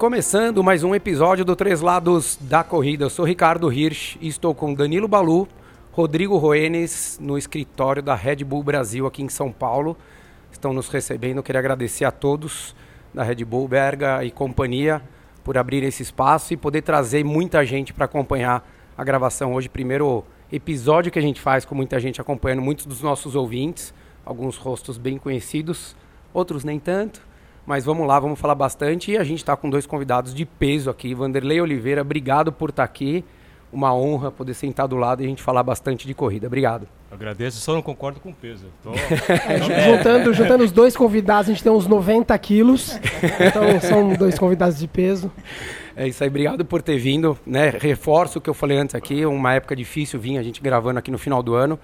Começando 0.00 0.64
mais 0.64 0.82
um 0.82 0.94
episódio 0.94 1.44
do 1.44 1.54
Três 1.54 1.82
Lados 1.82 2.38
da 2.40 2.64
Corrida. 2.64 3.04
Eu 3.04 3.10
sou 3.10 3.22
Ricardo 3.22 3.70
Hirsch 3.70 4.16
e 4.18 4.28
estou 4.28 4.54
com 4.54 4.72
Danilo 4.72 5.06
Balu, 5.06 5.46
Rodrigo 5.92 6.38
Roenes 6.38 7.18
no 7.20 7.36
escritório 7.36 8.02
da 8.02 8.14
Red 8.14 8.36
Bull 8.36 8.62
Brasil 8.62 9.06
aqui 9.06 9.22
em 9.22 9.28
São 9.28 9.52
Paulo. 9.52 9.94
Estão 10.50 10.72
nos 10.72 10.88
recebendo. 10.88 11.42
Queria 11.42 11.58
agradecer 11.58 12.06
a 12.06 12.10
todos 12.10 12.74
da 13.12 13.22
Red 13.22 13.44
Bull, 13.44 13.68
Berga 13.68 14.24
e 14.24 14.30
companhia 14.30 15.02
por 15.44 15.58
abrir 15.58 15.82
esse 15.82 16.02
espaço 16.02 16.54
e 16.54 16.56
poder 16.56 16.80
trazer 16.80 17.22
muita 17.22 17.62
gente 17.66 17.92
para 17.92 18.06
acompanhar 18.06 18.66
a 18.96 19.04
gravação 19.04 19.52
hoje. 19.52 19.68
Primeiro 19.68 20.24
episódio 20.50 21.12
que 21.12 21.18
a 21.18 21.22
gente 21.22 21.42
faz 21.42 21.66
com 21.66 21.74
muita 21.74 22.00
gente 22.00 22.22
acompanhando, 22.22 22.62
muitos 22.62 22.86
dos 22.86 23.02
nossos 23.02 23.36
ouvintes, 23.36 23.92
alguns 24.24 24.56
rostos 24.56 24.96
bem 24.96 25.18
conhecidos, 25.18 25.94
outros 26.32 26.64
nem 26.64 26.78
tanto. 26.78 27.28
Mas 27.70 27.84
vamos 27.84 28.04
lá, 28.04 28.18
vamos 28.18 28.40
falar 28.40 28.56
bastante. 28.56 29.12
E 29.12 29.16
a 29.16 29.22
gente 29.22 29.38
está 29.38 29.56
com 29.56 29.70
dois 29.70 29.86
convidados 29.86 30.34
de 30.34 30.44
peso 30.44 30.90
aqui. 30.90 31.14
Vanderlei 31.14 31.60
Oliveira, 31.60 32.00
obrigado 32.00 32.50
por 32.50 32.70
estar 32.70 32.82
tá 32.82 32.84
aqui. 32.84 33.24
Uma 33.72 33.94
honra 33.94 34.28
poder 34.32 34.54
sentar 34.54 34.88
do 34.88 34.96
lado 34.96 35.22
e 35.22 35.24
a 35.24 35.28
gente 35.28 35.40
falar 35.40 35.62
bastante 35.62 36.04
de 36.04 36.12
corrida. 36.12 36.48
Obrigado. 36.48 36.88
Agradeço, 37.08 37.58
só 37.58 37.72
não 37.72 37.80
concordo 37.80 38.18
com 38.18 38.30
o 38.30 38.34
peso. 38.34 38.66
Tô... 38.82 38.90
é, 39.48 39.62
juntando, 39.84 40.34
juntando 40.34 40.64
os 40.64 40.72
dois 40.72 40.96
convidados, 40.96 41.48
a 41.48 41.52
gente 41.52 41.62
tem 41.62 41.70
uns 41.70 41.86
90 41.86 42.36
quilos. 42.38 42.98
Então 43.38 43.80
são 43.88 44.14
dois 44.14 44.36
convidados 44.36 44.76
de 44.76 44.88
peso. 44.88 45.30
É 45.94 46.08
isso 46.08 46.24
aí, 46.24 46.28
obrigado 46.28 46.64
por 46.64 46.82
ter 46.82 46.98
vindo. 46.98 47.38
Né? 47.46 47.70
Reforço 47.70 48.40
o 48.40 48.42
que 48.42 48.50
eu 48.50 48.54
falei 48.54 48.78
antes 48.78 48.96
aqui, 48.96 49.24
uma 49.24 49.54
época 49.54 49.76
difícil 49.76 50.18
vinha 50.18 50.40
a 50.40 50.42
gente 50.42 50.60
gravando 50.60 50.98
aqui 50.98 51.12
no 51.12 51.18
final 51.18 51.40
do 51.40 51.54
ano. 51.54 51.78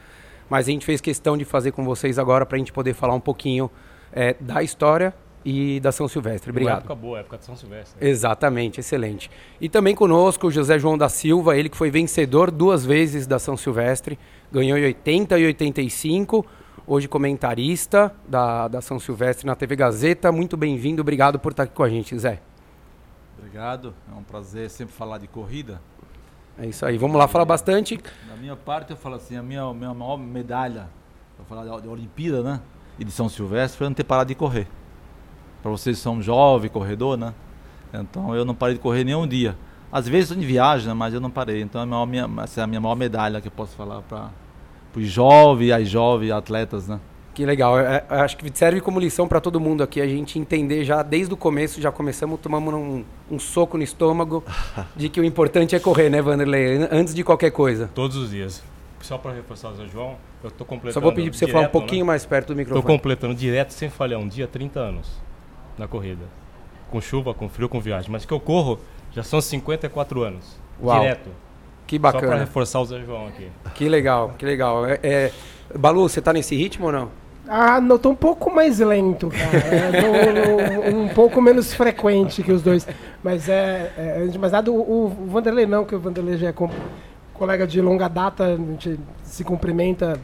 Mas 0.51 0.67
a 0.67 0.73
gente 0.73 0.85
fez 0.85 1.01
questão 1.01 1.37
de 1.37 1.45
fazer 1.45 1.71
com 1.71 1.85
vocês 1.85 2.19
agora 2.19 2.45
para 2.45 2.57
a 2.57 2.59
gente 2.59 2.73
poder 2.73 2.93
falar 2.93 3.15
um 3.15 3.21
pouquinho 3.21 3.71
é, 4.13 4.35
da 4.41 4.65
história 4.65 5.15
e 5.47 5.79
da 5.79 5.93
São 5.93 6.09
Silvestre. 6.09 6.51
Obrigado. 6.51 6.73
Uma 6.73 6.81
época 6.81 6.95
boa, 6.97 7.21
época 7.21 7.39
de 7.39 7.45
São 7.45 7.55
Silvestre. 7.55 8.05
Exatamente, 8.05 8.81
excelente. 8.81 9.31
E 9.61 9.69
também 9.69 9.95
conosco 9.95 10.49
o 10.49 10.51
José 10.51 10.77
João 10.77 10.99
da 10.99 11.09
Silva, 11.09 11.57
ele 11.57 11.69
que 11.69 11.77
foi 11.77 11.89
vencedor 11.89 12.51
duas 12.51 12.85
vezes 12.85 13.29
da 13.29 13.39
São 13.39 13.57
Silvestre, 13.57 14.19
ganhou 14.51 14.77
em 14.77 14.83
80 14.83 15.39
e 15.39 15.47
85, 15.47 16.45
hoje 16.85 17.07
comentarista 17.07 18.13
da, 18.27 18.67
da 18.67 18.81
São 18.81 18.99
Silvestre 18.99 19.47
na 19.47 19.55
TV 19.55 19.77
Gazeta. 19.77 20.33
Muito 20.33 20.57
bem-vindo, 20.57 21.01
obrigado 21.01 21.39
por 21.39 21.53
estar 21.53 21.63
aqui 21.63 21.75
com 21.75 21.85
a 21.85 21.89
gente, 21.89 22.19
Zé. 22.19 22.41
Obrigado, 23.39 23.95
é 24.13 24.19
um 24.19 24.25
prazer 24.25 24.69
sempre 24.69 24.95
falar 24.97 25.19
de 25.19 25.29
corrida. 25.29 25.81
É 26.59 26.67
isso 26.67 26.85
aí, 26.85 26.99
vamos 26.99 27.17
lá 27.17 27.29
falar 27.29 27.45
bastante. 27.45 28.01
Na 28.27 28.35
minha 28.35 28.57
parte, 28.57 28.91
eu 28.91 28.97
falo 28.97 29.15
assim, 29.15 29.37
a 29.37 29.43
minha, 29.45 29.73
minha 29.73 29.95
maior 29.95 30.17
medalha, 30.17 30.89
vou 31.39 31.47
falar 31.47 31.81
de 31.81 31.87
Olimpíada, 31.87 32.43
né? 32.43 32.61
E 32.99 33.05
de 33.05 33.13
São 33.13 33.29
Silvestre, 33.29 33.79
foi 33.79 33.87
não 33.87 33.95
ter 33.95 34.03
parado 34.03 34.27
de 34.27 34.35
correr 34.35 34.67
para 35.67 35.73
vocês 35.73 35.99
são 35.99 36.23
jovem, 36.23 36.71
corredor, 36.71 37.17
né? 37.17 37.35
Então 37.93 38.33
eu 38.37 38.45
não 38.45 38.55
parei 38.55 38.77
de 38.77 38.81
correr 38.81 39.03
nenhum 39.03 39.27
dia. 39.27 39.57
Às 39.91 40.07
vezes 40.07 40.31
eu 40.31 40.37
em 40.37 40.41
viagem, 40.47 40.87
né? 40.87 40.95
mas 40.95 41.13
eu 41.13 41.21
não 41.21 41.31
parei. 41.31 41.61
Então 41.61 41.81
é 41.81 42.03
a 42.03 42.07
minha, 42.07 42.31
essa 42.45 42.61
é 42.61 42.65
a 42.65 42.67
minha 42.69 42.81
maior 42.81 42.95
medalha 42.95 43.41
que 43.41 43.49
eu 43.49 43.53
posso 43.53 43.75
falar 43.75 44.01
para 44.03 44.31
os 44.95 45.09
jovens, 45.09 45.73
as 45.73 45.89
jovens 45.89 46.31
atletas, 46.31 46.87
né? 46.87 47.01
Que 47.35 47.45
legal. 47.45 47.81
Eu, 47.81 47.85
eu 47.85 48.21
acho 48.21 48.37
que 48.37 48.49
serve 48.57 48.81
como 48.81 49.01
lição 49.01 49.27
para 49.27 49.41
todo 49.41 49.59
mundo 49.59 49.83
aqui 49.83 50.01
a 50.01 50.07
gente 50.07 50.39
entender 50.39 50.85
já 50.85 51.03
desde 51.03 51.35
o 51.35 51.37
começo, 51.37 51.81
já 51.81 51.91
começamos, 51.91 52.39
tomamos 52.39 52.73
um, 52.73 53.05
um 53.29 53.39
soco 53.39 53.77
no 53.77 53.83
estômago 53.83 54.45
de 54.95 55.09
que 55.09 55.21
o 55.21 55.25
importante 55.25 55.75
é 55.75 55.81
correr, 55.81 56.09
né, 56.09 56.23
Vanderlei? 56.23 56.89
Antes 56.93 57.13
de 57.13 57.25
qualquer 57.25 57.51
coisa. 57.51 57.91
Todos 57.93 58.17
os 58.17 58.31
dias. 58.31 58.63
Só 59.01 59.19
para 59.19 59.33
reforçar 59.33 59.71
o 59.71 59.89
João, 59.89 60.17
eu 60.45 60.49
estou 60.49 60.65
completando. 60.65 60.95
Só 60.95 61.01
vou 61.01 61.13
pedir 61.13 61.31
para 61.31 61.39
você 61.39 61.47
direto, 61.47 61.57
falar 61.57 61.69
um 61.69 61.73
pouquinho 61.73 62.05
né? 62.05 62.07
mais 62.07 62.25
perto 62.25 62.49
do 62.49 62.57
microfone. 62.57 62.81
Estou 62.81 62.97
completando 62.97 63.35
direto 63.35 63.73
sem 63.73 63.91
falhar 63.91 64.21
um 64.21 64.29
dia 64.29 64.47
30 64.47 64.79
anos 64.79 65.26
na 65.79 65.87
corrida. 65.87 66.25
Com 66.91 67.01
chuva, 67.01 67.35
com 67.35 67.49
frio, 67.49 67.69
com 67.69 67.81
viagem. 67.81 68.11
Mas 68.11 68.25
que 68.25 68.33
eu 68.33 68.41
corro 68.41 68.79
já 69.13 69.23
são 69.23 69.41
54 69.41 70.23
anos. 70.23 70.59
Uau. 70.83 71.01
Direto. 71.01 71.31
Que 71.87 71.99
bacana. 71.99 72.23
Só 72.23 72.29
para 72.29 72.39
reforçar 72.41 72.81
o 72.81 72.85
Zé 72.85 73.01
João 73.01 73.29
aqui. 73.29 73.49
Que 73.75 73.89
legal, 73.89 74.35
que 74.39 74.45
legal. 74.45 74.87
É, 74.87 74.99
é... 75.03 75.33
Balu, 75.77 76.09
você 76.09 76.19
está 76.19 76.33
nesse 76.33 76.55
ritmo 76.57 76.87
ou 76.87 76.93
não? 76.93 77.11
Ah, 77.49 77.81
não, 77.81 77.97
tô 77.97 78.11
um 78.11 78.17
pouco 78.17 78.53
mais 78.53 78.81
lento, 78.81 79.29
cara. 79.29 80.93
um, 80.93 81.05
um, 81.05 81.09
pouco 81.09 81.41
menos 81.41 81.73
frequente 81.73 82.43
que 82.43 82.51
os 82.51 82.61
dois. 82.61 82.87
Mas 83.23 83.49
é. 83.49 83.93
é 83.97 84.19
antes 84.19 84.33
de 84.33 84.39
mais 84.39 84.53
nada, 84.53 84.71
o, 84.71 85.07
o 85.07 85.09
Vanderlei 85.29 85.65
não, 85.65 85.85
que 85.85 85.95
o 85.95 86.01
Vanderlei 86.01 86.37
já 86.39 86.49
é 86.49 86.53
com, 86.53 86.69
colega 87.35 87.65
de 87.67 87.81
longa 87.81 88.09
data, 88.09 88.45
a 88.45 88.57
gente 88.57 88.99
se 89.23 89.45
cumprimenta 89.45 90.19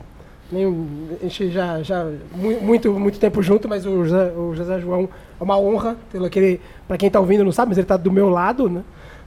a 0.54 1.22
gente 1.22 1.50
já, 1.50 1.82
já 1.82 2.06
muito, 2.34 2.92
muito 2.92 3.18
tempo 3.18 3.42
junto, 3.42 3.66
mas 3.66 3.86
o 3.86 4.04
José, 4.04 4.32
o 4.32 4.54
José 4.54 4.80
João 4.80 5.08
é 5.42 5.44
uma 5.44 5.58
honra 5.58 5.96
pelo 6.12 6.24
aquele. 6.24 6.60
Para 6.86 6.96
quem 6.96 7.08
está 7.08 7.18
ouvindo 7.18 7.42
não 7.42 7.50
sabe, 7.50 7.70
mas 7.70 7.78
ele 7.78 7.84
está 7.84 7.96
do 7.96 8.12
meu 8.12 8.28
lado, 8.28 8.68
né? 8.68 8.84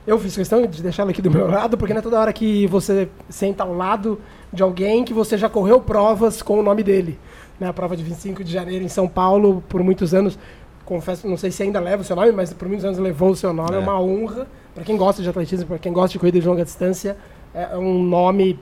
Eu 0.08 0.18
fiz 0.18 0.34
questão 0.34 0.66
de 0.66 0.82
deixá-lo 0.82 1.10
aqui 1.10 1.22
do 1.22 1.30
meu 1.30 1.46
lado, 1.46 1.78
porque 1.78 1.94
não 1.94 2.00
é 2.00 2.02
toda 2.02 2.18
hora 2.18 2.32
que 2.32 2.66
você 2.68 3.10
senta 3.28 3.64
ao 3.64 3.74
lado 3.74 4.22
de 4.54 4.64
alguém 4.64 5.04
que 5.04 5.14
você 5.14 5.38
já 5.38 5.50
correu 5.50 5.82
provas 5.82 6.42
com 6.42 6.60
o 6.60 6.64
nome 6.64 6.84
dele. 6.84 7.20
Né? 7.60 7.68
A 7.68 7.74
prova 7.74 7.98
de 7.98 8.04
25 8.04 8.44
de 8.44 8.52
janeiro 8.52 8.86
em 8.86 8.88
São 8.88 9.08
Paulo, 9.08 9.62
por 9.68 9.84
muitos 9.84 10.14
anos, 10.14 10.40
confesso, 10.86 11.28
não 11.28 11.36
sei 11.36 11.52
se 11.52 11.64
ainda 11.64 11.80
leva 11.80 12.02
o 12.02 12.06
seu 12.06 12.16
nome, 12.16 12.32
mas 12.32 12.54
por 12.54 12.68
muitos 12.68 12.86
anos 12.86 12.98
levou 12.98 13.32
o 13.32 13.36
seu 13.36 13.52
nome. 13.52 13.74
É, 13.74 13.76
é 13.76 13.80
uma 13.80 14.00
honra 14.00 14.48
para 14.74 14.84
quem 14.84 14.96
gosta 14.96 15.22
de 15.22 15.28
atletismo, 15.28 15.66
para 15.66 15.80
quem 15.80 15.92
gosta 15.92 16.14
de 16.14 16.20
corrida 16.20 16.40
de 16.40 16.48
longa 16.48 16.64
distância. 16.64 17.18
É 17.54 17.76
um 17.76 18.04
nome 18.04 18.58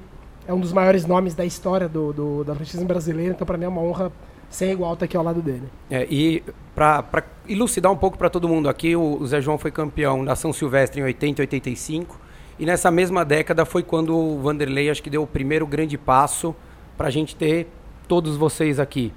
é 0.47 0.53
um 0.53 0.59
dos 0.59 0.74
maiores 0.74 1.06
nomes 1.06 1.34
da 1.34 1.46
história 1.46 1.88
do, 1.88 2.12
do, 2.12 2.44
do 2.44 2.52
atletismo 2.52 2.85
brasileiro, 2.85 3.34
então 3.34 3.46
para 3.46 3.58
mim 3.58 3.66
é 3.66 3.68
uma 3.68 3.81
honra 3.81 4.12
ser 4.53 4.72
igual 4.72 4.94
estar 4.94 5.06
aqui 5.06 5.18
ao 5.18 5.24
lado 5.24 5.41
dele. 5.41 5.64
É, 5.90 6.08
e 6.09 6.44
para 6.75 7.24
elucidar 7.47 7.91
um 7.91 7.97
pouco 7.97 8.18
para 8.18 8.30
todo 8.30 8.47
mundo 8.47 8.69
aqui, 8.69 8.96
o, 8.96 9.19
o, 9.19 9.25
Zé 9.25 9.41
João 9.41 9.58
foi 9.58 9.72
campeão 9.72 10.24
da 10.24 10.36
São 10.36 10.53
Silvestre 10.53 11.02
em 11.02 11.03
80 11.03 11.41
e 11.41 11.44
85, 11.44 12.19
e 12.59 12.66
nessa 12.66 12.91
mesma 12.91 13.25
década 13.25 13.66
foi 13.66 13.84
quando 13.84 14.16
o 14.16 14.40
Vanderlei 14.40 14.90
acho 14.90 15.02
que 15.02 15.09
deu 15.09 15.24
o 15.24 15.28
primeiro 15.28 15.66
grande 15.66 15.97
passo 15.97 16.56
para 16.97 17.08
a 17.08 17.12
gente 17.12 17.36
ter 17.36 17.68
todos 18.08 18.38
vocês 18.38 18.80
aqui, 18.80 19.12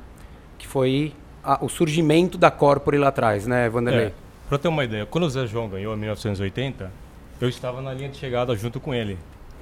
que 0.58 0.66
foi 0.66 1.12
a, 1.44 1.62
o 1.62 1.68
surgimento 1.68 2.38
da 2.38 2.50
Corpore 2.50 2.96
lá 2.96 3.08
atrás, 3.08 3.46
né, 3.46 3.68
Vanderlei? 3.68 4.06
É, 4.06 4.12
para 4.48 4.58
ter 4.58 4.68
uma 4.68 4.84
ideia, 4.84 5.04
quando 5.04 5.24
o 5.24 5.30
Zé 5.30 5.46
João 5.46 5.68
ganhou 5.68 5.94
em 5.94 5.98
1980, 5.98 6.90
eu 7.40 7.48
estava 7.48 7.82
na 7.82 7.92
linha 7.92 8.08
de 8.08 8.16
chegada 8.16 8.56
junto 8.56 8.80
com 8.80 8.94
ele. 8.94 9.18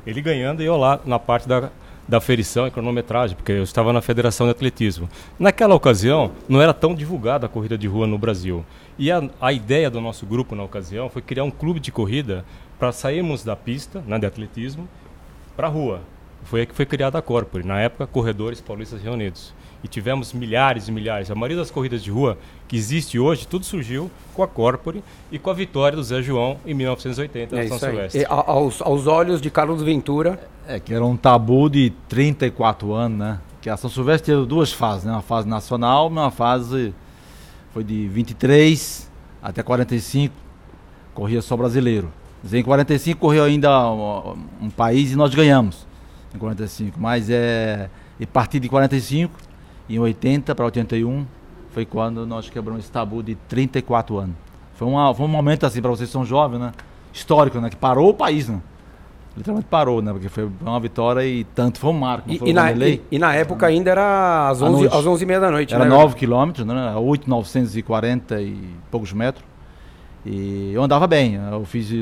Ele 0.06 0.21
ganhando 0.21 0.62
e 0.62 0.67
eu 0.67 0.77
lá 0.77 1.01
na 1.05 1.19
parte 1.19 1.49
da, 1.49 1.71
da 2.07 2.21
ferição 2.21 2.67
e 2.67 2.71
cronometragem, 2.71 3.37
porque 3.37 3.53
eu 3.53 3.63
estava 3.63 3.93
na 3.93 4.03
Federação 4.03 4.47
de 4.47 4.53
Atletismo. 4.53 5.09
Naquela 5.39 5.75
ocasião, 5.75 6.33
não 6.49 6.61
era 6.61 6.75
tão 6.75 6.95
divulgada 6.95 7.47
a 7.47 7.49
corrida 7.49 7.79
de 7.79 7.87
rua 7.87 8.07
no 8.07 8.19
Brasil. 8.19 8.65
E 8.99 9.11
a, 9.11 9.23
a 9.41 9.53
ideia 9.53 9.91
do 9.91 10.01
nosso 10.01 10.27
grupo 10.27 10.55
na 10.55 10.63
ocasião 10.63 11.09
foi 11.09 11.23
criar 11.23 11.45
um 11.45 11.51
clube 11.51 11.81
de 11.81 11.91
corrida 11.91 12.45
para 12.79 12.93
sairmos 12.93 13.43
da 13.43 13.57
pista 13.57 14.03
né, 14.07 14.19
de 14.19 14.27
atletismo 14.27 14.89
para 15.57 15.67
a 15.67 15.71
rua. 15.71 16.01
Foi 16.45 16.61
aí 16.61 16.67
que 16.67 16.75
foi 16.75 16.85
criada 16.85 17.19
a 17.19 17.23
Corpore, 17.23 17.67
na 17.67 17.81
época, 17.81 18.07
Corredores 18.07 18.61
Paulistas 18.61 19.03
Reunidos 19.03 19.55
e 19.84 19.89
tivemos 19.89 20.33
milhares 20.33 20.89
e 20.89 20.93
milhares. 20.93 21.31
A 21.31 21.34
maioria 21.34 21.59
das 21.59 21.71
corridas 21.71 22.03
de 22.03 22.11
rua 22.11 22.39
que 22.67 22.75
existe 22.75 23.19
hoje, 23.19 23.47
tudo 23.47 23.67
surgiu 23.67 24.11
com 24.33 24.43
a 24.43 24.49
Corpore 24.49 25.05
e 25.31 25.39
com 25.39 25.50
a 25.50 25.53
vitória 25.53 25.95
do 25.95 26.03
Zé 26.03 26.22
João 26.22 26.56
em 26.65 26.72
1980 26.72 27.55
é 27.55 27.62
na 27.62 27.69
São 27.69 27.78
Silvestre. 27.78 28.23
E, 28.23 28.27
aos, 28.27 28.81
aos 28.81 29.06
olhos 29.06 29.43
de 29.43 29.50
Carlos 29.50 29.83
Ventura. 29.83 30.41
É, 30.67 30.81
que 30.81 30.94
era 30.94 31.05
um 31.05 31.19
tabu 31.19 31.69
de 31.69 31.93
34 32.09 32.94
anos, 32.94 33.19
né? 33.19 33.39
Que 33.61 33.69
a 33.69 33.77
São 33.77 33.91
Silvestre 33.91 34.33
teve 34.33 34.47
duas 34.47 34.73
fases, 34.73 35.05
né? 35.05 35.12
Uma 35.12 35.23
fase 35.23 35.47
nacional 35.47 36.06
e 36.09 36.12
uma 36.12 36.31
fase 36.31 36.94
foi 37.75 37.84
de 37.84 38.09
23 38.09 39.11
até 39.43 39.62
45, 39.62 40.34
corria 41.12 41.43
só 41.43 41.55
brasileiro. 41.59 42.11
Em 42.50 42.62
45 42.62 43.21
correu 43.21 43.44
ainda 43.44 43.91
um, 43.91 44.39
um 44.62 44.71
país 44.71 45.12
e 45.12 45.17
nós 45.17 45.34
ganhamos 45.34 45.87
em 46.34 46.39
45, 46.39 46.99
mas 46.99 47.28
é 47.28 47.91
e 48.19 48.27
partir 48.27 48.61
de 48.61 48.69
45 48.69 49.44
em 49.89 49.99
80 49.99 50.55
para 50.55 50.64
81 50.64 51.26
foi 51.70 51.85
quando 51.85 52.25
nós 52.25 52.49
quebramos 52.49 52.85
esse 52.85 52.93
tabu 52.93 53.23
de 53.23 53.35
34 53.35 54.19
anos. 54.19 54.37
Foi, 54.75 54.87
uma, 54.88 55.12
foi 55.14 55.26
um 55.26 55.29
momento 55.29 55.67
assim, 55.67 55.82
para 55.82 55.91
vocês 55.91 56.09
que 56.09 56.12
são 56.12 56.25
jovens, 56.25 56.61
né? 56.61 56.73
Histórico, 57.12 57.61
né? 57.61 57.69
Que 57.69 57.76
parou 57.76 58.11
o 58.11 58.14
país, 58.14 58.49
né? 58.49 58.61
Literalmente 59.37 59.67
parou, 59.69 60.00
né? 60.00 60.12
Porque 60.12 60.29
foi 60.29 60.49
uma 60.61 60.79
vitória 60.79 61.25
e 61.26 61.43
tanto 61.43 61.81
foi 61.81 61.91
um 61.91 61.94
marco. 61.94 62.31
E, 62.31 62.41
e, 62.44 62.53
na, 62.53 62.70
e, 62.70 63.03
e, 63.11 63.19
na, 63.19 63.35
época 63.35 63.67
ainda 63.67 63.91
era 63.91 64.49
às 64.49 64.62
11, 64.62 64.87
às 64.87 65.05
11 65.05 65.25
e 65.25 65.26
meia 65.26 65.41
da 65.41 65.50
noite, 65.50 65.75
Era 65.75 65.85
né? 65.85 65.91
9 65.91 66.14
quilômetros, 66.14 66.64
né? 66.64 66.94
8,940 66.94 68.41
e 68.41 68.56
poucos 68.91 69.12
metros. 69.12 69.44
E 70.25 70.73
eu 70.73 70.82
andava 70.82 71.09
bem. 71.09 71.35
Eu 71.35 71.64
fiz 71.64 71.93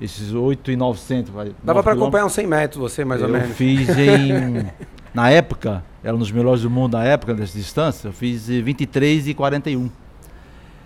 esses 0.00 0.32
8,900. 0.32 1.32
Dava 1.62 1.82
para 1.82 1.92
acompanhar 1.92 2.26
uns 2.26 2.32
100 2.32 2.46
metros 2.46 2.80
você, 2.80 3.04
mais 3.04 3.20
eu 3.20 3.26
ou 3.26 3.32
menos. 3.32 3.48
Eu 3.48 3.54
fiz 3.56 3.88
em... 3.98 4.66
na 5.16 5.30
época, 5.30 5.82
era 6.04 6.14
um 6.14 6.18
dos 6.18 6.30
melhores 6.30 6.60
do 6.60 6.68
mundo 6.68 6.92
na 6.92 7.02
época, 7.02 7.32
dessa 7.32 7.56
distância, 7.56 8.08
eu 8.08 8.12
fiz 8.12 8.48
23 8.48 9.28
e 9.28 9.32
41. 9.32 9.90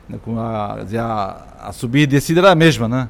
Né, 0.08 0.20
com 0.24 0.38
a, 0.38 0.84
a, 1.00 1.68
a 1.68 1.72
subida 1.72 2.14
e 2.14 2.16
descida 2.18 2.38
era 2.38 2.52
a 2.52 2.54
mesma, 2.54 2.86
né? 2.88 3.08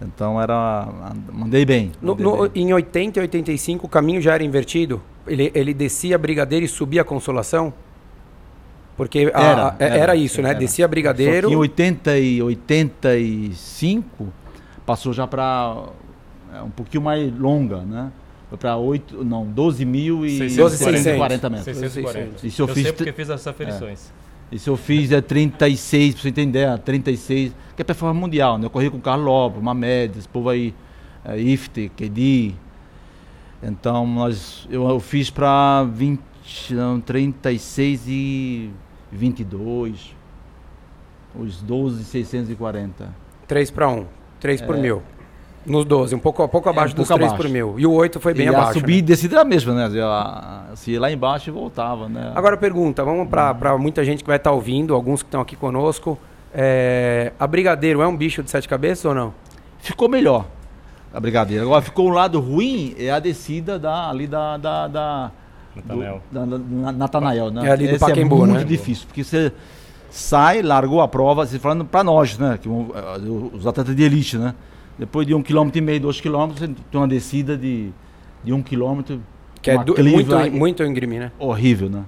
Então 0.00 0.40
era. 0.40 0.86
Mandei 1.32 1.64
bem. 1.64 1.90
Mandei 2.00 2.24
no, 2.24 2.36
no, 2.36 2.48
bem. 2.48 2.62
Em 2.62 2.72
80 2.72 3.18
e 3.18 3.22
85 3.22 3.86
o 3.86 3.88
caminho 3.88 4.20
já 4.22 4.32
era 4.32 4.44
invertido? 4.44 5.02
Ele, 5.26 5.50
ele 5.56 5.74
descia 5.74 6.14
a 6.14 6.18
Brigadeiro 6.18 6.64
e 6.64 6.68
subia 6.68 7.02
a 7.02 7.04
Consolação? 7.04 7.74
Porque 8.96 9.32
a- 9.34 9.42
Era, 9.42 9.76
era, 9.80 9.96
era, 9.96 10.16
isso, 10.16 10.40
né? 10.40 10.50
era. 10.50 10.58
Descia 10.58 10.86
Brigadeiro. 10.86 11.50
Em 11.50 11.56
80 11.56 12.16
e 12.16 12.40
85 12.40 14.32
passou 14.86 15.12
já 15.12 15.26
para 15.26 15.82
um 16.64 16.70
pouquinho 16.70 17.02
mais 17.02 17.36
longa, 17.36 17.78
né? 17.78 18.12
Para 18.58 18.76
8, 18.76 19.24
não, 19.24 19.46
12.640 19.46 21.50
metros. 21.50 21.64
640. 21.64 22.46
Isso 22.46 22.62
eu 22.62 22.68
eu 22.68 22.74
fiz 22.74 22.84
sei 22.84 22.92
porque 22.92 23.12
fiz 23.12 23.30
essas 23.30 23.46
aferições. 23.46 24.12
Isso 24.52 24.70
eu 24.70 24.76
fiz 24.76 25.10
é 25.10 25.20
36, 25.20 26.14
pra 26.14 26.22
você 26.22 26.28
entender, 26.28 26.60
é 26.60 26.76
36, 26.76 27.52
que 27.74 27.82
é 27.82 27.84
performance 27.84 28.20
mundial, 28.20 28.58
né? 28.58 28.66
Eu 28.66 28.70
corri 28.70 28.90
com 28.90 28.98
o 28.98 29.00
Carlos 29.00 29.26
Lopes, 29.26 29.62
Mamed, 29.62 30.18
esse 30.18 30.28
povo 30.28 30.48
aí, 30.48 30.74
é, 31.24 31.38
Ifte, 31.38 31.90
KD. 31.96 32.52
Então 33.62 34.06
nós, 34.06 34.68
eu, 34.70 34.88
eu 34.88 35.00
fiz 35.00 35.30
para 35.30 35.84
20, 35.84 36.20
não, 36.70 37.00
36 37.00 38.02
e 38.06 38.70
22, 39.10 40.14
os 41.34 41.62
12,640. 41.62 43.08
3 43.48 43.70
para 43.70 43.88
1. 43.88 44.06
3 44.40 44.62
por 44.62 44.76
mil. 44.76 45.02
Nos 45.66 45.84
12, 45.84 46.14
um 46.14 46.18
pouco, 46.18 46.44
um 46.44 46.48
pouco 46.48 46.68
abaixo 46.68 46.92
um 46.92 46.96
dos 46.96 47.08
pouco 47.08 47.18
3 47.20 47.32
abaixo. 47.32 47.42
por 47.48 47.50
mil. 47.52 47.78
E 47.78 47.86
o 47.86 47.92
8 47.92 48.20
foi 48.20 48.34
bem 48.34 48.46
e 48.46 48.48
abaixo. 48.48 48.70
a 48.70 48.72
subida 48.74 48.92
né? 48.92 48.98
e 48.98 49.02
descida 49.02 49.34
era 49.36 49.42
a 49.42 49.44
mesma, 49.44 49.72
né? 49.74 49.90
Se 50.76 50.90
ia 50.92 51.00
lá 51.00 51.10
embaixo 51.10 51.48
e 51.48 51.52
voltava, 51.52 52.08
né? 52.08 52.32
Agora 52.34 52.56
pergunta, 52.56 53.02
vamos 53.02 53.28
para 53.28 53.78
muita 53.78 54.04
gente 54.04 54.22
que 54.22 54.26
vai 54.28 54.36
estar 54.36 54.52
ouvindo, 54.52 54.94
alguns 54.94 55.22
que 55.22 55.28
estão 55.28 55.40
aqui 55.40 55.56
conosco. 55.56 56.18
É, 56.52 57.32
a 57.38 57.46
Brigadeiro 57.46 58.02
é 58.02 58.06
um 58.06 58.16
bicho 58.16 58.42
de 58.42 58.50
sete 58.50 58.68
cabeças 58.68 59.04
ou 59.06 59.14
não? 59.14 59.34
ficou 59.78 60.08
melhor 60.08 60.46
a 61.12 61.20
brigadeira. 61.20 61.62
Agora 61.62 61.80
ficou 61.82 62.08
um 62.08 62.12
lado 62.12 62.40
ruim 62.40 62.94
é 62.98 63.10
a 63.10 63.20
descida 63.20 63.78
da, 63.78 64.10
ali 64.10 64.26
da, 64.26 64.56
da, 64.56 64.88
da 64.88 65.30
Natanael. 65.76 66.22
do- 66.32 66.34
da- 66.40 66.46
da- 66.46 66.58
na- 66.58 66.92
Natanael, 66.92 67.50
né? 67.50 67.68
É 67.68 67.70
ali 67.70 67.86
do 67.86 67.90
Esse 67.94 68.00
Pacaembu, 68.00 68.36
é 68.36 68.38
muito 68.46 68.58
né? 68.58 68.64
difícil, 68.64 69.06
porque 69.06 69.22
você 69.22 69.52
sai, 70.10 70.60
largou 70.62 71.00
a 71.00 71.06
prova, 71.06 71.46
você 71.46 71.58
falando 71.58 71.84
para 71.84 72.02
nós, 72.02 72.36
né? 72.36 72.58
Que 72.60 72.68
um, 72.68 72.90
eh, 72.94 73.56
os 73.56 73.64
atletas 73.66 73.94
de 73.94 74.02
elite, 74.02 74.36
né? 74.38 74.54
Depois 74.98 75.26
de 75.26 75.34
um 75.34 75.42
quilômetro 75.42 75.78
e 75.78 75.80
meio, 75.80 76.00
dois 76.00 76.20
quilômetros, 76.20 76.60
você 76.60 76.68
tem 76.90 77.00
uma 77.00 77.08
descida 77.08 77.56
de, 77.56 77.90
de 78.42 78.52
um 78.52 78.62
quilômetro, 78.62 79.20
Que 79.60 79.70
é 79.70 79.82
cliva 79.82 80.10
muito, 80.10 80.34
aí- 80.36 80.50
muito 80.50 80.84
íngreme, 80.84 81.18
né? 81.18 81.32
horrível, 81.38 81.88
né? 81.90 82.04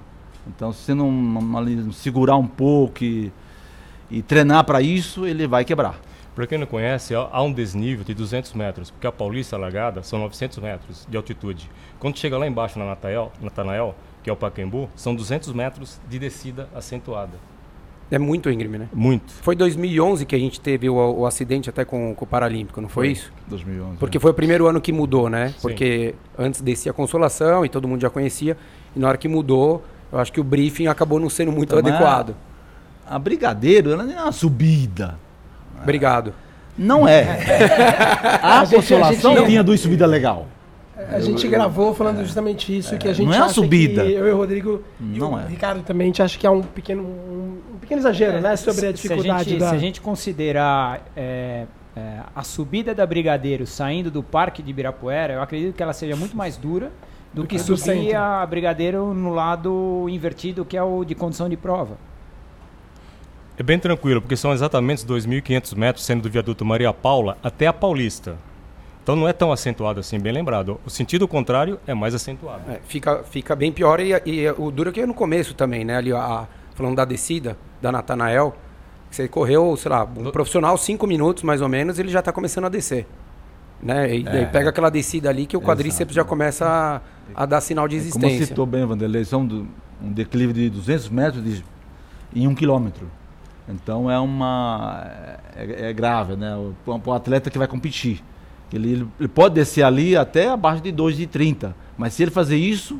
Então, 0.47 0.71
se 0.71 0.79
você 0.83 0.93
não, 0.93 1.91
segurar 1.91 2.37
um 2.37 2.47
pouco 2.47 3.03
e, 3.03 3.31
e 4.09 4.21
treinar 4.21 4.63
para 4.63 4.81
isso, 4.81 5.25
ele 5.25 5.45
vai 5.45 5.65
quebrar. 5.65 5.99
Para 6.33 6.45
quem 6.47 6.57
não 6.57 6.67
conhece, 6.67 7.15
há 7.15 7.41
um 7.41 7.51
desnível 7.51 8.05
de 8.05 8.13
200 8.13 8.53
metros, 8.53 8.91
porque 8.91 9.07
a 9.07 9.11
Paulista 9.11 9.57
largada 9.57 10.03
são 10.03 10.19
900 10.19 10.59
metros 10.59 11.07
de 11.09 11.17
altitude. 11.17 11.69
Quando 11.99 12.17
chega 12.17 12.37
lá 12.37 12.47
embaixo 12.47 12.77
na 12.77 12.85
Natanael, 12.85 13.31
Natanael 13.41 13.95
que 14.23 14.29
é 14.29 14.33
o 14.33 14.35
Pacaembu, 14.35 14.89
são 14.95 15.15
200 15.15 15.51
metros 15.53 15.99
de 16.07 16.19
descida 16.19 16.69
acentuada. 16.75 17.33
É 18.09 18.17
muito 18.17 18.49
íngreme, 18.49 18.77
né? 18.77 18.87
Muito. 18.93 19.33
Foi 19.41 19.53
2011 19.55 20.25
que 20.25 20.33
a 20.35 20.39
gente 20.39 20.61
teve 20.61 20.89
o, 20.89 20.95
o 20.95 21.25
acidente 21.25 21.69
até 21.69 21.83
com, 21.83 22.15
com 22.15 22.23
o 22.23 22.27
Paralímpico, 22.27 22.79
não 22.79 22.87
foi, 22.87 23.07
Foi. 23.07 23.11
isso? 23.11 23.33
2011. 23.49 23.97
Porque 23.97 24.17
foi 24.19 24.31
o 24.31 24.33
primeiro 24.33 24.65
ano 24.67 24.79
que 24.79 24.93
mudou, 24.93 25.29
né? 25.29 25.49
Sim. 25.49 25.55
Porque 25.61 26.15
antes 26.37 26.61
descia 26.61 26.91
a 26.91 26.93
consolação 26.93 27.65
e 27.65 27.69
todo 27.69 27.85
mundo 27.87 27.99
já 28.01 28.09
conhecia. 28.09 28.55
E 28.95 28.99
na 28.99 29.09
hora 29.09 29.17
que 29.17 29.27
mudou, 29.27 29.83
eu 30.11 30.19
acho 30.19 30.31
que 30.31 30.39
o 30.39 30.43
briefing 30.43 30.87
acabou 30.87 31.19
não 31.19 31.29
sendo 31.29 31.51
muito 31.51 31.75
Também 31.75 31.91
adequado. 31.91 32.33
A 33.05 33.19
Brigadeiro, 33.19 33.91
ela 33.91 34.03
não 34.03 34.13
é 34.17 34.21
uma 34.23 34.31
subida. 34.31 35.15
Obrigado. 35.81 36.33
Não 36.77 37.07
é. 37.07 37.23
A, 38.41 38.61
A 38.61 38.65
gente- 38.65 38.75
a 38.75 38.77
consolação 38.77 39.35
gente- 39.35 39.47
tinha 39.47 39.63
duas 39.63 39.79
subidas 39.81 40.09
legal. 40.09 40.47
A 41.11 41.19
gente 41.19 41.47
gravou 41.47 41.93
falando 41.93 42.23
justamente 42.23 42.75
isso, 42.75 42.97
que 42.97 43.07
a 43.07 43.13
gente 43.13 43.27
Não 43.27 43.33
é 43.33 43.37
uma 43.37 43.45
acha 43.45 43.53
subida. 43.53 44.03
que 44.03 44.11
eu 44.13 44.27
e 44.27 44.31
o 44.31 44.37
Rodrigo 44.37 44.81
e 44.99 45.19
Não 45.19 45.33
o 45.33 45.39
é. 45.39 45.45
Ricardo 45.47 45.83
também, 45.83 46.05
a 46.05 46.07
gente 46.09 46.21
acha 46.23 46.39
que 46.39 46.47
é 46.47 46.49
um 46.49 46.61
pequeno, 46.63 47.03
um, 47.03 47.61
um 47.75 47.77
pequeno 47.77 48.01
exagero, 48.01 48.41
né? 48.41 48.55
Sobre 48.55 48.87
a 48.87 48.89
Se- 48.89 48.93
dificuldade 48.93 49.43
se 49.43 49.49
a 49.49 49.51
gente, 49.51 49.59
da... 49.59 49.69
Se 49.69 49.75
a 49.75 49.77
gente 49.77 50.01
considerar 50.01 51.05
é, 51.15 51.65
é, 51.95 52.19
a 52.35 52.43
subida 52.43 52.95
da 52.95 53.05
Brigadeiro 53.05 53.67
saindo 53.67 54.09
do 54.09 54.23
Parque 54.23 54.63
de 54.63 54.71
Ibirapuera, 54.71 55.33
eu 55.33 55.41
acredito 55.41 55.75
que 55.75 55.83
ela 55.83 55.93
seja 55.93 56.15
muito 56.15 56.35
mais 56.35 56.57
dura 56.57 56.91
do, 57.31 57.43
Do 57.43 57.47
que 57.47 57.57
que 57.57 57.61
subir 57.61 57.77
centro. 57.77 58.17
a 58.17 58.43
Brigadeiro 58.47 59.13
no 59.13 59.33
lado 59.33 60.07
invertido, 60.09 60.65
que 60.65 60.75
é 60.75 60.81
o 60.81 61.03
de 61.05 61.13
condição 61.13 61.47
de 61.47 61.55
prova. 61.57 61.95
É 63.55 63.63
bem 63.63 63.77
tranquilo, 63.79 64.21
porque 64.21 64.35
são 64.35 64.51
exatamente 64.53 64.99
os 64.99 65.05
2.500 65.25 65.75
metros 65.75 66.05
sendo 66.05 66.21
do 66.23 66.29
viaduto 66.29 66.63
Maria 66.65 66.93
Paula 66.93 67.37
até 67.43 67.67
a 67.67 67.73
Paulista. 67.73 68.35
Então 69.07 69.15
não 69.15 69.25
é 69.25 69.31
tão 69.31 69.53
acentuado 69.53 70.01
assim, 70.01 70.19
bem 70.19 70.33
lembrado. 70.33 70.81
O 70.85 70.89
sentido 70.89 71.29
contrário 71.29 71.79
é 71.87 71.93
mais 71.93 72.13
acentuado. 72.13 72.69
É, 72.69 72.81
fica, 72.85 73.23
fica 73.23 73.55
bem 73.55 73.71
pior 73.71 74.01
e, 74.01 74.11
e 74.25 74.49
o 74.57 74.69
duro 74.69 74.89
é 74.89 74.91
que 74.91 74.99
é 74.99 75.05
no 75.05 75.13
começo 75.13 75.53
também, 75.53 75.85
né? 75.85 75.95
Ali, 75.95 76.11
a- 76.11 76.45
falando 76.75 76.97
da 76.97 77.05
descida 77.05 77.57
da 77.81 77.89
Natanael, 77.89 78.53
que 79.09 79.15
você 79.15 79.25
correu, 79.29 79.77
sei 79.77 79.89
lá, 79.89 80.03
um 80.03 80.23
Do- 80.23 80.31
profissional 80.33 80.77
cinco 80.77 81.07
minutos 81.07 81.41
mais 81.43 81.61
ou 81.61 81.69
menos, 81.69 81.97
ele 81.99 82.09
já 82.09 82.19
está 82.19 82.33
começando 82.33 82.65
a 82.65 82.69
descer. 82.69 83.07
Né? 83.81 84.13
E 84.13 84.23
daí 84.23 84.41
É. 84.41 84.45
pega 84.45 84.71
aquela 84.71 84.89
descida 84.89 85.29
ali 85.29 85.45
que 85.45 85.55
o 85.55 85.61
quadríceps 85.61 86.13
já 86.13 86.25
começa 86.25 86.67
a, 87.33 87.43
a 87.43 87.45
dar 87.45 87.61
sinal 87.61 87.87
de 87.87 87.95
É 87.95 87.99
Como 88.11 88.25
existência. 88.25 88.47
citou 88.47 88.65
bem, 88.65 88.85
Vanderlei, 88.85 89.23
são 89.23 89.45
do- 89.47 89.69
um 90.03 90.11
declive 90.11 90.51
de 90.51 90.69
200 90.69 91.07
metros 91.07 91.41
de- 91.45 91.63
em 92.35 92.45
um 92.45 92.53
quilômetro. 92.53 93.07
Então 93.69 94.11
é 94.11 94.19
uma. 94.19 95.09
É, 95.55 95.91
é 95.91 95.93
grave, 95.93 96.35
né? 96.35 96.57
Para 96.83 96.99
o 97.09 97.13
atleta 97.13 97.49
que 97.49 97.57
vai 97.57 97.69
competir. 97.69 98.21
Ele, 98.73 99.07
ele- 99.19 99.27
pode 99.29 99.55
descer 99.55 99.83
ali 99.83 100.15
até 100.15 100.49
abaixo 100.49 100.81
de 100.81 100.91
2,30. 100.91 101.73
Mas 101.97 102.13
se 102.13 102.23
ele 102.23 102.31
fazer 102.31 102.57
isso, 102.57 102.99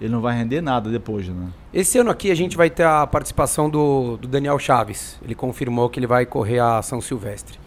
ele 0.00 0.10
não 0.12 0.20
vai 0.20 0.36
render 0.36 0.60
nada 0.60 0.88
depois, 0.90 1.28
né? 1.28 1.48
Esse 1.74 1.98
ano 1.98 2.10
aqui 2.10 2.30
a 2.30 2.34
gente 2.34 2.56
vai 2.56 2.70
ter 2.70 2.84
a 2.84 3.06
participação 3.06 3.68
do, 3.68 4.16
do 4.16 4.28
Daniel 4.28 4.58
Chaves. 4.58 5.18
Ele 5.22 5.34
confirmou 5.34 5.88
que 5.90 5.98
ele 5.98 6.06
vai 6.06 6.24
correr 6.24 6.60
a 6.60 6.80
São 6.82 7.00
Silvestre. 7.00 7.58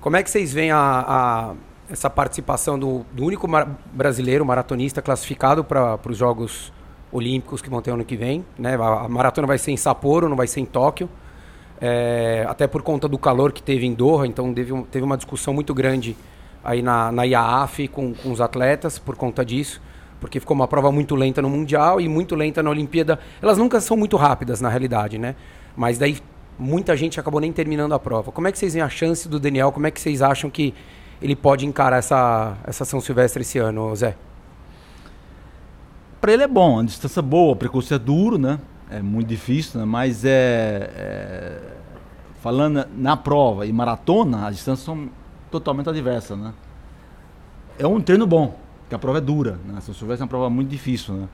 Como 0.00 0.16
é 0.16 0.22
que 0.22 0.30
vocês 0.30 0.52
veem 0.52 0.70
a, 0.70 0.78
a- 0.78 1.54
essa 1.90 2.08
participação 2.08 2.78
do, 2.78 3.04
do 3.12 3.24
único 3.24 3.48
mar- 3.48 3.68
brasileiro 3.92 4.44
maratonista 4.46 5.02
classificado 5.02 5.64
para 5.64 5.98
os 6.08 6.16
Jogos 6.16 6.72
Olímpicos 7.10 7.60
que 7.62 7.68
vão 7.70 7.82
ter 7.82 7.90
ano 7.90 8.04
que 8.04 8.16
vem? 8.16 8.44
Né? 8.58 8.76
A, 8.76 9.04
a 9.04 9.08
maratona 9.08 9.46
vai 9.46 9.58
ser 9.58 9.72
em 9.72 9.76
Sapporo, 9.76 10.28
não 10.28 10.36
vai 10.36 10.46
ser 10.46 10.60
em 10.60 10.64
Tóquio. 10.66 11.08
É, 11.80 12.44
até 12.48 12.66
por 12.66 12.82
conta 12.82 13.08
do 13.08 13.16
calor 13.18 13.52
que 13.52 13.62
teve 13.62 13.86
em 13.86 13.94
Doha, 13.94 14.26
então 14.26 14.52
teve, 14.52 14.82
teve 14.90 15.04
uma 15.04 15.16
discussão 15.16 15.54
muito 15.54 15.72
grande 15.72 16.16
aí 16.68 16.82
na, 16.82 17.10
na 17.10 17.22
IAAF 17.24 17.88
com, 17.88 18.12
com 18.12 18.30
os 18.30 18.42
atletas 18.42 18.98
por 18.98 19.16
conta 19.16 19.42
disso, 19.42 19.80
porque 20.20 20.38
ficou 20.38 20.54
uma 20.54 20.68
prova 20.68 20.92
muito 20.92 21.14
lenta 21.14 21.40
no 21.40 21.48
Mundial 21.48 21.98
e 21.98 22.06
muito 22.06 22.34
lenta 22.34 22.62
na 22.62 22.68
Olimpíada. 22.68 23.18
Elas 23.40 23.56
nunca 23.56 23.80
são 23.80 23.96
muito 23.96 24.18
rápidas, 24.18 24.60
na 24.60 24.68
realidade, 24.68 25.16
né? 25.16 25.34
Mas 25.74 25.96
daí 25.96 26.18
muita 26.58 26.94
gente 26.94 27.18
acabou 27.18 27.40
nem 27.40 27.50
terminando 27.52 27.94
a 27.94 27.98
prova. 27.98 28.30
Como 28.30 28.46
é 28.48 28.52
que 28.52 28.58
vocês 28.58 28.74
veem 28.74 28.84
a 28.84 28.88
chance 28.90 29.26
do 29.26 29.40
Daniel? 29.40 29.72
Como 29.72 29.86
é 29.86 29.90
que 29.90 29.98
vocês 29.98 30.20
acham 30.20 30.50
que 30.50 30.74
ele 31.22 31.34
pode 31.34 31.64
encarar 31.64 31.96
essa, 31.96 32.58
essa 32.64 32.84
São 32.84 33.00
Silvestre 33.00 33.40
esse 33.40 33.58
ano, 33.58 33.96
Zé? 33.96 34.14
Para 36.20 36.32
ele 36.32 36.42
é 36.42 36.48
bom, 36.48 36.80
a 36.80 36.82
distância 36.82 37.22
boa, 37.22 37.52
o 37.52 37.56
percurso 37.56 37.94
é 37.94 37.98
duro, 37.98 38.36
né? 38.36 38.58
É 38.90 39.00
muito 39.00 39.28
difícil, 39.28 39.80
né? 39.80 39.86
Mas 39.86 40.22
é, 40.22 40.90
é- 40.94 41.78
Falando 42.40 42.86
na 42.96 43.16
prova 43.16 43.66
e 43.66 43.72
maratona, 43.72 44.46
as 44.46 44.54
distâncias 44.54 44.84
são 44.84 45.08
totalmente 45.50 45.88
adversas, 45.88 46.38
né? 46.38 46.52
É 47.78 47.86
um 47.86 48.00
treino 48.00 48.26
bom, 48.26 48.56
porque 48.82 48.94
a 48.94 48.98
prova 48.98 49.18
é 49.18 49.20
dura, 49.20 49.58
né? 49.66 49.80
São 49.80 49.94
Silvestre 49.94 50.22
é 50.22 50.24
uma 50.24 50.28
prova 50.28 50.50
muito 50.50 50.68
difícil, 50.68 51.14
né? 51.14 51.28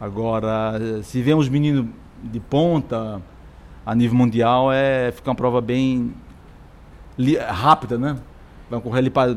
Agora, 0.00 0.74
se 1.02 1.22
vê 1.22 1.34
uns 1.34 1.48
meninos 1.48 1.86
de 2.22 2.40
ponta 2.40 3.20
a 3.84 3.94
nível 3.94 4.16
mundial, 4.16 4.72
é 4.72 5.10
fica 5.12 5.30
uma 5.30 5.36
prova 5.36 5.60
bem 5.60 6.12
rápida, 7.48 7.98
né? 7.98 8.16
Vai 8.70 8.80
correr 8.80 8.98
ali 8.98 9.10
para 9.10 9.36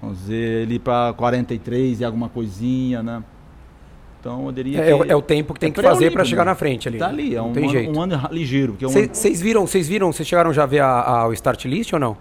Vamos 0.00 0.18
dizer, 0.18 0.64
ali 0.66 0.78
para 0.78 1.14
43 1.14 2.00
e 2.00 2.04
alguma 2.04 2.28
coisinha, 2.28 3.02
né? 3.02 3.24
Então 4.20 4.44
eu 4.46 4.52
diria 4.52 4.80
É, 4.80 4.98
que. 5.04 5.10
é 5.10 5.16
o 5.16 5.22
tempo 5.22 5.54
que 5.54 5.60
tem 5.60 5.70
é 5.70 5.72
que 5.72 5.80
fazer 5.82 6.10
para 6.10 6.24
chegar 6.24 6.44
né? 6.44 6.50
na 6.50 6.54
frente 6.54 6.86
ali. 6.88 6.98
Tá 6.98 7.08
ali, 7.08 7.34
é 7.34 7.40
um, 7.40 7.52
tem 7.52 7.64
ano, 7.64 7.72
jeito. 7.72 7.98
um 7.98 8.00
ano 8.02 8.28
ligeiro. 8.30 8.72
Porque 8.72 8.84
é 8.84 8.88
um 8.88 8.90
Vocês 9.14 9.40
viram, 9.40 9.66
vocês 9.66 9.88
viram, 9.88 10.12
vocês 10.12 10.28
chegaram 10.28 10.52
já 10.52 10.64
a 10.64 10.66
ver 10.66 10.80
a- 10.80 11.00
a- 11.00 11.28
o 11.28 11.32
start 11.32 11.64
list 11.64 11.92
ou 11.92 11.98
não? 11.98 12.16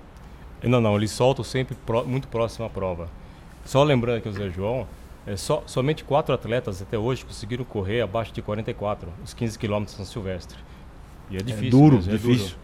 Não, 0.70 0.82
não, 0.82 0.96
eles 0.96 1.12
soltam 1.12 1.44
sempre 1.44 1.76
pró- 1.86 2.04
muito 2.04 2.28
próximo 2.28 2.66
à 2.66 2.70
prova. 2.70 3.10
Só 3.66 3.84
lembrando 3.84 4.22
que 4.22 4.30
o 4.30 4.32
Zé 4.34 4.50
João, 4.50 4.88
é 5.26 5.36
só, 5.36 5.64
somente 5.66 6.04
quatro 6.04 6.34
atletas 6.34 6.82
até 6.82 6.98
hoje 6.98 7.26
conseguiram 7.26 7.64
correr 7.64 8.02
abaixo 8.02 8.32
de 8.32 8.42
44, 8.42 9.10
os 9.24 9.34
15 9.34 9.58
quilômetros 9.58 9.98
de 9.98 10.04
São 10.04 10.06
Silvestre. 10.06 10.58
E 11.32 11.38
é 11.38 11.40
difícil. 11.42 11.72
duro, 11.72 11.96
mesmo, 11.96 12.12
é 12.14 12.18
difícil. 12.18 12.48
duro. 12.50 12.60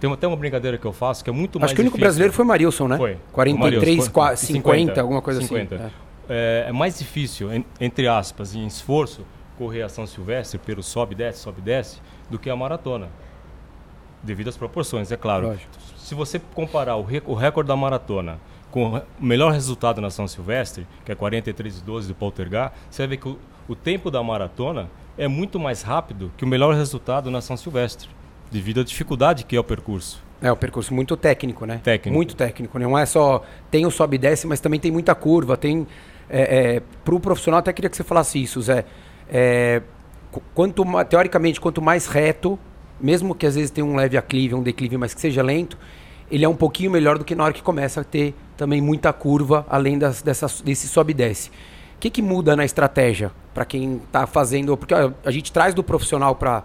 Tem 0.00 0.12
até 0.12 0.26
uma 0.28 0.36
brincadeira 0.36 0.78
que 0.78 0.84
eu 0.86 0.92
faço 0.92 1.24
que 1.24 1.30
é 1.30 1.32
muito 1.32 1.58
mais 1.58 1.70
Acho 1.70 1.74
que 1.74 1.80
o 1.80 1.82
único 1.82 1.96
difícil. 1.96 2.04
brasileiro 2.06 2.32
foi 2.32 2.44
o 2.44 2.48
Marilson, 2.48 2.86
né? 2.86 2.96
Foi. 2.96 3.16
43, 3.32 3.56
O 3.56 3.58
Marilson, 3.96 4.12
qua- 4.12 4.26
foi. 4.28 4.36
50, 4.36 5.00
alguma 5.00 5.20
coisa 5.20 5.40
50. 5.42 5.74
assim. 5.74 5.84
É. 6.28 6.64
É, 6.66 6.68
é 6.68 6.72
mais 6.72 6.98
difícil, 6.98 7.52
en- 7.52 7.64
entre 7.80 8.06
aspas, 8.06 8.54
em 8.54 8.64
esforço, 8.64 9.24
correr 9.56 9.82
a 9.82 9.88
São 9.88 10.06
Silvestre 10.06 10.56
pelo 10.58 10.84
sobe 10.84 11.16
desce, 11.16 11.40
sobe 11.40 11.60
desce, 11.60 11.98
do 12.30 12.38
que 12.38 12.48
a 12.48 12.54
maratona. 12.54 13.08
Devido 14.22 14.48
às 14.48 14.56
proporções, 14.56 15.12
é 15.12 15.16
claro. 15.16 15.48
Lógico. 15.48 15.70
Se 15.96 16.14
você 16.14 16.40
comparar 16.54 16.96
o, 16.96 17.02
rec- 17.02 17.28
o 17.28 17.34
recorde 17.34 17.68
da 17.68 17.76
maratona 17.76 18.38
com 18.70 18.94
o 18.94 18.96
o 18.98 19.24
melhor 19.24 19.52
resultado 19.52 20.00
na 20.00 20.10
São 20.10 20.26
Silvestre, 20.28 20.86
que 21.04 21.12
é 21.12 21.14
43,12 21.14 22.06
do 22.08 22.14
Poltergar, 22.14 22.72
você 22.90 23.06
ver 23.06 23.16
que 23.18 23.28
o, 23.28 23.38
o 23.68 23.74
tempo 23.74 24.10
da 24.10 24.22
maratona 24.22 24.88
é 25.16 25.26
muito 25.28 25.58
mais 25.58 25.82
rápido 25.82 26.30
que 26.36 26.44
o 26.44 26.48
melhor 26.48 26.74
resultado 26.74 27.30
na 27.30 27.40
São 27.40 27.56
Silvestre, 27.56 28.08
devido 28.50 28.80
à 28.80 28.84
dificuldade 28.84 29.44
que 29.44 29.54
é 29.56 29.60
o 29.60 29.64
percurso. 29.64 30.22
É 30.40 30.52
um 30.52 30.56
percurso 30.56 30.94
muito 30.94 31.16
técnico, 31.16 31.66
né? 31.66 31.80
Técnico. 31.82 32.14
Muito 32.16 32.36
técnico. 32.36 32.78
né? 32.78 32.86
Não 32.86 32.96
é 32.96 33.04
só. 33.06 33.42
Tem 33.70 33.84
o 33.86 33.90
sobe 33.90 34.14
e 34.16 34.18
desce, 34.18 34.46
mas 34.46 34.60
também 34.60 34.78
tem 34.78 34.90
muita 34.90 35.14
curva. 35.14 35.56
Tem. 35.56 35.86
É, 36.30 36.76
é, 36.76 36.82
Para 37.04 37.14
o 37.14 37.18
profissional, 37.20 37.58
até 37.58 37.72
queria 37.72 37.90
que 37.90 37.96
você 37.96 38.04
falasse 38.04 38.40
isso, 38.40 38.60
Zé. 38.62 38.84
É, 39.28 39.82
qu- 40.30 40.40
quanto, 40.54 40.84
teoricamente, 41.08 41.60
quanto 41.60 41.82
mais 41.82 42.06
reto, 42.06 42.56
mesmo 43.00 43.34
que 43.34 43.46
às 43.46 43.54
vezes 43.54 43.70
tenha 43.70 43.84
um 43.84 43.96
leve 43.96 44.16
aclive, 44.16 44.54
um 44.54 44.62
declive, 44.62 44.96
mas 44.96 45.14
que 45.14 45.20
seja 45.20 45.42
lento, 45.42 45.76
ele 46.30 46.44
é 46.44 46.48
um 46.48 46.54
pouquinho 46.54 46.90
melhor 46.90 47.18
do 47.18 47.24
que 47.24 47.34
na 47.34 47.44
hora 47.44 47.52
que 47.52 47.62
começa 47.62 48.00
a 48.00 48.04
ter 48.04 48.34
também 48.56 48.80
muita 48.80 49.12
curva, 49.12 49.66
além 49.68 49.98
das, 49.98 50.20
dessas, 50.20 50.60
desse 50.60 50.88
sobe 50.88 51.12
e 51.12 51.14
desce. 51.14 51.48
O 51.96 52.00
que, 52.00 52.10
que 52.10 52.22
muda 52.22 52.54
na 52.54 52.64
estratégia 52.64 53.32
para 53.54 53.64
quem 53.64 53.96
está 53.96 54.26
fazendo? 54.26 54.76
Porque 54.76 54.94
ó, 54.94 55.12
a 55.24 55.30
gente 55.30 55.50
traz 55.52 55.74
do 55.74 55.82
profissional 55.82 56.34
para 56.34 56.62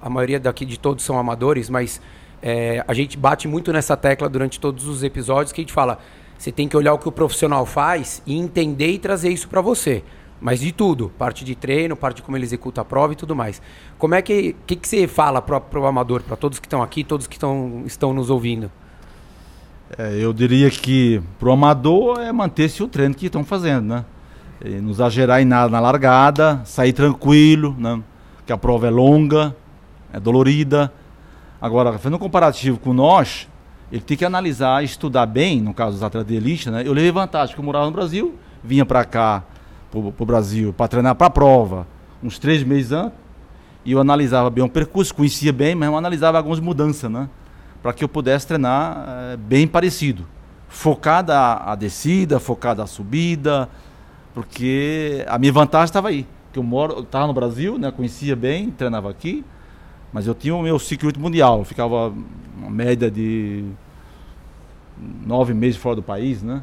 a 0.00 0.08
maioria 0.08 0.40
daqui 0.40 0.64
de 0.64 0.78
todos 0.78 1.04
são 1.04 1.18
amadores, 1.18 1.68
mas 1.68 2.00
é, 2.42 2.84
a 2.88 2.94
gente 2.94 3.16
bate 3.16 3.46
muito 3.46 3.72
nessa 3.72 3.96
tecla 3.96 4.28
durante 4.28 4.58
todos 4.58 4.86
os 4.86 5.02
episódios 5.02 5.52
que 5.52 5.60
a 5.60 5.64
gente 5.64 5.72
fala, 5.72 5.98
você 6.36 6.50
tem 6.50 6.66
que 6.66 6.76
olhar 6.76 6.92
o 6.92 6.98
que 6.98 7.08
o 7.08 7.12
profissional 7.12 7.64
faz 7.64 8.20
e 8.26 8.36
entender 8.36 8.90
e 8.90 8.98
trazer 8.98 9.28
isso 9.28 9.48
para 9.48 9.60
você. 9.60 10.02
Mas 10.42 10.58
de 10.58 10.72
tudo, 10.72 11.08
parte 11.16 11.44
de 11.44 11.54
treino, 11.54 11.94
parte 11.94 12.16
de 12.16 12.22
como 12.22 12.36
ele 12.36 12.44
executa 12.44 12.80
a 12.80 12.84
prova 12.84 13.12
e 13.12 13.16
tudo 13.16 13.34
mais. 13.36 13.62
Como 13.96 14.16
é 14.16 14.20
que, 14.20 14.56
que, 14.66 14.74
que 14.74 14.88
você 14.88 15.06
fala 15.06 15.40
para 15.40 15.78
o 15.78 15.86
amador, 15.86 16.20
para 16.20 16.34
todos 16.34 16.58
que 16.58 16.66
estão 16.66 16.82
aqui, 16.82 17.04
todos 17.04 17.28
que 17.28 17.38
tão, 17.38 17.84
estão 17.86 18.12
nos 18.12 18.28
ouvindo? 18.28 18.68
É, 19.96 20.16
eu 20.18 20.32
diria 20.32 20.68
que 20.68 21.22
pro 21.38 21.52
amador 21.52 22.18
é 22.20 22.32
manter-se 22.32 22.82
o 22.82 22.88
treino 22.88 23.14
que 23.14 23.26
estão 23.26 23.44
fazendo, 23.44 23.86
né? 23.86 24.04
E 24.64 24.80
não 24.80 24.90
exagerar 24.90 25.40
em 25.40 25.44
nada 25.44 25.70
na 25.70 25.78
largada, 25.78 26.60
sair 26.64 26.92
tranquilo, 26.92 27.76
né? 27.78 28.02
Que 28.44 28.52
a 28.52 28.58
prova 28.58 28.88
é 28.88 28.90
longa, 28.90 29.54
é 30.12 30.18
dolorida. 30.18 30.92
Agora, 31.60 31.92
fazendo 31.92 32.16
um 32.16 32.18
comparativo 32.18 32.80
com 32.80 32.92
nós, 32.92 33.48
ele 33.92 34.02
tem 34.02 34.16
que 34.16 34.24
analisar, 34.24 34.82
estudar 34.82 35.26
bem, 35.26 35.60
no 35.60 35.72
caso 35.72 35.92
dos 35.92 36.02
atletas 36.02 36.26
de 36.26 36.34
elite, 36.34 36.68
né? 36.68 36.82
Eu 36.84 36.92
levei 36.92 37.12
vantagem, 37.12 37.54
porque 37.54 37.60
eu 37.60 37.64
morava 37.64 37.86
no 37.86 37.92
Brasil, 37.92 38.34
vinha 38.64 38.84
para 38.84 39.04
cá, 39.04 39.44
pro, 39.92 40.10
pro 40.10 40.26
Brasil, 40.26 40.72
para 40.72 40.88
treinar 40.88 41.14
para 41.14 41.26
a 41.26 41.30
prova, 41.30 41.86
uns 42.22 42.38
três 42.38 42.64
meses 42.64 42.90
antes, 42.90 43.18
e 43.84 43.92
eu 43.92 44.00
analisava 44.00 44.48
bem 44.48 44.64
o 44.64 44.68
percurso, 44.68 45.14
conhecia 45.14 45.52
bem, 45.52 45.74
mas 45.74 45.88
eu 45.88 45.96
analisava 45.96 46.38
algumas 46.38 46.58
mudanças, 46.58 47.10
né? 47.10 47.28
Para 47.82 47.92
que 47.92 48.02
eu 48.02 48.08
pudesse 48.08 48.46
treinar 48.46 49.04
eh, 49.06 49.36
bem 49.36 49.66
parecido. 49.66 50.24
Focada 50.68 51.36
a, 51.36 51.72
a 51.72 51.74
descida, 51.74 52.38
focada 52.38 52.82
a 52.82 52.86
subida, 52.86 53.68
porque 54.32 55.24
a 55.28 55.36
minha 55.36 55.52
vantagem 55.52 55.86
estava 55.86 56.08
aí. 56.08 56.26
Que 56.52 56.58
eu 56.60 56.62
moro, 56.62 57.00
estava 57.00 57.26
no 57.26 57.34
Brasil, 57.34 57.76
né? 57.76 57.90
Conhecia 57.90 58.36
bem, 58.36 58.70
treinava 58.70 59.10
aqui, 59.10 59.44
mas 60.12 60.28
eu 60.28 60.34
tinha 60.34 60.54
o 60.54 60.62
meu 60.62 60.78
circuito 60.78 61.18
mundial, 61.18 61.58
eu 61.58 61.64
ficava 61.64 62.14
uma 62.56 62.70
média 62.70 63.10
de 63.10 63.64
nove 65.26 65.52
meses 65.52 65.76
fora 65.76 65.96
do 65.96 66.02
país, 66.02 66.40
né? 66.40 66.62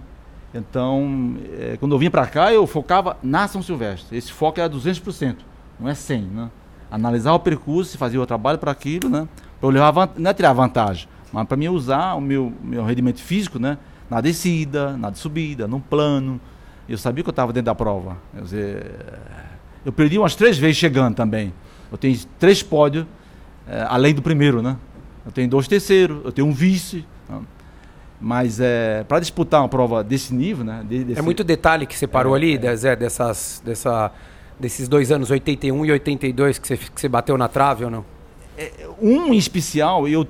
Então, 0.53 1.36
eh, 1.51 1.77
quando 1.79 1.94
eu 1.94 2.00
vinha 2.00 2.10
para 2.10 2.25
cá, 2.25 2.51
eu 2.51 2.65
focava 2.65 3.18
na 3.22 3.48
São 3.48 3.62
Silvestre. 3.62 4.18
Esse 4.18 4.32
foco 4.32 4.60
era 4.60 4.70
200%, 4.70 5.38
não 5.79 5.88
é 5.88 5.94
100, 5.94 6.22
né? 6.24 6.50
Analisar 6.91 7.34
o 7.34 7.39
percurso, 7.39 7.98
fazer 7.98 8.18
o 8.18 8.25
trabalho 8.25 8.58
para 8.58 8.72
aquilo, 8.72 9.10
né? 9.10 9.27
Para 9.60 9.70
eu 9.70 9.72
levar, 9.72 10.12
não 10.18 10.32
é 10.32 10.34
tirar 10.34 10.53
vantagem, 10.53 11.08
mas 11.32 11.48
para 11.48 11.56
mim 11.56 11.68
usar 11.68 12.15
o 12.15 12.22
meu, 12.22 12.51
meu 12.63 12.84
rendimento 12.84 13.22
físico, 13.22 13.60
né? 13.60 13.77
Na 14.10 14.22
descida, 14.22 14.98
na 14.98 15.13
subida, 15.13 15.68
no 15.68 15.79
plano. 15.79 16.41
Eu 16.88 16.98
sabia 16.98 17.24
que 17.24 17.29
eu 17.29 17.32
estava 17.32 17.53
dentro 17.53 17.68
da 17.68 17.75
prova. 17.75 18.18
Quer 18.34 18.41
dizer, 18.41 18.91
eu 19.86 19.91
perdi 19.91 20.18
umas 20.18 20.36
três 20.36 20.58
vezes 20.58 20.77
chegando 20.77 21.13
também. 21.13 21.53
Eu 21.91 21.98
tenho 21.98 22.18
três 22.39 22.63
pódios, 22.63 23.06
eh, 23.68 23.86
além 23.88 24.15
do 24.15 24.22
primeiro, 24.24 24.63
né? 24.63 24.75
Eu 25.24 25.32
tenho 25.32 25.48
dois 25.48 25.68
terceiros, 25.68 26.22
eu 26.25 26.32
tenho 26.32 26.48
um 26.48 26.51
vice. 26.51 27.06
Mas 28.21 28.59
é, 28.59 29.03
para 29.07 29.19
disputar 29.19 29.61
uma 29.61 29.69
prova 29.69 30.03
desse 30.03 30.33
nível, 30.33 30.65
né? 30.65 30.83
de- 30.88 31.03
desse- 31.05 31.19
É 31.19 31.21
muito 31.21 31.43
detalhe 31.43 31.85
que 31.85 31.97
você 31.97 32.05
parou 32.05 32.35
ali, 32.35 32.57
Zé, 32.59 32.75
Zé, 32.75 32.95
dessas, 32.95 33.61
dessa, 33.63 34.11
desses 34.59 34.88
dois 34.89 35.09
anos, 35.11 35.31
81 35.31 35.85
e 35.85 35.91
82, 35.91 36.59
que 36.59 36.67
você, 36.67 36.77
que 36.77 36.99
você 36.99 37.07
bateu 37.07 37.38
na 37.38 37.47
trave 37.47 37.85
ou 37.85 37.91
não? 37.91 38.05
Um 39.01 39.33
em 39.33 39.38
especial, 39.38 40.05
eu 40.07 40.27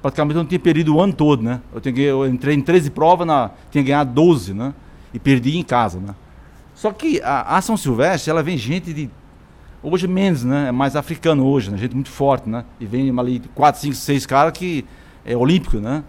praticamente 0.00 0.36
não 0.38 0.46
tinha 0.46 0.58
perdido 0.58 0.94
o 0.96 1.00
ano 1.00 1.12
todo, 1.12 1.42
né? 1.42 1.60
Eu, 1.74 1.80
tinha, 1.80 1.94
eu 2.00 2.26
entrei 2.26 2.54
em 2.54 2.62
13 2.62 2.90
provas, 2.90 3.26
na, 3.26 3.50
tinha 3.70 3.84
ganhado 3.84 4.10
12, 4.14 4.54
né? 4.54 4.72
E 5.12 5.18
perdi 5.18 5.58
em 5.58 5.62
casa, 5.62 6.00
né? 6.00 6.14
Só 6.74 6.90
que 6.92 7.20
a, 7.22 7.56
a 7.56 7.60
São 7.60 7.76
Silvestre, 7.76 8.30
ela 8.30 8.42
vem 8.42 8.56
gente 8.56 8.94
de. 8.94 9.10
Hoje 9.82 10.08
menos, 10.08 10.42
né? 10.42 10.68
É 10.68 10.72
mais 10.72 10.96
africano 10.96 11.44
hoje, 11.46 11.70
né? 11.70 11.76
Gente 11.76 11.94
muito 11.94 12.10
forte, 12.10 12.48
né? 12.48 12.64
E 12.80 12.86
vem 12.86 13.12
ali 13.18 13.42
4, 13.54 13.80
5, 13.82 13.94
6 13.94 14.24
caras 14.24 14.52
que 14.56 14.84
é 15.24 15.36
olímpico, 15.36 15.76
né? 15.78 16.02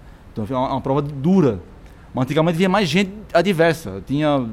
Então 0.44 0.58
é 0.58 0.60
uma, 0.60 0.74
uma 0.74 0.82
prova 0.82 1.02
dura. 1.02 1.60
Mas 2.14 2.24
antigamente 2.24 2.58
vinha 2.58 2.70
mais 2.70 2.88
gente 2.88 3.12
adversa. 3.34 4.02
Tinha 4.06 4.48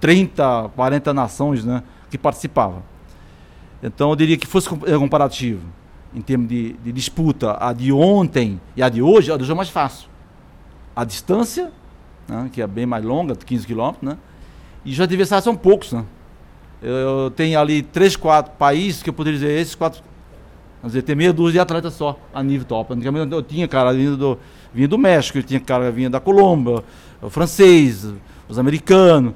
30, 0.00 0.70
40 0.74 1.14
nações, 1.14 1.64
né? 1.64 1.82
Que 2.10 2.18
participavam. 2.18 2.82
Então 3.82 4.10
eu 4.10 4.16
diria 4.16 4.36
que 4.36 4.46
fosse 4.46 4.68
é, 4.86 4.96
comparativo 4.96 5.62
em 6.14 6.20
termos 6.20 6.48
de, 6.48 6.72
de 6.72 6.90
disputa, 6.90 7.56
a 7.60 7.72
de 7.72 7.92
ontem 7.92 8.60
e 8.74 8.82
a 8.82 8.88
de 8.88 9.02
hoje, 9.02 9.30
a 9.30 9.36
de 9.36 9.42
hoje 9.42 9.52
é 9.52 9.54
mais 9.54 9.68
fácil. 9.68 10.08
A 10.96 11.04
distância, 11.04 11.70
né, 12.26 12.48
que 12.52 12.62
é 12.62 12.66
bem 12.66 12.86
mais 12.86 13.04
longa, 13.04 13.36
15 13.36 13.66
quilômetros, 13.66 14.10
né? 14.10 14.18
E 14.84 14.92
os 14.92 15.00
adversários 15.00 15.44
são 15.44 15.54
poucos, 15.54 15.92
né? 15.92 16.04
Eu, 16.82 16.92
eu 16.92 17.30
tenho 17.30 17.58
ali 17.60 17.82
três, 17.82 18.16
quatro 18.16 18.52
países 18.52 19.02
que 19.02 19.10
eu 19.10 19.14
poderia 19.14 19.38
dizer, 19.38 19.60
esses 19.60 19.74
quatro. 19.74 20.02
Quer 20.80 20.86
dizer, 20.86 21.02
tem 21.02 21.14
meia 21.14 21.32
dúzia 21.32 21.54
de 21.54 21.60
atletas 21.60 21.94
só 21.94 22.18
a 22.32 22.42
nível 22.42 22.66
top. 22.66 22.94
Antigamente 22.94 23.32
eu 23.32 23.42
tinha 23.42 23.66
cara 23.68 23.92
do, 23.92 24.38
vinha 24.78 24.88
do 24.88 24.96
México, 24.96 25.42
tinha 25.42 25.58
cara 25.58 25.90
vinha 25.90 26.08
da 26.08 26.20
Colômbia, 26.20 26.84
o 27.20 27.28
francês, 27.28 28.06
os 28.48 28.58
americanos. 28.58 29.32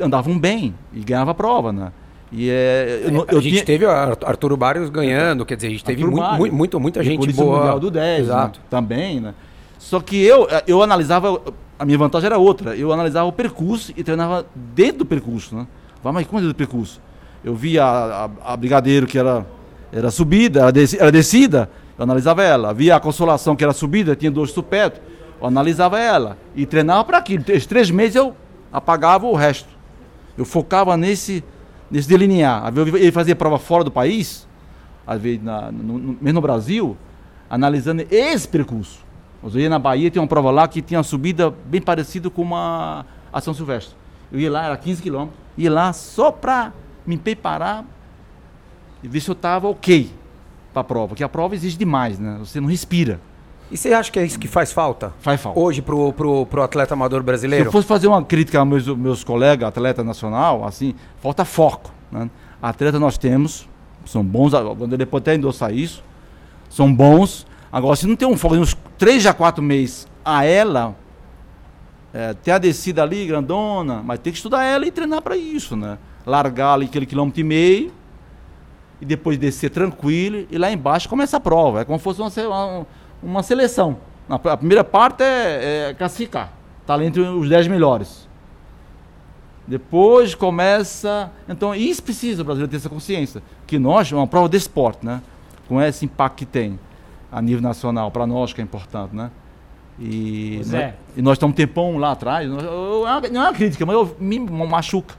Andavam 0.00 0.38
bem 0.38 0.74
e 0.94 1.00
ganhava 1.00 1.32
a 1.32 1.34
prova, 1.34 1.70
né? 1.70 1.92
E 2.32 2.48
é, 2.48 3.02
eu, 3.04 3.26
a 3.28 3.32
eu 3.34 3.40
gente 3.42 3.52
tinha- 3.52 3.64
teve 3.64 3.84
Arturo 3.84 4.56
Barrios 4.56 4.88
ganhando, 4.88 5.44
quer 5.44 5.56
dizer, 5.56 5.66
a 5.66 5.70
gente 5.70 5.84
teve 5.84 6.02
Arthur 6.02 6.16
Mário. 6.16 6.38
muito, 6.38 6.54
muito, 6.54 6.80
muita 6.80 7.04
gente 7.04 7.30
boa. 7.32 7.58
Mundial 7.58 7.78
do 7.80 7.90
10, 7.90 8.20
Exato. 8.22 8.58
né? 8.60 8.64
também, 8.70 9.20
né? 9.20 9.34
Só 9.78 10.00
que 10.00 10.16
eu, 10.24 10.48
eu 10.66 10.82
analisava, 10.82 11.38
a 11.78 11.84
minha 11.84 11.98
vantagem 11.98 12.26
era 12.26 12.38
outra, 12.38 12.74
eu 12.74 12.90
analisava 12.92 13.28
o 13.28 13.32
percurso 13.32 13.92
e 13.94 14.02
treinava 14.02 14.46
dentro 14.74 14.98
do 15.00 15.04
percurso, 15.06 15.54
né? 15.54 15.66
Vai, 16.02 16.12
mas 16.14 16.26
como 16.26 16.38
é 16.38 16.40
dentro 16.42 16.54
do 16.54 16.56
percurso? 16.56 17.00
Eu 17.44 17.54
via 17.54 17.84
a, 17.84 18.24
a, 18.24 18.30
a 18.54 18.56
Brigadeiro 18.56 19.06
que 19.06 19.18
era, 19.18 19.46
era 19.92 20.10
subida, 20.10 20.60
era, 20.60 20.72
era 20.98 21.12
descida, 21.12 21.68
eu 21.98 22.02
analisava 22.02 22.42
ela. 22.42 22.72
Via 22.74 22.96
a 22.96 23.00
Consolação 23.00 23.54
que 23.54 23.62
era 23.64 23.72
subida, 23.72 24.16
tinha 24.16 24.30
dois 24.30 24.50
supétos, 24.50 25.00
eu 25.40 25.46
analisava 25.46 25.98
ela. 25.98 26.36
E 26.54 26.66
treinava 26.66 27.04
para 27.04 27.18
aquilo. 27.18 27.44
Esses 27.48 27.66
três 27.66 27.90
meses 27.90 28.16
eu 28.16 28.34
apagava 28.72 29.26
o 29.26 29.34
resto. 29.34 29.68
Eu 30.36 30.44
focava 30.44 30.96
nesse, 30.96 31.44
nesse 31.90 32.08
delinear. 32.08 32.72
Ele 32.76 33.12
fazia 33.12 33.36
prova 33.36 33.58
fora 33.58 33.84
do 33.84 33.90
país, 33.90 34.46
às 35.06 35.20
vezes 35.20 35.42
na, 35.42 35.70
no, 35.70 35.98
no- 35.98 36.16
mesmo 36.20 36.34
no 36.34 36.40
Brasil, 36.40 36.96
analisando 37.48 38.04
esse 38.10 38.48
percurso. 38.48 39.04
Eu 39.42 39.60
ia 39.60 39.68
na 39.68 39.78
Bahia, 39.78 40.10
tinha 40.10 40.22
uma 40.22 40.26
prova 40.28 40.50
lá 40.50 40.66
que 40.66 40.80
tinha 40.80 40.98
uma 40.98 41.04
subida 41.04 41.54
bem 41.66 41.80
parecida 41.80 42.30
com 42.30 42.40
uma 42.42 43.04
a 43.32 43.40
São 43.40 43.52
Silvestre. 43.52 43.94
Eu 44.32 44.40
ia 44.40 44.50
lá, 44.50 44.64
era 44.64 44.76
15 44.76 45.02
quilômetros, 45.02 45.38
ia 45.56 45.70
lá 45.70 45.92
só 45.92 46.32
para 46.32 46.72
me 47.06 47.18
preparar 47.18 47.84
e 49.02 49.06
ver 49.08 49.20
se 49.20 49.28
eu 49.30 49.34
estava 49.34 49.68
ok 49.68 50.10
para 50.74 50.80
a 50.82 50.84
prova, 50.84 51.08
porque 51.08 51.24
a 51.24 51.28
prova 51.28 51.54
exige 51.54 51.78
demais, 51.78 52.18
né? 52.18 52.36
Você 52.40 52.60
não 52.60 52.68
respira, 52.68 53.20
E 53.70 53.76
você 53.78 53.94
acha 53.94 54.10
que 54.12 54.18
é 54.18 54.24
isso 54.26 54.38
que 54.38 54.46
faz 54.48 54.72
falta? 54.72 55.14
faz 55.20 55.40
falta. 55.40 55.58
Hoje 55.58 55.80
pro, 55.80 56.12
pro, 56.12 56.44
pro 56.44 56.62
atleta 56.62 56.92
amador 56.92 57.20
Se 57.20 57.24
brasileiro? 57.26 57.66
eu 57.68 57.72
fosse 57.72 57.86
fazer 57.88 58.08
uma 58.08 58.22
crítica 58.22 58.58
aos 58.58 58.68
meus, 58.68 58.86
meus 58.88 59.24
colegas, 59.24 59.66
atleta 59.68 60.04
nacional, 60.04 60.66
assim, 60.66 60.94
falta 61.22 61.44
foco. 61.44 61.90
Né? 62.12 62.28
Atleta 62.60 62.98
nós 62.98 63.16
temos, 63.16 63.66
são 64.04 64.22
bons, 64.22 64.52
quando 64.76 64.92
ele 64.92 65.06
pode 65.06 65.22
até 65.22 65.34
endossar 65.34 65.72
isso, 65.72 66.02
são 66.68 66.92
bons. 66.92 67.46
Agora, 67.72 67.96
se 67.96 68.06
não 68.06 68.16
tem 68.16 68.28
um 68.28 68.36
foco, 68.36 68.54
uns 68.56 68.76
3 68.98 69.26
a 69.26 69.32
4 69.32 69.62
meses 69.62 70.06
a 70.24 70.44
ela, 70.44 70.94
é, 72.12 72.32
tem 72.34 72.52
a 72.54 72.58
descida 72.58 73.02
ali, 73.02 73.26
grandona, 73.26 74.02
mas 74.04 74.18
tem 74.20 74.32
que 74.32 74.36
estudar 74.36 74.62
ela 74.64 74.86
e 74.86 74.90
treinar 74.90 75.20
para 75.22 75.36
isso, 75.36 75.74
né? 75.76 75.98
Largar 76.26 76.74
ali 76.74 76.86
aquele 76.86 77.06
quilômetro 77.06 77.40
e 77.40 77.44
meio, 77.44 77.92
e 79.00 79.04
depois 79.04 79.36
descer 79.38 79.70
tranquilo, 79.70 80.46
e 80.50 80.58
lá 80.58 80.70
embaixo 80.70 81.08
começa 81.08 81.36
a 81.36 81.40
prova. 81.40 81.80
É 81.80 81.84
como 81.84 81.98
se 81.98 82.04
fosse 82.04 82.20
uma, 82.20 82.86
uma, 83.22 83.42
seleção. 83.42 83.96
A 84.28 84.56
primeira 84.56 84.84
parte 84.84 85.22
é, 85.22 85.88
é 85.90 85.94
classificar. 85.94 86.52
Ali 86.86 87.06
entre 87.06 87.22
os 87.22 87.48
10 87.48 87.68
melhores. 87.68 88.28
Depois 89.66 90.34
começa. 90.34 91.30
Então, 91.48 91.74
isso 91.74 92.02
precisa 92.02 92.42
o 92.42 92.44
brasileiro 92.44 92.70
ter 92.70 92.76
essa 92.76 92.88
consciência. 92.88 93.42
Que 93.66 93.78
nós, 93.78 94.12
é 94.12 94.14
uma 94.14 94.26
prova 94.26 94.48
de 94.48 94.56
esporte, 94.56 95.04
né? 95.04 95.22
Com 95.66 95.80
esse 95.80 96.04
impacto 96.04 96.36
que 96.36 96.46
tem 96.46 96.78
a 97.32 97.40
nível 97.40 97.62
nacional, 97.62 98.10
para 98.10 98.26
nós 98.26 98.52
que 98.52 98.60
é 98.60 98.64
importante, 98.64 99.16
né? 99.16 99.30
E, 99.98 100.60
Zé. 100.62 100.86
nós, 100.86 100.94
e 101.16 101.22
nós 101.22 101.32
estamos 101.34 101.54
um 101.54 101.56
tempão 101.56 101.96
lá 101.98 102.12
atrás. 102.12 102.48
eu- 102.48 102.58
eu- 102.58 103.04
não 103.32 103.42
é 103.42 103.44
uma 103.48 103.52
crítica, 103.52 103.86
mas 103.86 103.94
eu, 103.94 104.16
me 104.18 104.38
machuca. 104.38 105.14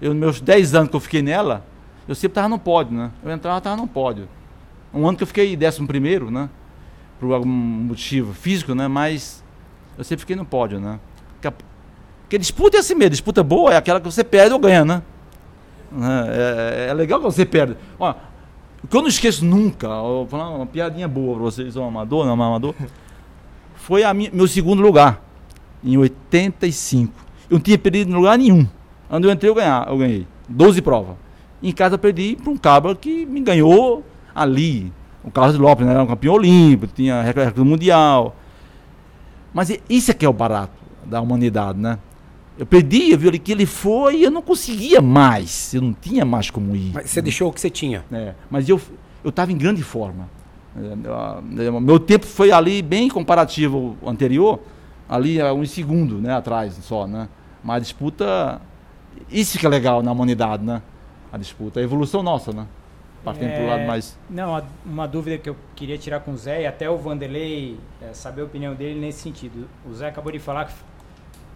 Eu, 0.00 0.10
nos 0.10 0.20
meus 0.20 0.40
10 0.40 0.74
anos 0.74 0.90
que 0.90 0.96
eu 0.96 1.00
fiquei 1.00 1.22
nela, 1.22 1.64
eu 2.08 2.14
sempre 2.14 2.32
estava 2.32 2.48
no 2.48 2.58
pódio, 2.58 2.96
né? 2.96 3.10
Eu 3.22 3.30
entrava, 3.30 3.58
estava 3.58 3.76
no 3.76 3.86
pódio. 3.86 4.28
Um 4.92 5.06
ano 5.06 5.16
que 5.16 5.22
eu 5.22 5.26
fiquei 5.26 5.54
décimo 5.54 5.86
primeiro, 5.86 6.30
né? 6.30 6.48
Por 7.20 7.32
algum 7.32 7.46
motivo 7.46 8.32
físico, 8.32 8.74
né? 8.74 8.88
Mas 8.88 9.44
eu 9.96 10.02
sempre 10.02 10.20
fiquei 10.20 10.34
no 10.34 10.44
pódio, 10.44 10.80
né? 10.80 10.98
Porque, 12.28 12.36
disputa 12.36 12.76
é 12.76 12.80
assim 12.80 12.94
mesmo, 12.94 13.10
disputa 13.10 13.42
boa 13.42 13.72
é 13.72 13.76
aquela 13.78 13.98
que 13.98 14.04
você 14.04 14.22
perde 14.22 14.52
ou 14.52 14.58
ganha, 14.58 14.84
né? 14.84 15.02
É, 15.90 16.86
é, 16.86 16.90
é 16.90 16.94
legal 16.94 17.18
que 17.18 17.24
você 17.24 17.46
perde. 17.46 17.74
Ó, 17.98 18.14
o 18.84 18.86
que 18.86 18.94
eu 18.94 19.00
não 19.00 19.08
esqueço 19.08 19.46
nunca, 19.46 19.88
vou 19.88 20.26
falar 20.26 20.50
uma 20.50 20.66
piadinha 20.66 21.08
boa 21.08 21.36
para 21.36 21.44
vocês, 21.44 21.74
um 21.74 21.86
amador, 21.86 22.26
não, 22.26 22.36
um 22.36 22.42
amador, 22.42 22.74
foi 23.76 24.04
a 24.04 24.12
minha, 24.12 24.30
meu 24.30 24.46
segundo 24.46 24.82
lugar, 24.82 25.22
em 25.82 25.96
85. 25.96 27.12
Eu 27.48 27.54
não 27.54 27.60
tinha 27.60 27.78
perdido 27.78 28.10
em 28.10 28.14
lugar 28.14 28.36
nenhum. 28.36 28.68
Quando 29.08 29.24
eu 29.24 29.32
entrei, 29.32 29.50
eu, 29.50 29.54
ganhar, 29.54 29.88
eu 29.88 29.96
ganhei 29.96 30.26
12 30.46 30.82
provas. 30.82 31.16
Em 31.62 31.72
casa 31.72 31.94
eu 31.94 31.98
perdi 31.98 32.36
para 32.36 32.50
um 32.50 32.56
cabra 32.56 32.94
que 32.94 33.26
me 33.26 33.40
ganhou 33.40 34.04
ali. 34.34 34.92
O 35.24 35.30
Carlos 35.30 35.58
Lopes 35.58 35.84
né, 35.84 35.92
era 35.92 36.02
um 36.02 36.06
campeão 36.06 36.34
olímpico, 36.34 36.92
tinha 36.94 37.20
recorde 37.22 37.60
mundial. 37.60 38.36
Mas 39.52 39.76
isso 39.88 40.10
é 40.10 40.14
que 40.14 40.24
é 40.24 40.28
o 40.28 40.32
barato 40.32 40.72
da 41.04 41.20
humanidade, 41.20 41.78
né? 41.78 41.98
Eu 42.56 42.66
perdi, 42.66 43.12
eu 43.12 43.18
vi 43.18 43.38
que 43.38 43.52
ele 43.52 43.66
foi 43.66 44.16
e 44.16 44.24
eu 44.24 44.30
não 44.30 44.42
conseguia 44.42 45.00
mais. 45.00 45.72
Eu 45.72 45.82
não 45.82 45.92
tinha 45.92 46.24
mais 46.24 46.50
como 46.50 46.74
ir. 46.74 46.92
Mas 46.92 47.10
você 47.10 47.22
deixou 47.22 47.48
o 47.48 47.52
que 47.52 47.60
você 47.60 47.70
tinha. 47.70 48.04
É, 48.10 48.34
mas 48.50 48.68
eu 48.68 48.80
eu 49.22 49.30
estava 49.30 49.52
em 49.52 49.56
grande 49.56 49.82
forma. 49.82 50.28
É, 50.76 51.66
é, 51.66 51.70
meu 51.70 51.98
tempo 51.98 52.26
foi 52.26 52.52
ali 52.52 52.82
bem 52.82 53.08
comparativo 53.08 53.96
ao 54.02 54.10
anterior, 54.10 54.60
ali 55.08 55.42
um 55.42 55.64
segundo, 55.64 56.18
né, 56.18 56.34
atrás 56.34 56.78
só, 56.82 57.06
né? 57.06 57.28
Mas 57.62 57.76
a 57.76 57.80
disputa, 57.80 58.60
isso 59.30 59.58
que 59.58 59.66
é 59.66 59.68
legal 59.68 60.02
na 60.02 60.12
humanidade, 60.12 60.64
né? 60.64 60.82
A 61.32 61.38
disputa, 61.38 61.80
a 61.80 61.82
evolução 61.82 62.22
nossa, 62.22 62.52
né? 62.52 62.66
Partindo 63.24 63.50
é, 63.50 63.54
para 63.56 63.64
o 63.64 63.66
lado 63.66 63.86
mais. 63.86 64.18
Não, 64.30 64.62
uma 64.86 65.06
dúvida 65.06 65.36
que 65.38 65.50
eu 65.50 65.56
queria 65.74 65.98
tirar 65.98 66.20
com 66.20 66.32
o 66.32 66.36
Zé 66.36 66.62
e 66.62 66.66
até 66.66 66.88
o 66.88 66.96
Vanderlei 66.96 67.78
é, 68.00 68.12
saber 68.14 68.42
a 68.42 68.44
opinião 68.44 68.74
dele 68.74 68.98
nesse 68.98 69.20
sentido. 69.20 69.68
O 69.84 69.92
Zé 69.92 70.08
acabou 70.08 70.32
de 70.32 70.38
falar 70.38 70.66
que 70.66 70.74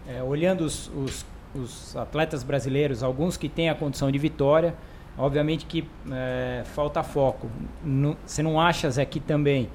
é, 0.07 0.21
olhando 0.21 0.61
os, 0.61 0.91
os, 0.95 1.25
os, 1.55 1.95
atletas 1.95 2.43
brasileiros, 2.43 3.03
alguns 3.03 3.37
que 3.37 3.47
têm 3.47 3.69
a 3.69 3.75
condição 3.75 4.11
de 4.11 4.17
vitória, 4.17 4.75
obviamente 5.17 5.65
que 5.65 5.87
é, 6.11 6.63
falta 6.65 7.01
foco. 7.03 7.47
você 8.25 8.43
não 8.43 8.59
acha, 8.59 8.89
Zé, 8.89 9.05
que 9.05 9.19
também, 9.19 9.69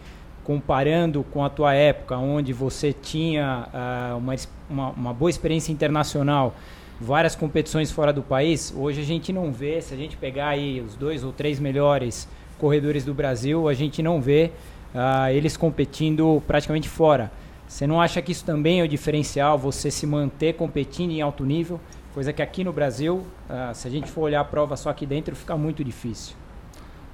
comparando 0.45 1.25
com 1.25 1.45
a 1.45 1.49
tua 1.49 1.75
época, 1.75 2.17
onde 2.17 2.53
você 2.53 2.93
tinha 2.93 3.69
uh, 3.69 4.17
uma, 4.17 4.35
uma, 4.69 4.91
uma, 4.91 5.15
boa 5.15 5.31
experiência 5.31 5.73
internacional, 5.73 6.55
várias 7.01 7.37
competições 7.37 7.91
fora 7.91 8.13
do 8.13 8.23
país, 8.23 8.75
hoje 8.77 9.01
a 9.01 9.05
gente 9.05 9.33
não 9.33 9.53
vê, 9.53 9.81
se 9.81 9.95
a 9.95 9.97
gente 9.97 10.17
pegar 10.17 10.49
aí 10.49 10.81
os 10.81 10.97
dois 10.97 11.23
ou 11.23 11.33
três 11.33 11.61
melhores 11.61 12.29
corredores 12.59 13.05
do 13.05 13.15
Brasil, 13.15 13.69
a 13.69 13.75
gente 13.75 14.03
não 14.03 14.21
vê 14.21 14.51
uh, 14.95 15.31
eles 15.31 15.57
competindo 15.57 16.43
praticamente 16.47 16.89
fora. 16.89 17.31
Você 17.69 17.87
não 17.87 18.01
acha 18.01 18.21
que 18.21 18.33
isso 18.33 18.45
também 18.45 18.81
é 18.81 18.83
o 18.83 18.89
diferencial, 18.89 19.57
você 19.57 19.91
se 19.91 20.07
manter 20.07 20.55
competindo 20.55 21.13
em 21.13 21.21
alto 21.21 21.45
nível? 21.45 21.79
Coisa 22.15 22.33
que 22.33 22.43
aqui 22.43 22.65
no 22.65 22.73
Brasil, 22.73 23.23
uh, 23.49 23.75
se 23.75 23.87
a 23.87 23.91
gente 23.91 24.11
for 24.11 24.23
olhar 24.23 24.41
a 24.41 24.45
prova 24.45 24.77
só 24.77 24.91
aqui 24.91 25.07
dentro, 25.07 25.37
fica 25.37 25.57
muito 25.57 25.85
difícil. 25.85 26.35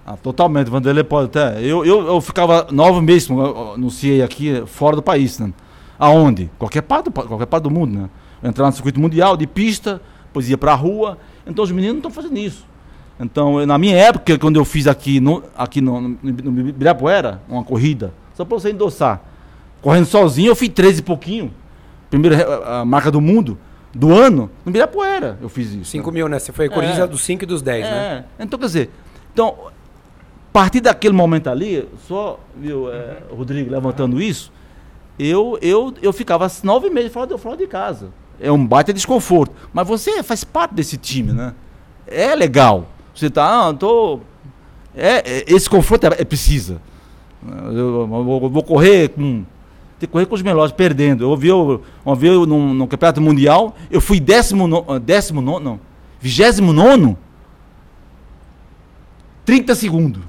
Ah, 0.06 0.16
totalmente, 0.16 0.70
Vanderlei 0.70 1.04
pode 1.04 1.26
até. 1.26 1.60
Eu, 1.60 1.84
eu, 1.84 2.06
eu 2.06 2.20
ficava 2.20 2.68
nove 2.70 3.00
meses, 3.00 3.28
anunciei 3.30 4.22
aqui, 4.22 4.62
fora 4.66 4.96
do 4.96 5.02
país, 5.02 5.38
né? 5.38 5.52
Aonde? 5.98 6.50
Qualquer 6.58 6.82
parte, 6.82 7.06
do, 7.06 7.10
qualquer 7.10 7.46
parte 7.46 7.64
do 7.64 7.70
mundo, 7.70 7.98
né? 8.00 8.10
Entrar 8.44 8.66
no 8.66 8.72
circuito 8.72 9.00
mundial, 9.00 9.36
de 9.36 9.46
pista, 9.46 10.00
depois 10.26 10.48
ia 10.48 10.58
pra 10.58 10.74
rua. 10.74 11.18
Então 11.46 11.64
os 11.64 11.72
meninos 11.72 11.94
não 11.94 12.08
estão 12.08 12.10
fazendo 12.10 12.38
isso. 12.38 12.66
Então, 13.18 13.60
eu, 13.60 13.66
na 13.66 13.78
minha 13.78 13.96
época, 13.96 14.36
quando 14.38 14.56
eu 14.56 14.64
fiz 14.64 14.86
aqui 14.86 15.20
no, 15.20 15.42
aqui 15.56 15.80
no, 15.80 16.00
no, 16.00 16.18
no 16.22 16.68
Ibirapuera, 16.68 17.40
uma 17.48 17.62
corrida, 17.62 18.12
só 18.34 18.44
para 18.44 18.58
você 18.58 18.70
endossar, 18.70 19.22
correndo 19.80 20.06
sozinho, 20.06 20.48
eu 20.48 20.56
fiz 20.56 20.68
13 20.68 21.00
e 21.00 21.02
pouquinho. 21.02 21.54
Primeira 22.10 22.80
a 22.80 22.84
marca 22.84 23.10
do 23.10 23.20
mundo, 23.20 23.56
do 23.94 24.12
ano, 24.12 24.50
no 24.64 24.70
Ibirapuera 24.70 25.38
eu 25.40 25.48
fiz 25.48 25.72
isso. 25.72 25.90
5 25.92 26.10
né? 26.10 26.14
mil, 26.14 26.28
né? 26.28 26.38
Você 26.38 26.52
foi 26.52 26.68
corrida 26.68 27.04
é. 27.04 27.06
dos 27.06 27.22
5 27.22 27.44
e 27.44 27.46
dos 27.46 27.62
10, 27.62 27.84
né? 27.84 27.90
é. 27.90 27.92
né? 27.92 28.24
Então, 28.40 28.58
quer 28.58 28.66
dizer, 28.66 28.90
então, 29.32 29.54
a 29.68 30.52
partir 30.52 30.80
daquele 30.80 31.14
momento 31.14 31.48
ali, 31.48 31.88
só, 32.08 32.40
viu, 32.56 32.92
é. 32.92 33.18
Rodrigo 33.30 33.70
levantando 33.70 34.20
isso, 34.20 34.52
eu, 35.16 35.56
eu, 35.62 35.94
eu 36.02 36.12
ficava 36.12 36.50
nove 36.64 36.90
meses 36.90 37.12
fora 37.12 37.38
fora 37.38 37.56
de 37.56 37.68
casa. 37.68 38.08
É 38.40 38.50
um 38.50 38.66
baita 38.66 38.92
desconforto. 38.92 39.54
Mas 39.72 39.86
você 39.86 40.22
faz 40.22 40.44
parte 40.44 40.74
desse 40.74 40.96
time, 40.96 41.32
né? 41.32 41.54
É 42.06 42.34
legal. 42.34 42.88
Você 43.14 43.30
tá, 43.30 43.68
ah, 43.68 43.74
tô. 43.74 44.20
É, 44.94 45.38
é 45.38 45.44
esse 45.46 45.68
conforto 45.68 46.06
é, 46.06 46.16
é 46.18 46.24
precisa. 46.24 46.80
Eu, 47.46 47.72
eu, 47.72 48.00
eu, 48.00 48.50
vou 48.50 48.62
correr 48.62 49.08
com 49.10 49.44
ter 49.98 50.06
que 50.06 50.12
correr 50.12 50.26
com 50.26 50.34
os 50.34 50.42
melhores, 50.42 50.72
perdendo. 50.72 51.24
Eu 51.24 51.36
vi 51.36 51.50
uma 51.52 52.14
vez 52.14 52.34
no, 52.46 52.74
no 52.74 52.86
Campeonato 52.86 53.20
Mundial, 53.20 53.74
eu 53.90 54.00
fui 54.00 54.20
décimo, 54.20 54.66
no, 54.66 54.98
décimo 54.98 55.40
nono, 55.40 55.60
não, 55.64 55.80
vigésimo 56.20 56.72
nono, 56.72 57.16
30 59.44 59.74
segundos. 59.74 60.22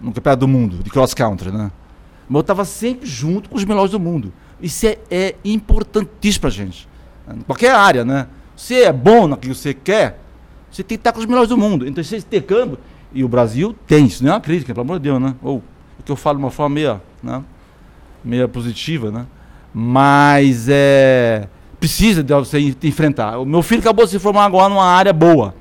No 0.00 0.12
Campeonato 0.12 0.40
do 0.40 0.48
Mundo, 0.48 0.82
de 0.82 0.90
cross 0.90 1.12
country, 1.12 1.50
né? 1.50 1.70
Mas 2.28 2.34
eu 2.36 2.40
estava 2.40 2.64
sempre 2.64 3.06
junto 3.06 3.48
com 3.48 3.56
os 3.56 3.64
melhores 3.64 3.90
do 3.90 3.98
mundo. 3.98 4.32
Isso 4.60 4.86
é, 4.86 4.98
é 5.10 5.34
importantíssimo 5.44 6.42
pra 6.42 6.50
gente. 6.50 6.88
Em 7.32 7.40
qualquer 7.40 7.74
área, 7.74 8.04
né? 8.04 8.26
Você 8.56 8.82
é 8.82 8.92
bom 8.92 9.28
naquilo 9.28 9.54
que 9.54 9.60
você 9.60 9.74
quer, 9.74 10.20
você 10.70 10.82
tem 10.82 10.96
que 10.96 11.00
estar 11.00 11.12
com 11.12 11.20
os 11.20 11.26
melhores 11.26 11.48
do 11.48 11.56
mundo. 11.56 11.86
Então, 11.86 12.02
você 12.02 12.20
ter 12.20 12.42
campo, 12.42 12.78
e 13.12 13.22
o 13.22 13.28
Brasil 13.28 13.74
tem 13.86 14.06
isso, 14.06 14.22
não 14.22 14.32
é 14.32 14.34
uma 14.34 14.40
crítica, 14.40 14.74
pelo 14.74 14.84
amor 14.84 14.98
de 14.98 15.04
Deus, 15.04 15.20
né? 15.20 15.34
Ou 15.42 15.62
o 15.98 16.02
que 16.02 16.10
eu 16.10 16.16
falo 16.16 16.38
de 16.38 16.44
uma 16.44 16.50
forma 16.50 16.74
meio, 16.74 17.00
né? 17.22 17.42
meio 18.24 18.48
positiva, 18.48 19.10
né? 19.10 19.26
Mas 19.72 20.66
é 20.68 21.48
precisa 21.78 22.22
de 22.22 22.34
você 22.34 22.58
enfrentar. 22.82 23.38
O 23.38 23.44
meu 23.44 23.62
filho 23.62 23.80
acabou 23.80 24.04
de 24.04 24.10
se 24.10 24.18
formar 24.18 24.44
agora 24.44 24.68
numa 24.68 24.84
área 24.84 25.12
boa 25.12 25.54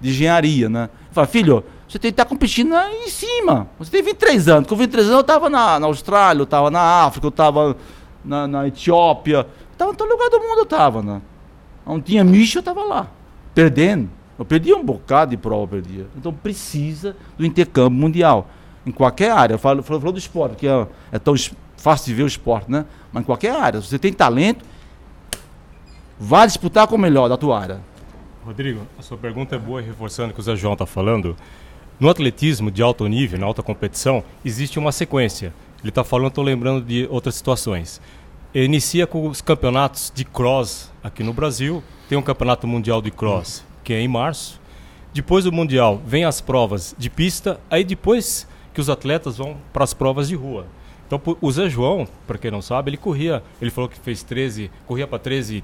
de 0.00 0.10
engenharia, 0.10 0.68
né? 0.68 0.88
Fala, 1.10 1.26
filho, 1.26 1.64
você 1.88 1.98
tem 1.98 2.10
que 2.10 2.14
estar 2.14 2.24
competindo 2.24 2.74
em 2.74 3.08
cima. 3.08 3.66
Você 3.78 3.90
tem 3.90 4.02
23 4.02 4.48
anos. 4.48 4.68
Com 4.68 4.76
23 4.76 5.06
anos 5.06 5.16
eu 5.16 5.20
estava 5.20 5.50
na, 5.50 5.80
na 5.80 5.86
Austrália, 5.86 6.40
eu 6.40 6.44
estava 6.44 6.70
na 6.70 7.04
África, 7.04 7.26
eu 7.26 7.30
estava 7.30 7.76
na, 8.24 8.46
na 8.46 8.66
Etiópia. 8.66 9.46
Estava 9.72 9.92
em 9.92 9.94
todo 9.94 10.10
lugar 10.10 10.30
do 10.30 10.38
mundo 10.38 10.58
eu 10.58 10.64
estava, 10.64 11.02
né? 11.02 11.20
Não 11.86 12.00
tinha 12.00 12.24
micho, 12.24 12.58
eu 12.58 12.60
estava 12.60 12.82
lá. 12.82 13.08
Perdendo. 13.54 14.08
Eu 14.38 14.44
perdia 14.44 14.76
um 14.76 14.82
bocado 14.82 15.30
de 15.30 15.36
prova, 15.36 15.66
perdia. 15.66 16.06
Então 16.16 16.32
precisa 16.32 17.16
do 17.36 17.44
intercâmbio 17.44 17.98
mundial. 17.98 18.48
Em 18.86 18.90
qualquer 18.90 19.30
área. 19.30 19.54
Eu 19.54 19.58
falo, 19.58 19.82
do 19.82 20.18
esporte, 20.18 20.56
que 20.56 20.66
é, 20.66 20.86
é 21.12 21.18
tão 21.18 21.34
fácil 21.76 22.06
de 22.06 22.14
ver 22.14 22.22
o 22.24 22.26
esporte, 22.26 22.70
né? 22.70 22.84
Mas 23.12 23.22
em 23.22 23.26
qualquer 23.26 23.54
área. 23.54 23.80
Se 23.80 23.88
você 23.88 23.98
tem 23.98 24.12
talento, 24.12 24.64
vá 26.18 26.46
disputar 26.46 26.86
com 26.86 26.96
o 26.96 26.98
melhor 26.98 27.28
da 27.28 27.36
tua 27.36 27.60
área. 27.60 27.80
Rodrigo, 28.44 28.82
a 28.98 29.02
sua 29.02 29.16
pergunta 29.16 29.56
é 29.56 29.58
boa 29.58 29.80
reforçando 29.80 30.30
o 30.30 30.34
que 30.34 30.40
o 30.40 30.42
Zé 30.42 30.54
João 30.56 30.74
está 30.74 30.84
falando. 30.84 31.36
No 31.98 32.10
atletismo 32.10 32.70
de 32.70 32.82
alto 32.82 33.06
nível, 33.06 33.38
na 33.38 33.46
alta 33.46 33.62
competição, 33.62 34.24
existe 34.44 34.78
uma 34.78 34.92
sequência. 34.92 35.54
Ele 35.84 35.90
está 35.90 36.02
falando, 36.02 36.28
estou 36.28 36.42
lembrando 36.42 36.82
de 36.82 37.06
outras 37.10 37.34
situações. 37.34 38.00
Ele 38.54 38.64
inicia 38.64 39.06
com 39.06 39.28
os 39.28 39.42
campeonatos 39.42 40.10
de 40.14 40.24
cross 40.24 40.90
aqui 41.02 41.22
no 41.22 41.34
Brasil. 41.34 41.84
Tem 42.08 42.16
um 42.16 42.22
campeonato 42.22 42.66
mundial 42.66 43.02
de 43.02 43.10
cross, 43.10 43.62
que 43.84 43.92
é 43.92 44.00
em 44.00 44.08
março. 44.08 44.58
Depois 45.12 45.44
do 45.44 45.52
mundial, 45.52 46.00
vem 46.06 46.24
as 46.24 46.40
provas 46.40 46.96
de 46.96 47.10
pista. 47.10 47.60
Aí 47.70 47.84
depois 47.84 48.48
que 48.72 48.80
os 48.80 48.88
atletas 48.88 49.36
vão 49.36 49.58
para 49.74 49.84
as 49.84 49.92
provas 49.92 50.26
de 50.26 50.34
rua. 50.34 50.66
Então, 51.06 51.20
o 51.38 51.52
Zé 51.52 51.68
João, 51.68 52.08
para 52.26 52.38
quem 52.38 52.50
não 52.50 52.62
sabe, 52.62 52.88
ele 52.88 52.96
corria, 52.96 53.42
ele 53.60 53.70
falou 53.70 53.90
que 53.90 54.00
fez 54.00 54.22
13, 54.22 54.70
corria 54.86 55.06
para 55.06 55.18
13,40, 55.18 55.62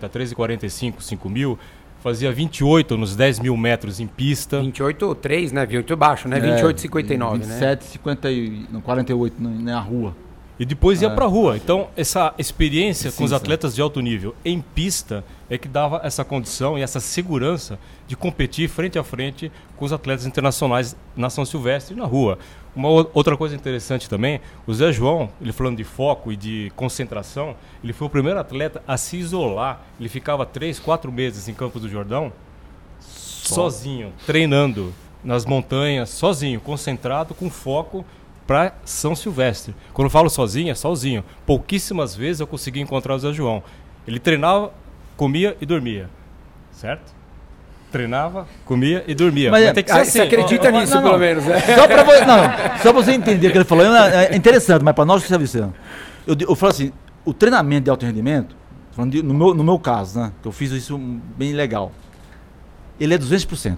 13,45, 0.00 1.00
5 1.00 1.30
mil, 1.30 1.56
fazia 2.02 2.32
28 2.32 2.96
nos 2.96 3.16
10 3.16 3.40
mil 3.40 3.56
metros 3.56 4.00
em 4.00 4.06
pista. 4.06 4.60
28, 4.60 5.14
3, 5.16 5.52
né? 5.52 5.66
28 5.66 5.96
baixo, 5.96 6.28
né? 6.28 6.38
É, 6.38 6.62
28,59, 6.62 7.38
27, 7.38 7.84
né? 7.84 7.90
50 7.92 8.28
48 8.82 9.34
na 9.40 9.80
rua. 9.80 10.14
E 10.58 10.64
depois 10.64 11.02
ia 11.02 11.08
é. 11.08 11.14
para 11.14 11.26
a 11.26 11.28
rua. 11.28 11.56
Então, 11.56 11.88
essa 11.96 12.34
experiência 12.38 13.12
com 13.12 13.24
os 13.24 13.32
atletas 13.32 13.74
de 13.74 13.82
alto 13.82 14.00
nível 14.00 14.34
em 14.44 14.60
pista 14.60 15.22
é 15.50 15.58
que 15.58 15.68
dava 15.68 16.00
essa 16.02 16.24
condição 16.24 16.78
e 16.78 16.82
essa 16.82 16.98
segurança 16.98 17.78
de 18.06 18.16
competir 18.16 18.68
frente 18.68 18.98
a 18.98 19.04
frente 19.04 19.52
com 19.76 19.84
os 19.84 19.92
atletas 19.92 20.24
internacionais 20.24 20.96
na 21.14 21.28
São 21.28 21.44
Silvestre 21.44 21.94
e 21.94 21.98
na 21.98 22.06
rua. 22.06 22.38
Uma 22.76 22.90
outra 22.90 23.38
coisa 23.38 23.56
interessante 23.56 24.06
também, 24.06 24.38
o 24.66 24.74
Zé 24.74 24.92
João, 24.92 25.30
ele 25.40 25.50
falando 25.50 25.78
de 25.78 25.84
foco 25.84 26.30
e 26.30 26.36
de 26.36 26.70
concentração, 26.76 27.56
ele 27.82 27.94
foi 27.94 28.06
o 28.06 28.10
primeiro 28.10 28.38
atleta 28.38 28.82
a 28.86 28.98
se 28.98 29.16
isolar. 29.16 29.80
Ele 29.98 30.10
ficava 30.10 30.44
três, 30.44 30.78
quatro 30.78 31.10
meses 31.10 31.48
em 31.48 31.54
Campos 31.54 31.80
do 31.80 31.88
Jordão, 31.88 32.30
Só. 33.00 33.54
sozinho, 33.54 34.12
treinando 34.26 34.92
nas 35.24 35.46
montanhas, 35.46 36.10
sozinho, 36.10 36.60
concentrado, 36.60 37.34
com 37.34 37.48
foco 37.48 38.04
para 38.46 38.74
São 38.84 39.16
Silvestre. 39.16 39.74
Quando 39.94 40.06
eu 40.06 40.10
falo 40.10 40.28
sozinho, 40.28 40.70
é 40.70 40.74
sozinho. 40.74 41.24
Pouquíssimas 41.46 42.14
vezes 42.14 42.40
eu 42.40 42.46
consegui 42.46 42.80
encontrar 42.80 43.14
o 43.14 43.18
Zé 43.18 43.32
João. 43.32 43.62
Ele 44.06 44.20
treinava, 44.20 44.70
comia 45.16 45.56
e 45.62 45.64
dormia. 45.64 46.10
Certo? 46.72 47.10
Treinava, 47.96 48.46
comia 48.64 49.04
e 49.06 49.14
dormia. 49.14 49.50
Mas 49.50 49.64
é- 49.64 49.72
tem 49.72 49.84
que 49.84 49.90
Ah, 49.90 50.04
ser 50.04 50.10
você 50.10 50.20
assim. 50.22 50.28
acredita 50.28 50.70
Não, 50.70 50.80
nisso, 50.80 50.94
não, 50.94 51.02
pelo 51.02 51.12
não. 51.14 51.20
menos, 51.20 51.44
né? 51.44 51.60
Só 51.60 51.86
pra 51.88 52.02
você, 52.02 52.24
não, 52.26 52.36
só 52.82 52.92
pra 52.92 53.02
você 53.02 53.12
entender 53.12 53.48
o 53.48 53.50
que 53.52 53.58
ele 53.58 53.64
falou, 53.64 53.84
é 53.84 54.26
é 54.32 54.36
interessante, 54.36 54.82
mas 54.84 54.94
para 54.94 55.04
nós 55.04 55.22
que 55.22 55.28
serve 55.28 55.44
isso. 55.44 55.58
Eu, 56.26 56.36
eu 56.40 56.54
falo 56.54 56.70
assim, 56.72 56.92
o 57.24 57.32
treinamento 57.32 57.84
de 57.84 57.90
alto 57.90 58.04
rendimento, 58.04 58.54
falando 58.92 59.12
de- 59.12 59.22
no, 59.22 59.32
meu, 59.34 59.54
no 59.54 59.64
meu 59.64 59.78
caso, 59.78 60.18
né, 60.20 60.32
que 60.42 60.48
eu 60.48 60.52
fiz 60.52 60.70
isso 60.72 60.98
bem 60.98 61.52
legal, 61.52 61.92
ele 63.00 63.14
é 63.14 63.18
200%. 63.18 63.76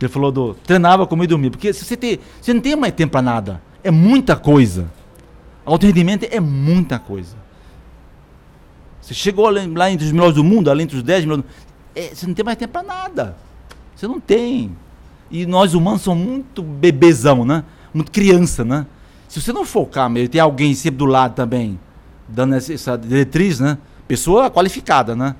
Ele 0.00 0.08
falou 0.12 0.30
do 0.30 0.52
treinava, 0.54 1.06
comia 1.06 1.24
e 1.24 1.28
dormia, 1.28 1.50
porque 1.50 1.72
se 1.72 1.82
você, 1.84 1.96
tem, 1.96 2.18
você 2.40 2.52
não 2.52 2.60
tem 2.60 2.76
mais 2.76 2.92
tempo 2.92 3.12
para 3.12 3.22
nada, 3.22 3.62
é 3.82 3.90
muita 3.90 4.36
coisa. 4.36 4.86
Alto 5.64 5.86
rendimento 5.86 6.26
é 6.30 6.40
muita 6.40 6.98
coisa. 6.98 7.36
Você 9.00 9.14
chegou 9.14 9.48
lá, 9.48 9.60
lá 9.74 9.90
entre 9.90 10.04
os 10.06 10.12
melhores 10.12 10.34
do 10.34 10.44
mundo, 10.44 10.70
além 10.70 10.84
entre 10.84 10.96
os 10.98 11.02
10 11.02 11.24
melhores 11.24 11.44
do 11.44 11.48
é, 11.94 12.14
você 12.14 12.26
não 12.26 12.34
tem 12.34 12.44
mais 12.44 12.58
tempo 12.58 12.72
para 12.72 12.82
nada. 12.82 13.36
Você 13.94 14.06
não 14.06 14.20
tem. 14.20 14.76
E 15.30 15.46
nós 15.46 15.74
humanos 15.74 16.02
somos 16.02 16.26
muito 16.26 16.62
bebezão, 16.62 17.44
né? 17.44 17.64
Muito 17.92 18.10
criança, 18.10 18.64
né? 18.64 18.86
Se 19.28 19.40
você 19.40 19.52
não 19.52 19.64
focar 19.64 20.08
mesmo, 20.10 20.28
tem 20.28 20.40
alguém 20.40 20.74
sempre 20.74 20.98
do 20.98 21.06
lado 21.06 21.34
também, 21.34 21.78
dando 22.28 22.54
essa, 22.54 22.72
essa 22.72 22.96
diretriz, 22.96 23.60
né? 23.60 23.78
Pessoa 24.06 24.50
qualificada, 24.50 25.16
né? 25.16 25.34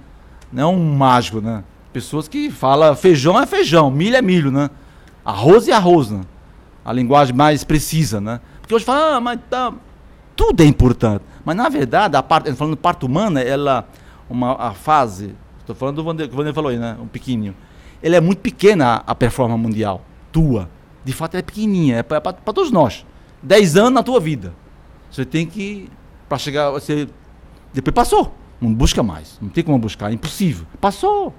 Não 0.53 0.63
é 0.63 0.67
um 0.67 0.95
mágico, 0.95 1.41
né? 1.41 1.63
Pessoas 1.93 2.27
que 2.27 2.51
falam 2.51 2.95
feijão 2.97 3.41
é 3.41 3.47
feijão, 3.47 3.91
milho 3.91 4.17
é 4.17 4.23
milho, 4.23 4.51
né? 4.51 4.71
Arroz 5.25 5.69
é 5.69 5.73
arroz, 5.73 6.11
né? 6.11 6.23
A 6.85 6.93
linguagem 6.93 7.35
mais 7.35 7.63
precisa, 7.63 8.21
né? 8.21 8.41
Porque 8.61 8.75
hoje 8.75 8.85
fala, 8.85 9.17
ah, 9.17 9.21
mas 9.21 9.39
tá, 9.49 9.73
tudo 10.35 10.63
é 10.63 10.67
importante. 10.67 11.23
Mas 11.45 11.57
na 11.57 11.69
verdade, 11.69 12.17
a 12.17 12.23
parte, 12.23 12.53
falando 12.55 12.77
parte 12.77 13.05
humana, 13.05 13.41
ela, 13.41 13.87
uma, 14.29 14.55
a 14.55 14.73
fase, 14.73 15.35
estou 15.65 15.75
falando 15.75 15.97
do 15.97 16.05
Vander, 16.05 16.29
que 16.29 16.35
o 16.35 16.37
Vander 16.37 16.55
falou 16.55 16.71
aí, 16.71 16.79
né? 16.79 16.97
Um 17.01 17.07
pequenininho. 17.07 17.55
Ele 18.03 18.15
é 18.15 18.21
muito 18.21 18.41
pequena 18.41 19.03
a, 19.07 19.15
performance 19.15 19.61
mundial, 19.61 20.03
tua. 20.31 20.69
De 21.05 21.13
fato, 21.13 21.35
ela 21.35 21.41
é 21.41 21.43
pequenininha, 21.43 21.97
é 21.97 22.03
para 22.03 22.21
todos 22.33 22.71
nós. 22.71 23.05
10 23.43 23.77
anos 23.77 23.93
na 23.93 24.03
tua 24.03 24.21
vida. 24.21 24.55
Você 25.11 25.25
tem 25.25 25.47
que, 25.47 25.91
para 26.29 26.39
chegar, 26.39 26.71
você, 26.71 27.09
depois 27.73 27.95
passou. 27.95 28.35
Não 28.61 28.73
busca 28.73 29.03
mais, 29.03 29.39
não 29.41 29.49
tem 29.49 29.65
como 29.65 29.79
buscar, 29.79 30.11
é 30.11 30.15
impossível. 30.15 30.67
Passou. 30.81 31.35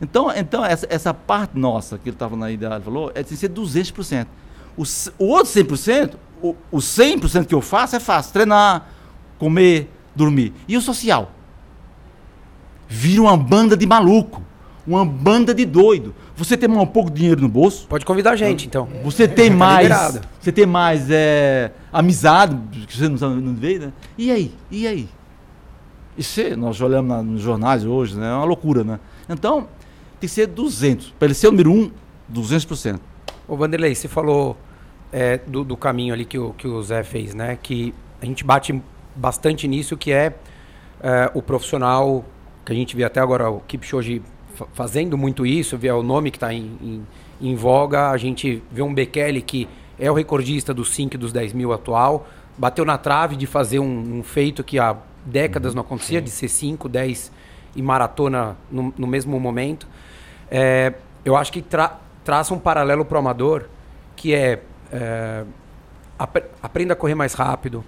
Então, 0.00 0.30
então 0.34 0.64
essa, 0.64 0.86
essa 0.88 1.14
parte 1.14 1.58
nossa 1.58 1.98
que 1.98 2.08
ele 2.08 2.16
estava 2.16 2.36
na 2.36 2.50
ideia, 2.50 2.80
falou, 2.80 3.12
é 3.14 3.22
de 3.22 3.36
ser 3.36 3.50
200%. 3.50 4.26
O, 4.76 4.82
o 5.18 5.26
outro 5.28 5.52
100%, 5.52 6.14
o, 6.42 6.56
o 6.70 6.78
100% 6.78 7.46
que 7.46 7.54
eu 7.54 7.60
faço 7.60 7.96
é 7.96 8.00
fácil, 8.00 8.32
treinar, 8.32 8.88
comer, 9.38 9.90
dormir. 10.14 10.52
E 10.66 10.76
o 10.76 10.80
social? 10.80 11.32
Vira 12.92 13.22
uma 13.22 13.36
banda 13.36 13.76
de 13.76 13.86
maluco, 13.86 14.42
uma 14.84 15.04
banda 15.04 15.54
de 15.54 15.64
doido. 15.64 16.12
Você 16.36 16.56
tem 16.56 16.68
um 16.68 16.84
pouco 16.86 17.08
de 17.10 17.20
dinheiro 17.20 17.40
no 17.40 17.48
bolso, 17.48 17.86
Pode 17.86 18.04
convidar 18.04 18.32
a 18.32 18.36
gente, 18.36 18.66
então. 18.66 18.88
você 19.04 19.28
tem 19.28 19.48
Tá 19.50 19.56
mais, 19.56 19.82
liberado. 19.88 20.20
você 20.40 20.50
tem 20.52 20.66
mais 20.66 21.06
é, 21.08 21.70
amizade, 21.92 22.56
que 22.88 22.96
você 22.96 23.08
não, 23.08 23.36
não 23.36 23.54
vê, 23.54 23.78
né? 23.78 23.92
E 24.18 24.30
aí? 24.32 24.52
E 24.70 24.86
aí? 24.88 25.08
Isso 26.18 26.40
é- 26.40 26.56
nós 26.56 26.80
olhamos 26.80 27.08
na- 27.08 27.22
nos 27.22 27.40
jornais 27.40 27.84
hoje, 27.84 28.18
né? 28.18 28.28
É 28.28 28.32
uma 28.34 28.44
loucura, 28.44 28.82
né? 28.82 28.98
Então, 29.28 29.68
tem 30.18 30.26
que 30.26 30.28
ser 30.28 30.46
200. 30.48 31.14
Para 31.18 31.26
ele 31.26 31.34
ser 31.34 31.46
o 31.46 31.50
número 31.52 31.70
um, 31.72 31.90
200%. 32.28 32.98
Ô 33.46 33.56
Vanderlei, 33.56 33.94
você 33.94 34.08
falou 34.08 34.56
é, 35.12 35.38
do, 35.38 35.62
do 35.64 35.76
caminho 35.76 36.12
ali 36.14 36.24
que 36.24 36.38
o, 36.38 36.52
que 36.54 36.66
o 36.66 36.82
Zé 36.82 37.02
fez, 37.04 37.34
né? 37.34 37.56
Que 37.62 37.94
a 38.20 38.26
gente 38.26 38.44
bate 38.44 38.80
bastante 39.14 39.66
nisso, 39.68 39.96
que 39.96 40.12
é, 40.12 40.34
é, 41.02 41.30
o 41.34 41.40
profissional, 41.42 42.24
que 42.64 42.72
a 42.72 42.74
gente 42.74 42.94
vê 42.96 43.04
até 43.04 43.20
agora 43.20 43.50
o 43.50 43.60
Kipchoge 43.60 44.22
fa- 44.54 44.66
fazendo 44.74 45.16
muito 45.16 45.44
isso, 45.46 45.76
vê 45.78 45.90
o 45.90 46.02
nome 46.02 46.30
que 46.30 46.36
está 46.36 46.52
em, 46.52 46.76
em, 46.82 47.06
em 47.40 47.54
voga, 47.54 48.10
a 48.10 48.16
gente 48.16 48.62
vê 48.70 48.82
um 48.82 48.92
Bekele 48.92 49.40
que 49.42 49.68
é 49.98 50.10
o 50.10 50.14
recordista 50.14 50.72
dos 50.72 50.94
5 50.94 51.14
e 51.14 51.18
dos 51.18 51.32
10 51.32 51.52
mil 51.52 51.72
atual, 51.72 52.26
bateu 52.56 52.84
na 52.84 52.96
trave 52.98 53.36
de 53.36 53.46
fazer 53.46 53.78
um, 53.78 54.18
um 54.18 54.22
feito 54.22 54.62
que 54.64 54.78
há 54.78 54.96
décadas 55.24 55.74
não 55.74 55.82
acontecia, 55.82 56.20
de 56.20 56.30
ser 56.30 56.48
5, 56.48 56.88
10 56.88 57.30
e 57.76 57.82
maratona 57.82 58.56
no, 58.70 58.92
no 58.96 59.06
mesmo 59.06 59.38
momento. 59.38 59.86
É, 60.50 60.94
eu 61.24 61.36
acho 61.36 61.52
que 61.52 61.60
tra 61.62 61.98
traça 62.24 62.52
um 62.54 62.58
paralelo 62.58 63.04
para 63.04 63.16
o 63.16 63.18
amador, 63.18 63.64
que 64.16 64.34
é, 64.34 64.62
é 64.92 65.44
apre- 66.18 66.44
aprenda 66.62 66.92
a 66.92 66.96
correr 66.96 67.14
mais 67.14 67.32
rápido, 67.34 67.84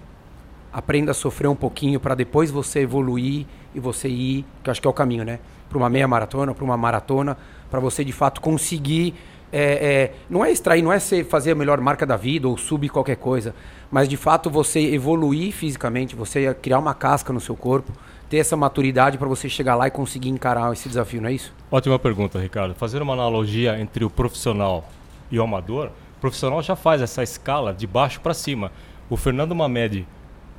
aprenda 0.73 1.11
a 1.11 1.15
sofrer 1.15 1.49
um 1.49 1.55
pouquinho 1.55 2.01
para 2.01 2.15
depois 2.15 2.51
você 2.51 2.81
evoluir 2.81 3.47
e 3.75 3.81
você 3.81 4.09
ir, 4.09 4.45
que 4.63 4.71
acho 4.71 4.81
que 4.81 4.87
é 4.87 4.91
o 4.91 4.93
caminho, 4.93 5.25
né? 5.25 5.39
Para 5.69 5.79
uma 5.79 5.89
meia 5.89 6.09
maratona, 6.09 6.55
para 6.55 6.65
uma 6.65 6.77
maratona, 6.77 7.37
para 7.71 7.81
você 7.81 8.05
de 8.05 8.13
fato 8.13 8.41
conseguir. 8.41 9.15
é, 9.53 9.63
é, 9.63 10.13
não 10.31 10.43
é 10.43 10.51
extrair, 10.51 10.81
não 10.83 10.93
é 10.93 10.99
ser, 10.99 11.25
fazer 11.27 11.53
a 11.53 11.55
melhor 11.55 11.79
marca 11.81 12.07
da 12.07 12.17
vida 12.17 12.49
ou 12.49 12.57
subir 12.57 12.89
qualquer 12.89 13.17
coisa, 13.17 13.55
mas 13.91 14.09
de 14.09 14.17
fato 14.17 14.49
você 14.49 14.81
evoluir 14.81 15.53
fisicamente, 15.53 16.17
você 16.17 16.55
criar 16.55 16.79
uma 16.79 16.95
casca 16.95 17.33
no 17.35 17.41
seu 17.41 17.55
corpo, 17.55 17.93
ter 18.31 18.39
essa 18.39 18.57
maturidade 18.57 19.19
para 19.19 19.29
você 19.29 19.51
chegar 19.51 19.75
lá 19.75 19.87
e 19.87 19.91
conseguir 19.91 20.31
encarar 20.31 20.73
esse 20.73 20.89
desafio, 20.89 21.21
não 21.21 21.29
é 21.29 21.35
isso? 21.35 21.53
Ótima 21.71 21.99
pergunta, 21.99 22.39
Ricardo. 22.39 22.75
Fazer 22.75 23.03
uma 23.03 23.13
analogia 23.13 23.79
entre 23.79 24.07
o 24.07 24.09
profissional 24.09 24.89
e 25.31 25.39
o 25.39 25.43
amador, 25.43 25.89
o 26.17 26.21
profissional 26.21 26.63
já 26.63 26.75
faz 26.75 27.03
essa 27.03 27.23
escala 27.23 27.75
de 27.75 27.87
baixo 27.87 28.23
para 28.23 28.33
cima. 28.33 28.73
O 29.11 29.19
Fernando 29.19 29.55
Mamedi, 29.55 30.07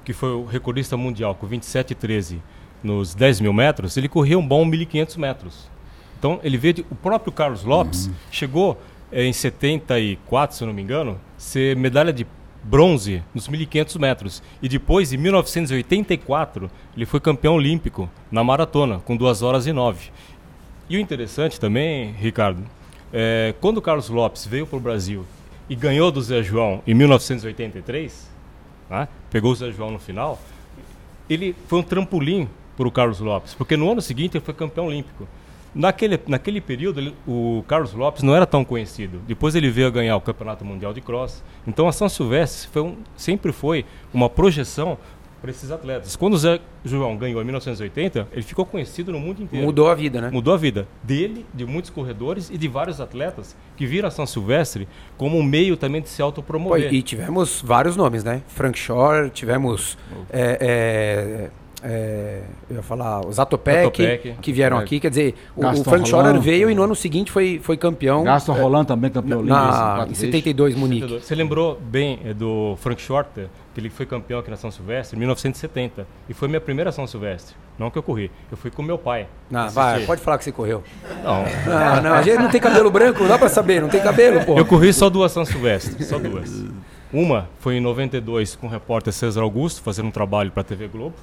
que 0.03 0.13
foi 0.13 0.29
o 0.29 0.45
recordista 0.45 0.97
mundial 0.97 1.35
com 1.35 1.47
27,13 1.47 2.39
nos 2.83 3.15
10 3.15 3.41
mil 3.41 3.53
metros, 3.53 3.95
ele 3.95 4.09
corria 4.09 4.37
um 4.37 4.45
bom 4.45 4.65
1.500 4.69 5.17
metros. 5.17 5.69
Então, 6.19 6.39
ele 6.43 6.57
veio 6.57 6.73
de, 6.75 6.85
o 6.89 6.95
próprio 6.95 7.31
Carlos 7.31 7.63
Lopes 7.63 8.09
chegou 8.31 8.79
eh, 9.11 9.25
em 9.25 9.33
74, 9.33 10.55
se 10.55 10.63
eu 10.63 10.67
não 10.67 10.73
me 10.73 10.81
engano, 10.81 11.19
ser 11.37 11.75
medalha 11.75 12.13
de 12.13 12.25
bronze 12.63 13.21
nos 13.33 13.47
1.500 13.47 13.99
metros. 13.99 14.43
E 14.61 14.69
depois, 14.69 15.11
em 15.11 15.17
1984, 15.17 16.71
ele 16.95 17.05
foi 17.05 17.19
campeão 17.19 17.55
olímpico 17.55 18.09
na 18.31 18.43
maratona, 18.43 18.99
com 18.99 19.15
2 19.15 19.41
horas 19.41 19.67
e 19.67 19.73
9. 19.73 20.11
E 20.89 20.97
o 20.97 20.99
interessante 20.99 21.59
também, 21.59 22.11
Ricardo, 22.11 22.63
é, 23.11 23.53
quando 23.59 23.77
o 23.77 23.81
Carlos 23.81 24.09
Lopes 24.09 24.45
veio 24.45 24.65
para 24.65 24.77
o 24.77 24.81
Brasil 24.81 25.25
e 25.69 25.75
ganhou 25.75 26.11
do 26.11 26.21
Zé 26.21 26.41
João 26.41 26.81
em 26.85 26.93
1983, 26.93 28.32
né, 28.89 29.07
pegou 29.29 29.51
o 29.51 29.55
Zé 29.55 29.71
João 29.71 29.91
no 29.91 29.99
final, 29.99 30.39
ele 31.29 31.55
foi 31.67 31.79
um 31.79 31.83
trampolim 31.83 32.47
para 32.75 32.87
o 32.87 32.91
Carlos 32.91 33.19
Lopes, 33.19 33.53
porque 33.53 33.77
no 33.77 33.91
ano 33.91 34.01
seguinte 34.01 34.37
ele 34.37 34.43
foi 34.43 34.53
campeão 34.53 34.87
olímpico. 34.87 35.27
Naquele, 35.75 36.19
naquele 36.27 36.61
período, 36.61 36.99
ele- 36.99 37.15
o 37.27 37.63
Carlos 37.67 37.93
Lopes 37.93 38.21
não 38.21 38.35
era 38.35 38.45
tão 38.45 38.63
conhecido. 38.63 39.19
Depois 39.27 39.55
ele 39.55 39.71
veio 39.71 39.87
a 39.87 39.89
ganhar 39.89 40.15
o 40.15 40.21
Campeonato 40.21 40.63
Mundial 40.63 40.93
de 40.93 41.01
Cross. 41.01 41.43
Então 41.65 41.87
a 41.87 41.91
São 41.91 42.07
Silvestre 42.07 42.69
foi 42.71 42.81
um- 42.83 42.97
sempre 43.17 43.51
foi 43.51 43.83
uma 44.13 44.29
projeção 44.29 44.99
para 45.43 45.51
esses 45.51 45.69
atletas. 45.71 46.15
Quando 46.15 46.35
o 46.35 46.37
Zé 46.37 46.57
João 46.85 47.17
ganhou 47.17 47.41
em 47.41 47.43
1980, 47.43 48.29
ele 48.31 48.43
ficou 48.43 48.65
conhecido 48.65 49.11
no 49.11 49.19
mundo 49.19 49.43
inteiro. 49.43 49.65
Mudou 49.65 49.89
a 49.89 49.93
vida, 49.93 50.21
né? 50.21 50.29
Mudou 50.31 50.53
a 50.53 50.57
vida 50.57 50.87
dele, 51.03 51.45
de 51.53 51.65
muitos 51.65 51.89
corredores 51.89 52.49
e 52.49 52.57
de 52.57 52.69
vários 52.69 53.01
atletas 53.01 53.53
que 53.75 53.85
viram 53.85 54.07
a 54.07 54.11
São 54.11 54.25
Silvestre 54.25 54.87
como 55.17 55.37
um 55.37 55.43
meio 55.43 55.75
também 55.75 56.01
de 56.01 56.07
se 56.07 56.19
Pô, 56.19 56.23
autopromover. 56.23 56.93
e 56.93 57.01
tivemos 57.01 57.61
vários 57.61 57.97
nomes, 57.97 58.23
né? 58.23 58.41
Frank 58.47 58.79
Shore, 58.79 59.29
tivemos. 59.31 59.97
é, 60.31 61.49
é, 61.51 61.63
é, 61.85 62.43
eu 62.69 62.77
ia 62.77 62.81
falar, 62.81 63.25
o 63.27 63.31
Zatopek, 63.33 63.83
Zatopek. 63.83 64.35
que 64.41 64.53
vieram 64.53 64.79
É. 64.79 64.83
aqui. 64.83 65.01
Quer 65.01 65.09
dizer, 65.09 65.35
o, 65.57 65.83
Frank 65.83 66.09
Roland. 66.09 66.39
veio 66.39 66.69
e 66.69 66.75
no 66.75 66.83
ano 66.83 66.95
seguinte 66.95 67.29
foi, 67.29 67.59
foi 67.61 67.75
campeão. 67.75 68.23
Gaston 68.23 68.53
Roland 68.53 68.85
também, 68.85 69.11
campeão 69.11 69.39
olímpico. 69.39 69.59
na, 69.59 69.69
quatro 69.71 70.03
em 70.03 70.07
vezes. 70.07 70.19
72, 70.19 70.75
Munique. 70.75 71.19
Você 71.19 71.35
lembrou 71.35 71.77
bem 71.81 72.19
eh, 72.23 72.33
do 72.33 72.77
Frank 72.77 73.01
Shorter, 73.01 73.49
que 73.73 73.79
ele 73.79 73.89
foi 73.89 74.05
campeão 74.05 74.39
aqui 74.39 74.49
na 74.51 74.55
São 74.57 74.69
Silvestre 74.69 75.15
em 75.15 75.19
1970. 75.19 76.05
E 76.29 76.33
foi 76.33 76.47
minha 76.47 76.61
primeira 76.61 76.91
São 76.91 77.07
Silvestre. 77.07 77.55
Não 77.77 77.89
que 77.89 77.97
eu 77.97 78.03
corri, 78.03 78.29
eu 78.51 78.57
fui 78.57 78.69
com 78.69 78.83
meu 78.83 78.97
pai. 78.97 79.27
Não, 79.49 79.61
assistir. 79.61 79.75
vai, 79.75 80.05
pode 80.05 80.21
falar 80.21 80.37
que 80.37 80.43
você 80.43 80.51
correu. 80.51 80.83
Não, 81.23 81.43
Não, 81.65 82.01
não, 82.03 82.13
a 82.13 82.21
gente 82.21 82.37
não 82.39 82.49
tem 82.49 82.61
cabelo 82.61 82.91
branco, 82.91 83.21
não 83.21 83.27
dá 83.29 83.37
pra 83.37 83.49
saber, 83.49 83.81
não 83.81 83.89
tem 83.89 84.01
cabelo, 84.01 84.45
pô. 84.45 84.57
Eu 84.57 84.65
corri 84.65 84.93
só 84.93 85.09
duas 85.09 85.31
São 85.31 85.43
Silvestre, 85.43 86.03
só 86.03 86.19
duas. 86.19 86.63
Uma 87.11 87.49
foi 87.59 87.75
em 87.75 87.81
92 87.81 88.55
com 88.55 88.67
o 88.67 88.69
repórter 88.69 89.11
César 89.13 89.41
Augusto, 89.41 89.81
fazendo 89.81 90.07
um 90.07 90.11
trabalho 90.11 90.51
para 90.51 90.61
a 90.61 90.63
TV 90.63 90.87
Globo. 90.87 91.15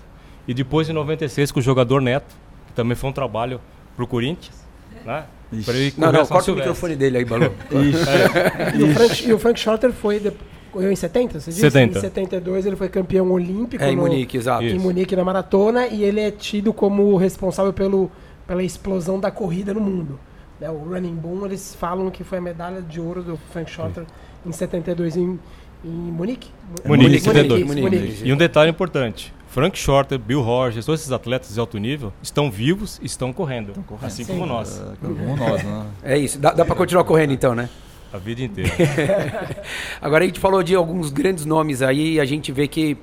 E 0.46 0.54
depois 0.54 0.88
em 0.88 0.92
96 0.92 1.52
com 1.52 1.60
o 1.60 1.62
jogador 1.62 2.00
Neto, 2.00 2.34
que 2.66 2.72
também 2.72 2.96
foi 2.96 3.10
um 3.10 3.12
trabalho 3.12 3.60
para 3.94 4.04
o 4.04 4.06
Corinthians. 4.06 4.64
Né? 5.04 5.24
Pra 5.64 5.74
ele 5.74 5.92
Não, 5.96 6.12
não, 6.12 6.26
corta 6.26 6.52
o 6.52 6.54
microfone 6.54 6.94
dele 6.94 7.18
aí, 7.18 7.24
Balu. 7.24 7.52
E 7.70 8.82
o 8.82 8.94
Frank, 8.94 9.28
e 9.28 9.32
o 9.32 9.38
Frank 9.38 9.60
foi. 9.92 10.20
de- 10.20 10.32
correu 10.70 10.90
em 10.90 10.96
70? 10.96 11.40
Você 11.40 11.50
disse? 11.50 11.60
70. 11.62 11.98
Em 11.98 12.00
72 12.00 12.66
ele 12.66 12.76
foi 12.76 12.88
campeão 12.88 13.30
olímpico. 13.30 13.82
É, 13.82 13.90
em 13.90 13.96
no- 13.96 14.02
Munique, 14.02 14.36
exato. 14.36 14.62
Em 14.64 14.68
Isso. 14.76 14.80
Munique 14.80 15.14
na 15.16 15.24
maratona 15.24 15.86
e 15.86 16.02
ele 16.02 16.20
é 16.20 16.30
tido 16.30 16.72
como 16.72 17.16
responsável 17.16 17.72
pelo, 17.72 18.10
pela 18.46 18.62
explosão 18.62 19.18
da 19.20 19.30
corrida 19.30 19.74
no 19.74 19.80
mundo. 19.80 20.18
Né, 20.60 20.68
o 20.70 20.76
Running 20.90 21.14
Boom, 21.14 21.46
eles 21.46 21.74
falam 21.74 22.10
que 22.10 22.22
foi 22.22 22.38
a 22.38 22.40
medalha 22.40 22.82
de 22.82 23.00
ouro 23.00 23.22
do 23.22 23.38
Frank 23.52 23.70
Shorter 23.70 24.04
em 24.46 24.52
72 24.52 25.16
em, 25.16 25.38
Em 25.84 25.88
Munique? 25.88 26.50
Munique, 26.84 27.26
Munique, 27.26 27.28
Munique, 27.28 27.64
Munique. 27.64 27.80
Munique. 27.98 28.22
E 28.28 28.32
um 28.32 28.36
detalhe 28.36 28.70
importante: 28.70 29.32
Frank 29.48 29.78
Shorter, 29.78 30.18
Bill 30.18 30.42
Rogers, 30.42 30.84
todos 30.84 31.00
esses 31.00 31.10
atletas 31.12 31.54
de 31.54 31.58
alto 31.60 31.78
nível 31.78 32.12
estão 32.22 32.50
vivos 32.50 32.98
e 33.02 33.06
estão 33.06 33.32
correndo. 33.32 33.72
correndo. 33.86 34.04
Assim 34.06 34.22
Sim. 34.24 34.34
como 34.34 34.44
nós, 34.46 34.78
É, 34.78 34.84
como 35.00 35.36
nós, 35.36 35.62
né? 35.64 35.86
É 36.02 36.18
isso. 36.18 36.38
Dá, 36.38 36.52
dá 36.52 36.64
para 36.64 36.74
continuar 36.74 37.04
correndo 37.04 37.32
então, 37.32 37.54
né? 37.54 37.68
A 38.12 38.18
vida 38.18 38.42
inteira. 38.42 38.70
Agora 40.00 40.24
a 40.24 40.26
gente 40.26 40.40
falou 40.40 40.62
de 40.62 40.74
alguns 40.74 41.10
grandes 41.10 41.44
nomes 41.44 41.82
aí 41.82 42.14
e 42.14 42.20
a 42.20 42.24
gente 42.24 42.50
vê 42.50 42.66
que 42.66 42.96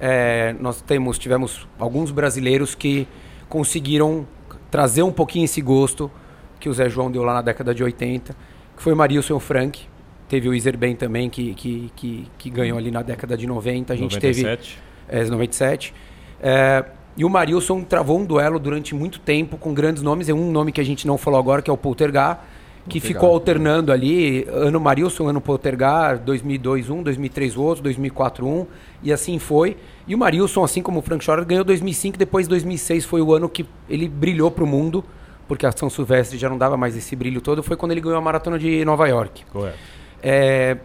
é, 0.00 0.54
nós 0.60 0.80
temos, 0.80 1.18
tivemos 1.18 1.66
alguns 1.78 2.10
brasileiros 2.10 2.74
que 2.74 3.06
conseguiram 3.48 4.26
trazer 4.70 5.02
um 5.02 5.12
pouquinho 5.12 5.44
esse 5.44 5.60
gosto 5.60 6.10
que 6.58 6.68
o 6.68 6.72
Zé 6.72 6.88
João 6.88 7.10
deu 7.10 7.22
lá 7.22 7.34
na 7.34 7.42
década 7.42 7.74
de 7.74 7.82
80, 7.82 8.34
que 8.76 8.82
foi 8.82 8.92
o 8.92 8.96
Marilson 8.96 9.38
Frank. 9.40 9.80
Teve 10.28 10.48
o 10.48 10.54
Iserben 10.54 10.96
também, 10.96 11.28
que, 11.28 11.54
que, 11.54 11.92
que, 11.94 12.28
que 12.38 12.50
ganhou 12.50 12.78
ali 12.78 12.90
na 12.90 13.02
década 13.02 13.36
de 13.36 13.46
90. 13.46 13.92
A 13.92 13.96
gente 13.96 14.18
teve 14.18 14.42
97. 14.42 14.78
é, 15.08 15.24
97. 15.24 15.94
É, 16.40 16.84
e 17.16 17.24
o 17.24 17.28
Marilson 17.28 17.82
travou 17.82 18.18
um 18.18 18.24
duelo 18.24 18.58
durante 18.58 18.94
muito 18.94 19.20
tempo 19.20 19.58
com 19.58 19.74
grandes 19.74 20.02
nomes. 20.02 20.28
É 20.28 20.32
um 20.32 20.50
nome 20.50 20.72
que 20.72 20.80
a 20.80 20.84
gente 20.84 21.06
não 21.06 21.18
falou 21.18 21.38
agora, 21.38 21.60
que 21.60 21.68
é 21.68 21.72
o 21.72 21.76
Poltergar, 21.76 22.44
que 22.88 22.98
Poltergar. 22.98 23.08
ficou 23.08 23.30
alternando 23.30 23.92
ali, 23.92 24.44
ano 24.48 24.80
Marilson, 24.80 25.28
ano 25.28 25.40
Poltergar, 25.40 26.18
2002 26.18 26.90
um, 26.90 27.02
2003 27.02 27.56
outro, 27.56 27.82
2004 27.84 28.46
um, 28.46 28.66
e 29.02 29.12
assim 29.12 29.38
foi. 29.38 29.76
E 30.06 30.14
o 30.14 30.18
Marilson, 30.18 30.64
assim 30.64 30.82
como 30.82 30.98
o 30.98 31.02
Frank 31.02 31.22
Schroeder, 31.22 31.46
ganhou 31.46 31.64
2005, 31.64 32.18
depois 32.18 32.48
2006 32.48 33.04
foi 33.04 33.22
o 33.22 33.32
ano 33.32 33.48
que 33.48 33.64
ele 33.88 34.08
brilhou 34.08 34.50
para 34.50 34.64
o 34.64 34.66
mundo, 34.66 35.04
porque 35.46 35.64
a 35.64 35.70
São 35.70 35.88
Silvestre 35.88 36.36
já 36.36 36.48
não 36.48 36.58
dava 36.58 36.76
mais 36.76 36.96
esse 36.96 37.14
brilho 37.14 37.40
todo, 37.40 37.62
foi 37.62 37.76
quando 37.76 37.92
ele 37.92 38.00
ganhou 38.00 38.18
a 38.18 38.22
Maratona 38.22 38.58
de 38.58 38.84
Nova 38.84 39.06
York. 39.06 39.44
Correto. 39.52 39.78
É, 40.20 40.76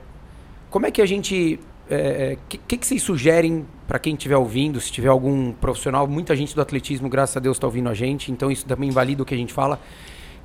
como 0.69 0.85
é 0.85 0.91
que 0.91 1.01
a 1.01 1.05
gente. 1.05 1.59
O 1.89 1.93
é, 1.93 2.37
que, 2.49 2.57
que, 2.57 2.77
que 2.77 2.85
vocês 2.85 3.01
sugerem 3.01 3.65
para 3.87 3.97
quem 3.97 4.13
estiver 4.13 4.35
ouvindo, 4.35 4.79
se 4.81 4.91
tiver 4.91 5.07
algum 5.07 5.53
profissional? 5.53 6.05
Muita 6.05 6.35
gente 6.35 6.53
do 6.53 6.61
atletismo, 6.61 7.07
graças 7.07 7.37
a 7.37 7.39
Deus, 7.39 7.55
está 7.57 7.65
ouvindo 7.65 7.87
a 7.87 7.93
gente, 7.93 8.31
então 8.31 8.51
isso 8.51 8.65
também 8.65 8.89
invalida 8.89 9.23
o 9.23 9.25
que 9.25 9.33
a 9.33 9.37
gente 9.37 9.53
fala. 9.53 9.79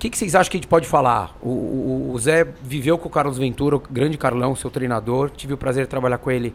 Que, 0.03 0.11
que 0.11 0.19
vocês 0.19 0.35
acham 0.35 0.51
que 0.51 0.57
a 0.57 0.59
gente 0.59 0.67
pode 0.67 0.89
falar? 0.89 1.33
O, 1.41 1.49
o, 1.49 2.13
o 2.13 2.19
Zé 2.19 2.45
viveu 2.61 2.99
com 2.99 3.07
o 3.07 3.11
Carlos 3.11 3.39
Ventura, 3.39 3.77
o 3.77 3.79
grande 3.79 4.19
Carlão, 4.19 4.57
seu 4.57 4.69
treinador. 4.69 5.31
Tive 5.31 5.55
o 5.55 5.57
prazer 5.57 5.85
de 5.85 5.89
trabalhar 5.89 6.19
com 6.19 6.29
ele 6.29 6.53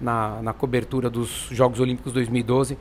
na, 0.00 0.42
na 0.42 0.52
cobertura 0.52 1.08
dos 1.08 1.46
Jogos 1.52 1.78
Olímpicos 1.78 2.12
2012. 2.12 2.76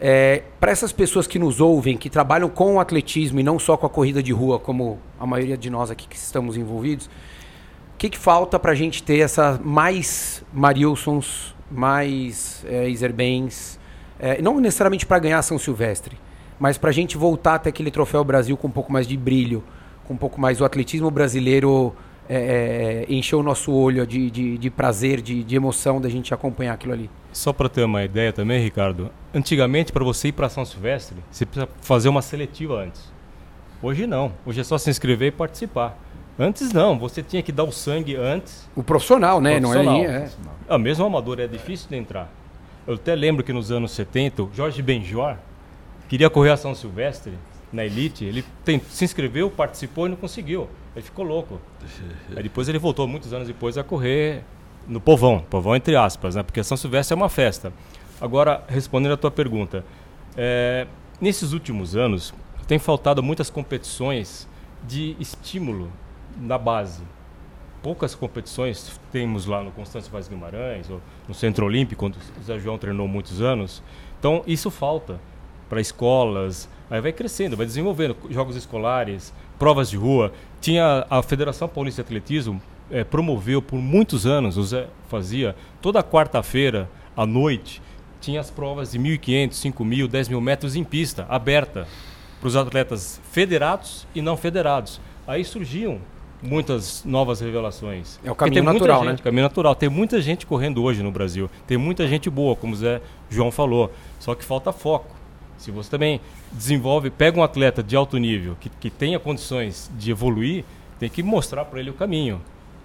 É, 0.00 0.42
para 0.58 0.72
essas 0.72 0.90
pessoas 0.90 1.28
que 1.28 1.38
nos 1.38 1.60
ouvem, 1.60 1.96
que 1.96 2.10
trabalham 2.10 2.48
com 2.48 2.74
o 2.74 2.80
atletismo 2.80 3.38
e 3.38 3.44
não 3.44 3.56
só 3.56 3.76
com 3.76 3.86
a 3.86 3.88
corrida 3.88 4.20
de 4.20 4.32
rua, 4.32 4.58
como 4.58 4.98
a 5.20 5.24
maioria 5.24 5.56
de 5.56 5.70
nós 5.70 5.88
aqui 5.88 6.08
que 6.08 6.16
estamos 6.16 6.56
envolvidos, 6.56 7.06
o 7.06 7.96
que, 7.96 8.10
que 8.10 8.18
falta 8.18 8.58
para 8.58 8.72
a 8.72 8.74
gente 8.74 9.04
ter 9.04 9.20
essa 9.20 9.60
mais 9.62 10.44
Marilsons, 10.52 11.54
mais 11.70 12.66
é, 12.68 12.88
Iserbens, 12.88 13.78
é, 14.18 14.42
não 14.42 14.58
necessariamente 14.58 15.06
para 15.06 15.20
ganhar 15.20 15.40
São 15.42 15.60
Silvestre, 15.60 16.18
mas 16.58 16.78
para 16.78 16.90
a 16.90 16.92
gente 16.92 17.16
voltar 17.16 17.56
até 17.56 17.68
aquele 17.68 17.90
troféu 17.90 18.24
Brasil 18.24 18.56
com 18.56 18.68
um 18.68 18.70
pouco 18.70 18.92
mais 18.92 19.06
de 19.06 19.16
brilho, 19.16 19.62
com 20.06 20.14
um 20.14 20.16
pouco 20.16 20.40
mais 20.40 20.60
o 20.60 20.64
atletismo 20.64 21.10
brasileiro 21.10 21.94
é, 22.28 23.06
é, 23.08 23.12
encher 23.12 23.36
o 23.36 23.42
nosso 23.42 23.72
olho 23.72 24.06
de, 24.06 24.30
de, 24.30 24.58
de 24.58 24.70
prazer, 24.70 25.20
de, 25.20 25.42
de 25.42 25.56
emoção 25.56 26.00
da 26.00 26.08
gente 26.08 26.32
acompanhar 26.32 26.74
aquilo 26.74 26.92
ali. 26.92 27.10
Só 27.32 27.52
para 27.52 27.68
ter 27.68 27.84
uma 27.84 28.02
ideia 28.04 28.32
também, 28.32 28.62
Ricardo, 28.62 29.10
antigamente 29.34 29.92
para 29.92 30.04
você 30.04 30.28
ir 30.28 30.32
para 30.32 30.48
São 30.48 30.64
Silvestre, 30.64 31.16
você 31.30 31.44
precisa 31.44 31.68
fazer 31.80 32.08
uma 32.08 32.22
seletiva 32.22 32.80
antes. 32.80 33.12
Hoje 33.82 34.06
não, 34.06 34.32
hoje 34.46 34.60
é 34.60 34.64
só 34.64 34.78
se 34.78 34.88
inscrever 34.88 35.28
e 35.28 35.32
participar. 35.32 35.98
Antes 36.38 36.72
não, 36.72 36.98
você 36.98 37.22
tinha 37.22 37.42
que 37.42 37.52
dar 37.52 37.64
o 37.64 37.70
sangue 37.70 38.16
antes. 38.16 38.68
O 38.74 38.82
profissional, 38.82 39.40
né? 39.40 39.60
Profissional. 39.60 39.98
Não 39.98 40.04
é, 40.04 40.06
é. 40.06 40.30
Ah, 40.68 40.78
mesmo 40.78 41.04
amador 41.04 41.38
é 41.38 41.46
difícil 41.46 41.88
de 41.88 41.96
entrar. 41.96 42.28
Eu 42.86 42.94
até 42.94 43.14
lembro 43.14 43.44
que 43.44 43.52
nos 43.52 43.70
anos 43.70 43.92
70, 43.92 44.42
o 44.42 44.50
Jorge 44.52 44.82
Benjor 44.82 45.36
queria 46.08 46.28
correr 46.30 46.50
a 46.50 46.56
São 46.56 46.74
Silvestre 46.74 47.32
na 47.72 47.84
Elite. 47.84 48.24
Ele 48.24 48.44
tem- 48.64 48.80
se 48.80 49.04
inscreveu, 49.04 49.50
participou 49.50 50.06
e 50.06 50.10
não 50.10 50.16
conseguiu. 50.16 50.68
Ele 50.94 51.04
ficou 51.04 51.24
louco. 51.24 51.60
Aí 52.36 52.42
depois 52.42 52.68
ele 52.68 52.78
voltou, 52.78 53.06
muitos 53.08 53.32
anos 53.32 53.48
depois, 53.48 53.76
a 53.78 53.84
correr 53.84 54.42
no 54.86 55.00
povão. 55.00 55.40
Povão 55.50 55.74
entre 55.74 55.96
aspas, 55.96 56.34
né? 56.34 56.42
Porque 56.42 56.60
a 56.60 56.64
São 56.64 56.76
Silvestre 56.76 57.12
é 57.12 57.16
uma 57.16 57.28
festa. 57.28 57.72
Agora, 58.20 58.64
respondendo 58.68 59.12
a 59.12 59.16
tua 59.16 59.30
pergunta. 59.30 59.84
é, 60.36 60.86
nesses 61.20 61.52
últimos 61.52 61.94
anos, 61.94 62.34
tem 62.66 62.78
faltado 62.78 63.22
muitas 63.22 63.50
competições 63.50 64.48
de 64.82 65.16
estímulo 65.20 65.90
na 66.36 66.58
base 66.58 67.02
poucas 67.84 68.14
competições 68.14 68.98
temos 69.12 69.44
lá 69.44 69.62
no 69.62 69.70
Constâncio 69.70 70.10
Vaz 70.10 70.26
Guimarães, 70.26 70.88
ou 70.88 71.02
no 71.28 71.34
Centro 71.34 71.66
Olímpico, 71.66 72.06
onde 72.06 72.16
o 72.40 72.42
Zé 72.42 72.58
João 72.58 72.78
treinou 72.78 73.06
muitos 73.06 73.42
anos. 73.42 73.82
Então, 74.18 74.42
isso 74.46 74.70
falta 74.70 75.20
para 75.68 75.80
escolas, 75.80 76.68
aí 76.90 77.00
vai 77.00 77.12
crescendo, 77.12 77.56
vai 77.56 77.66
desenvolvendo 77.66 78.16
jogos 78.30 78.56
escolares, 78.56 79.32
provas 79.58 79.88
de 79.90 79.96
rua. 79.96 80.32
Tinha 80.60 81.06
a 81.10 81.22
Federação 81.22 81.68
Paulista 81.68 82.02
de 82.02 82.06
Atletismo 82.06 82.60
eh, 82.90 83.04
promoveu 83.04 83.60
por 83.62 83.76
muitos 83.78 84.26
anos, 84.26 84.56
o 84.56 84.62
Zé 84.62 84.86
fazia 85.08 85.54
toda 85.80 86.02
quarta-feira 86.02 86.88
à 87.16 87.24
noite 87.26 87.80
tinha 88.20 88.40
as 88.40 88.50
provas 88.50 88.92
de 88.92 88.98
1.500, 88.98 89.50
5.000, 89.50 90.08
10 90.08 90.28
mil 90.30 90.40
metros 90.40 90.74
em 90.76 90.82
pista, 90.82 91.26
aberta 91.28 91.86
para 92.40 92.48
os 92.48 92.56
atletas 92.56 93.20
federados 93.30 94.06
e 94.14 94.22
não 94.22 94.34
federados. 94.34 94.98
Aí 95.26 95.44
surgiam 95.44 95.98
muitas 96.42 97.04
novas 97.04 97.40
revelações. 97.42 98.18
É 98.24 98.30
o 98.30 98.34
caminho 98.34 98.62
natural, 98.62 99.00
gente- 99.04 99.18
né? 99.18 99.22
Caminho 99.22 99.42
natural. 99.42 99.74
Tem 99.74 99.90
muita 99.90 100.22
gente 100.22 100.46
correndo 100.46 100.82
hoje 100.82 101.02
no 101.02 101.10
Brasil. 101.10 101.50
Tem 101.66 101.76
muita 101.76 102.08
gente 102.08 102.30
boa, 102.30 102.56
como 102.56 102.72
o 102.72 102.76
Zé 102.76 103.02
João 103.28 103.50
falou. 103.50 103.92
Só 104.18 104.34
que 104.34 104.42
falta 104.42 104.72
foco. 104.72 105.14
Se 105.64 105.70
você 105.70 105.90
também 105.90 106.20
desenvolve, 106.52 107.08
pega 107.08 107.40
um 107.40 107.42
atleta 107.42 107.82
de 107.82 107.96
alto 107.96 108.18
nível 108.18 108.54
que, 108.60 108.68
que 108.68 108.90
tenha 108.90 109.18
condições 109.18 109.90
de 109.96 110.10
evoluir, 110.10 110.62
tem 111.00 111.08
que 111.08 111.22
mostrar 111.22 111.64
para 111.64 111.80
ele 111.80 111.88
o 111.88 111.94
caminho. 111.94 112.38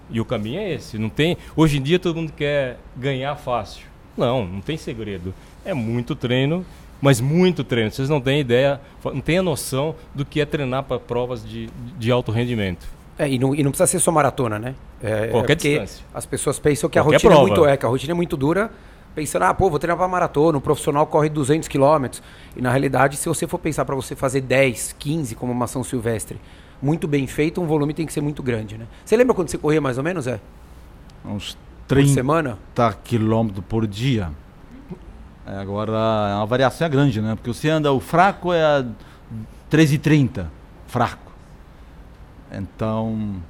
E 0.08 0.18
o 0.18 0.24
caminho 0.24 0.60
é 0.60 0.72
esse. 0.72 0.96
Não 0.96 1.10
tem. 1.10 1.36
Hoje 1.54 1.76
em 1.76 1.82
dia 1.82 1.98
todo 1.98 2.16
mundo 2.16 2.32
quer 2.32 2.78
ganhar 2.96 3.36
fácil. 3.36 3.82
Não, 4.16 4.46
não 4.46 4.62
tem 4.62 4.78
segredo. 4.78 5.34
É 5.62 5.74
muito 5.74 6.14
treino, 6.14 6.64
mas 7.02 7.20
muito 7.20 7.62
treino. 7.62 7.90
Vocês 7.90 8.08
não 8.08 8.18
têm 8.18 8.40
ideia, 8.40 8.80
não 9.04 9.20
têm 9.20 9.36
a 9.36 9.42
noção 9.42 9.94
do 10.14 10.24
que 10.24 10.40
é 10.40 10.46
treinar 10.46 10.84
para 10.84 10.98
provas 10.98 11.46
de, 11.46 11.68
de 11.98 12.10
alto 12.10 12.32
rendimento. 12.32 12.88
É, 13.18 13.28
e, 13.28 13.38
não, 13.38 13.54
e 13.54 13.62
não 13.62 13.70
precisa 13.70 13.86
ser 13.86 14.00
só 14.00 14.10
maratona, 14.10 14.58
né? 14.58 14.74
É, 15.02 15.26
Qualquer 15.26 15.52
é 15.52 15.56
distância. 15.56 16.04
As 16.14 16.24
pessoas 16.24 16.58
pensam 16.58 16.88
que 16.88 16.98
a 16.98 17.02
rotina 17.02 17.34
é 17.34 17.38
muito 17.38 17.66
é, 17.66 17.76
que 17.76 17.84
a 17.84 17.88
rotina 17.90 18.12
é 18.12 18.14
muito 18.14 18.38
dura, 18.38 18.70
pensando, 19.14 19.42
ah, 19.44 19.54
pô, 19.54 19.68
vou 19.68 19.78
treinar 19.78 19.96
para 19.96 20.08
maratona, 20.08 20.58
o 20.58 20.60
profissional 20.60 21.06
corre 21.06 21.28
200 21.28 21.68
quilômetros. 21.68 22.22
E 22.56 22.62
na 22.62 22.70
realidade, 22.70 23.16
se 23.16 23.28
você 23.28 23.46
for 23.46 23.58
pensar 23.58 23.84
para 23.84 23.94
você 23.94 24.14
fazer 24.16 24.40
10, 24.40 24.94
15 24.98 25.34
como 25.34 25.52
uma 25.52 25.64
ação 25.64 25.82
silvestre, 25.84 26.40
muito 26.80 27.06
bem 27.06 27.26
feito, 27.26 27.60
um 27.60 27.66
volume 27.66 27.92
tem 27.92 28.06
que 28.06 28.12
ser 28.12 28.20
muito 28.20 28.42
grande, 28.42 28.78
né? 28.78 28.86
Você 29.04 29.16
lembra 29.16 29.34
quando 29.34 29.48
você 29.48 29.58
corria 29.58 29.80
mais 29.80 29.98
ou 29.98 30.04
menos, 30.04 30.26
é? 30.26 30.40
Uns 31.24 31.54
Por 31.86 31.96
30 31.96 32.14
semana? 32.14 32.58
quilômetros 33.04 33.64
por 33.68 33.86
dia. 33.86 34.30
É, 35.46 35.56
agora, 35.58 36.40
a 36.40 36.44
variação 36.44 36.86
é 36.86 36.90
grande, 36.90 37.20
né? 37.20 37.34
Porque 37.34 37.52
você 37.52 37.68
anda, 37.68 37.92
o 37.92 38.00
fraco 38.00 38.52
é 38.52 38.62
a 38.62 38.84
3,30. 39.70 40.46
Fraco. 40.86 41.30
Então, 42.52 43.36
é, 43.36 43.49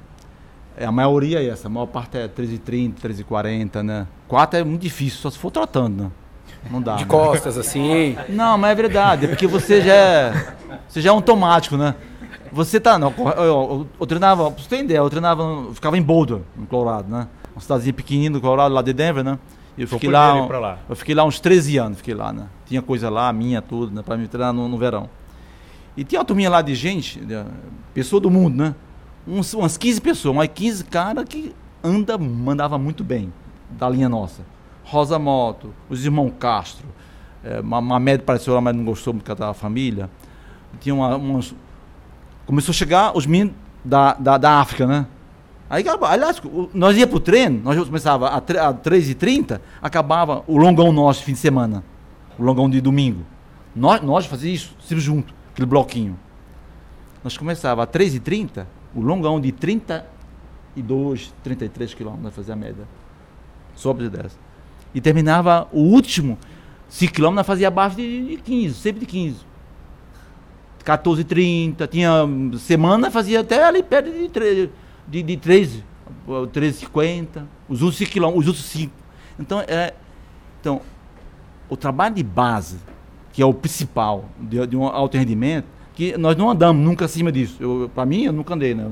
a 0.79 0.91
maioria 0.91 1.39
é 1.41 1.47
essa. 1.47 1.67
A 1.67 1.69
maior 1.69 1.87
parte 1.87 2.17
é 2.17 2.27
13h30, 2.27 2.93
13h40, 3.03 3.81
né? 3.83 4.07
4 4.27 4.59
é 4.59 4.63
muito 4.63 4.81
difícil, 4.81 5.19
só 5.19 5.29
se 5.29 5.37
for 5.37 5.51
trotando, 5.51 6.03
né? 6.03 6.11
Não 6.69 6.81
dá. 6.81 6.95
De 6.95 7.03
né? 7.03 7.09
costas, 7.09 7.57
assim. 7.57 8.15
Não, 8.29 8.57
mas 8.57 8.71
é 8.71 8.75
verdade, 8.75 9.25
é 9.25 9.27
porque 9.29 9.47
você 9.47 9.81
já 9.81 9.93
é, 9.93 10.53
você 10.87 11.01
já 11.01 11.09
é 11.09 11.13
automático, 11.13 11.75
né? 11.77 11.95
Você 12.51 12.79
tá, 12.79 12.99
não, 12.99 13.13
eu, 13.17 13.43
eu, 13.43 13.87
eu 13.99 14.05
treinava, 14.05 14.51
pra 14.51 14.61
você 14.61 14.69
ter 14.69 14.83
ideia, 14.83 14.97
eu 14.99 15.09
treinava, 15.09 15.41
eu 15.41 15.73
ficava 15.73 15.97
em 15.97 16.01
Boulder, 16.01 16.39
no 16.55 16.67
Colorado, 16.67 17.09
né? 17.09 17.27
Uma 17.55 17.61
cidadezinha 17.61 17.93
pequenininha 17.93 18.31
do 18.31 18.41
Colorado, 18.41 18.73
lá 18.73 18.81
de 18.81 18.91
Denver, 18.93 19.23
né? 19.23 19.39
E 19.77 19.83
eu 19.83 19.87
fiquei 19.87 20.09
lá, 20.09 20.33
um- 20.35 20.47
lá. 20.59 20.77
eu 20.89 20.95
fiquei 20.95 21.15
lá 21.15 21.23
uns 21.23 21.39
13 21.39 21.77
anos, 21.77 21.97
fiquei 21.99 22.13
lá, 22.13 22.33
né? 22.33 22.47
Tinha 22.65 22.81
coisa 22.81 23.09
lá, 23.09 23.31
minha, 23.31 23.61
tudo, 23.61 23.93
né? 23.95 24.01
Pra 24.05 24.17
me 24.17 24.27
treinar 24.27 24.51
no, 24.53 24.67
no 24.67 24.77
verão. 24.77 25.09
E 25.95 26.03
tinha 26.03 26.19
uma 26.19 26.25
turminha 26.25 26.49
lá 26.49 26.61
de 26.61 26.75
gente, 26.75 27.19
de- 27.19 27.43
pessoa 27.93 28.19
do 28.19 28.29
mundo, 28.29 28.55
né? 28.57 28.75
Uns, 29.27 29.53
umas 29.53 29.77
15 29.77 30.01
pessoas, 30.01 30.35
mas 30.35 30.49
15 30.53 30.83
caras 30.85 31.25
que 31.25 31.53
anda, 31.83 32.17
mandava 32.17 32.77
muito 32.77 33.03
bem, 33.03 33.31
da 33.69 33.87
linha 33.89 34.09
nossa. 34.09 34.41
Rosa 34.83 35.17
Moto, 35.19 35.73
os 35.89 36.03
irmãos 36.03 36.33
Castro, 36.39 36.85
é, 37.43 37.61
média 37.99 38.21
apareceu 38.21 38.53
lá, 38.53 38.61
mas 38.61 38.75
não 38.75 38.83
gostou 38.83 39.13
muito 39.13 39.33
da 39.35 39.53
família. 39.53 40.09
Tinha 40.79 40.93
uma, 40.95 41.15
umas... 41.15 41.53
Começou 42.45 42.71
a 42.71 42.75
chegar 42.75 43.15
os 43.15 43.25
meninos 43.25 43.53
da, 43.85 44.13
da, 44.13 44.37
da 44.37 44.59
África, 44.59 44.85
né? 44.85 45.05
Aí, 45.69 45.85
aliás, 45.87 46.41
nós 46.73 46.97
ia 46.97 47.07
pro 47.07 47.19
treino, 47.19 47.61
nós 47.63 47.77
começava 47.85 48.27
a, 48.27 48.41
tre- 48.41 48.59
a 48.59 48.73
3h30, 48.73 49.61
acabava 49.81 50.43
o 50.45 50.57
longão 50.57 50.91
nosso 50.91 51.23
fim 51.23 51.31
de 51.31 51.39
semana. 51.39 51.81
O 52.37 52.43
longão 52.43 52.69
de 52.69 52.81
domingo. 52.81 53.21
Nós, 53.73 54.01
nós 54.01 54.25
fazíamos 54.25 54.61
isso, 54.61 54.75
sempre 54.83 55.01
junto, 55.01 55.33
aquele 55.53 55.65
bloquinho. 55.65 56.19
Nós 57.23 57.37
começava 57.37 57.83
a 57.83 57.87
3h30, 57.87 58.65
o 58.95 59.01
longão 59.01 59.39
de 59.39 59.51
32, 59.51 61.33
33 61.43 61.93
quilômetros, 61.93 62.35
fazia 62.35 62.53
a 62.53 62.57
média. 62.57 62.87
Sobre 63.75 64.09
de 64.09 64.17
10. 64.17 64.37
E 64.93 65.01
terminava 65.01 65.67
o 65.71 65.79
último 65.79 66.37
5 66.89 67.13
km, 67.13 67.31
nós 67.31 67.47
fazia 67.47 67.69
abaixo 67.69 67.95
de, 67.95 68.35
de 68.35 68.37
15, 68.37 68.75
sempre 68.75 68.99
de 68.99 69.05
15. 69.05 69.37
14, 70.83 71.23
30, 71.23 71.87
tinha 71.87 72.11
semana, 72.59 73.09
fazia 73.09 73.39
até 73.39 73.63
ali 73.63 73.81
perto 73.81 74.11
de 74.11 74.27
13, 74.27 74.69
de, 75.07 75.23
de 75.23 75.37
13, 75.37 75.83
13,50, 76.27 77.43
os 77.69 77.81
outros 77.81 77.97
5 77.97 78.11
km, 78.11 78.37
os 78.37 78.47
outros 78.47 78.65
5. 78.65 78.91
Então, 79.39 79.61
é, 79.61 79.93
então, 80.59 80.81
o 81.69 81.77
trabalho 81.77 82.15
de 82.15 82.23
base, 82.23 82.77
que 83.31 83.41
é 83.41 83.45
o 83.45 83.53
principal 83.53 84.25
de, 84.37 84.67
de 84.67 84.75
um 84.75 84.85
alto 84.85 85.17
rendimento, 85.17 85.67
que 85.93 86.17
nós 86.17 86.35
não 86.35 86.49
andamos 86.49 86.83
nunca 86.83 87.05
acima 87.05 87.31
disso. 87.31 87.89
Para 87.93 88.05
mim, 88.05 88.23
eu 88.25 88.33
nunca 88.33 88.53
andei, 88.53 88.73
né? 88.73 88.85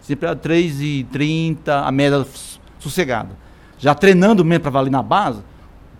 Sempre 0.00 0.28
a 0.28 0.36
3,30, 0.36 1.68
a 1.68 1.90
média 1.90 2.26
sossegada. 2.78 3.30
Já 3.78 3.94
treinando 3.94 4.44
mesmo 4.44 4.62
para 4.62 4.70
valer 4.70 4.90
na 4.90 5.02
base, 5.02 5.42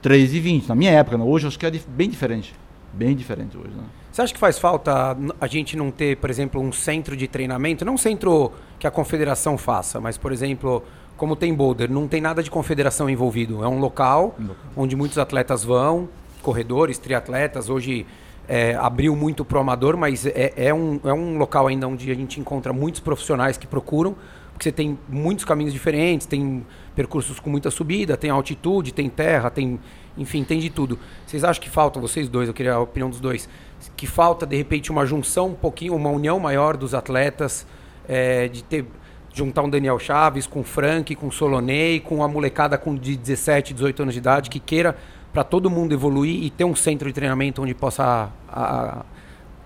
3,20. 0.03 0.69
Na 0.69 0.75
minha 0.75 0.91
época, 0.91 1.17
né? 1.17 1.25
hoje 1.25 1.47
eu 1.47 1.49
acho 1.49 1.59
que 1.59 1.67
é 1.67 1.73
bem 1.89 2.09
diferente. 2.09 2.55
Bem 2.93 3.17
diferente 3.17 3.57
hoje, 3.57 3.71
né? 3.71 3.83
Você 4.13 4.23
acha 4.23 4.33
que 4.33 4.39
faz 4.39 4.59
falta 4.61 5.17
a 5.41 5.47
gente 5.49 5.77
não 5.77 5.91
ter, 5.91 6.17
por 6.19 6.31
exemplo, 6.31 6.61
um 6.61 6.71
centro 6.71 7.17
de 7.17 7.27
treinamento? 7.27 7.85
Não 7.85 7.95
um 7.95 7.99
centro 7.99 8.53
que 8.79 8.87
a 8.87 8.91
confederação 8.91 9.59
faça, 9.59 10.01
mas, 10.01 10.17
por 10.17 10.31
exemplo, 10.31 10.85
como 11.17 11.35
tem 11.35 11.53
Boulder, 11.53 11.91
não 11.91 12.07
tem 12.07 12.21
nada 12.21 12.41
de 12.41 12.49
confederação 12.49 13.11
envolvido. 13.11 13.65
É 13.65 13.69
um 13.69 13.81
local 13.81 14.37
onde 14.77 14.95
muitos 14.95 15.19
atletas 15.19 15.65
vão, 15.65 16.09
corredores, 16.43 16.97
triatletas. 16.97 17.69
Hoje 17.69 18.07
é, 18.49 18.75
abriu 18.75 19.17
muito 19.17 19.45
para 19.45 19.59
o 19.59 19.61
amador, 19.61 19.97
mas 19.97 20.27
é, 20.27 20.53
é, 20.57 20.75
um, 20.75 21.01
é 21.05 21.13
um 21.13 21.39
local 21.39 21.67
ainda 21.67 21.89
onde 21.89 22.11
a 22.11 22.15
gente 22.15 22.41
encontra 22.41 22.73
muitos 22.73 23.01
profissionais 23.01 23.57
que 23.57 23.67
procuram, 23.67 24.15
porque 24.53 24.65
você 24.65 24.73
tem 24.73 24.99
muitos 25.09 25.45
caminhos 25.45 25.73
diferentes, 25.73 26.27
tem 26.27 26.65
percursos 26.95 27.41
com 27.41 27.51
muita 27.51 27.71
subida, 27.71 28.17
tem 28.17 28.31
altitude, 28.31 28.93
tem 28.93 29.09
terra, 29.09 29.51
tem. 29.51 29.81
Enfim, 30.17 30.45
tem 30.45 30.61
de 30.61 30.71
tudo. 30.71 30.97
Vocês 31.27 31.43
acham 31.43 31.61
que 31.61 31.69
falta, 31.69 31.99
vocês 31.99 32.29
dois, 32.29 32.47
eu 32.47 32.55
queria 32.55 32.75
a 32.75 32.79
opinião 32.79 33.11
dos 33.11 33.19
dois, 33.19 33.49
que 33.97 34.07
falta 34.07 34.47
de 34.47 34.57
repente 34.57 34.93
uma 34.93 35.05
junção 35.05 35.49
um 35.49 35.55
pouquinho, 35.55 35.97
uma 35.97 36.09
união 36.09 36.39
maior 36.39 36.77
dos 36.77 36.95
atletas, 36.95 37.67
é, 38.09 38.47
de 38.47 38.63
ter 38.63 38.87
juntar 39.33 39.63
um 39.63 39.69
Daniel 39.69 39.99
Chaves 39.99 40.47
com 40.47 40.61
o 40.61 40.65
Frank, 40.65 41.13
com 41.17 41.27
o 41.27 41.33
Solonei, 41.33 41.99
com 41.99 42.23
a 42.23 42.29
molecada 42.29 42.79
com 42.79 42.95
de 42.95 43.17
17, 43.17 43.75
18 43.75 44.03
anos 44.03 44.15
de 44.15 44.21
idade 44.21 44.49
que 44.49 44.61
queira 44.61 44.97
para 45.35 45.43
todo 45.43 45.69
mundo 45.69 45.93
evoluir 45.93 46.45
e 46.45 46.49
ter 46.49 46.65
um 46.65 46.77
centro 46.77 47.09
de 47.09 47.13
treinamento 47.13 47.61
onde 47.61 47.75
possa 47.75 48.31
a, 48.49 49.05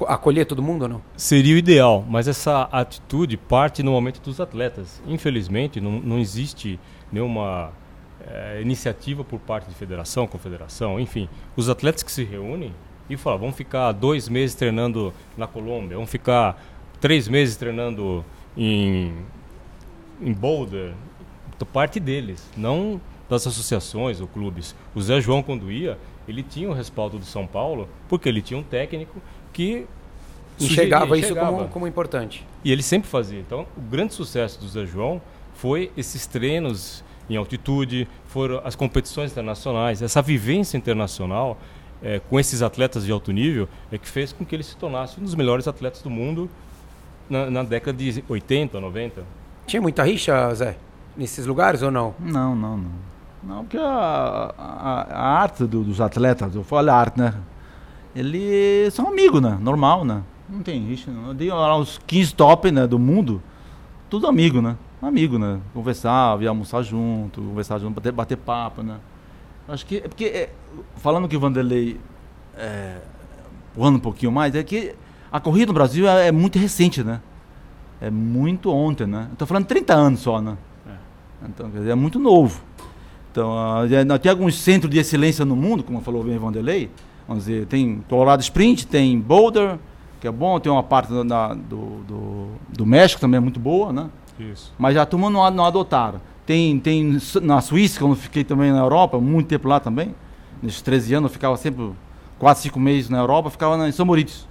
a, 0.03 0.15
acolher 0.15 0.47
todo 0.47 0.63
mundo 0.63 0.83
ou 0.83 0.89
não? 0.89 1.03
Seria 1.15 1.55
o 1.55 1.59
ideal, 1.59 2.03
mas 2.09 2.27
essa 2.27 2.63
atitude 2.73 3.37
parte 3.37 3.83
no 3.83 3.93
momento 3.93 4.19
dos 4.23 4.41
atletas. 4.41 5.03
Infelizmente, 5.07 5.79
não, 5.79 6.01
não 6.01 6.19
existe 6.19 6.81
nenhuma 7.13 7.71
é, 8.27 8.63
iniciativa 8.63 9.23
por 9.23 9.39
parte 9.39 9.69
de 9.69 9.75
federação, 9.75 10.27
confederação, 10.27 10.99
enfim. 10.99 11.29
Os 11.55 11.69
atletas 11.69 12.03
que 12.03 12.11
se 12.11 12.25
reúnem 12.25 12.73
e 13.11 13.17
falam, 13.19 13.39
vamos 13.39 13.57
ficar 13.57 13.93
dois 13.93 14.27
meses 14.27 14.57
treinando 14.57 15.13
na 15.37 15.47
Colômbia, 15.47 15.97
vamos 15.97 16.11
ficar 16.11 16.59
três 16.99 17.29
meses 17.29 17.57
treinando 17.57 18.25
em, 18.57 19.13
em 20.19 20.33
Boulder, 20.33 20.95
parte 21.73 21.99
deles, 22.01 22.49
não 22.57 23.01
das 23.29 23.47
associações 23.47 24.21
ou 24.21 24.27
clubes. 24.27 24.75
O 24.95 25.01
Zé 25.01 25.21
João, 25.21 25.43
quando 25.43 25.71
ia, 25.71 25.99
ele 26.27 26.43
tinha 26.43 26.69
o 26.69 26.73
respaldo 26.73 27.19
do 27.19 27.25
São 27.25 27.47
Paulo, 27.47 27.89
porque 28.09 28.29
ele 28.29 28.43
tinha 28.43 28.59
um 28.59 28.63
técnico 28.63 29.21
que 29.53 29.87
enxergava 30.61 31.19
isso 31.19 31.35
como, 31.35 31.69
como 31.69 31.87
importante. 31.87 32.47
E 32.65 32.73
ele 32.73 32.83
sempre 32.83 33.09
fazia. 33.09 33.39
Então, 33.39 33.67
o 33.77 33.81
grande 33.81 34.15
sucesso 34.15 34.61
do 34.61 34.69
Zé 34.69 34.87
João 34.87 35.21
foi 35.55 35.91
esses 35.97 36.27
treinos 36.27 37.05
em 37.29 37.37
altitude, 37.37 38.09
foram 38.27 38.61
as 38.65 38.75
competições 38.75 39.33
internacionais, 39.33 40.01
essa 40.01 40.23
vivência 40.23 40.77
internacional 40.77 41.59
é, 42.03 42.21
com 42.21 42.39
esses 42.39 42.63
atletas 42.63 43.05
de 43.05 43.13
alto 43.13 43.33
nível 43.33 43.69
é 43.91 43.99
que 43.99 44.09
fez 44.09 44.33
com 44.33 44.45
que 44.45 44.55
ele 44.55 44.63
se 44.63 44.77
tornasse 44.77 45.21
um 45.21 45.23
dos 45.23 45.35
melhores 45.35 45.67
atletas 45.69 46.01
do 46.01 46.09
mundo 46.09 46.49
na, 47.29 47.51
na 47.51 47.63
década 47.63 47.97
de 47.97 48.25
80, 48.29 48.81
90. 48.81 49.23
Tinha 49.67 49.83
muita 49.83 50.03
rixa, 50.05 50.55
Zé, 50.55 50.77
nesses 51.17 51.45
lugares 51.45 51.83
ou 51.83 51.91
não? 51.91 52.15
Não, 52.19 52.55
não, 52.55 52.79
não. 52.79 52.91
Não, 53.43 53.65
porque 53.65 53.79
a, 53.79 54.55
a, 54.59 55.07
a 55.11 55.41
arte 55.41 55.65
do, 55.65 55.85
dos 55.85 56.01
atletas, 56.01 56.55
eu 56.55 56.65
falo 56.65 56.91
arte, 56.91 57.19
né? 57.19 57.35
Eles 58.15 58.93
são 58.95 59.09
amigos, 59.09 59.41
né? 59.41 59.57
Normal, 59.61 60.05
né? 60.05 60.23
Não 60.49 60.63
tem 60.63 60.85
rixa. 60.87 61.11
Não. 61.11 61.29
Eu 61.29 61.35
dei 61.35 61.51
lá 61.51 61.77
uns 61.77 62.01
15 62.07 62.35
top 62.35 62.71
né, 62.71 62.87
do 62.87 62.99
mundo, 62.99 63.43
tudo 64.09 64.27
amigo, 64.27 64.61
né? 64.61 64.77
Amigo, 65.01 65.39
né? 65.39 65.61
Conversar, 65.73 66.37
vir 66.37 66.49
almoçar 66.49 66.83
junto, 66.83 67.41
conversar 67.41 67.79
junto, 67.79 67.95
bater, 67.95 68.13
bater 68.13 68.37
papo, 68.37 68.83
né? 68.83 68.97
Acho 69.69 69.87
que, 69.87 69.99
é 69.99 70.09
porque, 70.09 70.25
é, 70.25 70.51
falando 70.97 71.29
que 71.29 71.37
o 71.37 71.41
Vanderlei, 71.41 72.01
é, 72.57 72.97
um 73.77 73.99
pouquinho 73.99 74.33
mais, 74.33 74.55
é 74.55 74.63
que 74.65 74.95
a 75.31 75.39
corrida 75.39 75.67
no 75.67 75.75
Brasil 75.75 76.09
é, 76.09 76.29
é 76.29 76.33
muito 76.33 76.59
recente, 76.59 77.05
né? 77.05 77.21
É 78.01 78.11
muito 78.11 78.71
ontem, 78.71 79.07
né? 79.07 79.29
Estou 79.33 79.47
falando 79.47 79.67
30 79.67 79.95
anos 79.95 80.21
só, 80.21 80.41
né? 80.41 80.57
É. 80.89 81.47
Então, 81.49 81.71
quer 81.71 81.79
dizer, 81.79 81.91
é 81.91 81.95
muito 81.95 82.19
novo. 82.19 82.63
Então, 83.39 83.53
uh, 83.85 84.19
tem 84.19 84.31
alguns 84.31 84.57
centros 84.57 84.91
de 84.91 84.99
excelência 84.99 85.45
no 85.45 85.55
mundo, 85.55 85.85
como 85.85 86.01
falou 86.01 86.25
bem 86.25 86.37
Vanderlei. 86.37 86.91
Vamos 87.29 87.45
dizer, 87.45 87.67
tem 87.67 88.03
Colorado 88.09 88.41
Sprint, 88.41 88.85
tem 88.85 89.17
Boulder, 89.21 89.79
que 90.21 90.27
é 90.27 90.33
bom, 90.33 90.59
tem 90.59 90.73
uma 90.73 90.83
parte 90.83 91.09
do, 91.13 91.23
do, 91.23 92.49
do, 92.77 92.87
México 92.87 93.21
também 93.21 93.39
é 93.39 93.41
muito 93.41 93.61
boa, 93.61 93.93
né? 93.93 94.11
Isso. 94.41 94.73
Mas 94.77 94.97
a 94.97 95.07
turma 95.07 95.31
não, 95.31 95.49
não 95.53 95.65
adotaram. 95.65 96.21
Tem, 96.45 96.81
tem 96.81 97.19
na 97.41 97.61
Suíça, 97.61 98.01
quando 98.01 98.13
eu 98.13 98.17
fiquei 98.17 98.43
também 98.43 98.73
na 98.73 98.81
Europa, 98.81 99.21
muito 99.21 99.47
tempo 99.47 99.69
lá 99.69 99.79
também. 99.79 100.17
Nesses 100.61 100.83
13 100.83 101.15
anos, 101.15 101.31
eu 101.31 101.33
ficava 101.33 101.57
sempre 101.57 101.93
4, 102.41 102.65
5 102.65 102.81
meses 102.81 103.09
na 103.09 103.19
Europa, 103.19 103.51
ficava 103.51 103.77
na, 103.77 103.89
em 103.89 103.93
São 103.93 104.05
Moritz. 104.05 104.49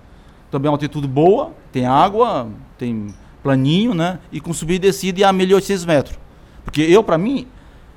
Também 0.50 0.68
é 0.68 0.70
uma 0.70 0.76
altitude 0.76 1.08
boa, 1.10 1.52
tem 1.74 1.86
água, 1.86 2.48
tem 2.78 3.14
planinho, 3.44 3.94
né? 3.94 4.20
E 4.32 4.40
com 4.40 4.54
subida 4.54 4.86
e 4.86 4.90
descida 4.90 5.20
e 5.20 5.24
a 5.26 5.34
1.800 5.34 5.86
metros. 5.86 6.20
Porque 6.64 6.82
eu, 6.82 7.04
para 7.04 7.18
mim, 7.18 7.48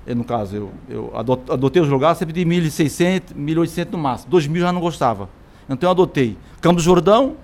eu, 0.06 0.16
no 0.16 0.24
caso, 0.24 0.56
eu, 0.56 0.70
eu 0.88 1.12
adotei 1.14 1.80
os 1.80 1.88
lugares 1.88 2.18
sempre 2.18 2.32
de 2.32 2.44
1.600, 2.44 3.34
1.800 3.36 3.88
no 3.92 3.98
máximo. 3.98 4.32
2.000 4.32 4.58
já 4.60 4.72
não 4.72 4.80
gostava. 4.80 5.28
Então 5.68 5.86
eu 5.86 5.92
adotei 5.92 6.36
Campos 6.60 6.82
do 6.82 6.86
Jordão, 6.86 7.36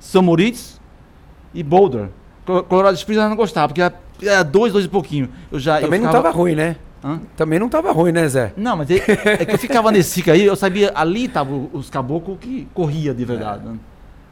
São 0.00 0.22
Moritz 0.22 0.80
e 1.52 1.62
Boulder. 1.62 2.08
Colorado 2.68 2.94
Springs 2.96 3.20
já 3.20 3.28
não 3.28 3.36
gostava, 3.36 3.68
porque 3.68 3.82
era 4.26 4.42
dois, 4.42 4.72
dois 4.72 4.84
e 4.84 4.88
pouquinho. 4.88 5.28
Eu 5.50 5.58
já, 5.58 5.80
Também 5.80 6.00
eu 6.00 6.06
ficava... 6.06 6.12
não 6.12 6.20
estava 6.20 6.36
ruim, 6.36 6.54
né? 6.54 6.76
Hã? 7.04 7.20
Também 7.36 7.58
não 7.58 7.66
estava 7.66 7.92
ruim, 7.92 8.12
né, 8.12 8.26
Zé? 8.28 8.52
Não, 8.56 8.76
mas 8.76 8.90
é, 8.90 8.96
é, 8.96 9.44
que 9.44 9.54
eu 9.54 9.58
ficava 9.58 9.90
nesse 9.90 10.28
aí, 10.30 10.44
eu 10.44 10.56
sabia, 10.56 10.92
ali 10.94 11.26
estavam 11.26 11.68
os 11.72 11.90
caboclos 11.90 12.38
que 12.40 12.66
corria 12.72 13.12
de 13.12 13.24
verdade. 13.24 13.66
É. 13.66 13.70
Né? 13.70 13.78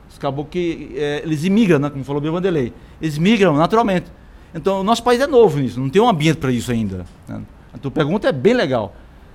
Os 0.09 0.17
caboclos 0.17 0.53
que, 0.53 0.93
é, 0.97 1.23
eles 1.25 1.45
imigram, 1.45 1.79
né, 1.79 1.91
como 1.91 2.05
falou 2.05 2.23
o 2.23 2.33
Vanderlei. 2.33 2.73
Eles 3.03 3.19
migram 3.19 3.55
naturalmente. 3.57 4.07
Então, 4.55 4.81
o 4.81 4.85
nosso 4.85 5.03
país 5.03 5.21
é 5.21 5.27
novo 5.27 5.59
nisso, 5.59 5.81
não 5.81 5.91
tem 5.91 6.01
um 6.01 6.09
ambiente 6.09 6.37
para 6.37 6.53
isso 6.53 6.71
ainda. 6.71 7.05
Né? 7.29 7.41
A 7.75 7.79
tua 7.79 7.91
pergunta 7.91 8.29
é 8.29 8.33
bem 8.33 8.55
legal. 8.55 8.95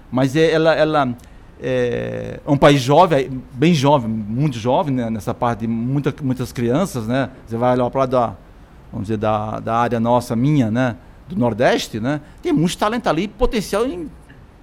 Mas 0.10 0.36
é, 0.36 0.52
ela, 0.52 0.74
ela 0.74 1.16
é, 1.62 2.40
é 2.46 2.50
um 2.50 2.58
país 2.58 2.82
jovem, 2.82 3.44
bem 3.54 3.74
jovem, 3.74 4.10
muito 4.10 4.58
jovem, 4.58 4.96
né, 4.96 5.10
nessa 5.10 5.34
parte 5.34 5.62
de 5.62 5.68
muita, 5.68 6.14
muitas 6.24 6.52
crianças, 6.54 7.06
né? 7.06 7.30
Você 7.46 7.58
vai 7.58 7.74
olhar 7.74 7.90
para 7.90 8.06
da, 8.06 8.36
vamos 8.92 9.08
dizer, 9.08 9.18
da, 9.18 9.60
da 9.60 9.76
área 9.76 10.00
nossa, 10.00 10.36
minha, 10.36 10.72
né? 10.72 10.96
Do 11.28 11.36
Nordeste, 11.36 12.00
né? 12.00 12.22
Tem 12.42 12.54
muito 12.54 12.78
talento 12.78 13.08
ali, 13.08 13.28
potencial 13.28 13.86
em, 13.86 14.10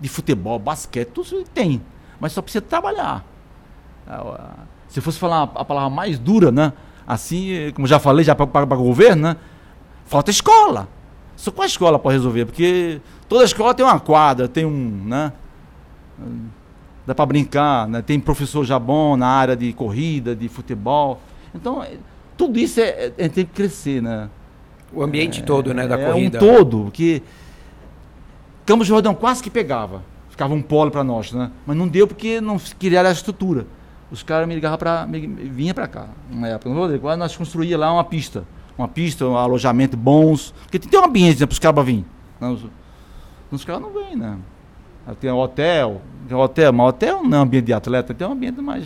de 0.01 0.09
futebol, 0.09 0.59
basquete, 0.59 1.09
tudo 1.09 1.45
tem. 1.55 1.83
Mas 2.19 2.33
só 2.33 2.41
precisa 2.41 2.63
trabalhar. 2.63 3.25
Se 4.89 5.01
fosse 5.01 5.19
falar 5.19 5.51
a 5.55 5.65
palavra 5.65 5.91
mais 5.91 6.19
dura, 6.19 6.51
né? 6.51 6.73
Assim, 7.07 7.71
como 7.75 7.87
já 7.87 7.99
falei, 7.99 8.25
já 8.25 8.35
para 8.35 8.65
o 8.65 8.83
governo, 8.83 9.23
né? 9.23 9.37
Falta 10.07 10.31
escola. 10.31 10.89
Só 11.37 11.51
com 11.51 11.63
a 11.63 11.67
escola 11.67 11.99
pode 11.99 12.17
resolver, 12.17 12.47
porque 12.47 13.01
toda 13.29 13.45
escola 13.45 13.75
tem 13.75 13.85
uma 13.85 14.01
quadra, 14.01 14.49
tem 14.49 14.65
um, 14.65 15.05
né? 15.05 15.33
Dá 17.07 17.15
para 17.15 17.27
brincar, 17.27 17.87
né? 17.87 18.01
Tem 18.01 18.19
professor 18.19 18.65
já 18.65 18.79
bom 18.79 19.17
na 19.17 19.29
área 19.29 19.55
de 19.55 19.73
corrida, 19.75 20.35
de 20.35 20.49
futebol. 20.49 21.21
Então, 21.55 21.83
é, 21.83 21.93
tudo 22.37 22.59
isso 22.59 22.81
é, 22.81 23.13
é, 23.19 23.29
tem 23.29 23.45
que 23.45 23.53
crescer, 23.53 24.03
né? 24.03 24.31
O 24.93 25.03
ambiente 25.03 25.41
é, 25.41 25.43
todo, 25.45 25.75
né, 25.75 25.87
da 25.87 25.99
é 25.99 26.11
corrida. 26.11 26.39
É 26.39 26.41
um 26.41 26.45
todo, 26.45 26.91
que 26.91 27.23
Campos 28.65 28.87
Jordão 28.87 29.15
quase 29.15 29.43
que 29.43 29.51
pegava. 29.51 30.03
Ficava 30.31 30.55
um 30.55 30.63
polo 30.63 30.91
para 30.91 31.05
nós, 31.05 31.33
né? 31.33 31.51
Mas 31.67 31.77
não 31.77 31.87
deu 31.87 32.07
porque 32.07 32.41
não 32.41 32.59
criaram 32.79 33.09
a 33.11 33.13
estrutura. 33.13 33.67
Os 34.11 34.23
caras 34.23 34.49
me 34.49 34.55
ligavam 34.55 34.79
para 34.79 35.07
vinha 35.07 35.75
para 35.75 35.87
cá, 35.87 36.09
uma 36.31 36.49
época. 36.49 37.17
Nós 37.17 37.37
construía 37.37 37.77
lá 37.77 37.93
uma 37.93 38.05
pista 38.05 38.45
uma 38.79 38.89
pista, 38.89 39.27
um 39.27 39.37
alojamento 39.37 39.97
bons. 39.97 40.53
Porque 40.63 40.79
tem 40.79 40.89
que 40.91 40.97
ter 40.97 41.03
um 41.03 41.05
ambiente 41.07 41.41
né, 41.41 41.47
para 41.47 41.53
os 41.53 41.59
caras 41.59 41.85
virem. 41.85 42.05
Não, 42.41 42.59
os 43.51 43.65
caras 43.65 43.83
não 43.83 43.91
vêm, 43.91 44.17
né? 44.17 44.37
Tem 45.21 45.31
um 45.31 45.39
hotel, 45.39 46.01
tem 46.27 46.37
um 46.37 46.41
hotel, 46.41 46.73
mas 46.73 46.89
hotel 46.89 47.23
não 47.23 47.39
é 47.39 47.41
um 47.41 47.45
ambiente 47.45 47.67
de 47.67 47.73
atleta, 47.73 48.13
tem 48.13 48.27
um 48.27 48.33
ambiente 48.33 48.61
mais. 48.61 48.85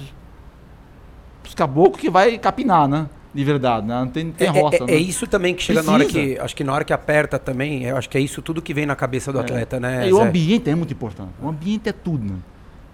Os 1.44 1.54
caboclos 1.54 2.00
que 2.00 2.10
vai 2.10 2.38
capinar, 2.38 2.86
né? 2.86 3.08
de 3.32 3.44
verdade, 3.44 3.86
né? 3.86 4.00
Não 4.00 4.08
tem, 4.08 4.24
não 4.24 4.32
tem 4.32 4.48
É, 4.48 4.50
roça. 4.50 4.76
é- 4.76 4.86
né? 4.86 4.92
é 4.92 4.96
isso 4.96 5.26
também 5.26 5.54
que 5.54 5.62
chega 5.62 5.82
na 5.82 5.92
hora 5.92 6.04
Precisa. 6.04 6.34
que. 6.34 6.40
Acho 6.40 6.56
que 6.56 6.64
na 6.64 6.72
hora 6.72 6.84
que 6.84 6.92
aperta 6.92 7.38
também, 7.38 7.84
eu 7.84 7.96
acho 7.96 8.08
que 8.08 8.18
é 8.18 8.20
isso 8.20 8.42
tudo 8.42 8.60
que 8.60 8.74
vem 8.74 8.86
na 8.86 8.96
cabeça 8.96 9.32
do 9.32 9.38
atleta, 9.38 9.78
né? 9.78 10.06
É, 10.06 10.08
e 10.08 10.12
o 10.12 10.20
ambiente 10.20 10.68
é 10.68 10.74
muito 10.74 10.92
importante. 10.92 11.30
O 11.40 11.48
ambiente 11.48 11.88
é 11.88 11.92
tudo, 11.92 12.24
né? 12.24 12.38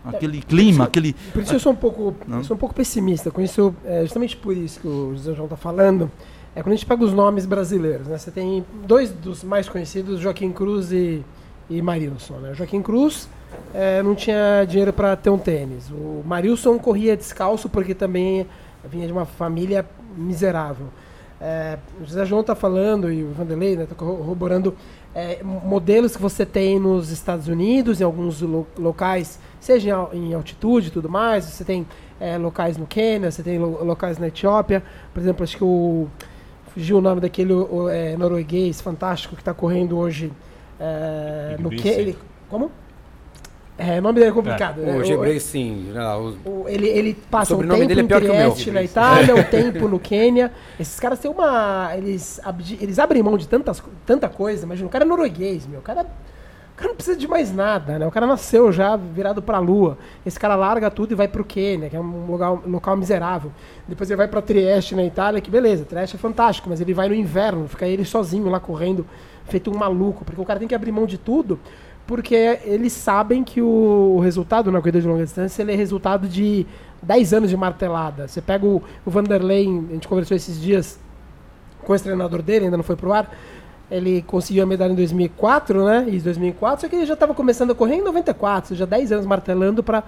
Aquele 0.05 0.41
clima, 0.41 0.85
aquele. 0.85 1.15
Por 1.33 1.43
isso 1.43 1.55
eu 1.55 1.59
sou 1.59 1.73
um 1.73 1.77
pouco, 1.77 2.15
sou 2.45 2.55
um 2.55 2.59
pouco 2.59 2.75
pessimista 2.75 3.31
com 3.31 3.41
isso, 3.41 3.75
é, 3.85 4.03
justamente 4.03 4.37
por 4.37 4.57
isso 4.57 4.79
que 4.79 4.87
o 4.87 5.13
José 5.17 5.35
João 5.35 5.47
está 5.47 5.57
falando. 5.57 6.11
É 6.57 6.63
quando 6.63 6.73
a 6.73 6.77
gente 6.77 6.87
pega 6.87 7.05
os 7.05 7.13
nomes 7.13 7.45
brasileiros, 7.45 8.07
né? 8.07 8.17
Você 8.17 8.31
tem 8.31 8.65
dois 8.87 9.11
dos 9.11 9.45
mais 9.45 9.69
conhecidos, 9.69 10.19
Joaquim 10.21 10.51
Cruz 10.51 10.91
e, 10.91 11.23
e 11.69 11.83
Marilson. 11.83 12.35
Né? 12.39 12.55
Joaquim 12.55 12.81
Cruz 12.81 13.29
é, 13.75 14.03
não 14.03 14.15
tinha 14.15 14.65
dinheiro 14.67 14.91
para 14.91 15.15
ter 15.17 15.29
um 15.29 15.37
tênis. 15.37 15.91
O 15.91 16.23
Marilson 16.27 16.79
corria 16.79 17.15
descalço 17.15 17.69
porque 17.69 17.95
também 17.95 18.47
vinha 18.91 19.07
de 19.07 19.13
uma 19.13 19.27
família 19.27 19.85
miserável. 20.17 20.87
É, 21.39 21.77
o 22.01 22.07
José 22.07 22.25
João 22.25 22.41
está 22.41 22.55
falando 22.55 23.13
e 23.13 23.23
o 23.23 23.33
Vanderlei 23.33 23.75
está 23.75 23.95
corroborando 23.95 24.75
é, 25.15 25.43
modelos 25.43 26.17
que 26.17 26.23
você 26.23 26.47
tem 26.47 26.81
nos 26.81 27.11
Estados 27.11 27.49
Unidos, 27.49 28.01
em 28.01 28.05
alguns 28.05 28.41
lo- 28.41 28.67
locais, 28.79 29.39
seja 29.61 30.09
em 30.15 30.31
em 30.31 30.33
altitude 30.35 30.89
e 30.89 30.91
tudo 30.91 31.11
mais. 31.11 31.45
Você 31.45 31.63
tem 31.65 31.87
é, 32.19 32.39
locais 32.39 32.79
no 32.79 32.87
Quênia, 32.87 33.31
você 33.31 33.43
tem 33.43 33.59
lo- 33.59 33.85
locais 33.85 34.17
na 34.17 34.29
Etiópia. 34.29 34.83
Por 35.13 35.21
exemplo, 35.21 35.45
acho 35.45 35.59
que 35.59 35.65
o. 35.65 36.09
Fugiu 36.77 36.99
o 36.99 37.01
nome 37.01 37.23
daquele 37.23 37.55
o, 37.55 37.89
é, 37.89 38.19
norueguês 38.19 38.83
fantástico 38.83 39.35
que 39.35 39.41
está 39.41 39.55
correndo 39.55 39.97
hoje 39.97 40.31
é, 40.79 41.57
no 41.59 41.73
Ingebrigtsen. 41.73 41.95
Quênia. 41.95 42.17
Como? 42.51 42.71
É, 43.79 43.99
o 43.99 44.03
nome 44.03 44.19
dele 44.19 44.31
é 44.31 44.33
complicado. 44.35 44.79
né? 44.83 44.95
O 44.95 45.01
O- 45.01 45.05
Gebrey, 45.05 45.41
sim. 45.41 45.91
né, 45.95 46.07
o- 46.17 46.37
o- 46.51 46.65
ele, 46.69 46.87
ele 46.87 47.15
passa 47.31 47.55
O 47.55 47.61
um 47.61 47.61
tempo 47.67 47.87
dele 47.87 48.01
é 48.01 48.05
pior 48.05 48.21
que 48.21 48.27
o. 48.27 48.31
Trieste, 48.31 48.71
na 48.71 48.83
Itália, 48.83 49.35
um 49.35 49.43
tempo 49.43 49.89
no 49.89 49.99
Quênia. 49.99 50.53
Esses 50.79 51.01
caras 51.01 51.19
têm 51.19 51.31
uma. 51.31 51.93
Eles, 51.97 52.39
eles 52.79 52.99
abrem 52.99 53.23
mão 53.23 53.39
de 53.39 53.49
tantas, 53.49 53.83
tanta 54.05 54.29
coisa. 54.29 54.65
Imagina, 54.67 54.87
o 54.87 54.91
cara 54.91 55.05
é 55.05 55.09
norueguês, 55.09 55.67
meu. 55.67 55.81
O 55.81 55.83
cara, 55.83 56.07
o 56.77 56.79
cara 56.79 56.91
não 56.91 56.97
precisa 56.97 57.17
de 57.17 57.27
mais 57.27 57.51
nada, 57.55 57.99
né? 57.99 58.07
O 58.07 58.11
cara 58.11 58.27
nasceu 58.27 58.71
já 58.71 58.97
virado 58.97 59.41
pra 59.41 59.59
lua. 59.59 59.97
Esse 60.27 60.39
cara 60.39 60.55
larga 60.55 60.91
tudo 60.91 61.13
e 61.13 61.15
vai 61.15 61.27
pro 61.27 61.43
Quênia, 61.43 61.89
que 61.89 61.97
é 61.97 62.01
um 62.01 62.27
lugar, 62.27 62.53
um 62.53 62.71
local 62.71 62.95
miserável. 62.99 63.51
Depois 63.89 64.11
ele 64.11 64.19
vai 64.19 64.29
pra 64.29 64.43
Trieste, 64.43 64.95
na 64.95 65.03
Itália, 65.03 65.41
que 65.41 65.51
beleza, 65.51 65.87
Trieste 65.87 66.17
é 66.17 66.19
fantástico, 66.19 66.69
mas 66.69 66.79
ele 66.79 66.93
vai 66.93 67.09
no 67.09 67.15
inverno, 67.15 67.67
fica 67.67 67.87
ele 67.87 68.05
sozinho 68.05 68.51
lá 68.51 68.61
correndo, 68.61 69.07
feito 69.47 69.71
um 69.71 69.79
maluco, 69.79 70.23
porque 70.23 70.39
o 70.39 70.45
cara 70.45 70.59
tem 70.59 70.69
que 70.69 70.75
abrir 70.75 70.93
mão 70.93 71.07
de 71.07 71.17
tudo 71.17 71.59
porque 72.07 72.61
eles 72.65 72.93
sabem 72.93 73.43
que 73.43 73.61
o, 73.61 74.15
o 74.17 74.21
resultado 74.21 74.71
na 74.71 74.79
corrida 74.79 75.01
de 75.01 75.09
longa 75.09 75.25
distância 75.25 75.63
ele 75.63 75.73
é 75.73 75.75
resultado 75.77 76.29
de 76.29 76.65
10 77.03 77.33
anos 77.33 77.51
de 77.51 77.57
martelada. 77.57 78.29
Você 78.29 78.41
pega 78.41 78.65
o, 78.65 78.83
o 79.05 79.11
Vanderlei, 79.11 79.67
a 79.67 79.93
gente 79.95 80.07
conversou 80.07 80.37
esses 80.37 80.61
dias 80.61 81.01
com 81.85 81.95
esse 81.95 82.05
treinador 82.05 82.43
dele, 82.43 82.67
ainda 82.67 82.77
não 82.77 82.85
foi 82.85 82.97
pro 82.97 83.13
ar. 83.13 83.31
Ele 83.89 84.21
conseguiu 84.27 84.65
a 84.65 84.67
medalha 84.67 84.91
em 84.91 84.97
2004, 84.97 85.85
né? 85.85 86.07
Em 86.09 86.19
2004, 86.19 86.81
só 86.81 86.89
que 86.89 86.97
ele 86.97 87.07
já 87.07 87.15
estava 87.15 87.33
começando 87.33 87.71
a 87.71 87.75
correr 87.75 87.95
em 87.95 88.03
94, 88.03 88.75
já 88.75 88.85
10 88.85 89.13
anos 89.13 89.27
martelando 89.27 89.81
para 89.81 90.03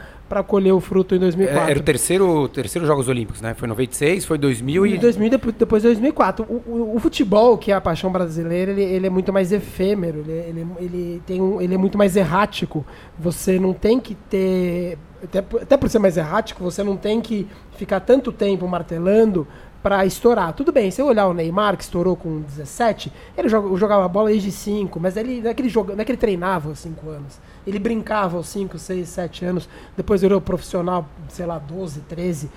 colher 0.44 0.72
o 0.72 0.80
fruto 0.80 1.14
em 1.14 1.18
2004. 1.20 1.68
É, 1.68 1.70
Era 1.70 1.78
o 1.78 1.82
terceiro, 1.84 2.48
terceiro 2.48 2.84
Jogos 2.86 3.08
Olímpicos, 3.08 3.40
né? 3.40 3.54
Foi 3.54 3.68
96, 3.68 4.24
foi 4.24 4.36
2000 4.36 4.84
Em 4.84 4.94
e. 4.94 4.98
2000 4.98 5.30
depois, 5.30 5.54
depois 5.54 5.82
de 5.82 5.88
2004. 5.90 6.44
O, 6.48 6.54
o- 6.68 6.96
o 6.96 6.98
futebol, 6.98 7.56
que 7.56 7.70
é 7.70 7.74
a 7.76 7.80
paixão 7.80 8.10
brasileira, 8.10 8.72
ele, 8.72 8.82
ele 8.82 9.06
é 9.06 9.10
muito 9.10 9.32
mais 9.32 9.52
efêmero, 9.52 10.24
ele, 10.26 10.32
ele, 10.32 10.66
ele 10.80 11.22
tem 11.24 11.40
um, 11.40 11.60
ele 11.60 11.74
é 11.74 11.78
muito 11.78 11.96
mais 11.96 12.16
errático. 12.16 12.84
Você 13.16 13.60
não 13.60 13.72
tem 13.72 14.00
que 14.00 14.16
ter. 14.16 14.98
Até, 15.22 15.38
até 15.38 15.76
por 15.76 15.88
ser 15.88 15.98
mais 16.00 16.16
errático, 16.16 16.62
você 16.62 16.82
não 16.82 16.96
tem 16.96 17.20
que 17.20 17.46
ficar 17.76 18.00
tanto 18.00 18.30
tempo 18.32 18.66
martelando 18.68 19.46
para 19.82 20.04
estourar. 20.04 20.52
Tudo 20.52 20.72
bem, 20.72 20.90
se 20.90 21.00
eu 21.00 21.06
olhar 21.06 21.26
o 21.26 21.34
Neymar, 21.34 21.76
que 21.76 21.82
estourou 21.82 22.16
com 22.16 22.40
17, 22.40 23.12
ele 23.36 23.48
joga, 23.48 23.76
jogava 23.76 24.08
bola 24.08 24.28
desde 24.28 24.50
5, 24.50 24.98
mas 24.98 25.16
ele, 25.16 25.40
não, 25.40 25.50
é 25.50 25.54
que 25.54 25.62
ele 25.62 25.68
joga, 25.68 25.94
não 25.94 26.02
é 26.02 26.04
que 26.04 26.12
ele 26.12 26.18
treinava 26.18 26.68
aos 26.68 26.78
5 26.80 27.08
anos. 27.08 27.38
Ele 27.66 27.78
brincava 27.78 28.36
aos 28.36 28.48
5, 28.48 28.78
6, 28.78 29.08
7 29.08 29.44
anos, 29.44 29.68
depois 29.96 30.20
virou 30.20 30.40
profissional, 30.40 31.06
sei 31.28 31.46
lá, 31.46 31.58
12, 31.58 32.00
13 32.00 32.50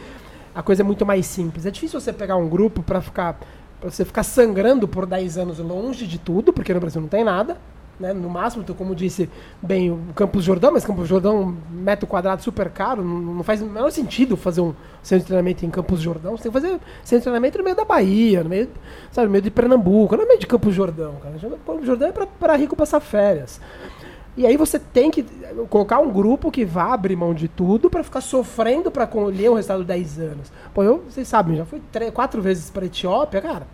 a 0.54 0.62
coisa 0.62 0.82
é 0.82 0.86
muito 0.86 1.06
mais 1.06 1.26
simples. 1.26 1.66
É 1.66 1.72
difícil 1.72 2.00
você 2.00 2.12
pegar 2.12 2.36
um 2.36 2.50
grupo 2.50 2.84
para 2.84 3.02
ficar 3.02 3.40
para 3.80 3.90
você 3.90 4.06
ficar 4.06 4.22
sangrando 4.22 4.88
por 4.88 5.08
10 5.08 5.40
anos 5.40 5.58
longe 5.58 6.06
de 6.06 6.20
tudo, 6.20 6.54
porque 6.54 6.72
no 6.72 6.80
Brasil 6.80 7.02
não 7.02 7.08
tem 7.08 7.24
nada. 7.24 7.58
Né? 8.02 8.14
No 8.14 8.30
máximo, 8.30 8.64
tu, 8.64 8.74
como 8.74 8.96
disse 8.96 9.30
bem, 9.62 9.92
o 9.92 10.00
Campos 10.16 10.44
Jordão, 10.44 10.72
mas 10.72 10.84
Campos 10.84 11.08
Jordão, 11.08 11.56
metro 11.70 12.08
quadrado 12.08 12.42
super 12.42 12.70
caro, 12.70 13.04
não, 13.04 13.20
não 13.20 13.44
faz 13.44 13.62
o 13.62 13.66
menor 13.66 13.92
sentido 13.92 14.36
fazer 14.36 14.62
um 14.62 14.74
centro 15.04 15.24
de 15.24 15.28
treinamento 15.28 15.66
em 15.66 15.70
Campos 15.70 16.02
Jordão. 16.02 16.36
Você 16.36 16.44
tem 16.44 16.52
que 16.52 16.60
fazer 16.60 16.80
centro 17.04 17.20
de 17.20 17.24
treinamento 17.24 17.58
no 17.60 17.64
meio 17.64 17.76
da 17.76 17.86
Bahia, 17.86 18.44
no 18.44 18.50
meio, 18.50 18.70
sabe, 19.12 19.28
no 19.28 19.32
meio 19.32 19.44
de 19.44 19.52
Pernambuco, 19.52 20.16
é 20.16 20.18
no 20.18 20.28
meio 20.28 20.40
de 20.40 20.48
Campos 20.48 20.74
Jordão. 20.74 21.16
Cara. 21.22 21.36
Campos 21.66 21.86
Jordão 21.86 22.10
é 22.10 22.12
para 22.12 22.56
rico 22.56 22.76
passar 22.76 23.00
férias. 23.00 23.62
E 24.36 24.48
aí 24.48 24.56
você 24.56 24.80
tem 24.80 25.12
que 25.12 25.24
colocar 25.70 26.00
um 26.00 26.10
grupo 26.10 26.50
que 26.50 26.64
vá 26.64 26.94
abrir 26.94 27.16
mão 27.16 27.34
de 27.34 27.48
tudo 27.48 27.90
para 27.90 28.04
ficar 28.04 28.22
sofrendo 28.22 28.90
para 28.90 29.06
colher 29.06 29.52
o 29.52 29.56
resultado 29.56 29.82
de 29.82 29.88
10 29.88 30.20
anos. 30.20 30.52
Pô, 30.74 30.84
eu, 30.84 31.04
vocês 31.08 31.28
sabem, 31.28 31.58
já 31.58 31.66
fui 31.66 31.82
quatro 32.14 32.42
vezes 32.42 32.70
para 32.70 32.86
Etiópia, 32.86 33.42
cara. 33.42 33.68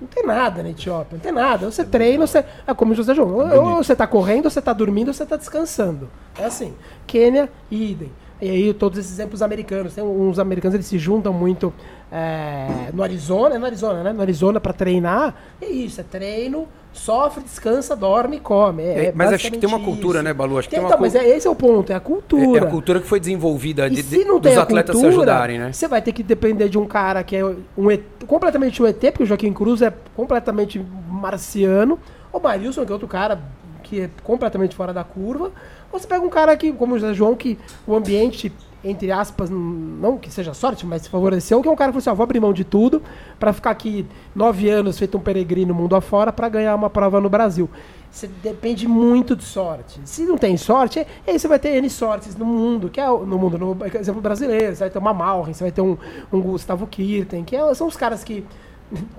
Não 0.00 0.08
tem 0.08 0.26
nada 0.26 0.62
na 0.62 0.70
Etiópia, 0.70 1.16
não 1.16 1.20
tem 1.20 1.32
nada. 1.32 1.70
Você 1.70 1.84
treina, 1.84 2.26
você. 2.26 2.44
É 2.66 2.74
como 2.74 2.92
o 2.92 2.94
José 2.94 3.14
João. 3.14 3.34
Ou, 3.34 3.76
ou 3.76 3.76
você 3.76 3.96
tá 3.96 4.06
correndo, 4.06 4.44
ou 4.44 4.50
você 4.50 4.60
tá 4.60 4.72
dormindo, 4.72 5.08
ou 5.08 5.14
você 5.14 5.24
tá 5.24 5.36
descansando. 5.36 6.08
É 6.38 6.44
assim. 6.44 6.74
Quênia, 7.06 7.50
idem. 7.70 8.12
E 8.40 8.50
aí 8.50 8.74
todos 8.74 8.98
esses 8.98 9.12
exemplos 9.12 9.40
americanos. 9.40 9.94
Tem 9.94 10.04
uns 10.04 10.38
americanos, 10.38 10.74
eles 10.74 10.86
se 10.86 10.98
juntam 10.98 11.32
muito 11.32 11.72
é, 12.12 12.90
no 12.92 13.02
Arizona, 13.02 13.54
é 13.54 13.58
no 13.58 13.64
Arizona, 13.64 14.02
né? 14.02 14.12
No 14.12 14.20
Arizona 14.20 14.60
para 14.60 14.72
treinar. 14.72 15.34
É 15.60 15.66
isso, 15.66 16.00
é 16.00 16.04
treino, 16.04 16.68
sofre, 16.98 17.42
descansa, 17.42 17.94
dorme 17.94 18.36
e 18.36 18.40
come. 18.40 18.82
É, 18.82 19.06
É, 19.06 19.12
mas 19.14 19.32
acho 19.32 19.50
que 19.50 19.58
tem 19.58 19.68
uma 19.68 19.80
cultura, 19.80 20.18
isso. 20.18 20.24
né, 20.24 20.32
Balu? 20.34 20.58
Acho 20.58 20.68
que 20.68 20.74
tem 20.74 20.82
uma 20.82 20.88
então, 20.88 21.00
mas 21.00 21.14
é, 21.14 21.26
esse 21.28 21.46
é 21.46 21.50
o 21.50 21.54
ponto, 21.54 21.92
é 21.92 21.94
a 21.94 22.00
cultura. 22.00 22.58
É 22.58 22.62
a 22.62 22.70
cultura 22.70 23.00
que 23.00 23.06
foi 23.06 23.20
desenvolvida 23.20 23.88
de, 23.88 24.02
de- 24.02 24.24
dos 24.24 24.56
atletas 24.58 24.94
cultura, 24.94 25.12
se 25.12 25.18
ajudarem, 25.18 25.58
né? 25.58 25.72
Você 25.72 25.86
vai 25.88 26.00
ter 26.02 26.12
que 26.12 26.22
depender 26.22 26.68
de 26.68 26.78
um 26.78 26.86
cara 26.86 27.22
que 27.22 27.36
é 27.36 27.44
um 27.76 27.90
ET, 27.90 28.02
completamente 28.26 28.82
um 28.82 28.86
ET, 28.86 28.98
porque 29.00 29.22
o 29.22 29.26
Joaquim 29.26 29.52
Cruz 29.52 29.82
é 29.82 29.92
completamente 30.14 30.84
marciano. 31.08 31.98
O 32.32 32.38
Marilson, 32.40 32.84
que 32.84 32.90
é 32.90 32.94
outro 32.94 33.08
cara 33.08 33.38
que 33.82 34.00
é 34.00 34.10
completamente 34.24 34.74
fora 34.74 34.92
da 34.92 35.04
curva. 35.04 35.52
Ou 35.92 35.98
você 36.00 36.06
pega 36.06 36.24
um 36.24 36.28
cara 36.28 36.56
que, 36.56 36.72
como 36.72 36.94
o 36.94 36.98
José 36.98 37.14
João, 37.14 37.34
que 37.36 37.56
o 37.86 37.94
ambiente, 37.94 38.52
entre 38.88 39.10
aspas, 39.10 39.50
não 39.50 40.16
que 40.18 40.30
seja 40.30 40.54
sorte, 40.54 40.86
mas 40.86 41.02
se 41.02 41.08
favoreceu, 41.08 41.60
que 41.62 41.68
é 41.68 41.70
um 41.70 41.76
cara 41.76 41.90
que 41.90 41.94
falou 41.94 42.00
assim, 42.02 42.10
ó, 42.10 42.14
vou 42.14 42.24
abrir 42.24 42.40
mão 42.40 42.52
de 42.52 42.64
tudo 42.64 43.02
para 43.38 43.52
ficar 43.52 43.70
aqui 43.70 44.06
nove 44.34 44.68
anos 44.70 44.98
feito 44.98 45.16
um 45.16 45.20
peregrino 45.20 45.74
mundo 45.74 45.96
afora 45.96 46.32
para 46.32 46.48
ganhar 46.48 46.74
uma 46.74 46.88
prova 46.90 47.20
no 47.20 47.28
Brasil. 47.28 47.68
Você 48.10 48.28
depende 48.42 48.86
muito 48.88 49.34
de 49.36 49.44
sorte. 49.44 50.00
Se 50.04 50.24
não 50.24 50.38
tem 50.38 50.56
sorte, 50.56 51.06
aí 51.26 51.38
você 51.38 51.46
vai 51.48 51.58
ter 51.58 51.70
N 51.76 51.90
sortes 51.90 52.34
no 52.36 52.44
mundo, 52.46 52.88
que 52.88 53.00
é 53.00 53.06
no 53.06 53.38
mundo, 53.38 53.58
no 53.58 53.76
exemplo 53.98 54.22
brasileiro, 54.22 54.74
você 54.74 54.80
vai 54.84 54.90
ter 54.90 54.98
uma 54.98 55.12
Malren, 55.12 55.52
você 55.52 55.64
vai 55.64 55.72
ter 55.72 55.82
um, 55.82 55.98
um 56.32 56.40
Gustavo 56.40 56.86
Kirten, 56.86 57.44
que 57.44 57.54
é- 57.56 57.74
são 57.74 57.86
os 57.86 57.96
caras 57.96 58.24
que, 58.24 58.44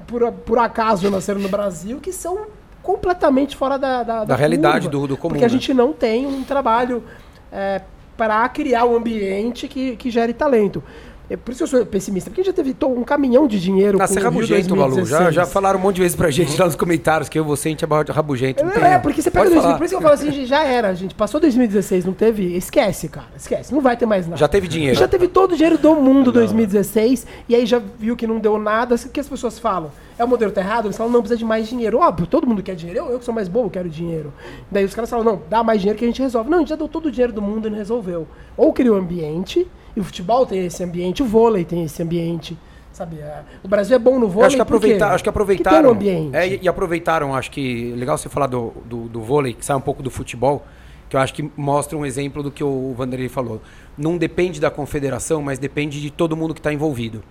por, 0.08 0.32
por 0.32 0.58
acaso, 0.58 1.12
nasceram 1.12 1.40
no 1.42 1.50
Brasil, 1.50 2.00
que 2.00 2.12
são 2.12 2.48
completamente 2.82 3.56
fora 3.56 3.78
da, 3.78 4.02
da, 4.02 4.24
Da 4.26 4.36
realidade 4.36 4.88
curva. 4.88 5.02
do- 5.02 5.08
do 5.10 5.18
comum, 5.18 5.32
Porque 5.34 5.44
a 5.44 5.48
né? 5.48 5.54
gente 5.54 5.74
não 5.74 5.92
tem 5.94 6.26
um 6.26 6.44
trabalho 6.44 7.04
é, 7.52 7.82
para 8.18 8.50
criar 8.50 8.86
um 8.86 8.96
ambiente 8.96 9.68
que, 9.68 9.96
que 9.96 10.10
gere 10.10 10.34
talento. 10.34 10.84
É 11.30 11.36
por 11.36 11.52
isso 11.52 11.60
que 11.60 11.64
eu 11.64 11.80
sou 11.80 11.86
pessimista, 11.86 12.30
porque 12.30 12.40
a 12.40 12.44
gente 12.44 12.56
já 12.56 12.64
teve 12.64 12.76
um 12.86 13.04
caminhão 13.04 13.48
de 13.48 13.60
dinheiro 13.60 14.02
Ah, 14.02 14.08
você 14.08 14.18
é 14.18 14.22
rabugento, 14.22 14.76
Balu. 14.76 15.06
Já, 15.06 15.20
2016. 15.20 15.36
já 15.36 15.46
falaram 15.46 15.78
um 15.78 15.82
monte 15.82 15.96
de 15.96 16.02
vezes 16.02 16.16
pra 16.16 16.32
gente 16.32 16.58
lá 16.58 16.66
nos 16.66 16.76
comentários 16.76 17.28
que 17.28 17.38
eu, 17.38 17.44
você, 17.44 17.68
a 17.68 17.72
gente 17.72 17.84
é 17.84 17.88
rabugento. 18.12 18.64
Não 18.64 18.72
É, 18.72 18.94
é, 18.94 19.00
porque 19.00 19.22
você 19.22 19.30
pega 19.30 19.44
Pode 19.44 19.56
2000, 19.56 19.62
falar. 19.62 19.78
por 19.78 19.84
isso 19.84 19.92
que 19.92 19.98
eu 19.98 20.02
falo 20.02 20.14
assim, 20.14 20.46
já 20.46 20.64
era, 20.64 20.94
gente. 20.94 21.14
Passou 21.16 21.40
2016, 21.42 22.06
não 22.06 22.14
teve. 22.14 22.56
Esquece, 22.56 23.10
cara. 23.10 23.28
Esquece. 23.36 23.74
Não 23.74 23.82
vai 23.82 23.98
ter 23.98 24.06
mais 24.06 24.26
nada. 24.26 24.38
Já 24.38 24.48
teve 24.48 24.68
dinheiro. 24.70 24.98
Já 24.98 25.08
teve 25.08 25.28
todo 25.28 25.52
o 25.52 25.56
dinheiro 25.56 25.78
do 25.78 25.96
mundo 25.96 26.32
2016, 26.32 27.28
e 27.50 27.56
aí 27.56 27.66
já 27.66 27.82
viu 28.00 28.16
que 28.16 28.26
não 28.26 28.40
deu 28.40 28.58
nada. 28.58 28.96
O 28.96 29.10
que 29.10 29.20
as 29.20 29.28
pessoas 29.28 29.60
falam? 29.60 29.92
É 30.18 30.24
o 30.24 30.28
modelo 30.28 30.52
tá 30.52 30.62
errado? 30.62 30.86
Eles 30.86 30.98
falam, 30.98 31.12
não, 31.12 31.20
precisa 31.20 31.38
de 31.38 31.46
mais 31.46 31.68
dinheiro. 31.68 32.00
Óbvio, 32.00 32.26
todo 32.26 32.48
mundo 32.48 32.64
quer 32.64 32.76
dinheiro. 32.76 33.02
Eu, 33.02 33.12
eu 33.12 33.20
que 33.20 33.26
sou 33.26 33.34
mais 33.34 33.48
bobo, 33.48 33.70
quero 33.70 33.88
dinheiro. 33.90 34.34
Daí 34.72 34.84
os 34.84 34.96
caras 34.96 35.10
falam, 35.10 35.24
não, 35.26 35.42
dá 35.50 35.62
mais 35.62 35.80
dinheiro 35.82 36.00
que 36.00 36.06
a 36.06 36.08
gente 36.08 36.22
resolve. 36.22 36.50
Não, 36.50 36.58
a 36.58 36.62
gente 36.62 36.70
já 36.70 36.76
deu 36.76 36.88
todo 36.88 37.08
o 37.08 37.12
dinheiro 37.12 37.34
do 37.34 37.42
mundo 37.42 37.68
e 37.68 37.70
não 37.72 37.78
resolveu. 37.78 38.28
Ou 38.56 38.74
criou 38.74 38.98
ambiente, 38.98 39.68
e 39.98 40.00
o 40.00 40.04
futebol 40.04 40.46
tem 40.46 40.64
esse 40.64 40.84
ambiente, 40.84 41.24
o 41.24 41.26
vôlei 41.26 41.66
tem 41.66 41.84
esse 41.84 42.04
ambiente. 42.04 42.56
Sabe, 42.94 43.18
é, 43.18 43.42
o 43.64 43.68
Brasil 43.68 43.96
é 43.96 44.00
bom 44.00 44.20
no 44.20 44.26
Eu 44.26 44.30
vôlei. 44.30 44.46
acho 44.46 44.56
que, 44.56 44.62
aproveitar, 44.62 45.12
acho 45.12 45.24
que 45.24 45.30
aproveitaram. 45.30 45.82
tem 45.82 45.88
um 45.88 45.92
ambiente. 45.92 46.36
É, 46.36 46.48
e, 46.48 46.60
e 46.62 46.68
aproveitaram, 46.68 47.34
acho 47.34 47.50
que. 47.50 47.94
Legal 47.94 48.16
você 48.16 48.30
falar 48.30 48.46
do, 48.46 48.74
do, 48.86 49.10
do 49.10 49.22
vôlei, 49.22 49.54
que 49.54 49.66
sai 49.66 49.76
um 49.76 49.82
pouco 49.82 50.04
do 50.04 50.12
futebol, 50.12 50.64
que 51.10 51.16
eu 51.16 51.20
acho 51.20 51.34
que 51.34 51.52
mostra 51.58 51.98
um 51.98 52.06
exemplo 52.06 52.44
do 52.44 52.52
que 52.52 52.64
o 52.64 52.94
Vanderlei 52.96 53.28
falou. 53.28 53.60
Não 53.98 54.20
depende 54.20 54.62
da 54.62 54.70
confederação, 54.70 55.42
mas 55.42 55.58
depende 55.58 56.00
de 56.00 56.12
todo 56.12 56.38
mundo 56.38 56.54
que 56.54 56.60
está 56.60 56.72
envolvido. 56.72 57.24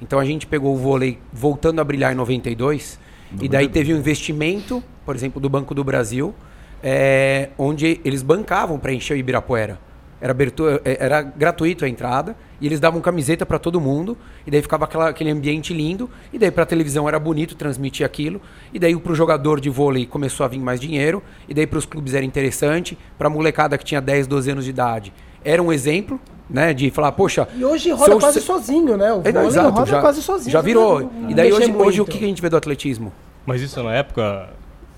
Então 0.00 0.18
a 0.18 0.24
gente 0.24 0.46
pegou 0.46 0.74
o 0.74 0.78
vôlei 0.78 1.18
voltando 1.30 1.78
a 1.78 1.84
brilhar 1.84 2.10
em 2.10 2.16
92, 2.16 2.98
e 3.38 3.50
daí 3.50 3.68
teve 3.68 3.92
um 3.92 3.98
investimento, 3.98 4.82
por 5.04 5.14
exemplo, 5.14 5.42
do 5.42 5.50
Banco 5.50 5.74
do 5.74 5.84
Brasil, 5.84 6.34
é, 6.82 7.50
onde 7.58 8.00
eles 8.02 8.22
bancavam 8.22 8.78
para 8.78 8.94
encher 8.94 9.14
o 9.14 9.16
Ibirapuera. 9.18 9.78
Era, 10.20 10.30
abertura, 10.30 10.80
é, 10.84 10.96
era 11.04 11.20
gratuito 11.22 11.84
a 11.84 11.88
entrada 11.88 12.34
E 12.60 12.66
eles 12.66 12.80
davam 12.80 13.00
camiseta 13.00 13.44
para 13.44 13.58
todo 13.58 13.80
mundo, 13.80 14.16
e 14.46 14.50
daí 14.50 14.62
ficava 14.62 14.84
aquela, 14.84 15.08
aquele 15.10 15.30
ambiente 15.30 15.74
lindo, 15.74 16.08
e 16.32 16.38
daí 16.38 16.50
pra 16.50 16.64
televisão 16.64 17.06
era 17.06 17.18
bonito 17.18 17.54
transmitir 17.54 18.06
aquilo, 18.06 18.40
e 18.72 18.78
daí 18.78 18.96
pro 18.96 19.14
jogador 19.14 19.60
de 19.60 19.68
vôlei 19.68 20.06
começou 20.06 20.44
a 20.44 20.48
vir 20.48 20.60
mais 20.60 20.80
dinheiro, 20.80 21.22
e 21.48 21.52
daí 21.52 21.66
pros 21.66 21.84
clubes 21.84 22.14
era 22.14 22.24
interessante, 22.24 22.96
pra 23.18 23.28
molecada 23.28 23.76
que 23.76 23.84
tinha 23.84 24.00
10, 24.00 24.26
12 24.26 24.50
anos 24.52 24.64
de 24.64 24.70
idade. 24.70 25.12
Era 25.44 25.62
um 25.62 25.70
exemplo, 25.72 26.18
né, 26.48 26.72
de 26.72 26.90
falar, 26.90 27.12
poxa... 27.12 27.46
E 27.54 27.62
hoje 27.64 27.90
roda 27.90 28.16
quase 28.18 28.40
se- 28.40 28.46
sozinho, 28.46 28.96
né? 28.96 29.12
O 29.12 29.20
É, 29.24 29.32
não, 29.32 29.42
vôlei 29.42 29.46
exato, 29.48 29.70
roda 29.70 29.86
já, 29.90 30.00
quase 30.00 30.22
sozinho. 30.22 30.50
já 30.52 30.60
virou. 30.62 31.00
Não- 31.00 31.10
não 31.22 31.30
e 31.30 31.34
daí 31.34 31.52
hoje, 31.52 31.70
hoje 31.72 32.00
o 32.00 32.04
que 32.06 32.24
a 32.24 32.28
gente 32.28 32.40
vê 32.40 32.48
do 32.48 32.56
atletismo? 32.56 33.12
Mas 33.44 33.60
isso 33.60 33.82
na 33.82 33.92
época 33.92 34.48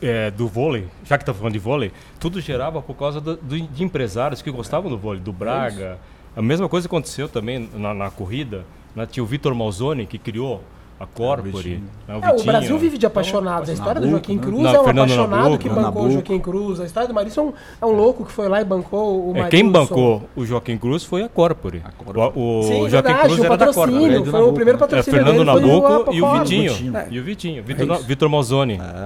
é, 0.08 0.30
do 0.30 0.46
vôlei, 0.48 0.86
já 1.04 1.16
que 1.18 1.24
tá 1.24 1.32
falando 1.34 1.52
de 1.52 1.58
vôlei, 1.58 1.92
tudo 2.20 2.40
gerava 2.40 2.80
por 2.82 2.94
causa 2.94 3.20
do- 3.20 3.36
do- 3.36 3.60
de 3.60 3.84
empresários 3.84 4.40
que 4.42 4.50
gostavam 4.50 4.90
do 4.90 4.96
vôlei, 4.98 5.20
do 5.20 5.32
Braga. 5.32 5.98
A 6.36 6.42
mesma 6.42 6.68
coisa 6.68 6.86
aconteceu 6.86 7.28
também 7.28 7.68
na, 7.74 7.94
na 7.94 8.10
corrida. 8.10 8.64
Né? 8.94 9.06
Tinha 9.06 9.22
o 9.22 9.26
Vitor 9.26 9.54
Malzoni 9.54 10.06
que 10.06 10.18
criou 10.18 10.62
a 10.98 11.04
Corpore. 11.06 11.50
Vitinho. 11.50 11.82
né? 12.08 12.20
É, 12.22 12.40
o. 12.40 12.42
Brasil 12.44 12.78
vive 12.78 12.96
de 12.96 13.04
apaixonados. 13.06 13.68
A 13.68 13.72
história 13.72 14.00
do 14.00 14.06
Nabuco, 14.06 14.26
Joaquim 14.28 14.36
né? 14.36 14.42
Cruz 14.42 14.62
Na- 14.62 14.72
é 14.74 14.80
um 14.80 14.84
Fernando 14.84 15.04
apaixonado 15.12 15.42
Nabuco, 15.42 15.58
que 15.58 15.68
bancou 15.68 15.80
o 15.80 15.84
Nabuco. 15.84 16.10
Joaquim 16.10 16.38
Cruz. 16.38 16.80
A 16.80 16.84
história 16.84 17.08
do 17.08 17.14
Marilson 17.14 17.40
é 17.40 17.44
um, 17.44 17.52
é 17.88 17.92
um 17.92 17.96
louco 17.96 18.24
que 18.24 18.32
foi 18.32 18.48
lá 18.48 18.60
e 18.60 18.64
bancou 18.64 19.18
o 19.26 19.30
É, 19.30 19.32
Marilson. 19.40 19.50
quem 19.50 19.68
bancou 19.70 20.22
o 20.34 20.44
Joaquim 20.46 20.78
Cruz 20.78 21.04
foi 21.04 21.22
a 21.22 21.28
Corpore. 21.28 21.82
A 21.84 21.90
Corpore. 21.92 22.32
O, 22.34 22.60
o 22.60 22.62
Sim, 22.62 22.68
Joaquim 22.88 22.88
verdade, 22.90 23.20
Cruz 23.24 23.38
o 23.40 23.44
era 23.44 23.56
da 23.56 23.66
patrocínio. 23.66 23.90
Corpore. 23.98 24.14
É, 24.14 24.20
do 24.20 24.30
Foi 24.30 24.40
o 24.42 24.52
primeiro 24.52 24.78
né? 24.78 24.84
É, 24.84 24.88
patrocínio 24.88 25.18
Fernando 25.18 25.36
dele, 25.44 25.50
foi 25.50 25.62
o 25.62 25.82
Nabuco 25.82 26.14
e 26.14 26.22
o. 26.22 26.32
Vitinho. 26.38 26.72
Vitinho. 26.72 26.94
E 27.10 27.20
o 27.20 27.24
Vitinho. 27.24 27.58
É 27.58 27.62
Vitor. 27.62 27.98
Vitor. 28.02 28.30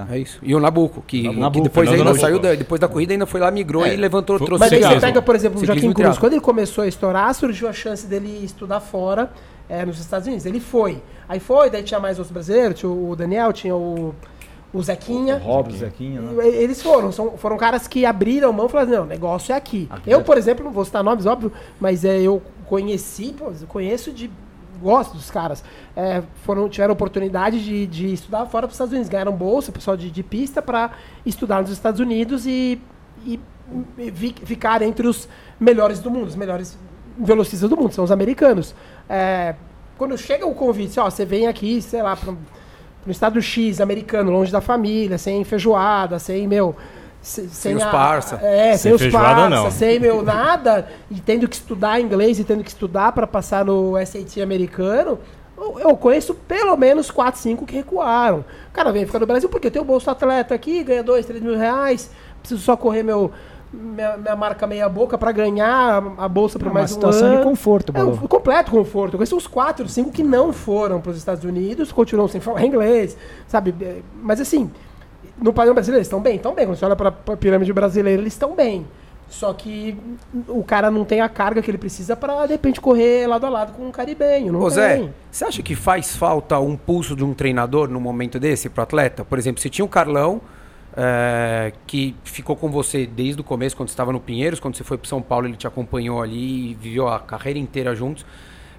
É 0.09 0.17
isso. 0.17 0.39
E 0.41 0.55
o 0.55 0.59
Nabuco, 0.59 1.03
que, 1.05 1.21
que 1.21 1.27
Nabuco, 1.39 1.63
depois 1.63 1.89
Fernando 1.89 2.07
ainda 2.07 2.19
Nabuco. 2.21 2.21
saiu, 2.21 2.39
da- 2.39 2.55
depois 2.55 2.79
da 2.79 2.87
corrida 2.87 3.13
ainda 3.13 3.25
foi 3.25 3.39
lá, 3.41 3.51
migrou 3.51 3.85
É, 3.85 3.93
e 3.93 3.97
levantou, 3.97 4.37
trouxe 4.39 4.59
Mas 4.59 4.71
aí 4.73 4.81
você 4.83 4.99
pega, 4.99 5.21
por 5.21 5.35
exemplo, 5.35 5.61
o 5.61 5.65
Joaquim 5.65 5.91
Cruz. 5.91 6.17
Quando 6.17 6.33
ele 6.33 6.41
começou 6.41 6.83
a 6.83 6.87
estourar, 6.87 7.33
surgiu 7.35 7.67
a 7.67 7.73
chance 7.73 8.07
dele 8.07 8.39
estudar 8.43 8.79
fora 8.79 9.29
é, 9.71 9.85
nos 9.85 9.97
Estados 9.99 10.27
Unidos. 10.27 10.45
Ele 10.45 10.59
foi. 10.59 11.01
Aí 11.29 11.39
foi, 11.39 11.69
daí 11.69 11.81
tinha 11.81 11.99
mais 11.99 12.19
outros 12.19 12.33
brasileiros, 12.33 12.77
tinha 12.79 12.91
o 12.91 13.15
Daniel, 13.15 13.53
tinha 13.53 13.73
o, 13.75 14.13
o 14.73 14.83
Zequinha. 14.83 15.37
Robson, 15.37 15.77
Zequinha, 15.77 16.19
né? 16.21 16.45
Eles 16.47 16.81
foram, 16.81 17.11
são- 17.11 17.37
foram 17.37 17.55
caras 17.57 17.87
que 17.87 18.05
abriram 18.05 18.51
mão 18.51 18.65
e 18.65 18.69
falaram, 18.69 18.91
não, 18.91 19.03
o 19.03 19.07
negócio 19.07 19.53
é 19.53 19.55
aqui. 19.55 19.87
Aqui 19.89 20.11
eu, 20.11 20.19
é- 20.19 20.23
por 20.23 20.37
exemplo, 20.37 20.65
não 20.65 20.71
vou 20.71 20.83
citar 20.83 21.01
nomes, 21.03 21.25
óbvio, 21.25 21.51
mas 21.79 22.03
é, 22.03 22.19
eu 22.21 22.41
conheci, 22.65 23.33
pô, 23.37 23.45
eu 23.45 23.67
conheço 23.67 24.11
de. 24.11 24.29
Gosto 24.81 25.13
dos 25.13 25.29
caras. 25.29 25.63
É, 25.95 26.23
foram, 26.43 26.67
tiveram 26.67 26.93
oportunidade 26.93 27.63
de, 27.63 27.85
de 27.85 28.11
estudar 28.13 28.47
fora 28.47 28.65
para 28.65 28.69
os 28.71 28.73
Estados 28.73 28.91
Unidos. 28.91 29.09
Ganharam 29.09 29.31
bolsa, 29.31 29.71
pessoal 29.71 29.95
de, 29.95 30.09
de 30.09 30.23
pista, 30.23 30.59
para 30.59 30.89
estudar 31.23 31.61
nos 31.61 31.69
Estados 31.69 31.99
Unidos 31.99 32.47
e, 32.47 32.81
e, 33.23 33.39
e 33.99 34.11
fi- 34.11 34.35
ficar 34.43 34.81
entre 34.81 35.05
os 35.07 35.29
melhores 35.59 35.99
do 35.99 36.09
mundo, 36.09 36.25
os 36.25 36.35
melhores 36.35 36.79
velocistas 37.23 37.69
do 37.69 37.77
mundo, 37.77 37.93
são 37.93 38.03
os 38.03 38.11
americanos. 38.11 38.73
É, 39.09 39.55
quando 39.97 40.17
chega 40.17 40.45
o 40.45 40.53
convite, 40.55 40.99
ó, 40.99 41.09
você 41.09 41.25
vem 41.25 41.47
aqui, 41.47 41.81
sei 41.81 42.01
lá, 42.01 42.15
para 42.15 42.33
no 43.03 43.11
estado 43.11 43.41
X, 43.41 43.81
americano, 43.81 44.31
longe 44.31 44.51
da 44.51 44.61
família, 44.61 45.17
sem 45.17 45.43
feijoada, 45.43 46.19
sem, 46.19 46.47
meu... 46.47 46.75
se- 47.21 47.49
Sem, 47.49 47.75
os 47.75 47.81
a- 47.81 47.89
parça. 47.89 48.35
É, 48.43 48.71
sem, 48.71 48.77
Sem 48.77 48.93
os 48.93 49.01
feijoada, 49.01 49.27
parça, 49.41 49.49
não. 49.49 49.71
sem, 49.71 49.99
meu, 49.99 50.21
nada, 50.21 50.87
e 51.09 51.19
tendo 51.19 51.47
que 51.47 51.55
estudar 51.55 51.99
inglês 51.99 52.37
e 52.39 52.43
tendo 52.43 52.63
que 52.63 52.69
estudar 52.69 53.11
para 53.11 53.25
passar 53.25 53.65
no 53.65 53.93
SAT 54.05 54.37
americano, 54.41 55.17
eu- 55.57 55.79
eu 55.79 55.97
conheço 55.97 56.33
pelo 56.35 56.75
menos 56.77 57.09
4, 57.09 57.39
5 57.41 57.65
que 57.65 57.75
recuaram. 57.75 58.39
O 58.69 58.71
cara 58.73 58.91
vem 58.91 59.05
ficar 59.05 59.19
no 59.19 59.25
Brasil 59.25 59.49
porque 59.49 59.67
eu 59.67 59.71
tenho 59.71 59.83
o 59.83 59.87
bolso 59.87 60.09
atleta 60.09 60.53
aqui, 60.53 60.83
ganha 60.83 61.03
2, 61.03 61.25
3 61.25 61.41
mil 61.41 61.57
reais, 61.57 62.09
preciso 62.39 62.61
só 62.61 62.75
correr 62.77 63.01
meu... 63.03 63.31
Minha, 63.73 64.17
minha 64.17 64.35
marca 64.35 64.67
meia 64.67 64.89
boca 64.89 65.17
para 65.17 65.31
ganhar 65.31 66.03
a 66.17 66.27
bolsa 66.27 66.59
para 66.59 66.67
É 66.67 66.71
uma 66.71 66.79
mais 66.81 66.91
um 66.91 66.93
situação 66.95 67.27
ano. 67.27 67.37
de 67.37 67.43
conforto, 67.43 67.93
É 67.95 68.03
um 68.03 68.11
Balu. 68.11 68.27
completo 68.27 68.71
conforto. 68.71 69.13
Eu 69.13 69.17
conheço 69.17 69.35
uns 69.35 69.47
quatro, 69.47 69.87
cinco 69.87 70.11
que 70.11 70.23
não 70.23 70.51
foram 70.51 70.99
para 70.99 71.11
os 71.11 71.17
Estados 71.17 71.43
Unidos, 71.45 71.91
continuam 71.91 72.27
sem 72.27 72.41
falar 72.41 72.65
inglês, 72.65 73.15
sabe? 73.47 73.73
Mas 74.21 74.41
assim, 74.41 74.69
no 75.41 75.53
padrão 75.53 75.73
brasileiro, 75.73 75.99
eles 75.99 76.07
estão 76.07 76.19
bem? 76.19 76.35
Estão 76.35 76.53
bem. 76.53 76.65
Quando 76.65 76.77
você 76.77 76.85
olha 76.85 76.95
para 76.97 77.09
a 77.09 77.37
pirâmide 77.37 77.71
brasileira, 77.71 78.21
eles 78.21 78.33
estão 78.33 78.53
bem. 78.55 78.85
Só 79.29 79.53
que 79.53 79.97
o 80.49 80.61
cara 80.61 80.91
não 80.91 81.05
tem 81.05 81.21
a 81.21 81.29
carga 81.29 81.61
que 81.61 81.71
ele 81.71 81.77
precisa 81.77 82.17
para, 82.17 82.45
de 82.47 82.51
repente, 82.51 82.81
correr 82.81 83.25
lado 83.27 83.45
a 83.45 83.49
lado 83.49 83.71
com 83.71 83.87
um 83.87 83.91
caribenho. 83.91 84.51
Não 84.51 84.59
Ô 84.59 84.69
Zé, 84.69 85.07
você 85.31 85.45
acha 85.45 85.63
que 85.63 85.73
faz 85.73 86.13
falta 86.17 86.59
um 86.59 86.75
pulso 86.75 87.15
de 87.15 87.23
um 87.23 87.33
treinador 87.33 87.87
no 87.87 88.01
momento 88.01 88.37
desse 88.37 88.67
pro 88.67 88.83
atleta? 88.83 89.23
Por 89.23 89.39
exemplo, 89.39 89.61
você 89.61 89.69
tinha 89.69 89.85
o 89.85 89.87
Carlão, 89.87 90.41
é, 90.95 91.71
que 91.87 92.15
ficou 92.23 92.55
com 92.55 92.69
você 92.69 93.05
desde 93.05 93.41
o 93.41 93.43
começo, 93.43 93.75
quando 93.75 93.89
você 93.89 93.93
estava 93.93 94.11
no 94.11 94.19
Pinheiros, 94.19 94.59
quando 94.59 94.75
você 94.75 94.83
foi 94.83 94.97
pro 94.97 95.07
São 95.07 95.21
Paulo, 95.21 95.47
ele 95.47 95.55
te 95.55 95.67
acompanhou 95.67 96.21
ali 96.21 96.71
e 96.71 96.73
viveu 96.75 97.07
a 97.07 97.19
carreira 97.19 97.59
inteira 97.59 97.95
juntos. 97.95 98.25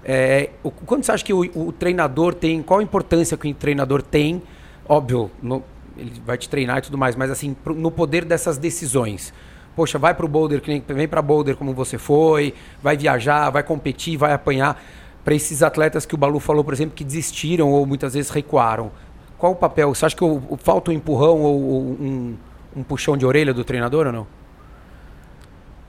É, 0.05 0.49
o, 0.61 0.69
quando 0.69 1.03
você 1.03 1.11
acha 1.11 1.23
que 1.23 1.33
o, 1.33 1.41
o 1.55 1.71
treinador 1.71 2.33
tem, 2.33 2.61
qual 2.61 2.79
a 2.79 2.83
importância 2.83 3.37
que 3.37 3.49
o 3.49 3.53
treinador 3.53 4.01
tem? 4.01 4.41
Óbvio, 4.87 5.31
no- 5.41 5.63
ele 5.97 6.11
vai 6.25 6.37
te 6.37 6.49
treinar 6.49 6.79
e 6.79 6.81
tudo 6.81 6.97
mais, 6.97 7.15
mas 7.15 7.31
assim, 7.31 7.53
pro- 7.53 7.73
no 7.75 7.89
poder 7.89 8.25
dessas 8.25 8.57
decisões. 8.57 9.33
Poxa, 9.75 9.97
vai 9.97 10.13
pro 10.13 10.27
Boulder, 10.27 10.61
que 10.61 10.69
nem- 10.69 10.83
vem 10.87 11.07
pra 11.07 11.21
Boulder 11.21 11.55
como 11.55 11.73
você 11.73 11.97
foi, 11.97 12.53
vai 12.81 12.97
viajar, 12.97 13.49
vai 13.49 13.63
competir, 13.63 14.17
vai 14.17 14.33
apanhar. 14.33 14.81
Para 15.23 15.33
esses 15.33 15.63
atletas 15.63 16.05
que 16.05 16.13
o 16.13 16.17
Balu 16.17 16.39
falou, 16.39 16.63
por 16.65 16.73
exemplo, 16.73 16.93
que 16.95 17.03
desistiram 17.03 17.71
ou 17.71 17.85
muitas 17.85 18.13
vezes 18.13 18.29
recuaram. 18.29 18.91
Qual 19.37 19.51
o 19.51 19.55
papel? 19.55 19.93
Você 19.93 20.05
acha 20.05 20.15
que 20.15 20.23
o, 20.23 20.41
o- 20.49 20.57
falta 20.57 20.91
um 20.91 20.93
empurrão 20.93 21.41
ou, 21.41 21.61
ou 21.61 21.81
um, 21.81 22.35
um 22.77 22.83
puxão 22.83 23.17
de 23.17 23.25
orelha 23.25 23.53
do 23.53 23.63
treinador 23.63 24.07
ou 24.07 24.13
não? 24.13 24.27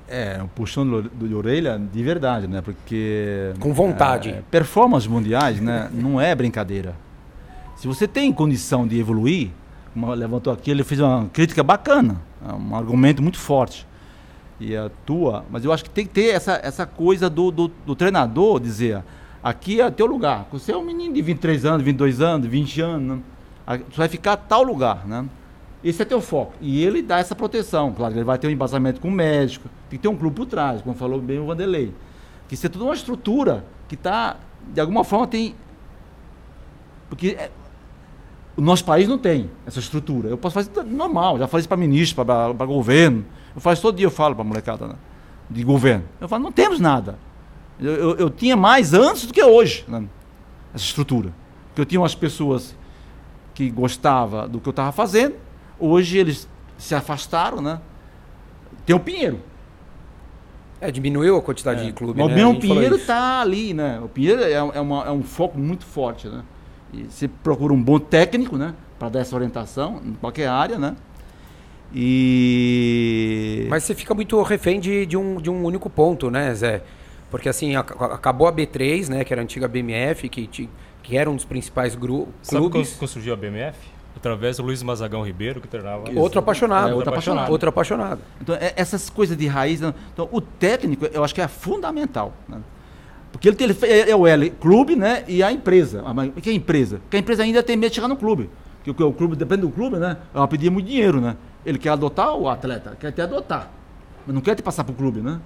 É, 0.09 0.39
um 0.43 0.47
puxão 0.49 0.85
de 0.87 0.95
ore- 0.95 1.11
de 1.15 1.35
orelha 1.35 1.81
de 1.93 2.03
verdade, 2.03 2.47
né? 2.47 2.61
Porque. 2.61 3.53
Com 3.59 3.73
vontade. 3.73 4.31
é, 4.31 4.43
performances 4.51 5.09
mundiais, 5.09 5.61
né? 5.61 5.89
Não 5.93 6.21
é 6.21 6.35
brincadeira. 6.35 6.95
Se 7.77 7.87
você 7.89 8.07
tem 8.07 8.33
condição 8.33 8.87
de 8.87 8.99
evoluir, 8.99 9.51
como 9.93 10.13
levantou 10.13 10.53
aqui, 10.53 10.71
ele 10.71 10.85
fez 10.85 11.01
uma 11.01 11.27
crítica 11.33 11.63
bacana, 11.63 12.17
um 12.43 12.77
argumento 12.77 13.23
muito 13.23 13.39
forte. 13.39 13.87
E 14.61 14.77
a 14.77 14.89
tua, 15.05 15.45
mas 15.51 15.65
eu 15.65 15.73
acho 15.73 15.83
que 15.83 15.91
tem 15.91 16.07
que 16.07 16.13
ter 16.13 16.29
essa, 16.35 16.61
essa 16.63 16.87
coisa 16.87 17.29
do, 17.29 17.51
do, 17.51 17.69
do 17.87 17.97
treinador 17.97 18.61
dizer: 18.61 19.03
aqui 19.43 19.81
é 19.81 19.91
teu 19.91 20.07
lugar. 20.07 20.47
Você 20.53 20.71
é 20.71 20.77
um 20.77 20.85
menino 20.85 21.15
de 21.15 21.23
23 21.23 21.65
anos, 21.65 21.83
22 21.83 22.21
anos, 22.21 22.47
20 22.47 22.81
anos, 22.81 23.17
né? 23.17 23.23
Você 23.67 23.97
vai 23.97 24.09
ficar 24.09 24.33
a 24.35 24.37
tal 24.37 24.63
lugar, 24.63 25.07
né? 25.07 25.27
Esse 25.83 26.01
é 26.01 26.05
teu 26.05 26.21
foco. 26.21 26.55
E 26.61 26.83
ele 26.83 27.03
dá 27.03 27.19
essa 27.19 27.35
proteção. 27.35 27.93
Claro, 27.93 28.15
ele 28.15 28.25
vai 28.25 28.39
ter 28.39 28.47
um 28.47 28.51
embasamento 28.51 29.01
com 29.01 29.09
o 29.09 29.13
médico, 29.13 29.69
tem 29.91 29.99
que 29.99 30.03
ter 30.03 30.09
um 30.09 30.17
clube 30.17 30.35
por 30.35 30.47
trás, 30.47 30.81
como 30.81 30.95
falou 30.95 31.21
bem 31.21 31.39
o 31.39 31.47
Vanderlei. 31.47 31.95
Que 32.49 32.55
isso 32.55 32.67
é 32.67 32.69
toda 32.69 32.85
uma 32.85 32.95
estrutura 32.95 33.65
que 33.87 33.95
está, 33.95 34.37
de 34.73 34.81
alguma 34.81 35.05
forma, 35.05 35.27
tem. 35.27 35.55
Porque 37.09 37.37
é, 37.39 37.51
o 38.57 38.63
nosso 38.63 38.85
país 38.85 39.09
não 39.09 39.19
tem 39.19 39.51
essa 39.67 39.79
estrutura. 39.79 40.29
Eu 40.29 40.39
posso 40.39 40.55
fazer 40.55 40.71
normal, 40.85 41.39
já 41.39 41.47
falei 41.47 41.61
isso 41.61 41.69
para 41.69 41.77
ministro, 41.77 42.25
para 42.25 42.67
governo. 42.67 43.25
Eu 43.55 43.61
faço 43.61 43.83
todo 43.83 43.97
dia, 43.97 44.07
eu 44.07 44.11
falo 44.11 44.35
para 44.35 44.43
a 44.43 44.47
molecada 44.47 44.89
né, 44.89 44.95
de 45.51 45.63
governo. 45.65 46.05
Eu 46.21 46.29
falo, 46.29 46.43
não 46.43 46.53
temos 46.53 46.81
nada. 46.81 47.19
Eu, 47.79 47.93
eu, 47.93 48.17
eu 48.17 48.31
tinha 48.31 48.57
mais 48.57 48.95
antes 48.95 49.27
do 49.27 49.33
que 49.35 49.43
hoje, 49.43 49.85
né, 49.87 50.05
essa 50.75 50.85
estrutura. 50.85 51.33
Porque 51.69 51.81
eu 51.81 51.87
tinha 51.87 52.01
umas 52.01 52.15
pessoas 52.15 52.75
que 53.55 53.71
gostavam 53.71 54.49
do 54.49 54.61
que 54.61 54.69
eu 54.69 54.73
estava 54.73 54.91
fazendo, 54.93 55.37
hoje 55.79 56.19
eles 56.19 56.49
se 56.77 56.95
afastaram, 56.95 57.63
né? 57.63 57.81
Tem 58.85 58.95
o 58.95 59.01
Pinheiro. 59.01 59.41
É, 60.81 60.91
diminuiu 60.91 61.37
a 61.37 61.43
quantidade 61.43 61.87
de 61.87 61.93
clube, 61.93 62.21
Mas 62.23 62.35
né? 62.35 62.45
o 62.45 62.59
Pinheiro 62.59 62.97
está 62.97 63.41
ali, 63.41 63.73
né? 63.73 64.01
O 64.05 64.09
Pinheiro 64.09 64.43
é, 64.43 64.53
é, 64.53 64.81
uma- 64.81 65.05
é 65.05 65.11
um 65.11 65.23
foco 65.23 65.59
muito 65.59 65.87
forte, 65.87 66.29
né? 66.29 66.43
E 66.93 67.05
você 67.05 67.27
procura 67.29 67.73
um 67.73 67.83
bom 67.83 67.99
técnico, 67.99 68.57
né? 68.59 68.75
Para 68.99 69.09
dar 69.09 69.21
essa 69.21 69.35
orientação 69.35 70.01
em 70.05 70.13
qualquer 70.15 70.49
área, 70.49 70.79
né? 70.79 70.95
E 72.37 73.67
Mas 73.71 73.85
você 73.85 73.95
fica 73.95 74.15
muito 74.15 74.41
refém 74.43 74.79
de, 74.81 75.07
de, 75.07 75.17
um, 75.17 75.41
de 75.41 75.49
um 75.49 75.65
único 75.65 75.89
ponto, 75.89 76.31
né, 76.31 76.53
Zé? 76.55 76.83
Porque 77.31 77.49
assim, 77.49 77.75
ac- 77.77 77.95
acabou 78.01 78.47
a 78.47 78.53
B3, 78.53 79.09
né, 79.09 79.25
que 79.25 79.33
era 79.33 79.41
a 79.41 79.45
antiga 79.45 79.67
BMF, 79.67 80.29
que, 80.29 80.69
que 81.05 81.17
era 81.17 81.31
um 81.31 81.37
dos 81.37 81.45
principais 81.45 81.95
gru- 81.95 82.27
Sabe 82.43 82.59
como, 82.63 82.71
clubes. 82.71 82.95
como 82.95 83.07
surgiu 83.07 83.33
a 83.33 83.37
BMF? 83.37 83.79
Através 84.17 84.57
do 84.57 84.63
Luiz 84.63 84.83
Mazagão 84.83 85.23
Ribeiro, 85.23 85.61
que 85.61 85.69
treinava. 85.69 86.05
Outro 86.17 86.39
apaixonado. 86.39 86.89
É, 86.91 86.95
outro 86.95 87.11
apaixonado. 87.11 87.51
Outro 87.53 87.69
apaixonado. 87.69 88.21
Então, 88.41 88.55
é- 88.55 88.73
essas 88.77 89.11
coisas 89.11 89.37
de 89.37 89.47
raiz. 89.47 89.81
né? 89.81 89.93
Então, 90.13 90.29
o 90.33 90.41
técnico, 90.41 91.05
eu 91.07 91.23
acho 91.23 91.35
que 91.35 91.41
é 91.41 91.47
fundamental. 91.49 92.33
né? 92.49 92.59
Porque 93.31 93.49
ele, 93.49 93.57
tem- 93.57 93.67
ele 93.69 93.79
é, 93.83 94.11
é 94.11 94.17
o 94.17 94.27
L, 94.27 94.49
clube, 94.51 94.97
né? 94.97 95.25
E 95.29 95.43
a 95.43 95.53
empresa. 95.53 96.03
Ah, 96.07 96.15
mas 96.15 96.29
O 96.29 96.41
que 96.41 96.49
é 96.49 96.53
a 96.53 96.57
empresa? 96.57 96.99
Porque 97.01 97.17
a 97.17 97.21
empresa 97.21 97.43
ainda 97.43 97.63
tem 97.63 97.77
medo 97.77 97.91
de 97.91 97.97
chegar 97.97 98.09
no 98.09 98.17
clube. 98.17 98.49
Porque 98.85 99.03
o, 99.03 99.09
o 99.09 99.13
clube, 99.13 99.35
depende 99.37 99.63
do 99.63 99.71
clube, 99.71 99.97
né? 99.97 100.17
É 100.33 100.39
uma 100.39 100.47
pedir 100.49 100.71
muito 100.71 100.87
dinheiro, 100.87 101.21
né? 101.21 101.37
Ele 101.67 101.77
quer 101.79 101.89
adotar 101.91 102.35
o 102.37 102.49
atleta, 102.49 102.97
quer 102.99 103.11
te 103.13 103.21
adotar. 103.21 103.71
Mas 104.25 104.33
não 104.35 104.41
quer 104.41 104.55
te 104.55 104.63
passar 104.63 104.85
pro 104.85 104.95
clube, 104.95 105.21
né? 105.21 105.41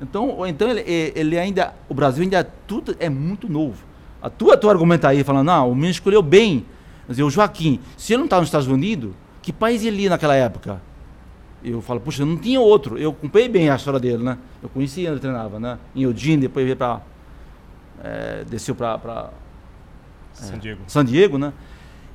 Então, 0.00 0.46
então 0.46 0.68
ele, 0.68 0.80
é- 0.80 1.12
ele 1.18 1.38
ainda. 1.38 1.72
O 1.88 1.94
Brasil 1.94 2.22
ainda 2.22 2.44
tudo 2.66 2.94
é 3.00 3.08
muito 3.08 3.48
novo. 3.48 3.82
A 4.24 4.30
tua, 4.30 4.56
tua 4.56 4.72
argumenta 4.72 5.08
aí, 5.08 5.22
falando, 5.22 5.48
não, 5.48 5.70
o 5.70 5.74
menino 5.74 5.90
escolheu 5.90 6.22
bem. 6.22 6.64
Quer 7.04 7.12
dizer, 7.12 7.22
o 7.24 7.30
Joaquim, 7.30 7.78
se 7.94 8.14
ele 8.14 8.20
não 8.20 8.24
estava 8.24 8.40
nos 8.40 8.48
Estados 8.48 8.66
Unidos, 8.66 9.12
que 9.42 9.52
país 9.52 9.84
ele 9.84 10.04
ia 10.04 10.08
naquela 10.08 10.34
época? 10.34 10.80
Eu 11.62 11.82
falo, 11.82 12.00
puxa, 12.00 12.24
não 12.24 12.38
tinha 12.38 12.58
outro. 12.58 12.96
Eu 12.96 13.10
acompanhei 13.10 13.50
bem 13.50 13.68
a 13.68 13.76
história 13.76 14.00
dele, 14.00 14.22
né? 14.22 14.38
Eu 14.62 14.70
conhecia 14.70 15.10
ele 15.10 15.20
treinava, 15.20 15.60
né? 15.60 15.78
Em 15.94 16.04
Eugene, 16.04 16.40
depois 16.40 16.64
veio 16.64 16.74
para 16.74 17.02
é, 18.02 18.44
desceu 18.48 18.74
para 18.74 19.30
San 20.32 20.58
Diego. 20.58 20.80
San 20.86 21.04
Diego, 21.04 21.36
né? 21.36 21.52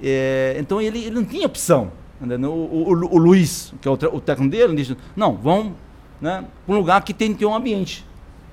É, 0.02 0.56
então 0.60 0.82
ele, 0.82 0.98
ele 1.06 1.12
não 1.12 1.24
tinha 1.24 1.46
opção. 1.46 1.92
O, 2.22 2.46
o, 2.46 3.16
o 3.16 3.18
Luiz, 3.20 3.72
que 3.80 3.88
é 3.88 3.92
o, 3.92 3.94
o 3.94 4.20
técnico 4.20 4.52
dele, 4.52 4.76
disse: 4.76 4.98
não, 5.16 5.36
vamos 5.36 5.74
né, 6.20 6.44
para 6.66 6.76
um 6.76 6.78
lugar 6.80 7.04
que 7.04 7.14
tem 7.14 7.34
que 7.34 7.40
ter 7.40 7.46
um 7.46 7.56
ambiente. 7.56 8.06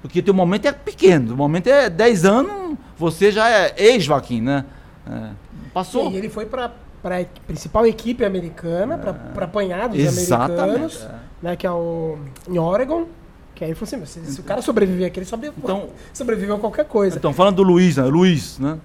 Porque 0.07 0.22
teu 0.22 0.32
momento 0.32 0.66
é 0.66 0.72
pequeno, 0.72 1.34
o 1.34 1.36
momento 1.36 1.66
é 1.66 1.90
10 1.90 2.24
anos, 2.24 2.78
você 2.96 3.32
já 3.32 3.50
é 3.50 3.74
ex-Joaquim, 3.76 4.40
né? 4.40 4.64
É, 5.04 5.30
passou. 5.74 6.12
E 6.12 6.16
ele 6.16 6.28
foi 6.28 6.46
para 6.46 6.70
a 7.02 7.24
principal 7.44 7.84
equipe 7.86 8.24
americana, 8.24 8.96
para 8.98 9.44
apanhar 9.44 9.88
dos 9.88 9.98
Exatamente, 9.98 10.61
americanos, 10.61 11.02
é. 11.02 11.14
né, 11.42 11.57
que 11.57 11.66
é 11.66 11.70
o 11.72 12.18
em 12.48 12.57
Oregon. 12.57 13.07
Que 13.52 13.64
aí 13.64 13.70
ele 13.70 13.74
falou 13.74 13.88
assim, 13.88 13.96
"Mas 13.96 14.11
se, 14.11 14.32
se 14.34 14.40
o 14.40 14.44
cara 14.44 14.62
sobreviver 14.62 15.09
aqui, 15.09 15.18
ele 15.18 15.26
Então- 15.59 15.88
sobreviveu 16.14 16.54
a 16.54 16.59
qualquer 16.61 16.84
coisa. 16.84 17.16
Então, 17.16 17.32
falando 17.32 17.57
do 17.57 17.62
Luiz, 17.64 17.96
né? 17.96 18.04
Luiz, 18.04 18.61
né? 18.61 18.78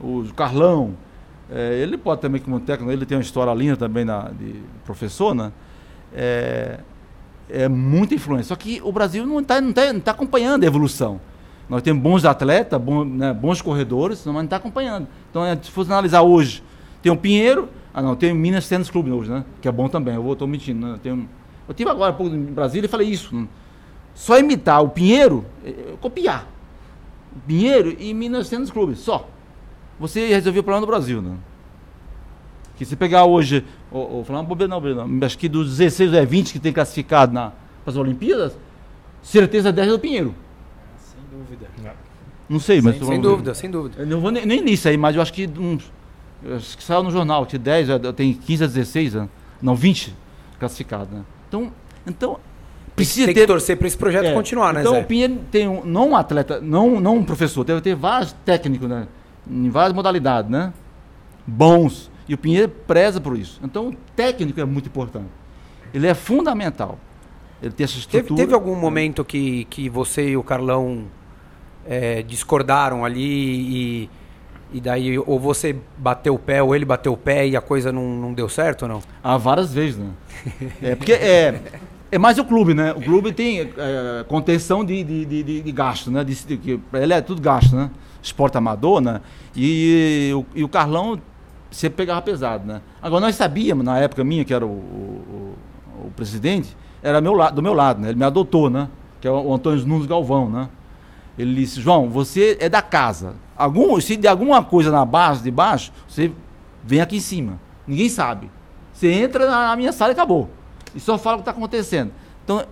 O 0.00 0.24
Carlão, 0.34 0.94
é, 1.50 1.74
ele 1.74 1.98
pode 1.98 2.22
também, 2.22 2.40
como 2.40 2.58
técnico, 2.58 2.90
ele 2.90 3.04
tem 3.04 3.18
uma 3.18 3.22
história 3.22 3.52
linda 3.52 3.76
também 3.76 4.04
na, 4.04 4.30
de 4.30 4.62
professor, 4.86 5.34
né? 5.34 5.52
É, 6.14 6.78
é 7.48 7.68
muita 7.68 8.14
influência. 8.14 8.48
Só 8.48 8.56
que 8.56 8.80
o 8.82 8.92
Brasil 8.92 9.26
não 9.26 9.40
está 9.40 9.60
não 9.60 9.72
tá, 9.72 9.92
não 9.92 10.00
tá 10.00 10.10
acompanhando 10.10 10.64
a 10.64 10.66
evolução. 10.66 11.20
Nós 11.68 11.82
temos 11.82 12.02
bons 12.02 12.24
atletas, 12.24 12.80
bons, 12.80 13.06
né, 13.06 13.32
bons 13.32 13.62
corredores, 13.62 14.22
mas 14.26 14.34
não 14.34 14.44
está 14.44 14.56
acompanhando. 14.56 15.06
Então, 15.30 15.44
é, 15.44 15.56
se 15.56 15.70
fosse 15.70 15.90
analisar 15.90 16.22
hoje, 16.22 16.62
tem 17.02 17.10
o 17.10 17.16
Pinheiro, 17.16 17.68
ah 17.92 18.02
não, 18.02 18.14
tem 18.14 18.32
o 18.32 18.34
Minas 18.34 18.68
Tênis 18.68 18.90
Clube 18.90 19.10
hoje, 19.10 19.30
né? 19.30 19.44
Que 19.62 19.68
é 19.68 19.72
bom 19.72 19.88
também, 19.88 20.14
eu 20.14 20.32
estou 20.32 20.46
mentindo. 20.46 20.86
Né? 20.86 20.98
Tem 21.02 21.12
um, 21.12 21.26
eu 21.66 21.74
tive 21.74 21.90
agora 21.90 22.10
há 22.10 22.14
pouco 22.14 22.34
em 22.34 22.44
Brasília 22.44 22.86
e 22.86 22.90
falei 22.90 23.08
isso. 23.08 23.34
né? 23.34 23.48
Só 24.14 24.38
imitar 24.38 24.82
o 24.82 24.90
Pinheiro, 24.90 25.44
é, 25.64 25.70
é, 25.70 25.94
copiar. 26.00 26.46
Pinheiro 27.46 27.96
e 27.98 28.12
Minas 28.14 28.48
Tênis 28.48 28.70
Clube, 28.70 28.94
só. 28.94 29.28
Você 29.98 30.28
resolveu 30.28 30.60
o 30.60 30.64
problema 30.64 30.86
do 30.86 30.90
Brasil, 30.90 31.22
né? 31.22 31.36
Que 32.76 32.84
se 32.84 32.96
pegar 32.96 33.24
hoje, 33.24 33.64
ou, 33.94 34.16
ou 34.16 34.24
falar 34.24 34.40
uma 34.40 34.44
bobeira 34.44 34.68
não, 34.68 34.80
não, 34.80 35.26
acho 35.26 35.38
que 35.38 35.48
dos 35.48 35.78
16 35.78 36.12
ou 36.12 36.18
é 36.18 36.26
20 36.26 36.52
que 36.52 36.58
tem 36.58 36.72
classificado 36.72 37.32
na, 37.32 37.52
para 37.84 37.92
as 37.92 37.96
Olimpíadas, 37.96 38.56
certeza 39.22 39.72
10 39.72 39.88
é 39.88 39.90
do 39.92 39.98
Pinheiro. 39.98 40.34
Sem 40.98 41.20
dúvida. 41.38 41.66
Não 42.48 42.58
sei, 42.58 42.82
mas... 42.82 42.96
Sem 42.96 43.04
falando- 43.04 43.22
dúvida, 43.22 43.54
sem 43.54 43.70
dúvida. 43.70 44.02
Eu 44.02 44.06
não 44.06 44.20
vou 44.20 44.30
nem, 44.32 44.44
nem 44.44 44.60
nisso 44.60 44.88
aí, 44.88 44.96
mas 44.96 45.14
eu 45.14 45.22
acho 45.22 45.32
que 45.32 45.48
uns. 45.58 45.90
Acho 46.56 46.76
que 46.76 46.84
saiu 46.84 47.02
no 47.02 47.10
jornal, 47.10 47.46
que 47.46 47.56
10, 47.56 47.88
eh, 47.88 47.98
tem 48.12 48.34
15 48.34 48.64
a 48.64 48.66
16, 48.66 49.14
né? 49.14 49.28
não, 49.62 49.74
20 49.74 50.14
classificados, 50.58 51.08
né? 51.08 51.22
Então, 51.48 51.72
então 52.06 52.38
precisa 52.94 53.26
Tem 53.26 53.34
ter. 53.34 53.40
que 53.42 53.46
torcer 53.46 53.78
para 53.78 53.86
esse 53.86 53.96
projeto 53.96 54.26
É, 54.26 54.34
continuar, 54.34 54.74
né, 54.74 54.80
então, 54.80 54.92
Zé? 54.92 55.00
o 55.00 55.04
Pinheiro 55.04 55.40
tem 55.50 55.66
um, 55.66 55.84
não 55.84 56.10
um 56.10 56.16
atleta, 56.16 56.60
não, 56.60 57.00
não 57.00 57.16
um 57.16 57.24
professor, 57.24 57.64
deve 57.64 57.80
ter 57.80 57.94
vários 57.94 58.32
técnicos, 58.44 58.88
né? 58.88 59.06
Em 59.48 59.70
várias 59.70 59.94
modalidades, 59.94 60.50
né? 60.50 60.72
Bons. 61.46 62.10
E 62.28 62.34
o 62.34 62.38
Pinheiro 62.38 62.68
preza 62.86 63.20
por 63.20 63.36
isso. 63.36 63.60
Então, 63.62 63.88
o 63.88 63.94
técnico 64.16 64.60
é 64.60 64.64
muito 64.64 64.86
importante. 64.86 65.28
Ele 65.92 66.06
é 66.06 66.14
fundamental. 66.14 66.98
Ele 67.62 67.72
tem 67.72 67.84
essa 67.84 67.94
Teve, 67.94 68.00
estrutura. 68.18 68.40
teve 68.42 68.54
algum 68.54 68.74
momento 68.76 69.24
que, 69.24 69.64
que 69.66 69.88
você 69.88 70.30
e 70.30 70.36
o 70.36 70.42
Carlão 70.42 71.04
é, 71.86 72.22
discordaram 72.22 73.04
ali 73.04 73.22
e, 73.22 74.10
e 74.72 74.80
daí 74.80 75.18
ou 75.18 75.38
você 75.38 75.76
bateu 75.96 76.34
o 76.34 76.38
pé 76.38 76.62
ou 76.62 76.74
ele 76.74 76.84
bateu 76.84 77.12
o 77.12 77.16
pé 77.16 77.46
e 77.46 77.56
a 77.56 77.60
coisa 77.60 77.92
não, 77.92 78.02
não 78.16 78.32
deu 78.34 78.48
certo 78.48 78.82
ou 78.82 78.88
não? 78.88 79.02
Ah, 79.22 79.36
várias 79.36 79.72
vezes, 79.72 79.96
né? 79.98 80.10
É, 80.82 80.94
porque 80.94 81.12
é, 81.12 81.60
é 82.10 82.18
mais 82.18 82.38
o 82.38 82.44
clube, 82.44 82.74
né? 82.74 82.92
O 82.92 83.00
clube 83.00 83.32
tem 83.32 83.60
é, 83.60 84.24
contenção 84.28 84.84
de, 84.84 85.02
de, 85.04 85.24
de, 85.24 85.62
de- 85.62 85.72
gasto, 85.72 86.10
né? 86.10 86.24
De, 86.24 86.34
de, 86.56 86.80
ele 86.94 87.12
é 87.12 87.20
tudo 87.20 87.40
gasto, 87.40 87.76
né? 87.76 87.90
Esporte 88.22 88.56
amador, 88.58 89.00
né? 89.00 89.20
E, 89.54 90.32
o- 90.34 90.44
e 90.54 90.64
o 90.64 90.68
Carlão 90.68 91.18
sempre 91.74 91.96
pegava 91.96 92.22
pesado, 92.22 92.66
né? 92.66 92.80
Agora, 93.02 93.20
nós 93.20 93.34
sabíamos, 93.34 93.84
na 93.84 93.98
época 93.98 94.22
minha, 94.24 94.44
que 94.44 94.54
era 94.54 94.64
o, 94.64 94.68
o, 94.70 95.54
o- 96.06 96.10
presidente, 96.16 96.76
era 97.02 97.20
meu, 97.20 97.34
do 97.52 97.62
meu 97.62 97.74
lado, 97.74 98.00
né? 98.00 98.08
Ele 98.10 98.18
me 98.18 98.24
adotou, 98.24 98.70
né? 98.70 98.88
Que 99.20 99.26
é 99.28 99.30
o, 99.30 99.52
Antônio 99.52 99.84
Nunes 99.86 100.06
Galvão, 100.06 100.48
né? 100.48 100.68
Ele 101.36 101.54
disse, 101.54 101.80
João, 101.80 102.08
você 102.08 102.56
é 102.60 102.68
da 102.68 102.80
casa. 102.80 103.34
Algum, 103.56 104.00
se 104.00 104.16
de 104.16 104.28
alguma 104.28 104.62
coisa 104.62 104.90
na 104.90 105.04
base 105.04 105.42
de 105.42 105.50
baixo, 105.50 105.92
você 106.08 106.30
vem 106.82 107.00
aqui 107.00 107.16
em 107.16 107.20
cima. 107.20 107.58
Ninguém 107.86 108.08
sabe. 108.08 108.50
Você 108.92 109.10
entra 109.10 109.46
na, 109.50 109.68
na 109.68 109.76
minha 109.76 109.92
sala 109.92 110.12
e 110.12 110.14
acabou. 110.14 110.48
E 110.94 111.00
só 111.00 111.18
fala 111.18 111.36
o 111.36 111.38
que 111.38 111.42
está 111.42 111.50
acontecendo. 111.50 112.12
Então, 112.44 112.64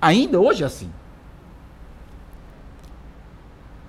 ainda 0.00 0.38
hoje 0.40 0.62
é 0.62 0.66
assim. 0.66 0.90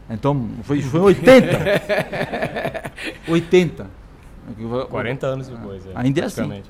Então, 0.10 0.50
foi, 0.64 0.82
foi 0.82 1.00
80. 1.00 1.58
80. 3.28 3.88
40 4.90 5.28
anos 5.28 5.48
depois. 5.48 5.86
É, 5.86 5.92
Ainda 5.96 6.22
é 6.22 6.26
assim. 6.26 6.52
é. 6.52 6.62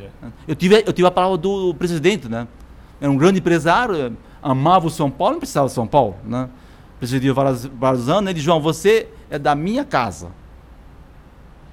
Eu 0.48 0.56
tive, 0.56 0.84
eu 0.86 0.94
tive 0.94 1.08
a 1.08 1.12
palavra 1.12 1.38
do 1.38 1.74
presidente, 1.76 2.30
né? 2.30 2.48
Era 3.00 3.12
um 3.12 3.18
grande 3.18 3.40
empresário, 3.40 3.96
eh, 3.96 4.12
amava 4.42 4.88
o 4.88 4.90
São 4.90 5.12
Paulo, 5.12 5.34
não 5.34 5.40
precisava 5.40 5.68
de 5.68 5.74
São 5.74 5.86
Paulo, 5.86 6.16
né? 6.24 6.50
Presidiu 6.98 7.34
vários, 7.34 7.66
vários 7.66 8.08
anos. 8.08 8.24
Ele 8.30 8.36
disse, 8.36 8.46
João, 8.46 8.62
você 8.62 9.10
é 9.30 9.38
da 9.38 9.54
minha 9.54 9.84
casa. 9.84 10.30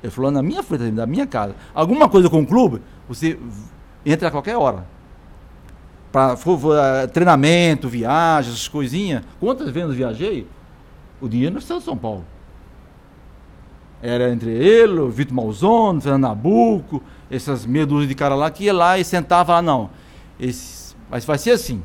Ele 0.03 0.11
falou 0.11 0.31
na 0.31 0.43
minha 0.43 0.63
frente, 0.63 0.91
da 0.91 1.07
minha 1.07 1.27
casa. 1.27 1.55
Alguma 1.73 2.09
coisa 2.09 2.29
com 2.29 2.41
o 2.41 2.47
clube, 2.47 2.83
você 3.09 3.39
entra 4.05 4.29
a 4.29 4.31
qualquer 4.31 4.57
hora. 4.57 4.85
Para 6.11 6.37
treinamento, 7.13 7.89
viagens, 7.89 8.55
essas 8.55 8.69
coisinhas. 8.69 9.23
Quantas 9.39 9.71
vezes 9.71 9.91
eu 9.91 9.95
viajei? 9.95 10.47
O 11.21 11.29
dinheiro 11.29 11.55
não 11.55 11.61
saiu 11.61 11.79
de 11.79 11.85
São 11.85 11.97
Paulo. 11.97 12.25
Era 14.03 14.31
entre 14.33 14.51
ele, 14.51 14.99
o 14.99 15.09
Vitor 15.09 15.35
Malzone, 15.35 15.99
o 15.99 16.01
Fernando 16.01 16.23
Nabuco, 16.23 17.03
essas 17.31 17.65
meia 17.65 17.87
dúzia 17.87 18.09
de 18.09 18.15
cara 18.15 18.35
lá 18.35 18.51
que 18.51 18.65
ia 18.65 18.75
lá 18.75 18.99
e 18.99 19.05
sentava 19.05 19.45
e 19.45 19.47
falava, 19.47 19.63
não, 19.63 19.91
esse, 20.41 20.97
mas 21.09 21.25
vai 21.25 21.39
ser 21.39 21.53
assim. 21.53 21.83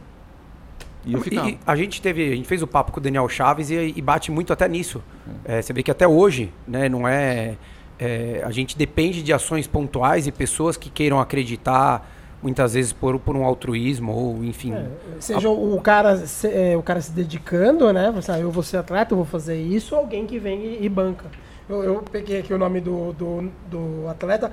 E 1.06 1.14
eu 1.14 1.22
ficava. 1.22 1.50
E 1.50 1.60
a 1.66 1.76
gente 1.76 2.02
teve, 2.02 2.32
a 2.32 2.36
gente 2.36 2.48
fez 2.48 2.62
o 2.62 2.68
papo 2.68 2.92
com 2.92 3.00
o 3.00 3.04
Daniel 3.04 3.30
Chaves 3.30 3.70
e, 3.70 3.94
e 3.96 4.02
bate 4.02 4.32
muito 4.32 4.52
até 4.52 4.68
nisso. 4.68 5.02
É, 5.46 5.62
você 5.62 5.72
vê 5.72 5.84
que 5.84 5.92
até 5.92 6.08
hoje, 6.08 6.52
né, 6.68 6.90
não 6.90 7.08
é, 7.08 7.56
é, 8.00 8.42
a 8.44 8.52
gente 8.52 8.78
depende 8.78 9.24
de 9.24 9.32
ações 9.32 9.68
pontuais 9.68 10.28
e 10.28 10.32
pessoas 10.32 10.76
que 10.76 10.90
queiram 10.90 11.20
acreditar 11.20 12.10
muitas 12.42 12.74
vezes 12.74 12.94
por, 12.94 13.18
por 13.20 13.36
um 13.36 13.44
altruísmo 13.46 14.12
ou 14.12 14.44
enfim. 14.44 14.74
É, 14.74 14.88
seja 15.20 15.50
o 15.50 15.80
cara, 15.82 16.18
se, 16.28 16.48
é, 16.48 16.76
o 16.76 16.84
cara 16.84 17.00
se 17.00 17.12
dedicando, 17.12 17.92
né? 17.94 18.12
Você, 18.14 18.32
ah, 18.32 18.40
eu 18.40 18.52
vou 18.52 18.64
ser 18.64 18.78
atleta, 18.78 19.14
eu 19.14 19.18
vou 19.18 19.26
fazer 19.26 19.60
isso, 19.60 19.96
ou 19.96 20.02
alguém 20.02 20.26
que 20.26 20.38
vem 20.38 20.60
e, 20.60 20.86
e 20.86 20.90
banca. 20.90 21.26
Eu, 21.70 21.84
eu 21.84 22.04
peguei 22.10 22.40
aqui 22.40 22.54
o 22.54 22.58
nome 22.58 22.80
do, 22.80 23.12
do, 23.14 23.52
do 23.70 24.08
atleta. 24.08 24.52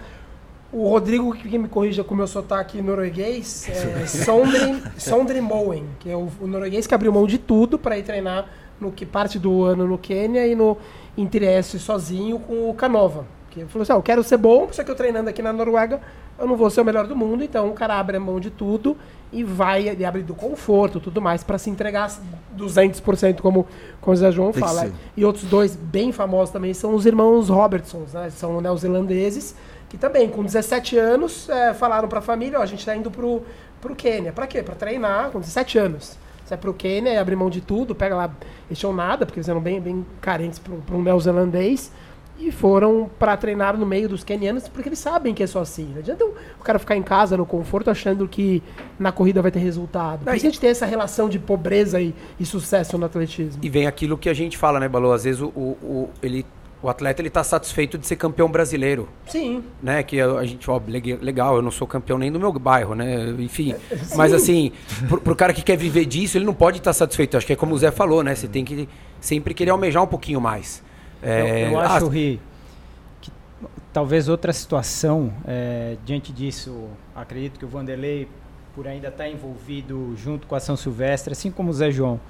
O 0.73 0.89
Rodrigo, 0.89 1.33
que 1.33 1.57
me 1.57 1.69
corrija 1.69 2.03
com 2.03 2.15
o 2.15 2.17
meu 2.17 2.27
sotaque 2.27 2.83
norueguês, 2.83 3.69
é 3.69 4.07
Sondre, 4.07 4.83
Sondre 4.99 5.41
Moen, 5.41 5.87
que 6.01 6.11
é 6.11 6.17
o, 6.17 6.29
o 6.41 6.47
norueguês 6.47 6.87
que 6.87 6.95
abriu 6.95 7.13
mão 7.13 7.27
de 7.27 7.39
tudo 7.39 7.79
para 7.79 7.97
ir 7.97 8.03
treinar 8.03 8.49
no 8.81 8.91
que 8.91 9.07
parte 9.07 9.39
do 9.39 9.63
ano 9.63 9.87
no 9.87 9.97
Quênia 9.97 10.45
e 10.47 10.57
no 10.57 10.77
Inter-S 11.17 11.79
sozinho 11.79 12.41
com 12.41 12.69
o 12.69 12.75
Canova. 12.75 13.25
Que 13.55 13.61
ele 13.61 13.69
falou 13.69 13.85
assim: 13.85 13.93
ah, 13.93 13.97
eu 13.97 14.03
quero 14.03 14.23
ser 14.25 14.37
bom, 14.37 14.69
só 14.73 14.83
que 14.83 14.91
eu 14.91 14.97
treinando 14.97 15.31
aqui 15.31 15.41
na 15.41 15.53
Noruega, 15.53 16.01
eu 16.37 16.47
não 16.47 16.57
vou 16.57 16.69
ser 16.69 16.81
o 16.81 16.85
melhor 16.85 17.07
do 17.07 17.15
mundo, 17.15 17.45
então 17.45 17.69
o 17.69 17.73
cara 17.73 17.95
abre 17.95 18.17
a 18.17 18.21
mão 18.21 18.41
de 18.41 18.51
tudo 18.51 18.97
e 19.33 19.45
vai, 19.45 19.89
ele 19.89 20.05
abre 20.05 20.23
do 20.23 20.35
conforto 20.35 20.99
tudo 20.99 21.23
mais 21.23 21.45
para 21.45 21.57
se 21.57 21.71
entregar 21.71 22.11
200%, 22.57 23.41
como, 23.41 23.67
como 24.01 24.13
o 24.13 24.17
Zé 24.17 24.33
João 24.33 24.51
Tem 24.51 24.61
fala. 24.61 24.91
E 25.17 25.25
outros 25.25 25.45
dois 25.45 25.77
bem 25.77 26.11
famosos 26.11 26.53
também 26.53 26.75
são 26.75 26.95
os 26.95 27.07
irmãos 27.07 27.49
Robertsons, 27.49 28.13
né? 28.13 28.29
São 28.31 28.61
neozelandeses, 28.61 29.55
que 29.89 29.97
também, 29.97 30.29
com 30.29 30.43
17 30.43 30.99
anos, 30.99 31.49
é, 31.49 31.73
falaram 31.73 32.09
para 32.09 32.19
a 32.19 32.23
família: 32.23 32.59
ó, 32.59 32.63
a 32.63 32.67
gente 32.67 32.81
está 32.81 32.97
indo 32.97 33.11
pro, 33.11 33.43
pro 33.81 33.95
Quênia. 33.95 34.33
Para 34.33 34.49
quê? 34.49 34.65
Para 34.65 34.75
treinar 34.75 35.31
com 35.31 35.39
17 35.39 35.79
anos. 35.79 36.19
Você 36.45 36.51
vai 36.51 36.59
pro 36.59 36.75
Quênia 36.75 37.13
e 37.13 37.17
abre 37.17 37.37
mão 37.37 37.49
de 37.49 37.61
tudo, 37.61 37.95
pega 37.95 38.17
lá, 38.17 38.31
eles 38.67 38.79
tinham 38.79 38.93
nada, 38.93 39.25
porque 39.25 39.39
eles 39.39 39.49
eram 39.49 39.61
bem, 39.61 39.81
bem 39.81 40.05
carentes 40.21 40.59
para 40.59 40.97
um 40.97 41.03
neozelandês. 41.03 41.91
E 42.39 42.51
foram 42.51 43.09
para 43.19 43.37
treinar 43.37 43.77
no 43.79 43.87
meio 43.87 44.09
dos 44.09 44.25
quenianos, 44.25 44.69
porque 44.69 44.89
eles 44.89 44.99
sabem 44.99 45.33
que 45.33 45.43
é 45.43 45.47
só 45.47 45.61
assim. 45.61 45.87
Não 45.93 45.99
adianta 46.01 46.25
o 46.25 46.63
cara 46.65 46.79
ficar 46.81 46.97
em 46.97 47.03
casa, 47.03 47.37
no 47.37 47.47
conforto, 47.47 47.91
achando 47.91 48.27
que 48.27 48.63
na 48.99 49.13
corrida 49.13 49.41
vai 49.41 49.51
ter 49.53 49.61
resultado. 49.61 50.25
Por 50.25 50.35
isso 50.35 50.45
a 50.47 50.49
gente 50.51 50.61
tem 50.61 50.71
essa 50.71 50.85
relação 50.85 51.29
de 51.29 51.39
pobreza 51.39 52.01
e, 52.01 52.13
e 52.39 52.45
sucesso 52.45 52.99
no 52.99 53.07
atletismo. 53.07 53.61
E 53.63 53.69
vem 53.71 53.87
aquilo 53.87 54.19
que 54.19 54.29
a 54.29 54.35
gente 54.35 54.59
fala, 54.59 54.81
né, 54.81 54.89
Balô? 54.89 55.13
Às 55.13 55.25
vezes 55.25 55.41
o, 55.41 55.47
o, 55.47 55.61
o- 55.83 56.11
ele, 56.21 56.45
o 56.83 56.89
atleta 56.89 57.23
ele 57.23 57.31
tá 57.31 57.45
satisfeito 57.45 57.97
de 57.97 58.05
ser 58.07 58.17
campeão 58.17 58.51
brasileiro. 58.51 59.09
Sim. 59.29 59.63
né? 59.81 60.03
Que 60.03 60.21
a, 60.21 60.45
gente, 60.45 60.69
ó, 60.69 60.81
leg- 60.89 61.19
legal, 61.23 61.55
eu 61.57 61.63
não 61.63 61.71
sou 61.71 61.87
campeão 61.87 62.19
nem 62.19 62.33
do 62.33 62.41
meu 62.41 62.53
bairro, 62.53 62.97
né? 62.97 63.33
Enfim. 63.39 63.75
Mas 64.17 64.33
assim, 64.35 64.73
pro, 65.09 65.21
pro 65.21 65.37
cara 65.37 65.53
que 65.55 65.63
quer 65.63 65.77
viver 65.77 66.05
disso, 66.05 66.37
ele 66.37 66.45
não 66.45 66.53
pode 66.55 66.79
estar 66.79 66.93
satisfeito. 66.93 67.37
Acho 67.37 67.47
que 67.47 67.53
é 67.53 67.57
como 67.57 67.75
o 67.75 67.79
Zé 67.79 67.93
falou, 67.93 68.25
né? 68.25 68.35
Você 68.35 68.49
tem 68.49 68.65
que 68.65 68.89
sempre 69.21 69.55
querer 69.55 69.71
almejar 69.71 70.03
um 70.03 70.07
pouquinho 70.09 70.41
mais. 70.41 70.83
É, 71.25 71.65
eu, 71.65 71.73
eu 71.73 71.81
acho, 71.81 72.07
ah, 72.07 72.11
Ri, 72.11 72.41
que 73.21 73.33
talvez 73.93 74.29
outra 74.29 74.53
situação, 74.53 75.33
é, 75.47 75.97
diante 76.05 76.33
disso, 76.33 76.89
acredito 77.15 77.59
que 77.59 77.65
o 77.65 77.69
Vanderlei, 77.69 78.29
por 78.75 78.87
ainda 78.87 79.09
estar 79.09 79.29
envolvido 79.29 80.15
junto 80.17 80.47
com 80.47 80.55
a 80.55 80.61
São 80.61 80.77
Silvestre, 80.77 81.33
assim 81.33 81.51
como 81.51 81.71
o 81.71 81.73
Zé 81.73 81.91
João, 81.91 82.21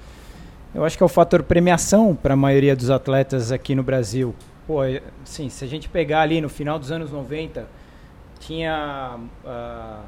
Eu 0.73 0.83
acho 0.83 0.97
que 0.97 1.03
é 1.03 1.05
o 1.05 1.09
fator 1.09 1.41
premiação 1.43 2.15
para 2.15 2.33
a 2.33 2.37
maioria 2.37 2.75
dos 2.75 2.89
atletas 2.89 3.51
aqui 3.51 3.73
no 3.73 3.83
Brasil. 3.83 4.35
Pô, 4.67 4.79
assim, 5.23 5.47
se 5.49 5.63
a 5.63 5.67
gente 5.67 5.87
pegar 5.87 6.21
ali 6.21 6.41
no 6.41 6.49
final 6.49 6.79
dos 6.79 6.91
anos 6.91 7.11
90, 7.11 7.67
tinha, 8.39 9.17
uh, 9.43 10.03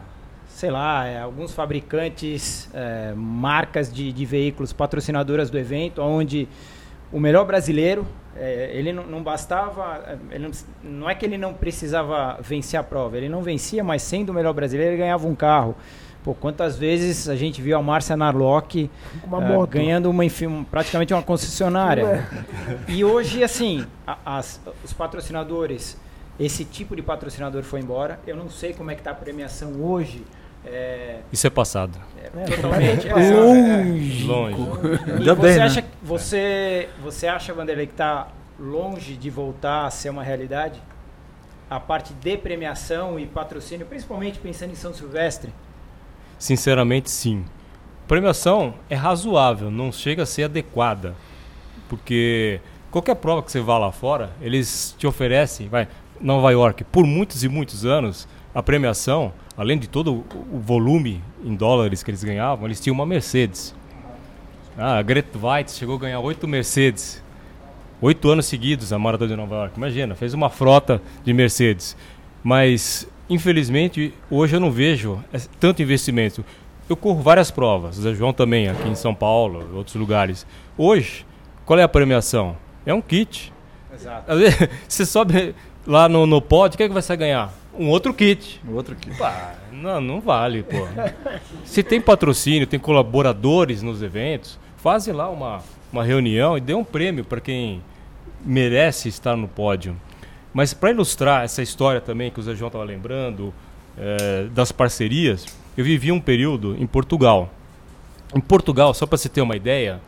sei 0.47 0.69
lá, 0.69 1.05
é, 1.05 1.21
alguns 1.21 1.53
fabricantes, 1.53 2.69
é, 2.73 3.13
marcas 3.15 3.91
de, 3.91 4.11
de, 4.11 4.25
veículos 4.25 4.73
patrocinadoras 4.73 5.49
do 5.49 5.57
evento, 5.57 6.01
onde 6.01 6.47
o 7.11 7.19
melhor 7.19 7.45
brasileiro, 7.45 8.05
é, 8.35 8.71
ele 8.73 8.93
não, 8.93 9.05
não 9.05 9.23
bastava, 9.23 10.19
não, 10.39 10.51
não, 10.83 11.09
é 11.09 11.15
que 11.15 11.25
ele 11.25 11.37
não 11.37 11.53
precisava 11.53 12.37
vencer 12.41 12.79
a 12.79 12.83
prova, 12.83 13.17
ele 13.17 13.29
não 13.29 13.41
vencia, 13.41 13.83
mas 13.83 14.01
sendo 14.01 14.29
o 14.29 14.33
melhor 14.33 14.53
brasileiro, 14.53 14.93
ele 14.93 15.01
ganhava 15.01 15.27
um 15.27 15.35
carro. 15.35 15.75
Pô, 16.23 16.33
quantas 16.33 16.77
vezes 16.77 17.29
a 17.29 17.35
gente 17.35 17.61
viu 17.61 17.77
a 17.77 17.81
Márcia 17.81 18.17
Narlock 18.17 18.89
uh, 19.23 19.67
ganhando 19.67 20.09
uma, 20.09 20.25
enfim, 20.25 20.65
praticamente 20.69 21.13
uma 21.13 21.23
concessionária. 21.23 22.03
É. 22.05 22.91
E 22.91 23.05
hoje, 23.05 23.43
assim, 23.43 23.85
a, 24.05 24.17
as, 24.25 24.59
os 24.83 24.91
patrocinadores 24.91 25.97
esse 26.39 26.63
tipo 26.63 26.95
de 26.95 27.01
patrocinador 27.01 27.63
foi 27.63 27.79
embora. 27.79 28.19
Eu 28.27 28.35
não 28.35 28.49
sei 28.49 28.73
como 28.73 28.91
é 28.91 28.95
que 28.95 29.01
está 29.01 29.11
a 29.11 29.15
premiação 29.15 29.81
hoje. 29.81 30.23
É... 30.65 31.19
Isso 31.31 31.47
é 31.47 31.49
passado. 31.49 31.97
É, 32.17 32.41
é 32.41 32.55
totalmente 32.55 33.07
é, 33.07 33.13
longe. 33.13 34.23
longe. 34.25 34.57
E 35.21 35.23
você, 35.23 35.35
bem, 35.35 35.61
acha, 35.61 35.81
né? 35.81 35.87
você, 36.03 36.89
você 37.01 37.27
acha, 37.27 37.53
Vanderlei, 37.53 37.87
que 37.87 37.93
está 37.93 38.27
longe 38.59 39.15
de 39.15 39.29
voltar 39.29 39.85
a 39.85 39.91
ser 39.91 40.09
uma 40.09 40.23
realidade? 40.23 40.81
A 41.69 41.79
parte 41.79 42.13
de 42.13 42.37
premiação 42.37 43.19
e 43.19 43.25
patrocínio, 43.25 43.85
principalmente 43.85 44.39
pensando 44.39 44.71
em 44.71 44.75
São 44.75 44.93
Silvestre? 44.93 45.53
Sinceramente, 46.39 47.09
sim. 47.09 47.45
Premiação 48.07 48.75
é 48.89 48.95
razoável, 48.95 49.69
não 49.69 49.91
chega 49.91 50.23
a 50.23 50.25
ser 50.25 50.43
adequada. 50.43 51.15
Porque 51.89 52.61
qualquer 52.89 53.15
prova 53.15 53.43
que 53.43 53.51
você 53.51 53.59
vá 53.59 53.77
lá 53.77 53.91
fora, 53.91 54.31
eles 54.41 54.95
te 54.97 55.05
oferecem, 55.05 55.67
vai, 55.67 55.87
Nova 56.19 56.51
York 56.51 56.83
por 56.85 57.05
muitos 57.05 57.43
e 57.43 57.49
muitos 57.49 57.85
anos, 57.85 58.27
a 58.53 58.63
premiação, 58.63 59.33
além 59.57 59.77
de 59.77 59.87
todo 59.87 60.23
o 60.51 60.59
volume 60.59 61.21
em 61.43 61.55
dólares 61.55 62.03
que 62.03 62.11
eles 62.11 62.23
ganhavam, 62.23 62.65
eles 62.65 62.79
tinham 62.79 62.93
uma 62.93 63.05
Mercedes. 63.05 63.73
Ah, 64.77 64.99
a 64.99 65.01
Greta 65.01 65.39
White 65.41 65.71
chegou 65.71 65.95
a 65.95 65.99
ganhar 65.99 66.19
oito 66.19 66.47
Mercedes. 66.47 67.23
Oito 67.99 68.29
anos 68.29 68.45
seguidos 68.45 68.93
a 68.93 68.99
Maratona 68.99 69.31
de 69.31 69.35
Nova 69.35 69.55
York. 69.55 69.73
Imagina, 69.75 70.13
fez 70.13 70.35
uma 70.35 70.51
frota 70.51 71.01
de 71.23 71.33
Mercedes. 71.33 71.97
Mas, 72.43 73.09
infelizmente, 73.27 74.13
hoje 74.29 74.55
eu 74.55 74.59
não 74.59 74.69
vejo 74.69 75.19
tanto 75.59 75.81
investimento. 75.81 76.45
Eu 76.87 76.95
corro 76.95 77.21
várias 77.23 77.49
provas, 77.49 77.97
o 77.97 78.15
João 78.15 78.31
também, 78.31 78.69
aqui 78.69 78.87
em 78.87 78.95
São 78.95 79.15
Paulo, 79.15 79.75
outros 79.75 79.95
lugares. 79.95 80.45
Hoje, 80.77 81.25
qual 81.65 81.79
é 81.79 81.83
a 81.83 81.87
premiação? 81.87 82.55
É 82.85 82.93
um 82.93 83.01
kit. 83.01 83.51
Exato. 83.91 84.31
Você 84.87 85.05
sobe, 85.05 85.55
lá 85.87 86.07
no, 86.07 86.27
no 86.27 86.41
pod, 86.41 86.75
o 86.75 86.77
que, 86.77 86.83
é 86.83 86.87
que 86.87 86.93
você 86.93 87.07
vai 87.07 87.17
ganhar? 87.17 87.53
Um 87.77 87.89
outro 87.89 88.13
kit. 88.13 88.59
Um 88.67 88.73
outro 88.73 88.95
kit. 88.95 89.15
Pá, 89.17 89.55
não, 89.71 90.01
não 90.01 90.21
vale, 90.21 90.63
pô. 90.63 90.87
Se 91.63 91.83
tem 91.83 92.01
patrocínio, 92.01 92.65
tem 92.65 92.79
colaboradores 92.79 93.81
nos 93.81 94.01
eventos, 94.01 94.59
fazem 94.77 95.13
lá 95.13 95.29
uma, 95.29 95.61
uma 95.91 96.03
reunião 96.03 96.57
e 96.57 96.61
dê 96.61 96.73
um 96.73 96.83
prêmio 96.83 97.23
para 97.23 97.39
quem 97.39 97.81
merece 98.43 99.09
estar 99.09 99.35
no 99.35 99.47
pódio. 99.47 99.95
Mas 100.53 100.73
para 100.73 100.91
ilustrar 100.91 101.43
essa 101.43 101.61
história 101.61 102.01
também 102.01 102.31
que 102.31 102.39
o 102.39 102.43
Zé 102.43 102.55
João 102.55 102.67
estava 102.67 102.83
lembrando, 102.83 103.53
é, 103.97 104.45
das 104.53 104.71
parcerias, 104.71 105.45
eu 105.75 105.83
vivi 105.83 106.11
um 106.11 106.19
período 106.19 106.75
em 106.79 106.85
Portugal. 106.85 107.51
Em 108.35 108.39
Portugal, 108.39 108.93
só 108.93 109.05
para 109.05 109.17
você 109.17 109.29
ter 109.29 109.41
uma 109.41 109.55
ideia, 109.55 109.99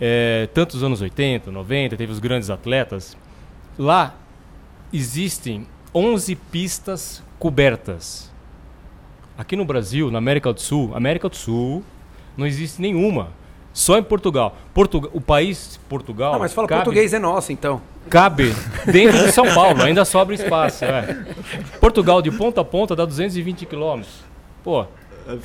é, 0.00 0.48
tanto 0.54 0.84
anos 0.84 1.00
80, 1.00 1.50
90, 1.50 1.96
teve 1.96 2.12
os 2.12 2.18
grandes 2.18 2.50
atletas. 2.50 3.16
Lá 3.78 4.14
existem 4.92 5.66
11 5.94 6.34
pistas 6.34 7.22
cobertas. 7.38 8.32
Aqui 9.36 9.56
no 9.56 9.64
Brasil, 9.64 10.10
na 10.10 10.18
América 10.18 10.52
do 10.52 10.60
Sul, 10.60 10.92
América 10.94 11.28
do 11.28 11.36
Sul, 11.36 11.82
não 12.36 12.46
existe 12.46 12.80
nenhuma. 12.80 13.28
Só 13.72 13.98
em 13.98 14.02
Portugal. 14.02 14.56
Portugal 14.72 15.10
o 15.12 15.20
país 15.20 15.80
Portugal. 15.88 16.34
Não, 16.34 16.38
mas 16.38 16.52
fala 16.52 16.68
cabe, 16.68 16.84
português 16.84 17.12
é 17.12 17.18
nosso, 17.18 17.52
então. 17.52 17.82
Cabe 18.08 18.54
dentro 18.86 19.18
de 19.24 19.32
São 19.32 19.52
Paulo, 19.52 19.82
ainda 19.82 20.04
sobra 20.04 20.34
espaço. 20.34 20.84
É. 20.84 21.26
Portugal, 21.80 22.22
de 22.22 22.30
ponta 22.30 22.60
a 22.60 22.64
ponta, 22.64 22.94
dá 22.94 23.04
220 23.04 23.66
quilômetros. 23.66 24.14
Pô. 24.62 24.86
É 25.26 25.36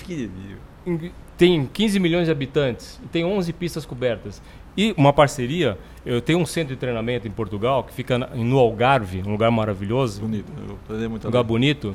tem 1.37 1.65
15 1.65 1.99
milhões 1.99 2.25
de 2.25 2.31
habitantes 2.31 2.99
e 3.03 3.07
tem 3.07 3.23
11 3.23 3.53
pistas 3.53 3.85
cobertas. 3.85 4.41
E 4.79 4.93
uma 4.95 5.11
parceria, 5.11 5.77
eu 6.05 6.21
tenho 6.21 6.39
um 6.39 6.45
centro 6.45 6.73
de 6.73 6.79
treinamento 6.79 7.27
em 7.27 7.31
Portugal 7.31 7.83
que 7.83 7.91
fica 7.91 8.17
no 8.17 8.57
Algarve, 8.57 9.21
um 9.27 9.31
lugar 9.31 9.51
maravilhoso. 9.51 10.21
Bonito, 10.21 10.49
eu 10.87 11.09
muito 11.09 11.25
um 11.25 11.27
lugar 11.27 11.43
bonito, 11.43 11.93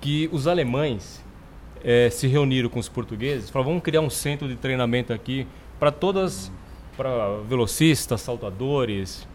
que 0.00 0.30
os 0.32 0.46
alemães 0.46 1.22
é, 1.84 2.08
se 2.08 2.26
reuniram 2.26 2.70
com 2.70 2.80
os 2.80 2.88
portugueses, 2.88 3.50
falaram, 3.50 3.72
vamos 3.72 3.84
criar 3.84 4.00
um 4.00 4.08
centro 4.08 4.48
de 4.48 4.56
treinamento 4.56 5.12
aqui 5.12 5.46
para 5.78 5.92
todas, 5.92 6.50
para 6.96 7.36
velocistas, 7.46 8.22
saltadores. 8.22 9.28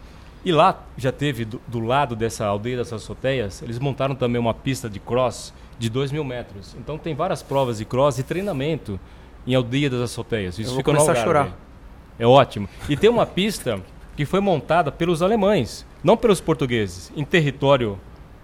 E 0.44 0.52
lá 0.52 0.84
já 0.98 1.12
teve, 1.12 1.46
do, 1.46 1.62
do, 1.68 1.80
lado 1.80 2.16
dessa 2.16 2.48
aldeia 2.48 2.78
das 2.78 2.92
Açoteias, 2.92 3.62
eles 3.62 3.78
montaram 3.78 4.16
também 4.16 4.42
uma 4.42 4.56
pista 4.56 4.90
de 4.90 5.00
cross 5.00 5.54
de 5.78 5.88
2 5.88 6.12
mil 6.12 6.24
metros. 6.24 6.76
Então 6.80 6.98
tem 6.98 7.14
várias 7.14 7.44
provas 7.44 7.78
de 7.78 7.86
cross 7.86 8.18
e 8.18 8.24
treinamento 8.24 9.00
em 9.46 9.54
aldeia 9.54 9.88
das 9.88 10.02
Açoteias. 10.02 10.58
Isso 10.58 10.72
eu 10.72 10.78
fica 10.78 10.92
no 10.92 10.98
Algarve. 11.00 11.22
a 11.22 11.24
chorar. 11.24 11.67
É 12.20 12.26
ótimo. 12.26 12.68
E 12.90 12.98
tem 12.98 13.10
uma 13.10 13.26
pista 13.26 13.82
que 14.16 14.26
foi 14.26 14.40
montada 14.40 14.92
pelos 14.92 15.22
alemães, 15.22 15.86
não 16.04 16.18
pelos 16.18 16.42
portugueses, 16.42 17.12
em 17.16 17.24
território 17.24 18.00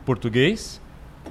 português, 0.05 0.79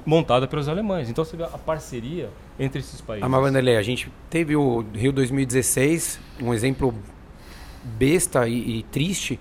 montada 0.04 0.48
pelos 0.48 0.68
alemães. 0.68 1.08
Então 1.08 1.24
você 1.24 1.36
vê 1.36 1.44
a 1.44 1.48
parceria 1.48 2.28
entre 2.58 2.80
esses 2.80 3.00
países. 3.00 3.24
Ah, 3.24 3.28
mas 3.28 3.40
Vanderlei, 3.40 3.76
a 3.76 3.82
gente 3.82 4.10
teve 4.28 4.56
o 4.56 4.84
Rio 4.94 5.12
2016, 5.12 6.18
um 6.40 6.52
exemplo 6.52 6.94
besta 7.84 8.48
e, 8.48 8.78
e 8.78 8.82
triste, 8.84 9.38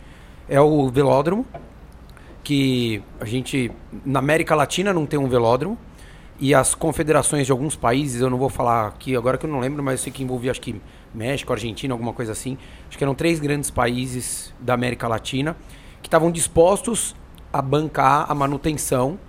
é 0.47 0.59
o 0.59 0.89
velódromo, 0.89 1.45
que 2.43 3.01
a 3.19 3.25
gente, 3.25 3.71
na 4.05 4.19
América 4.19 4.55
Latina 4.55 4.93
não 4.93 5.05
tem 5.05 5.19
um 5.19 5.27
velódromo, 5.27 5.77
e 6.39 6.55
as 6.55 6.73
confederações 6.73 7.45
de 7.45 7.51
alguns 7.51 7.75
países, 7.75 8.19
eu 8.21 8.29
não 8.29 8.37
vou 8.37 8.49
falar 8.49 8.87
aqui 8.87 9.15
agora 9.15 9.37
que 9.37 9.45
eu 9.45 9.49
não 9.49 9.59
lembro, 9.59 9.83
mas 9.83 9.99
eu 9.99 10.03
sei 10.05 10.13
que 10.13 10.23
envolvia 10.23 10.49
acho 10.49 10.61
que 10.61 10.81
México, 11.13 11.51
Argentina, 11.51 11.93
alguma 11.93 12.13
coisa 12.13 12.31
assim. 12.31 12.57
Acho 12.87 12.97
que 12.97 13.03
eram 13.03 13.15
três 13.15 13.39
grandes 13.39 13.69
países 13.69 14.53
da 14.59 14.73
América 14.73 15.07
Latina 15.07 15.55
que 16.01 16.07
estavam 16.07 16.31
dispostos 16.31 17.15
a 17.51 17.61
bancar 17.61 18.29
a 18.29 18.35
manutenção 18.35 19.19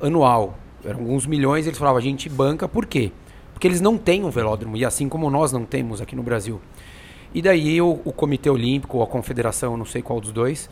anual. 0.00 0.58
Eram 0.84 1.00
alguns 1.00 1.26
milhões, 1.26 1.66
eles 1.66 1.78
falavam, 1.78 1.98
a 1.98 2.02
gente 2.02 2.28
banca, 2.28 2.68
por 2.68 2.86
quê? 2.86 3.12
Porque 3.52 3.66
eles 3.66 3.80
não 3.80 3.96
têm 3.96 4.24
um 4.24 4.30
velódromo, 4.30 4.76
e 4.76 4.84
assim 4.84 5.08
como 5.08 5.30
nós 5.30 5.52
não 5.52 5.64
temos 5.64 6.00
aqui 6.00 6.14
no 6.14 6.22
Brasil. 6.22 6.60
E 7.34 7.42
daí 7.42 7.80
o, 7.80 8.00
o 8.04 8.12
Comitê 8.12 8.50
Olímpico, 8.50 9.02
a 9.02 9.06
Confederação, 9.06 9.76
não 9.76 9.84
sei 9.84 10.02
qual 10.02 10.20
dos 10.20 10.32
dois, 10.32 10.68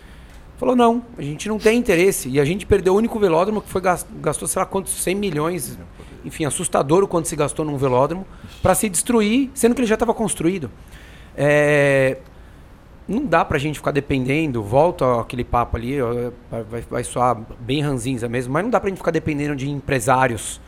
Falou, 0.57 0.77
não, 0.77 1.05
a 1.19 1.23
gente 1.23 1.49
não 1.49 1.59
tem 1.59 1.79
interesse. 1.79 2.29
E 2.29 2.39
a 2.39 2.45
gente 2.45 2.65
perdeu 2.65 2.95
o 2.95 2.97
único 2.97 3.19
velódromo 3.19 3.61
que 3.61 3.69
foi 3.69 3.83
gastou, 4.21 4.47
sei 4.47 4.61
lá 4.61 4.67
quantos, 4.67 4.93
100 4.93 5.15
milhões. 5.15 5.79
Enfim, 6.25 6.45
assustador 6.45 7.03
o 7.03 7.09
quanto 7.09 7.29
se 7.29 7.37
gastou 7.37 7.65
num 7.65 7.77
velódromo 7.77 8.27
para 8.63 8.75
se 8.75 8.89
destruir, 8.89 9.51
sendo 9.55 9.75
que 9.75 9.81
ele 9.81 9.89
já 9.89 9.95
estava 9.95 10.15
construído. 10.15 10.71
É, 11.37 12.19
não 13.07 13.25
dá 13.25 13.45
para 13.45 13.57
a 13.57 13.61
gente 13.61 13.79
ficar 13.79 13.91
dependendo, 13.91 14.63
volta 14.63 15.21
aquele 15.21 15.45
papo 15.45 15.77
ali, 15.77 15.99
vai, 16.71 16.83
vai 16.83 17.05
soar 17.05 17.41
bem 17.61 17.83
ranzinza 17.83 18.29
mesmo, 18.29 18.53
mas 18.53 18.63
não 18.63 18.71
dá 18.71 18.81
para 18.81 18.89
a 18.89 18.91
gente 18.91 18.99
ficar 18.99 19.11
dependendo 19.11 19.55
de 19.55 19.69
empresários 19.69 20.61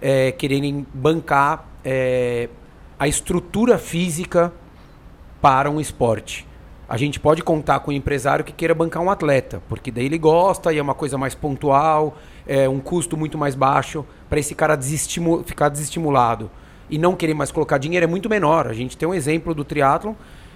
é, 0.00 0.32
quererem 0.32 0.86
bancar 0.94 1.66
é, 1.84 2.48
a 2.98 3.06
estrutura 3.06 3.78
física 3.78 4.52
para 5.40 5.70
um 5.70 5.80
esporte 5.80 6.46
a 6.92 6.98
gente 6.98 7.18
pode 7.18 7.42
contar 7.42 7.80
com 7.80 7.90
um 7.90 7.94
empresário 7.94 8.44
que 8.44 8.52
queira 8.52 8.74
bancar 8.74 9.02
um 9.02 9.10
atleta, 9.10 9.62
porque 9.66 9.90
daí 9.90 10.04
ele 10.04 10.18
gosta 10.18 10.74
e 10.74 10.78
é 10.78 10.82
uma 10.82 10.94
coisa 10.94 11.16
mais 11.16 11.34
pontual, 11.34 12.18
é 12.46 12.68
um 12.68 12.80
custo 12.80 13.16
muito 13.16 13.38
mais 13.38 13.54
baixo 13.54 14.04
para 14.28 14.38
esse 14.38 14.54
cara 14.54 14.76
desestimu 14.76 15.42
ficar 15.44 15.68
desestimulado 15.68 16.50
e 16.90 16.98
não 16.98 17.16
querer 17.16 17.34
mais 17.34 17.50
colocar 17.50 17.78
dinheiro 17.78 18.04
é 18.04 18.06
muito 18.06 18.28
menor. 18.28 18.66
A 18.66 18.72
gente 18.72 18.96
tem 18.96 19.08
um 19.08 19.14
exemplo 19.14 19.54
do 19.54 19.64
triatlon, 19.64 20.14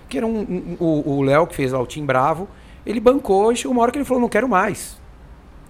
que 0.08 0.18
era 0.18 0.26
um, 0.26 0.76
um 0.80 1.02
o 1.06 1.22
Léo 1.22 1.46
que 1.46 1.54
fez 1.54 1.72
lá 1.72 1.80
o 1.80 1.86
Team 1.86 2.04
Bravo, 2.04 2.48
ele 2.84 3.00
bancou 3.00 3.52
e 3.52 3.66
uma 3.66 3.82
hora 3.82 3.90
que 3.90 3.98
ele 3.98 4.04
falou 4.04 4.20
não 4.20 4.28
quero 4.28 4.48
mais. 4.48 5.00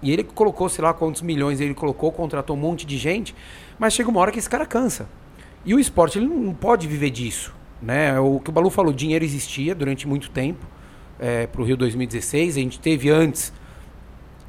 E 0.01 0.11
ele 0.11 0.23
colocou, 0.23 0.69
sei 0.69 0.83
lá 0.83 0.93
quantos 0.93 1.21
milhões 1.21 1.59
ele 1.59 1.73
colocou, 1.73 2.11
contratou 2.11 2.55
um 2.55 2.59
monte 2.59 2.85
de 2.85 2.97
gente, 2.97 3.35
mas 3.79 3.93
chega 3.93 4.09
uma 4.09 4.19
hora 4.19 4.31
que 4.31 4.37
esse 4.37 4.49
cara 4.49 4.65
cansa. 4.65 5.07
E 5.65 5.73
o 5.73 5.79
esporte 5.79 6.19
ele 6.19 6.27
não 6.27 6.53
pode 6.53 6.87
viver 6.87 7.09
disso. 7.09 7.53
Né? 7.81 8.19
O 8.19 8.39
que 8.39 8.49
o 8.49 8.53
Balu 8.53 8.69
falou, 8.69 8.93
dinheiro 8.93 9.25
existia 9.25 9.73
durante 9.73 10.07
muito 10.07 10.29
tempo 10.29 10.65
é, 11.19 11.47
para 11.47 11.61
o 11.61 11.65
Rio 11.65 11.77
2016. 11.77 12.57
A 12.57 12.59
gente 12.59 12.79
teve 12.79 13.09
antes, 13.09 13.51
é, 13.51 13.53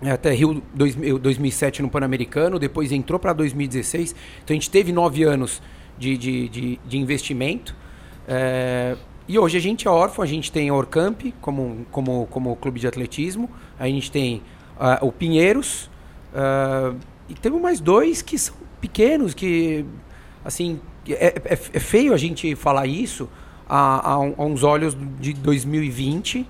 até 0.02 0.32
Rio 0.32 0.62
2007 0.74 1.82
no 1.82 1.90
Pan-Americano, 1.90 2.58
depois 2.58 2.92
entrou 2.92 3.18
para 3.18 3.32
2016. 3.32 4.14
Então 4.44 4.54
a 4.54 4.58
gente 4.58 4.70
teve 4.70 4.92
nove 4.92 5.24
anos 5.24 5.60
de, 5.98 6.16
de, 6.16 6.48
de, 6.48 6.80
de 6.86 6.98
investimento. 6.98 7.74
É, 8.26 8.96
e 9.26 9.38
hoje 9.38 9.58
a 9.58 9.60
gente 9.60 9.86
é 9.86 9.90
órfão, 9.90 10.22
a 10.22 10.26
gente 10.26 10.50
tem 10.50 10.68
a 10.68 10.74
Orcamp 10.74 11.20
como, 11.40 11.86
como, 11.90 12.26
como 12.26 12.56
clube 12.56 12.80
de 12.80 12.86
atletismo, 12.86 13.50
a 13.78 13.86
gente 13.86 14.10
tem 14.10 14.42
uh, 14.78 15.06
o 15.06 15.12
Pinheiros, 15.12 15.90
uh, 16.32 16.96
e 17.28 17.34
temos 17.34 17.60
mais 17.60 17.78
dois 17.78 18.22
que 18.22 18.38
são 18.38 18.54
pequenos, 18.80 19.34
que, 19.34 19.84
assim, 20.42 20.80
é, 21.06 21.26
é, 21.26 21.52
é 21.52 21.80
feio 21.80 22.14
a 22.14 22.16
gente 22.16 22.54
falar 22.54 22.86
isso 22.86 23.28
a, 23.68 24.12
a, 24.12 24.14
a 24.14 24.18
uns 24.18 24.62
olhos 24.62 24.96
de 25.20 25.34
2020. 25.34 26.46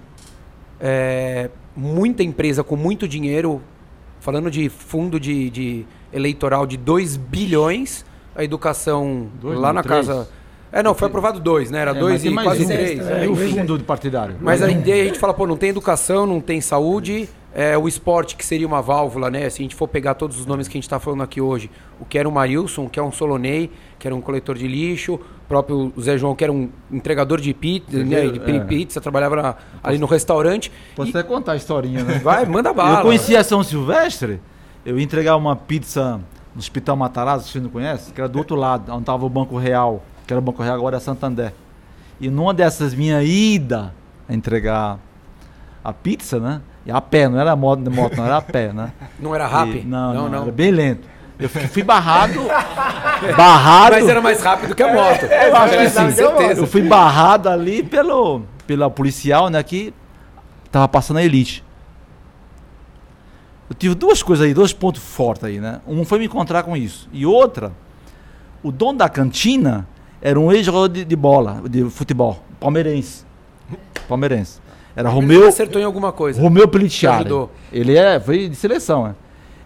É, 0.81 1.51
muita 1.79 2.23
empresa 2.25 2.65
com 2.65 2.75
muito 2.75 3.07
dinheiro, 3.07 3.63
falando 4.21 4.51
de 4.51 4.69
fundo 4.69 5.21
de, 5.21 5.49
de 5.49 5.87
eleitoral 6.13 6.67
de 6.67 6.77
2 6.77 7.17
bilhões, 7.17 8.05
a 8.35 8.43
educação 8.43 9.29
Dois, 9.41 9.59
lá 9.59 9.73
na 9.73 9.83
três. 9.83 10.07
casa. 10.07 10.29
É, 10.73 10.83
não, 10.83 10.95
foi 10.95 11.09
aprovado 11.09 11.41
dois, 11.41 11.71
né? 11.71 11.81
Era 11.81 11.93
É, 11.93 11.95
dois 11.95 12.25
e 12.25 12.31
quase 12.35 12.67
três. 12.67 13.01
É, 13.07 13.25
É, 13.25 13.29
o 13.29 13.35
fundo 13.35 13.79
partidário. 13.85 14.37
Mas 14.41 14.61
a 14.63 14.71
ideia 14.71 15.03
a 15.03 15.07
gente 15.07 15.19
fala, 15.19 15.33
pô, 15.33 15.47
não 15.47 15.57
tem 15.57 15.71
educação, 15.71 16.27
não 16.27 16.41
tem 16.41 16.61
saúde, 16.61 17.27
é, 17.61 17.77
o 17.77 17.89
esporte 17.89 18.37
que 18.37 18.47
seria 18.47 18.67
uma 18.69 18.81
válvula, 18.81 19.29
né? 19.29 19.51
Se 19.51 19.61
a 19.61 19.65
gente 19.65 19.75
for 19.75 19.89
pegar 19.89 20.15
todos 20.15 20.39
os 20.39 20.47
nomes 20.47 20.69
que 20.69 20.73
a 20.73 20.77
gente 20.79 20.85
está 20.85 21.01
falando 21.01 21.25
aqui 21.25 21.41
hoje, 21.41 21.69
o 21.99 22.05
que 22.05 22.17
era 22.17 22.29
o 22.29 22.31
Marilson, 22.31 22.89
que 22.89 23.01
é 23.01 23.03
um 23.03 23.11
Solonei, 23.11 23.73
que 23.99 24.07
era 24.07 24.15
um 24.15 24.21
coletor 24.21 24.57
de 24.57 24.69
lixo, 24.69 25.15
o 25.15 25.21
próprio 25.49 25.93
Zé 26.01 26.17
João, 26.17 26.37
que 26.37 26.45
era 26.45 26.53
um 26.53 26.69
entregador 26.89 27.41
de 27.41 27.53
pizza, 27.53 27.99
né? 28.05 28.29
De 28.29 28.39
é. 28.57 28.61
pizza, 28.61 29.01
trabalhava 29.01 29.35
na- 29.43 29.55
ali 29.83 29.99
no 29.99 30.07
restaurante. 30.07 30.71
Posso 30.95 31.09
E- 31.09 31.11
até 31.19 31.23
contar 31.27 31.53
a 31.53 31.57
historinha, 31.57 32.05
né? 32.05 32.21
Vai, 32.23 32.47
manda 32.47 32.73
bala. 32.73 32.99
Eu 33.01 33.03
conheci 33.03 33.37
a 33.37 33.43
São 33.43 33.65
Silvestre, 33.65 34.41
eu 34.87 34.97
ia 34.97 35.05
entregar 35.05 35.35
uma 35.35 35.57
pizza 35.57 36.21
no 36.55 36.61
Hospital 36.61 36.97
Matarazzo, 36.97 37.49
você 37.49 37.59
não 37.59 37.71
conhece? 37.71 38.13
Que 38.13 38.21
era 38.21 38.29
do 38.29 38.39
outro 38.39 38.55
lado, 38.55 38.93
onde 38.93 39.01
estava 39.01 39.27
o 39.27 39.29
Banco 39.29 39.59
Real, 39.59 40.05
que 40.29 40.33
era 40.33 40.39
o 40.39 40.43
Banco 40.43 40.63
Real, 40.63 40.77
agora 40.77 40.99
é 40.99 41.01
Santander. 41.01 41.53
E 42.21 42.31
numa 42.31 42.55
dessas 42.55 42.95
minha 42.95 43.21
ida 43.23 43.93
a 44.29 44.33
entregar 44.35 44.99
a 45.83 45.93
pizza, 45.93 46.39
né? 46.39 46.61
A 46.91 47.01
pé, 47.01 47.29
não 47.29 47.39
era 47.39 47.55
moto, 47.55 47.91
moto 47.91 48.17
não 48.17 48.25
era 48.25 48.39
a 48.39 48.43
pé, 48.43 48.73
né? 48.73 48.93
Não 49.21 49.35
era 49.35 49.47
rap? 49.47 49.77
E- 49.77 49.85
não, 49.85 50.29
não, 50.29 50.43
era 50.43 50.53
bem 50.53 50.71
lento. 50.71 51.07
Eu 51.39 51.49
fui, 51.49 51.83
barrado, 51.85 52.41
barrado. 53.37 53.97
Mas 53.97 54.09
era 54.09 54.21
mais 54.21 54.43
rápido 54.43 54.75
que 54.75 54.83
a 54.83 54.93
moto. 54.93 55.25
Eu 55.25 55.57
acho 55.57 55.77
que 55.79 55.89
sim, 55.91 56.11
certeza. 56.11 56.61
Eu 56.63 56.67
fui 56.67 56.83
barrado 56.83 57.49
ali 57.49 57.83
pelo, 57.83 58.43
pela 58.67 58.91
policial, 58.91 59.49
né, 59.49 59.63
que 59.63 59.95
tava 60.73 60.89
passando 60.89 61.19
a 61.19 61.23
elite. 61.23 61.63
Eu 63.71 63.77
tive 63.77 63.95
duas 63.95 64.23
coisas 64.23 64.47
aí, 64.47 64.55
dois 64.55 64.73
pontos 64.73 65.03
fortes 65.03 65.45
aí, 65.45 65.61
né? 65.61 65.81
Um 65.87 66.05
foi 66.05 66.19
me 66.19 66.25
encontrar 66.25 66.63
com 66.63 66.77
isso. 66.77 67.09
E 67.13 67.27
outra, 67.27 67.73
o 68.63 68.73
dono 68.73 68.99
da 68.99 69.09
cantina 69.09 69.87
era 70.21 70.41
um 70.41 70.51
ex-jogador 70.51 70.89
de, 70.89 71.05
de 71.05 71.17
bola, 71.17 71.63
de 71.69 71.85
futebol, 71.91 72.43
palmeirense. 72.59 73.25
Palmeirense. 74.09 74.61
Era 74.99 75.11
Ele 75.11 75.15
Romeu, 75.15 75.47
acertou 75.47 75.81
em 75.81 75.85
alguma 75.85 76.11
coisa. 76.11 76.43
Romeu 76.43 76.67
Peliciari. 76.67 77.19
ajudou. 77.19 77.53
Ele 77.73 77.97
é, 77.97 78.19
foi 78.19 78.49
de 78.49 78.57
seleção, 78.57 79.05
né? 79.05 79.15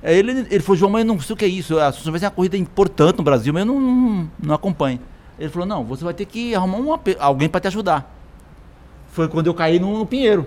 Aí 0.02 0.18
ele, 0.18 0.46
ele 0.50 0.60
falou, 0.60 0.76
João, 0.76 0.92
mas 0.92 1.00
eu 1.00 1.06
não 1.06 1.18
sei 1.18 1.32
o 1.32 1.36
que 1.38 1.46
é 1.46 1.48
isso. 1.48 1.78
A 1.78 1.86
Assunção 1.86 2.12
vai 2.12 2.18
ser 2.18 2.26
uma 2.26 2.32
corrida 2.32 2.54
importante 2.58 3.16
no 3.16 3.24
Brasil, 3.24 3.50
mas 3.50 3.60
eu 3.60 3.72
não, 3.72 3.80
não, 3.80 4.30
não 4.38 4.54
acompanho. 4.54 5.00
Ele 5.38 5.48
falou, 5.48 5.66
não, 5.66 5.84
você 5.84 6.04
vai 6.04 6.12
ter 6.12 6.26
que 6.26 6.54
arrumar 6.54 6.76
uma 6.76 7.00
alguém 7.18 7.48
para 7.48 7.62
te 7.62 7.68
ajudar. 7.68 8.14
Foi 9.10 9.26
quando 9.26 9.46
eu 9.46 9.54
caí 9.54 9.80
no, 9.80 10.00
no 10.00 10.04
Pinheiro. 10.04 10.46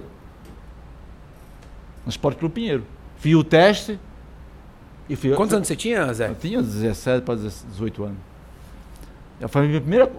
No 2.05 2.11
Esporte 2.11 2.38
Clube 2.38 2.53
Pinheiro. 2.53 2.86
Fiz 3.17 3.33
o 3.33 3.43
teste. 3.43 3.99
E 5.09 5.15
fui, 5.15 5.31
Quantos 5.31 5.55
anos 5.55 5.67
você 5.67 5.75
tinha, 5.75 6.13
Zé? 6.13 6.29
Eu 6.29 6.36
tinha 6.36 6.61
17 6.61 7.23
para 7.23 7.33
18 7.33 8.03
anos. 8.03 8.17
Eu 9.41 9.49
Foi 9.49 9.63
a 9.63 9.67
minha 9.67 9.81
primeira 9.81 10.11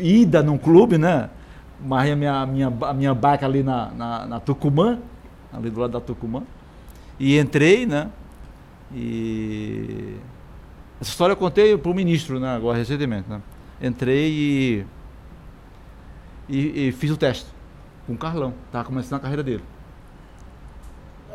ida 0.00 0.42
num 0.42 0.58
clube, 0.58 0.98
né? 0.98 1.30
Marrei 1.80 2.12
a 2.12 2.16
minha, 2.16 2.46
minha, 2.46 2.72
a 2.82 2.92
minha 2.92 3.14
barca 3.14 3.46
ali 3.46 3.62
na, 3.62 3.90
na, 3.90 4.26
na 4.26 4.40
Tucumã, 4.40 4.98
ali 5.52 5.70
do 5.70 5.80
lado 5.80 5.92
da 5.92 6.00
Tucumã. 6.00 6.42
E 7.18 7.38
entrei, 7.38 7.86
né? 7.86 8.08
E. 8.94 10.16
Essa 11.00 11.10
história 11.10 11.32
eu 11.32 11.36
contei 11.36 11.76
para 11.78 11.90
o 11.90 11.94
ministro, 11.94 12.40
né? 12.40 12.54
Agora, 12.54 12.78
recentemente, 12.78 13.28
né? 13.28 13.40
Entrei 13.80 14.28
e, 14.30 14.86
e. 16.48 16.88
e 16.88 16.92
fiz 16.92 17.10
o 17.10 17.16
teste 17.16 17.46
com 18.06 18.14
o 18.14 18.18
Carlão. 18.18 18.54
Tava 18.72 18.84
começando 18.84 19.18
a 19.18 19.20
carreira 19.20 19.42
dele. 19.42 19.62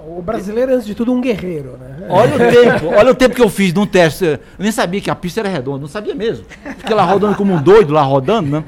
O 0.06 0.22
brasileiro, 0.22 0.74
antes 0.74 0.86
de 0.86 0.94
tudo, 0.94 1.14
um 1.14 1.22
guerreiro, 1.22 1.78
né? 1.78 2.08
Olha 2.10 2.36
o 2.36 2.40
tempo, 2.52 2.86
olha 2.88 3.12
o 3.12 3.16
tempo 3.16 3.36
que 3.36 3.42
eu 3.42 3.50
fiz 3.50 3.74
num 3.74 3.86
teste. 3.86 4.26
Eu 4.26 4.40
nem 4.60 4.72
sabia 4.72 5.00
que 5.00 5.10
a 5.10 5.16
pista 5.16 5.40
era 5.40 5.48
redonda, 5.48 5.80
não 5.80 5.88
sabia 5.88 6.14
mesmo. 6.14 6.46
Fiquei 6.78 6.94
lá 6.94 7.04
rodando 7.04 7.36
como 7.38 7.54
um 7.54 7.62
doido, 7.62 7.94
lá 7.94 8.02
rodando, 8.02 8.50
né? 8.50 8.64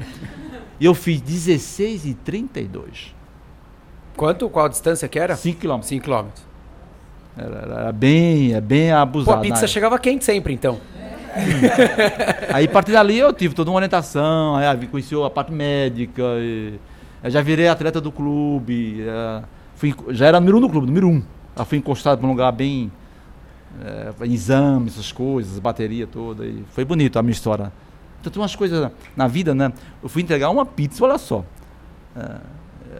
E 0.78 0.84
eu 0.84 0.94
fiz 0.94 1.20
16 1.20 2.06
e 2.06 2.14
32. 2.14 3.14
Quanto? 4.16 4.48
Qual 4.48 4.66
a 4.66 4.68
distância 4.68 5.08
que 5.08 5.18
era? 5.18 5.36
5 5.36 5.60
km. 5.60 5.82
5 5.82 6.04
km. 6.04 6.26
Era, 7.36 7.80
era, 7.80 7.92
bem, 7.92 8.54
é 8.54 8.60
bem 8.60 8.90
Pô, 8.90 8.96
abusado. 8.96 9.38
a 9.38 9.40
pizza 9.40 9.66
chegava 9.66 9.98
quente 9.98 10.24
sempre, 10.24 10.54
então. 10.54 10.80
Aí 12.52 12.64
a 12.64 12.68
partir 12.68 12.92
dali 12.92 13.18
eu 13.18 13.30
tive 13.30 13.54
toda 13.54 13.70
uma 13.70 13.76
orientação, 13.76 14.56
aí 14.56 14.66
eu 14.66 14.88
conheci 14.88 15.14
a 15.14 15.28
parte 15.28 15.52
médica, 15.52 16.22
já 17.24 17.42
virei 17.42 17.68
atleta 17.68 18.00
do 18.00 18.10
clube, 18.10 19.04
é, 19.06 19.42
fui, 19.74 19.94
já 20.10 20.26
era 20.26 20.40
número 20.40 20.56
um 20.56 20.60
do 20.62 20.70
clube, 20.70 20.86
número 20.86 21.08
um. 21.08 21.22
Eu 21.54 21.64
fui 21.66 21.78
encostado 21.78 22.18
para 22.18 22.26
um 22.26 22.30
lugar 22.30 22.52
bem. 22.52 22.90
É, 23.84 24.26
em 24.26 24.32
exame, 24.32 24.88
essas 24.88 25.12
coisas, 25.12 25.58
bateria 25.58 26.06
toda. 26.06 26.46
E 26.46 26.64
foi 26.70 26.84
bonito 26.84 27.18
a 27.18 27.22
minha 27.22 27.32
história. 27.32 27.70
Então 28.26 28.32
tem 28.32 28.42
umas 28.42 28.56
coisas 28.56 28.90
na 29.16 29.28
vida, 29.28 29.54
né? 29.54 29.72
Eu 30.02 30.08
fui 30.08 30.20
entregar 30.20 30.50
uma 30.50 30.66
pizza, 30.66 31.04
olha 31.04 31.16
só. 31.16 31.44
É, 32.16 32.38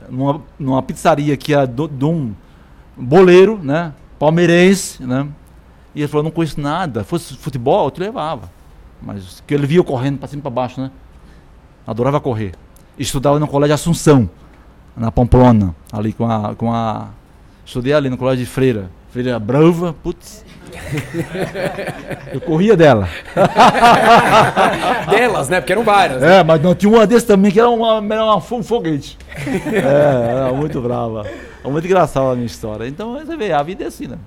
numa, 0.09 0.41
numa 0.57 0.81
pizzaria 0.81 1.37
que 1.37 1.53
do- 1.67 1.89
de 1.89 2.05
um 2.05 2.33
boleiro, 2.97 3.59
né? 3.61 3.93
Palmeirense, 4.21 5.03
né? 5.03 5.27
E 5.97 6.01
ele 6.03 6.07
falou, 6.07 6.23
não 6.23 6.31
conheço 6.31 6.61
nada. 6.61 7.03
Fosse 7.03 7.37
futebol, 7.37 7.87
eu 7.87 7.91
te 7.91 7.99
levava. 7.99 8.49
Mas 9.03 9.43
que 9.45 9.53
ele 9.53 9.67
via 9.67 9.83
correndo 9.83 10.19
para 10.19 10.29
cima 10.29 10.39
e 10.39 10.43
para 10.43 10.51
baixo, 10.51 10.81
né? 10.81 10.93
Adorava 11.85 12.21
correr. 12.21 12.55
Estudava 12.97 13.41
no 13.41 13.49
colégio 13.49 13.75
Assunção, 13.75 14.31
na 14.97 15.11
Pamplona, 15.11 15.75
ali 15.93 16.13
com 16.13 16.31
a, 16.31 16.55
com 16.55 16.73
a. 16.73 17.09
Estudei 17.65 17.93
ali 17.95 18.09
no 18.09 18.17
colégio 18.17 18.45
de 18.45 18.51
Freira. 18.51 18.93
Freira 19.11 19.41
Brava, 19.41 19.93
putz. 19.93 20.45
eu 22.33 22.41
corria 22.41 22.77
dela. 22.77 23.09
Delas, 25.11 25.49
né? 25.49 25.61
Porque 25.61 25.73
eram 25.73 25.85
várias. 25.85 26.23
É, 26.23 26.43
mas 26.43 26.61
não 26.61 26.75
tinha 26.75 26.91
uma 26.93 27.07
desse 27.07 27.27
também 27.27 27.51
que 27.51 27.59
era, 27.61 27.69
uma, 27.69 28.03
era 28.15 28.25
uma, 28.25 28.37
um 28.37 28.63
foguete. 28.63 29.19
é, 29.73 30.31
era 30.31 30.53
muito 30.53 30.81
brava. 30.81 31.27
É 31.65 31.69
muito 31.69 31.87
engraçada 31.87 32.31
a 32.33 32.35
minha 32.35 32.47
história. 32.47 32.87
Então 32.87 33.15
você 33.15 33.37
vê, 33.37 33.53
a 33.53 33.63
vida 33.63 33.85
é 33.85 33.87
assim, 33.89 34.07
né? 34.07 34.19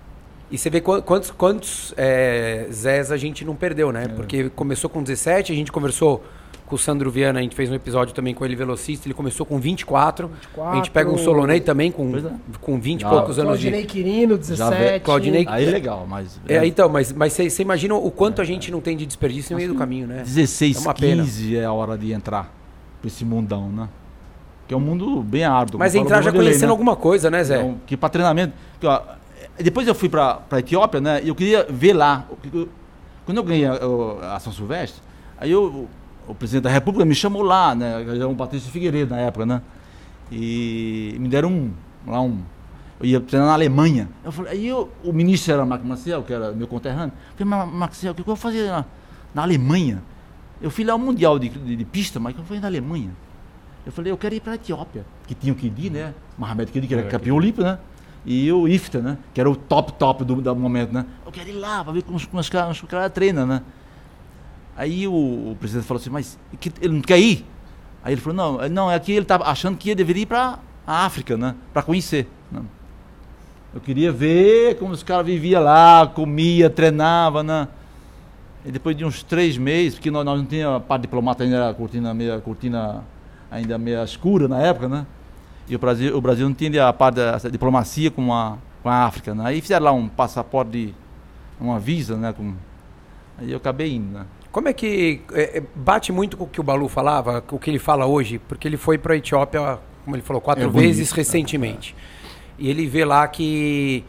E 0.52 0.58
você 0.58 0.70
vê 0.70 0.82
qu- 0.82 1.02
quantos, 1.02 1.32
quantos 1.32 1.94
é, 1.96 2.66
Zés 2.72 3.12
a 3.12 3.18
gente 3.18 3.46
não 3.46 3.56
perdeu, 3.56 3.92
né? 3.92 4.08
Porque 4.08 4.50
começou 4.50 4.90
com 4.90 5.04
17, 5.04 5.52
a 5.52 5.56
gente 5.56 5.72
conversou 5.72 6.24
com 6.70 6.76
o 6.76 6.80
Sandro 6.80 7.10
Viana, 7.10 7.40
a 7.40 7.42
gente 7.42 7.56
fez 7.56 7.70
um 7.70 7.74
episódio 7.74 8.14
também 8.14 8.34
com 8.34 8.46
ele, 8.46 8.56
velocista, 8.56 9.08
ele 9.08 9.14
começou 9.16 9.46
com 9.46 9.60
24. 9.60 10.28
24. 10.28 10.72
A 10.72 10.76
gente 10.76 10.92
pega 10.92 11.10
um 11.10 11.18
Solonei 11.18 11.60
também 11.60 11.92
com, 11.92 12.16
é. 12.16 12.22
com 12.62 12.80
20 12.80 13.02
e 13.02 13.06
poucos 13.06 13.40
anos 13.40 13.50
Claudinei 13.60 13.82
de... 13.82 13.88
Quirino, 13.88 14.36
Já 14.42 14.70
vê- 14.70 14.76
17. 14.78 15.04
Claudinei- 15.06 15.46
Aí 15.50 15.66
é 15.66 15.72
legal, 15.72 16.06
mas. 16.08 16.40
É, 16.48 16.66
então, 16.66 16.88
mas 16.88 17.12
mas 17.12 17.34
você 17.34 17.50
você 17.50 17.62
imagina 17.64 17.96
o 17.96 18.12
quanto 18.12 18.42
a 18.42 18.46
gente 18.46 18.72
não 18.72 18.80
tem 18.80 18.96
de 18.96 19.06
desperdício 19.06 19.54
no 19.54 19.58
meio 19.58 19.74
do 19.74 19.78
caminho, 19.78 20.06
né? 20.08 20.22
16, 20.24 20.78
É 20.78 20.80
uma 20.80 20.94
pena. 20.94 21.24
15 21.24 21.58
é 21.58 21.66
a 21.66 21.74
hora 21.74 21.98
de 21.98 22.14
entrar 22.14 22.54
pra 23.02 23.08
esse 23.08 23.26
mundão, 23.26 23.70
né? 23.70 23.90
Que 24.68 24.74
é 24.76 24.78
um 24.78 24.80
mundo 24.82 25.24
bem 25.24 25.44
árduo. 25.46 25.80
Mas 25.80 25.96
entrar 25.96 26.22
já 26.22 26.32
conhecendo 26.32 26.66
né? 26.68 26.72
alguma 26.72 26.96
coisa, 26.96 27.32
né, 27.32 27.44
Zé? 27.44 27.58
Então, 27.58 27.78
que 27.88 27.98
para 27.98 28.10
treinamento. 28.10 28.54
que, 28.80 28.86
ó, 28.86 29.02
é, 29.58 29.64
depois 29.64 29.88
eu 29.88 29.96
fui 29.96 30.08
para 30.08 30.42
a 30.52 30.60
Etiópia, 30.60 31.02
né? 31.02 31.22
E 31.24 31.28
eu 31.30 31.34
queria 31.34 31.66
ver 31.68 31.94
lá. 31.94 32.28
Quando 33.26 33.38
eu 33.38 33.44
ganhei 33.44 33.66
a, 33.66 33.74
a- 33.74 34.36
a 34.36 34.40
São 34.40 34.54
Silvestre, 34.54 35.02
aí 35.40 35.50
eu, 35.52 35.88
o, 36.30 36.36
presidente 36.36 36.64
da 36.64 36.70
República 36.70 37.06
me 37.06 37.16
chamou 37.16 37.42
lá, 37.42 37.74
né? 37.76 38.02
Era 38.08 38.28
um 38.28 38.36
Patrício 38.36 38.72
Figueiredo 38.72 39.14
na 39.16 39.22
época, 39.22 39.46
né? 39.46 39.62
E 40.32 41.16
me 41.20 41.28
deram 41.28 41.50
um. 41.52 41.72
Lá 42.08 42.22
um. 42.22 42.40
Eu 43.00 43.06
ia 43.06 43.20
treinar 43.22 43.48
na 43.48 43.54
Alemanha. 43.54 44.10
Eu 44.24 44.32
falei, 44.32 44.54
aí 44.54 44.68
eu- 44.68 44.90
o 45.04 45.14
ministro 45.14 45.54
era 45.54 45.66
Marco 45.66 45.86
Maciel, 45.88 46.22
que 46.24 46.34
era 46.34 46.52
meu 46.52 46.68
conterrâneo. 46.68 47.14
Eu 47.32 47.46
falei, 47.46 47.66
mas 47.66 47.74
Maciel, 47.74 48.12
o 48.12 48.16
que 48.16 48.22
eu 48.22 48.26
vou 48.26 48.36
fazer 48.36 48.68
na, 48.68 48.86
na 49.34 49.42
Alemanha? 49.44 50.02
Eu 50.62 50.70
fui 50.70 50.84
lá 50.84 50.94
ao 50.94 51.00
Mundial 51.00 51.40
de, 51.40 51.48
de, 51.50 51.76
de 51.78 51.86
pista, 51.86 52.20
mas 52.20 52.38
eu 52.38 52.44
fui 52.44 52.60
na 52.60 52.68
Alemanha. 52.68 53.12
Eu 53.86 53.92
falei, 53.92 54.12
eu 54.12 54.18
quero 54.18 54.36
ir 54.36 54.42
para 54.42 54.52
a 54.52 54.56
Etiópia, 54.56 55.06
que 55.26 55.34
tinha 55.34 55.54
o 55.54 55.56
Kidi, 55.56 55.90
né? 55.90 56.14
Mohamed 56.38 56.72
Kidi, 56.72 56.88
que 56.88 56.94
era 56.94 57.04
É, 57.04 57.10
campeão 57.10 57.38
olímpico, 57.38 57.64
né? 57.64 57.80
E 58.26 58.52
o 58.52 58.68
Ifta, 58.68 59.00
né? 59.00 59.18
Que 59.34 59.40
era 59.40 59.50
o 59.50 59.56
top 59.56 59.94
top 59.94 60.26
do, 60.26 60.36
do 60.42 60.56
momento, 60.56 60.94
né? 60.94 61.06
Eu 61.26 61.32
quero 61.32 61.50
ir 61.50 61.54
lá 61.54 61.82
para 61.84 61.94
ver 61.94 62.04
como 62.04 62.18
os, 62.18 62.26
como 62.26 62.42
os 62.42 62.50
caras 62.50 62.82
os 62.84 62.90
caras 62.90 63.12
treinam, 63.14 63.48
né? 63.48 63.62
Aí 64.80 65.06
o, 65.06 65.12
o 65.12 65.58
presidente 65.60 65.86
falou 65.86 66.00
assim, 66.00 66.10
mas 66.10 66.40
que- 66.58 66.72
ele 66.82 66.94
não 66.94 67.02
quer 67.02 67.20
ir? 67.20 67.46
Aí 68.02 68.14
ele 68.14 68.22
falou, 68.22 68.38
não, 68.38 68.70
não, 68.70 68.90
é 68.90 68.98
que 68.98 69.12
ele 69.12 69.24
estava 69.24 69.44
achando 69.44 69.76
que 69.78 69.94
deveria 69.94 70.24
ir 70.24 70.26
para 70.26 70.58
a 70.88 71.06
África, 71.06 71.36
né? 71.36 71.54
Para 71.74 71.84
conhecer. 71.84 72.30
né? 72.50 72.62
Eu 73.74 73.82
queria 73.82 74.10
ver 74.10 74.80
como 74.80 74.94
os 74.94 75.04
caras 75.04 75.26
viviam 75.26 75.62
lá, 75.62 76.08
comia, 76.08 76.70
treinava, 76.70 77.44
né? 77.44 77.68
E 78.66 78.72
depois 78.72 78.96
de 78.96 79.04
uns 79.04 79.22
três 79.22 79.58
meses, 79.58 79.96
porque 79.96 80.10
nós, 80.10 80.24
nós 80.24 80.40
não 80.40 80.46
tínhamos 80.46 80.78
a 80.78 80.80
parte 80.80 81.02
diplomata 81.02 81.44
ainda, 81.44 81.58
era 81.58 81.74
cortina, 81.74 82.14
meia 82.14 82.40
cortina 82.40 83.04
ainda 83.52 83.78
meio 83.78 84.02
escura 84.02 84.48
na 84.48 84.62
época, 84.62 84.88
né? 84.88 85.06
E 85.68 85.76
o 85.76 85.80
Brasil, 85.80 86.16
o 86.16 86.22
Brasil 86.22 86.48
não 86.48 86.56
tinha 86.56 86.88
a 86.88 86.94
parte 86.94 87.16
da 87.16 87.38
diplomacia 87.52 88.10
com 88.10 88.34
a, 88.34 88.58
com 88.82 88.88
a 88.88 89.04
África, 89.04 89.36
né? 89.36 89.44
Aí 89.46 89.60
fizeram 89.60 89.84
lá 89.88 89.92
um 89.92 90.08
passaporte, 90.08 90.72
de, 90.72 90.94
uma 91.60 91.78
visa, 91.82 92.16
né? 92.16 92.32
Com, 92.32 92.54
aí 93.38 93.52
eu 93.52 93.58
acabei 93.58 93.94
indo, 93.94 94.20
né? 94.20 94.26
Como 94.52 94.68
é 94.68 94.74
que 94.74 95.22
é, 95.34 95.62
bate 95.76 96.12
muito 96.12 96.36
com 96.36 96.44
o 96.46 96.48
que 96.48 96.60
o 96.60 96.64
Balu 96.64 96.88
falava, 96.88 97.40
com 97.42 97.56
o 97.56 97.60
que 97.60 97.70
ele 97.70 97.80
fala 97.80 98.06
hoje? 98.06 98.40
Porque 98.40 98.68
ele 98.68 98.78
foi 98.78 98.98
para 98.98 99.14
a 99.14 99.18
Etiópia, 99.18 99.78
como 100.04 100.16
ele 100.16 100.24
falou, 100.24 100.42
quatro 100.42 100.64
É 100.64 100.68
vezes 100.68 101.10
bonito, 101.10 101.16
recentemente. 101.18 101.96
E 102.58 102.70
ele 102.70 102.88
vê 102.88 103.06
lá 103.06 103.28
que 103.28 104.04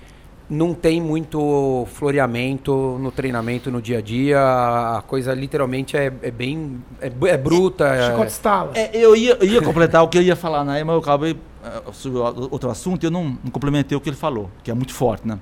não 0.49 0.75
tem 0.75 1.01
muito 1.01 1.87
floreamento 1.93 2.73
no 3.01 3.13
treinamento 3.13 3.71
no 3.71 3.81
dia 3.81 3.99
a 3.99 4.01
dia. 4.01 4.41
A 4.41 5.03
coisa 5.07 5.33
literalmente 5.35 5.97
é, 5.97 6.07
é 6.23 6.31
bem. 6.31 6.83
É, 7.01 7.07
é 7.29 7.37
bruta. 7.37 7.85
é- 7.87 8.11
Chicote 8.11 8.33
estala. 8.33 8.73
É, 8.75 8.91
eu 8.97 9.15
ia, 9.15 9.37
eu 9.41 9.47
ia 9.47 9.63
completar 9.63 10.03
o 10.03 10.09
que 10.09 10.19
eu 10.19 10.23
ia 10.23 10.35
falar, 10.35 10.65
né? 10.65 10.83
Mas 10.83 10.95
eu 10.95 11.01
acabei 11.01 11.37
eh, 11.65 11.83
sobre 11.93 12.19
o- 12.19 12.49
outro 12.51 12.69
assunto 12.71 13.05
e 13.05 13.07
eu 13.07 13.11
não, 13.11 13.25
não 13.45 13.51
complementei 13.53 13.97
o 13.97 14.01
que 14.01 14.09
ele 14.09 14.17
falou, 14.17 14.51
que 14.65 14.71
é 14.71 14.75
muito 14.75 14.93
forte, 14.95 15.29
né? 15.29 15.39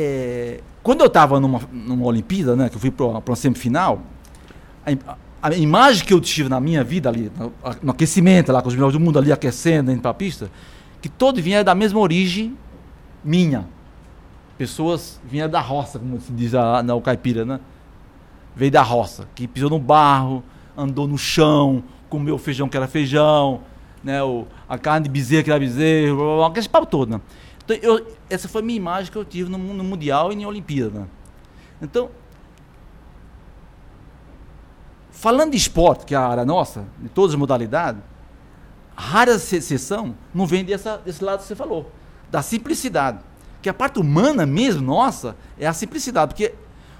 É, 0.00 0.60
quando 0.80 1.00
eu 1.00 1.08
estava 1.08 1.40
numa, 1.40 1.60
numa 1.72 2.06
Olimpíada, 2.06 2.54
né? 2.54 2.68
Que 2.68 2.76
eu 2.76 2.80
fui 2.80 2.90
para 2.90 3.06
uma 3.06 3.36
semifinal, 3.36 4.00
a, 4.86 5.16
a 5.42 5.54
imagem 5.54 6.04
que 6.04 6.14
eu 6.14 6.20
tive 6.20 6.48
na 6.48 6.60
minha 6.60 6.84
vida 6.84 7.08
ali, 7.08 7.32
no, 7.36 7.52
no 7.82 7.90
aquecimento, 7.90 8.52
lá 8.52 8.62
com 8.62 8.68
os 8.68 8.74
melhores 8.74 8.92
do 8.92 9.00
mundo 9.00 9.18
ali 9.18 9.32
aquecendo, 9.32 9.90
indo 9.90 10.00
para 10.00 10.12
a 10.12 10.14
pista, 10.14 10.48
que 11.02 11.08
todo 11.08 11.42
vinha 11.42 11.64
da 11.64 11.74
mesma 11.74 11.98
origem 11.98 12.56
minha. 13.24 13.66
Pessoas 14.56 15.20
vinham 15.24 15.48
da 15.48 15.60
roça, 15.60 15.98
como 15.98 16.20
se 16.20 16.30
diz 16.32 16.52
na 16.52 17.00
caipira, 17.02 17.44
né? 17.44 17.58
veio 18.54 18.72
da 18.72 18.82
roça, 18.82 19.28
que 19.34 19.46
pisou 19.46 19.70
no 19.70 19.78
barro, 19.78 20.42
andou 20.76 21.06
no 21.06 21.16
chão, 21.16 21.82
comeu 22.08 22.36
feijão 22.38 22.68
que 22.68 22.76
era 22.76 22.88
feijão, 22.88 23.60
né, 24.02 24.22
o, 24.22 24.46
a 24.68 24.76
carne 24.76 25.04
de 25.04 25.10
bezerro 25.10 25.44
que 25.44 25.50
era 25.50 25.60
bezerro, 25.60 26.42
aquele 26.44 26.68
papo 26.68 26.86
todo, 26.86 27.10
né? 27.10 27.20
Então, 27.68 27.76
eu, 27.82 28.16
essa 28.30 28.48
foi 28.48 28.62
a 28.62 28.64
minha 28.64 28.78
imagem 28.78 29.12
que 29.12 29.18
eu 29.18 29.24
tive 29.26 29.50
no, 29.50 29.58
no 29.58 29.84
Mundial 29.84 30.32
e 30.32 30.36
na 30.36 30.48
Olimpíada. 30.48 31.06
Então, 31.82 32.10
falando 35.10 35.50
de 35.50 35.58
esporte, 35.58 36.06
que 36.06 36.14
é 36.14 36.18
a 36.18 36.26
área 36.26 36.46
nossa, 36.46 36.86
de 36.98 37.10
todas 37.10 37.34
as 37.34 37.38
modalidades, 37.38 38.00
rara 38.96 39.32
exceção 39.32 40.16
não 40.34 40.46
vem 40.46 40.64
dessa, 40.64 40.96
desse 40.96 41.22
lado 41.22 41.40
que 41.40 41.44
você 41.44 41.54
falou, 41.54 41.92
da 42.30 42.40
simplicidade. 42.40 43.18
Que 43.60 43.68
a 43.68 43.74
parte 43.74 43.98
humana 43.98 44.46
mesmo, 44.46 44.80
nossa, 44.80 45.36
é 45.58 45.66
a 45.66 45.74
simplicidade. 45.74 46.32
Porque 46.32 46.54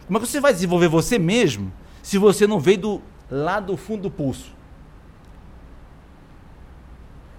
como 0.07 0.19
é 0.19 0.21
que 0.21 0.27
você 0.27 0.39
vai 0.39 0.53
desenvolver 0.53 0.89
você 0.89 1.19
mesmo 1.19 1.73
se 2.03 2.19
você 2.19 2.47
não 2.47 2.61
veio 2.61 2.79
do 2.79 3.03
lá 3.31 3.59
do 3.59 3.75
fundo 3.75 4.03
do 4.03 4.11
poço? 4.11 4.53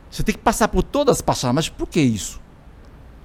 Você 0.09 0.23
tem 0.23 0.33
que 0.33 0.41
passar 0.41 0.67
por 0.69 0.81
todas 0.81 1.17
as 1.17 1.21
passagens. 1.21 1.53
Mas 1.55 1.69
por 1.69 1.87
que 1.87 2.01
isso? 2.01 2.48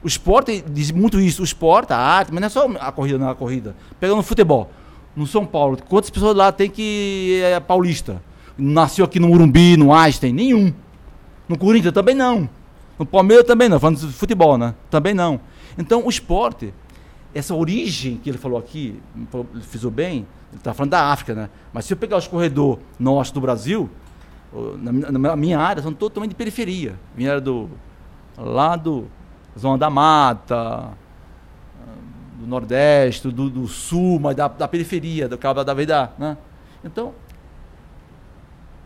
O 0.05 0.07
esporte 0.07 0.63
diz 0.71 0.91
muito 0.91 1.19
isso. 1.19 1.41
O 1.41 1.45
esporte, 1.45 1.95
a 1.95 1.97
arte, 1.97 2.31
mas 2.31 2.41
não 2.43 2.47
é 2.47 2.51
só 2.51 2.69
a 2.79 2.93
corrida, 2.93 3.17
não 3.17 3.29
é 3.29 3.31
a 3.31 3.35
corrida. 3.35 3.75
Pegando 3.99 4.23
futebol. 4.23 4.71
No 5.17 5.27
São 5.27 5.47
Paulo, 5.47 5.79
quantas 5.89 6.11
pessoas 6.11 6.37
lá 6.37 6.53
tem 6.53 6.69
que 6.69 7.41
é 7.43 7.59
paulista? 7.59 8.21
Nasceu 8.59 9.05
aqui 9.05 9.19
no 9.19 9.31
Urumbi, 9.31 9.77
no 9.79 9.95
Einstein? 9.95 10.33
Nenhum. 10.33 10.75
No 11.49 11.57
Corinthians 11.57 11.95
também 11.95 12.15
não. 12.15 12.49
No 12.99 13.07
Palmeiras 13.07 13.47
também 13.47 13.69
não. 13.69 13.81
Falando 13.81 13.99
de 13.99 14.13
futebol, 14.13 14.59
né? 14.59 14.75
Também 14.91 15.15
não. 15.15 15.41
Então 15.79 16.05
o 16.05 16.11
esporte, 16.11 16.75
essa 17.35 17.55
origem 17.55 18.17
que 18.23 18.29
ele 18.29 18.39
falou 18.39 18.59
aqui, 18.59 19.01
ele 19.33 19.63
fez 19.63 19.85
bem, 19.87 20.27
ele 20.51 20.59
está 20.59 20.75
falando 20.75 20.91
da 20.91 21.13
África, 21.13 21.35
né? 21.35 21.49
Mas 21.73 21.87
se 21.87 21.95
eu 21.95 21.97
pegar 21.97 22.19
os 22.19 22.29
corredores 22.29 22.83
nossos 22.99 23.33
do 23.33 23.41
Brasil, 23.41 23.89
na 24.53 25.35
minha 25.35 25.59
área, 25.59 25.83
são 25.83 25.95
totalmente 25.95 26.31
de 26.31 26.37
periferia. 26.37 26.95
Vieram 27.17 27.41
do, 27.41 27.71
lá 28.37 28.77
do 28.77 29.07
Zona 29.59 29.79
da 29.79 29.89
Mata, 29.91 30.91
do 32.41 32.47
Nordeste, 32.47 33.29
do, 33.29 33.49
do 33.49 33.67
Sul, 33.69 34.19
mas 34.21 34.35
da, 34.37 34.49
da 34.49 34.67
periferia, 34.69 35.29
do 35.29 35.39
cabo 35.39 35.63
da 35.65 35.73
vida, 35.75 36.11
né? 36.19 36.37
Então, 36.85 37.13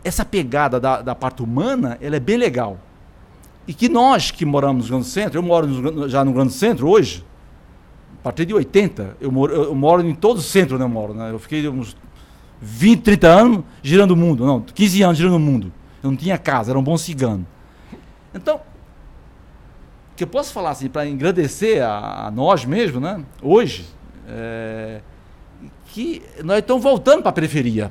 essa 0.03 0.23
pegada 0.23 0.79
da, 0.79 1.01
da 1.01 1.15
parte 1.15 1.41
humana, 1.43 1.97
ela 2.01 2.15
é 2.15 2.19
bem 2.19 2.37
legal. 2.37 2.77
E 3.67 3.73
que 3.73 3.89
nós 3.89 4.31
que 4.31 4.45
moramos 4.45 4.85
no 4.85 4.91
Grande 4.97 5.07
Centro, 5.07 5.37
eu 5.37 5.43
moro 5.43 5.67
no- 5.67 6.07
já 6.09 6.23
no 6.23 6.31
Grande 6.31 6.53
Centro 6.53 6.87
hoje, 6.87 7.23
a 8.19 8.23
partir 8.23 8.45
de 8.45 8.53
80, 8.53 9.17
eu 9.19 9.31
moro, 9.31 9.53
eu 9.53 9.75
moro 9.75 10.01
em 10.05 10.15
todo 10.15 10.37
o 10.37 10.41
centro, 10.41 10.77
né? 10.77 10.85
Eu 10.85 10.89
moro, 10.89 11.13
né? 11.13 11.31
Eu 11.31 11.39
fiquei 11.39 11.67
uns 11.67 11.95
20, 12.61 13.01
30 13.01 13.27
anos 13.27 13.63
girando 13.81 14.11
o 14.11 14.15
mundo, 14.15 14.45
não, 14.45 14.61
15 14.61 15.01
anos 15.03 15.17
girando 15.17 15.35
o 15.35 15.39
mundo. 15.39 15.71
Eu 16.01 16.09
não 16.11 16.17
tinha 16.17 16.37
casa, 16.37 16.71
era 16.71 16.79
um 16.79 16.83
bom 16.83 16.97
cigano. 16.97 17.45
Então, 18.33 18.61
que 20.19 20.23
eu 20.25 20.27
posso 20.27 20.51
falar 20.51 20.71
assim, 20.71 20.89
para 20.89 21.07
engrandecer 21.07 21.81
a, 21.81 22.27
a 22.27 22.31
nós 22.31 22.65
mesmos, 22.65 23.01
né? 23.01 23.23
Hoje, 23.41 23.85
é, 24.27 24.99
que 25.85 26.21
nós 26.43 26.59
estamos 26.59 26.83
voltando 26.83 27.21
para 27.21 27.29
a 27.29 27.33
periferia. 27.33 27.89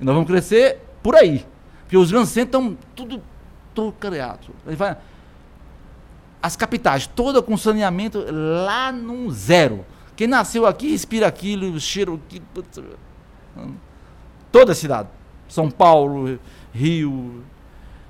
E 0.00 0.04
nós 0.04 0.14
vamos 0.14 0.30
crescer 0.30 0.78
por 1.02 1.16
aí. 1.16 1.44
Porque 1.80 1.96
os 1.96 2.12
grandes 2.12 2.30
centros 2.30 2.62
estão 2.62 2.78
tudo 2.94 3.20
vai- 4.76 4.96
As 6.40 6.54
capitais, 6.54 7.08
toda 7.08 7.42
com 7.42 7.56
saneamento 7.56 8.24
lá 8.30 8.92
num 8.92 9.28
zero. 9.32 9.84
Quem 10.14 10.28
nasceu 10.28 10.64
aqui 10.64 10.92
respira 10.92 11.26
aquilo, 11.26 11.80
cheiro. 11.80 12.20
putz, 12.54 12.80
Toda 14.52 14.70
a 14.70 14.74
cidade. 14.76 15.08
São 15.48 15.68
Paulo, 15.68 16.38
Rio, 16.72 17.42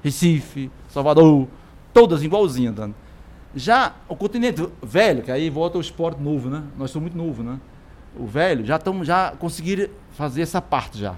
Recife, 0.02 0.70
Salvador, 0.90 1.48
todas 1.94 2.22
igualzinhas. 2.22 2.74
Dando. 2.74 2.94
Já 3.56 3.92
o 4.08 4.14
continente 4.16 4.68
velho, 4.82 5.22
que 5.22 5.30
aí 5.30 5.48
volta 5.48 5.78
o 5.78 5.80
esporte 5.80 6.20
novo, 6.20 6.50
né? 6.50 6.62
Nós 6.76 6.90
somos 6.90 7.10
muito 7.12 7.16
novos, 7.26 7.44
né? 7.44 7.58
O 8.18 8.26
velho, 8.26 8.64
já 8.64 8.76
estamos 8.76 9.06
já 9.06 9.30
conseguiram 9.38 9.88
fazer 10.12 10.42
essa 10.42 10.60
parte 10.60 10.98
já. 10.98 11.14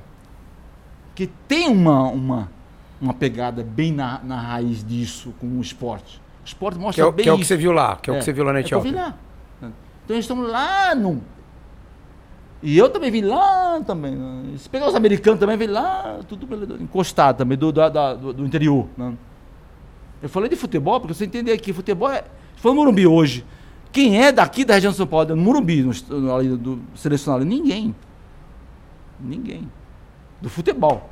Que 1.14 1.26
tem 1.48 1.68
uma, 1.68 2.02
uma, 2.08 2.50
uma 3.00 3.14
pegada 3.14 3.62
bem 3.64 3.90
na, 3.90 4.20
na 4.22 4.38
raiz 4.38 4.84
disso 4.84 5.32
com 5.40 5.46
o 5.46 5.60
esporte. 5.62 6.20
O 6.44 6.46
esporte 6.46 6.76
Que 6.76 6.82
mostra 6.82 7.04
é, 7.04 7.06
o- 7.06 7.12
bem 7.12 7.22
que 7.24 7.28
é 7.28 7.32
o 7.32 7.36
que 7.36 7.42
isso. 7.42 7.48
você 7.48 7.56
viu 7.56 7.72
lá, 7.72 7.96
que 7.96 8.10
é, 8.10 8.12
o 8.12 8.18
que 8.18 8.24
você 8.24 8.32
viu 8.32 8.44
lá 8.44 8.52
na 8.52 8.60
É 8.60 8.62
que 8.62 8.74
eu 8.74 8.78
Etiópia. 8.80 9.00
lá. 9.02 9.14
Então 10.04 10.14
eles 10.14 10.24
estão 10.24 10.40
lá 10.42 10.94
no. 10.94 11.20
E 12.62 12.76
eu 12.76 12.88
também 12.88 13.10
vim 13.10 13.22
lá 13.22 13.80
também. 13.86 14.14
né? 14.14 14.56
Se 14.58 14.68
pegar 14.68 14.88
os 14.88 14.94
americanos 14.94 15.38
também, 15.40 15.56
vem 15.56 15.68
lá, 15.68 16.18
tudo 16.28 16.46
encostado 16.82 17.36
também, 17.38 17.56
do, 17.56 17.70
da- 17.72 17.88
do, 18.14 18.32
do 18.32 18.46
interior. 18.46 18.86
né? 18.96 19.14
Eu 20.22 20.28
falei 20.28 20.48
de 20.48 20.56
futebol, 20.56 21.00
porque 21.00 21.14
você 21.14 21.24
entender 21.24 21.56
que 21.58 21.72
futebol 21.72 22.10
é. 22.10 22.22
Se 22.56 22.62
for 22.62 22.70
no 22.70 22.76
Morumbi 22.76 23.06
hoje, 23.06 23.44
quem 23.92 24.22
é 24.22 24.32
daqui 24.32 24.64
da 24.64 24.74
região 24.74 24.90
de 24.90 24.96
São 24.96 25.06
Paulo, 25.06 25.34
no 25.34 25.42
Morumbi, 25.42 25.82
no, 25.82 26.20
no, 26.20 26.34
ali 26.34 26.48
do 26.56 26.80
selecionado? 26.94 27.44
Ninguém. 27.44 27.94
Ninguém. 29.20 29.70
Do 30.40 30.48
futebol. 30.50 31.10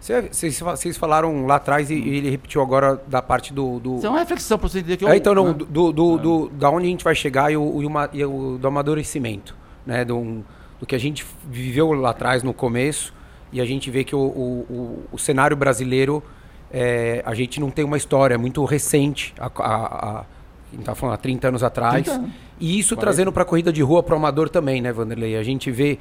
Cê- 0.00 0.22
Vocês 0.22 0.58
fa- 0.58 0.76
vocês 0.76 0.96
falaram 0.96 1.46
lá 1.46 1.56
atrás 1.56 1.90
e, 1.90 1.94
e 1.94 2.16
ele 2.16 2.30
repetiu 2.30 2.62
agora 2.62 3.00
da 3.06 3.20
parte 3.20 3.52
do. 3.52 3.78
do... 3.78 3.96
Isso 3.96 4.06
é 4.06 4.08
uma 4.10 4.18
reflexão 4.18 4.58
para 4.58 4.68
você 4.68 4.78
entender 4.78 4.96
que 4.96 5.04
eu. 5.04 5.08
É, 5.08 5.16
então, 5.16 5.34
não, 5.34 5.48
né? 5.48 5.52
do, 5.52 5.92
do, 5.92 6.16
do- 6.18 6.48
da 6.48 6.70
onde 6.70 6.86
a 6.86 6.90
gente 6.90 7.04
vai 7.04 7.14
chegar 7.14 7.52
e 7.52 7.56
o, 7.56 7.82
e 7.82 7.86
o 7.86 7.90
e 8.14 8.24
o- 8.24 8.58
do 8.58 8.66
amadurecimento, 8.68 9.54
né? 9.86 10.04
Do, 10.04 10.42
do 10.80 10.86
que 10.86 10.94
a 10.94 10.98
gente 10.98 11.26
viveu 11.48 11.92
lá 11.92 12.10
atrás 12.10 12.42
no 12.42 12.54
começo 12.54 13.12
e 13.52 13.60
a 13.60 13.64
gente 13.66 13.90
vê 13.90 14.02
que 14.02 14.16
o, 14.16 14.18
o, 14.20 14.66
o- 14.70 15.04
o 15.12 15.18
cenário 15.18 15.56
brasileiro, 15.56 16.22
é, 16.70 17.22
a 17.24 17.34
gente 17.34 17.58
não 17.60 17.70
tem 17.70 17.84
uma 17.84 17.96
história 17.96 18.38
muito 18.38 18.64
recente, 18.64 19.34
a, 19.38 19.46
a, 19.46 20.20
a, 20.20 20.24
gente 20.72 20.84
tá 20.84 20.94
falando 20.94 21.14
há 21.14 21.18
30 21.18 21.48
anos 21.48 21.62
atrás, 21.62 22.04
30 22.04 22.12
anos. 22.12 22.30
e 22.60 22.78
isso 22.78 22.94
40. 22.94 23.00
trazendo 23.00 23.32
para 23.32 23.42
a 23.42 23.46
corrida 23.46 23.72
de 23.72 23.82
rua 23.82 24.02
para 24.02 24.14
o 24.14 24.16
amador 24.16 24.48
também, 24.48 24.80
né, 24.80 24.92
Vanderlei? 24.92 25.36
A 25.36 25.42
gente 25.42 25.70
vê 25.70 25.98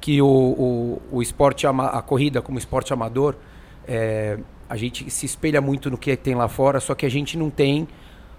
que 0.00 0.20
o, 0.20 0.26
o, 0.26 1.02
o 1.12 1.22
esporte, 1.22 1.66
ama- 1.66 1.88
a 1.88 2.02
corrida 2.02 2.42
como 2.42 2.58
esporte 2.58 2.92
amador, 2.92 3.34
é, 3.86 4.38
a 4.68 4.76
gente 4.76 5.10
se 5.10 5.26
espelha 5.26 5.60
muito 5.60 5.90
no 5.90 5.98
que 5.98 6.16
tem 6.16 6.34
lá 6.34 6.48
fora, 6.48 6.80
só 6.80 6.94
que 6.94 7.04
a 7.04 7.10
gente 7.10 7.36
não 7.36 7.50
tem 7.50 7.88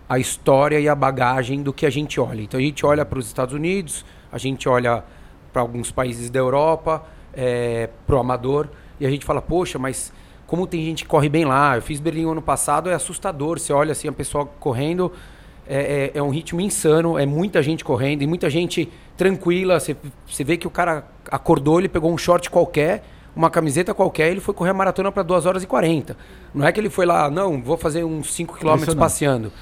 a 0.07 0.19
história 0.19 0.79
e 0.79 0.88
a 0.88 0.95
bagagem 0.95 1.61
do 1.61 1.71
que 1.71 1.86
a 1.86 1.89
gente 1.89 2.19
olha. 2.19 2.41
Então 2.41 2.59
a 2.59 2.63
gente 2.63 2.86
olha 2.86 3.05
para 3.05 3.17
os 3.17 3.27
Estados 3.27 3.53
Unidos, 3.53 4.05
a 4.32 4.38
gente 4.38 4.67
olha 4.67 5.03
para 5.51 5.61
alguns 5.61 5.91
países 5.91 6.29
da 6.29 6.39
Europa, 6.39 7.05
é, 7.34 7.89
para 8.05 8.15
o 8.15 8.19
amador, 8.19 8.69
e 8.99 9.05
a 9.05 9.09
gente 9.09 9.25
fala, 9.25 9.41
poxa, 9.41 9.79
mas 9.79 10.13
como 10.51 10.67
tem 10.67 10.83
gente 10.83 11.03
que 11.03 11.09
corre 11.09 11.29
bem 11.29 11.45
lá? 11.45 11.77
Eu 11.77 11.81
fiz 11.81 12.01
Berlim 12.01 12.29
ano 12.29 12.41
passado, 12.41 12.89
é 12.89 12.93
assustador. 12.93 13.57
Você 13.57 13.71
olha 13.71 13.93
assim, 13.93 14.09
a 14.09 14.11
pessoa 14.11 14.45
correndo, 14.45 15.09
é, 15.65 16.11
é- 16.13 16.19
é 16.19 16.21
um 16.21 16.29
ritmo 16.29 16.59
insano, 16.59 17.17
é 17.17 17.25
muita 17.25 17.63
gente 17.63 17.85
correndo, 17.85 18.21
e 18.21 18.27
muita 18.27 18.49
gente 18.49 18.89
tranquila. 19.15 19.79
Você, 19.79 19.95
você 20.27 20.43
vê 20.43 20.57
que 20.57 20.67
o 20.67 20.69
cara 20.69 21.05
acordou, 21.31 21.79
ele 21.79 21.87
pegou 21.87 22.11
um 22.11 22.17
short 22.17 22.49
qualquer, 22.49 23.01
uma 23.33 23.49
camiseta 23.49 23.93
qualquer, 23.93 24.29
ele 24.29 24.41
foi 24.41 24.53
correr 24.53 24.71
a 24.71 24.73
maratona 24.73 25.09
para 25.09 25.23
2 25.23 25.45
horas 25.45 25.63
e 25.63 25.67
40. 25.67 26.17
Não 26.53 26.67
é 26.67 26.71
que 26.73 26.81
ele 26.81 26.89
foi 26.89 27.05
lá, 27.05 27.29
não, 27.31 27.61
vou 27.61 27.77
fazer 27.77 28.03
uns 28.03 28.33
5 28.33 28.57
quilômetros 28.57 28.93
passeando. 28.93 29.53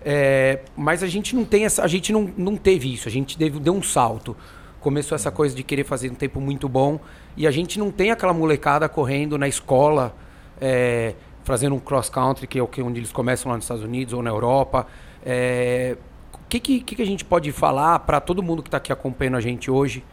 É, 0.00 0.60
mas 0.76 1.02
a 1.02 1.08
gente 1.08 1.34
não 1.34 1.44
tem 1.44 1.64
essa, 1.64 1.82
a 1.82 1.88
gente 1.88 2.12
não, 2.12 2.30
não 2.38 2.56
teve 2.56 2.94
isso, 2.94 3.08
a 3.08 3.10
gente 3.10 3.36
deu, 3.36 3.50
deu 3.50 3.74
um 3.74 3.82
salto. 3.82 4.36
Começou 4.78 5.16
essa 5.16 5.32
coisa 5.32 5.56
de 5.56 5.64
querer 5.64 5.82
fazer 5.82 6.08
um 6.08 6.14
tempo 6.14 6.40
muito 6.40 6.68
bom 6.68 7.00
E 7.36 7.48
a 7.48 7.50
gente 7.50 7.80
não 7.80 7.90
tem 7.90 8.12
aquela 8.12 8.32
molecada 8.32 8.88
correndo 8.88 9.36
na 9.36 9.48
escola, 9.48 10.14
é, 10.60 11.14
fazendo 11.44 11.74
um 11.74 11.78
cross-country, 11.78 12.46
que 12.46 12.58
é 12.58 12.62
onde 12.62 12.98
eles 12.98 13.12
começam 13.12 13.50
lá 13.50 13.56
nos 13.56 13.64
Estados 13.64 13.84
Unidos 13.84 14.12
ou 14.12 14.22
na 14.22 14.30
Europa. 14.30 14.86
É, 15.24 15.96
o 16.32 16.48
que, 16.48 16.60
que, 16.60 16.80
que 16.80 17.02
a 17.02 17.06
gente 17.06 17.24
pode 17.24 17.50
falar 17.52 18.00
para 18.00 18.20
todo 18.20 18.42
mundo 18.42 18.62
que 18.62 18.68
está 18.68 18.78
aqui 18.78 18.92
acompanhando 18.92 19.36
a 19.36 19.40
gente 19.40 19.70
hoje 19.70 20.04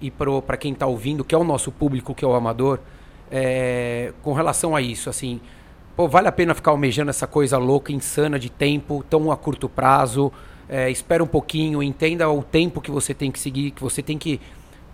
e 0.00 0.10
para 0.10 0.56
quem 0.56 0.72
está 0.72 0.86
ouvindo, 0.86 1.24
que 1.24 1.34
é 1.34 1.38
o 1.38 1.44
nosso 1.44 1.72
público, 1.72 2.14
que 2.14 2.24
é 2.24 2.28
o 2.28 2.34
amador, 2.34 2.78
é, 3.30 4.12
com 4.22 4.32
relação 4.32 4.76
a 4.76 4.80
isso? 4.80 5.10
Assim, 5.10 5.40
pô, 5.96 6.06
vale 6.06 6.28
a 6.28 6.32
pena 6.32 6.54
ficar 6.54 6.70
almejando 6.70 7.10
essa 7.10 7.26
coisa 7.26 7.58
louca, 7.58 7.92
insana 7.92 8.38
de 8.38 8.50
tempo, 8.50 9.04
tão 9.08 9.32
a 9.32 9.36
curto 9.36 9.68
prazo? 9.68 10.32
É, 10.68 10.90
espera 10.90 11.24
um 11.24 11.26
pouquinho, 11.26 11.82
entenda 11.82 12.28
o 12.28 12.42
tempo 12.42 12.80
que 12.80 12.90
você 12.90 13.14
tem 13.14 13.30
que 13.30 13.38
seguir, 13.40 13.70
que 13.70 13.82
você 13.82 14.02
tem 14.02 14.18
que 14.18 14.40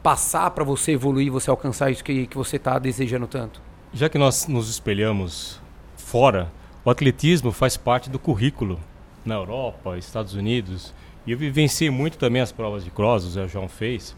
passar 0.03 0.51
para 0.51 0.63
você 0.65 0.93
evoluir, 0.93 1.31
você 1.31 1.51
alcançar 1.51 1.91
isso 1.91 2.05
que, 2.05 2.27
que 2.27 2.37
você 2.37 2.57
está 2.57 2.79
desejando 2.79 3.27
tanto? 3.27 3.61
Já 3.95 4.09
que 4.09 4.18
nós 4.18 4.49
nos 4.49 4.68
espelhamos 4.68 5.61
fora, 5.97 6.51
o 6.84 6.90
atletismo 6.90 7.53
faz 7.53 7.76
parte 7.76 8.11
do 8.11 8.18
currículo 8.18 8.80
na 9.24 9.36
Europa, 9.36 9.97
Estados 9.97 10.34
Unidos. 10.34 10.92
E 11.24 11.32
eu 11.32 11.38
vivenciei 11.38 11.90
muito 11.90 12.18
também 12.18 12.42
as 12.42 12.51
provas 12.51 12.84
de 12.84 12.90
cross, 12.90 13.24
o 13.24 13.30
Zé 13.30 13.47
João 13.47 13.68
fez. 13.68 14.16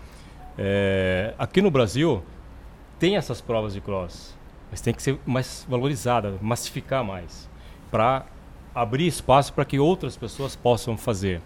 É, 0.57 1.35
aqui 1.39 1.61
no 1.61 1.71
Brasil, 1.71 2.23
tem 2.99 3.17
essas 3.17 3.41
provas 3.43 3.75
de 3.75 3.81
cross, 3.83 4.35
mas 4.71 4.81
tem 4.81 4.95
que 4.95 5.03
ser 5.03 5.19
mais 5.27 5.67
valorizada, 5.69 6.35
massificar 6.41 7.05
mais, 7.05 7.49
para 7.91 8.25
abrir 8.75 9.07
espaço 9.07 9.53
para 9.53 9.65
que 9.65 9.79
outras 9.79 10.17
pessoas 10.17 10.57
possam 10.57 10.97
fazer 10.97 11.41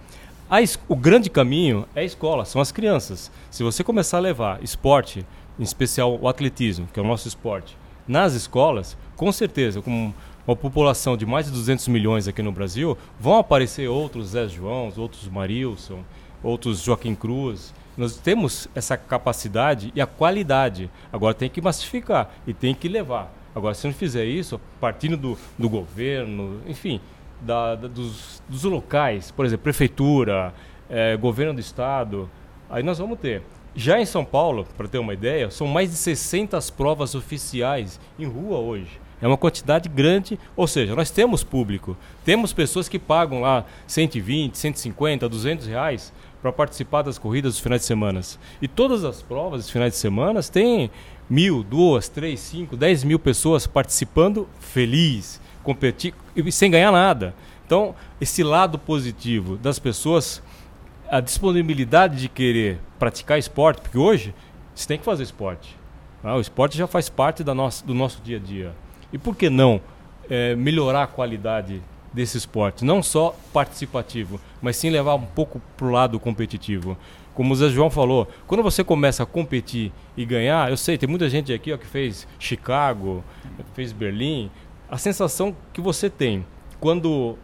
o 0.89 0.97
grande 0.97 1.31
caminho 1.31 1.87
é 1.95 2.01
a 2.01 2.05
escola, 2.05 2.45
são 2.45 2.61
as 2.61 2.73
crianças. 2.73 3.31
Se 3.51 3.63
você 3.63 3.85
começar 3.85 4.17
a 4.17 4.21
levar 4.21 4.63
esporte, 4.65 5.25
em 5.57 5.63
especial 5.63 6.19
o 6.21 6.27
atletismo, 6.27 6.89
que 6.93 6.99
é 6.99 7.03
o 7.03 7.07
nosso 7.07 7.29
esporte, 7.29 7.77
nas 8.07 8.35
escolas, 8.35 8.97
com 9.17 9.31
certeza, 9.31 9.81
com 9.81 10.13
uma 10.47 10.57
população 10.57 11.17
de 11.17 11.25
mais 11.25 11.47
de 11.47 11.53
200 11.53 11.89
milhões 11.89 12.27
aqui 12.27 12.43
no 12.43 12.53
Brasil, 12.53 12.97
vão 13.19 13.39
aparecer 13.39 13.89
outros 13.89 14.29
Zé 14.29 14.49
João, 14.49 14.93
outros 14.97 15.29
Marilson, 15.29 16.01
outros 16.43 16.83
Joaquim 16.83 17.15
Cruz. 17.15 17.73
Nós 17.97 18.17
temos 18.17 18.69
essa 18.75 18.97
capacidade 18.97 19.93
e 19.95 20.01
a 20.01 20.07
qualidade. 20.07 20.91
Agora 21.13 21.35
tem 21.35 21.49
que 21.49 21.61
massificar 21.61 22.31
e 22.47 22.55
tem 22.55 22.75
que 22.75 22.89
levar. 22.89 23.33
Agora, 23.55 23.75
se 23.75 23.87
não 23.87 23.93
fizer 23.93 24.25
isso, 24.25 24.61
partindo 24.81 25.17
do, 25.17 25.37
do 25.59 25.69
governo, 25.69 26.61
enfim, 26.67 27.01
da, 27.41 27.75
da, 27.75 27.89
dos, 27.89 28.43
dos, 28.49 28.65
locais, 28.65 29.31
por 29.31 29.45
exemplo, 29.45 29.65
prefeitura, 29.65 30.55
é, 30.89 31.17
governo 31.17 31.55
do 31.55 31.61
estado, 31.61 32.31
aí 32.69 32.83
nós 32.83 32.99
vamos 32.99 33.19
ter. 33.19 33.43
Já 33.75 34.01
em 34.01 34.05
São 34.05 34.25
Paulo, 34.25 34.67
para 34.77 34.89
ter 34.89 34.99
uma 34.99 35.15
ideia, 35.15 35.51
são 35.51 35.67
mais 35.67 35.91
de 35.91 35.97
600 35.97 36.71
provas 36.71 37.15
oficiais 37.15 38.01
em 38.19 38.27
rua 38.27 38.59
hoje. 38.59 39.01
É 39.23 39.27
uma 39.27 39.37
quantidade 39.37 39.89
grande, 39.89 40.39
ou 40.57 40.67
seja, 40.67 40.95
nós 40.95 41.11
temos 41.11 41.45
público, 41.45 41.97
temos 42.25 42.53
pessoas 42.53 42.89
que 42.89 42.99
pagam 42.99 43.43
lá 43.43 43.65
120, 43.87 44.57
150, 44.57 45.29
200 45.29 45.67
reais 45.67 46.13
para 46.41 46.51
participar 46.51 47.03
das 47.03 47.19
corridas 47.19 47.53
dos 47.53 47.61
finais 47.61 47.83
de 47.83 47.87
semana. 47.87 48.21
E 48.63 48.67
todas 48.67 49.05
as 49.05 49.21
provas 49.21 49.63
dos 49.63 49.71
finais 49.71 49.93
de 49.93 49.99
semana 49.99 50.43
têm 50.43 50.91
mil, 51.29 51.63
duas, 51.63 52.09
três, 52.09 52.41
cinco, 52.41 52.77
dez 52.77 53.05
mil 53.05 53.19
pessoas 53.19 53.67
participando 53.67 54.49
feliz 54.59 55.41
competir 55.63 56.15
sem 56.51 56.71
ganhar 56.71 56.91
nada. 56.91 57.35
Então, 57.67 57.95
esse 58.21 58.43
lado 58.43 58.79
positivo 58.79 59.57
das 59.57 59.79
pessoas, 59.79 60.43
a 61.11 61.21
disponibilidade 61.21 62.17
de 62.17 62.29
querer 62.29 62.79
praticar 62.99 63.37
esporte, 63.37 63.81
porque 63.81 63.99
hoje 63.99 64.33
você 64.73 64.87
tem 64.87 64.97
que 64.97 65.05
fazer 65.05 65.25
esporte. 65.25 65.77
Ah, 66.23 66.37
o 66.37 66.41
esporte 66.41 66.79
já 66.79 66.87
faz 66.87 67.09
parte 67.09 67.43
da 67.43 67.53
nossa, 67.53 67.85
do 67.85 67.93
nosso 67.93 68.23
dia 68.23 68.37
a 68.37 68.41
dia. 68.41 68.73
E 69.13 69.19
por 69.19 69.35
que 69.35 69.51
não 69.51 69.81
é, 70.29 70.55
melhorar 70.55 71.03
a 71.03 71.07
qualidade 71.09 71.83
desse 72.13 72.39
esporte? 72.39 72.85
Não 72.85 73.03
só 73.03 73.35
participativo, 73.53 74.41
mas 74.63 74.77
sim 74.77 74.89
levar 74.89 75.17
um 75.17 75.27
pouco 75.27 75.61
para 75.77 75.87
o 75.87 75.91
lado 75.91 76.21
competitivo. 76.21 76.97
Como 77.35 77.53
o 77.53 77.57
Zé 77.57 77.71
João 77.71 77.91
falou, 77.91 78.29
quando 78.47 78.63
você 78.63 78.85
começa 78.85 79.25
a 79.25 79.27
competir 79.27 79.93
e 80.17 80.25
ganhar, 80.25 80.71
eu 80.71 80.77
sei, 80.77 80.97
tem 80.97 81.09
muita 81.09 81.29
gente 81.29 81.53
aqui 81.53 81.73
ó, 81.73 81.77
que 81.79 81.87
fez 81.87 82.29
Chicago, 82.39 83.25
fez 83.75 83.93
Berlim, 83.93 84.49
a 84.89 84.97
sensação 84.97 85.57
que 85.73 85.81
você 85.81 86.09
tem 86.09 86.45
quando 86.79 87.37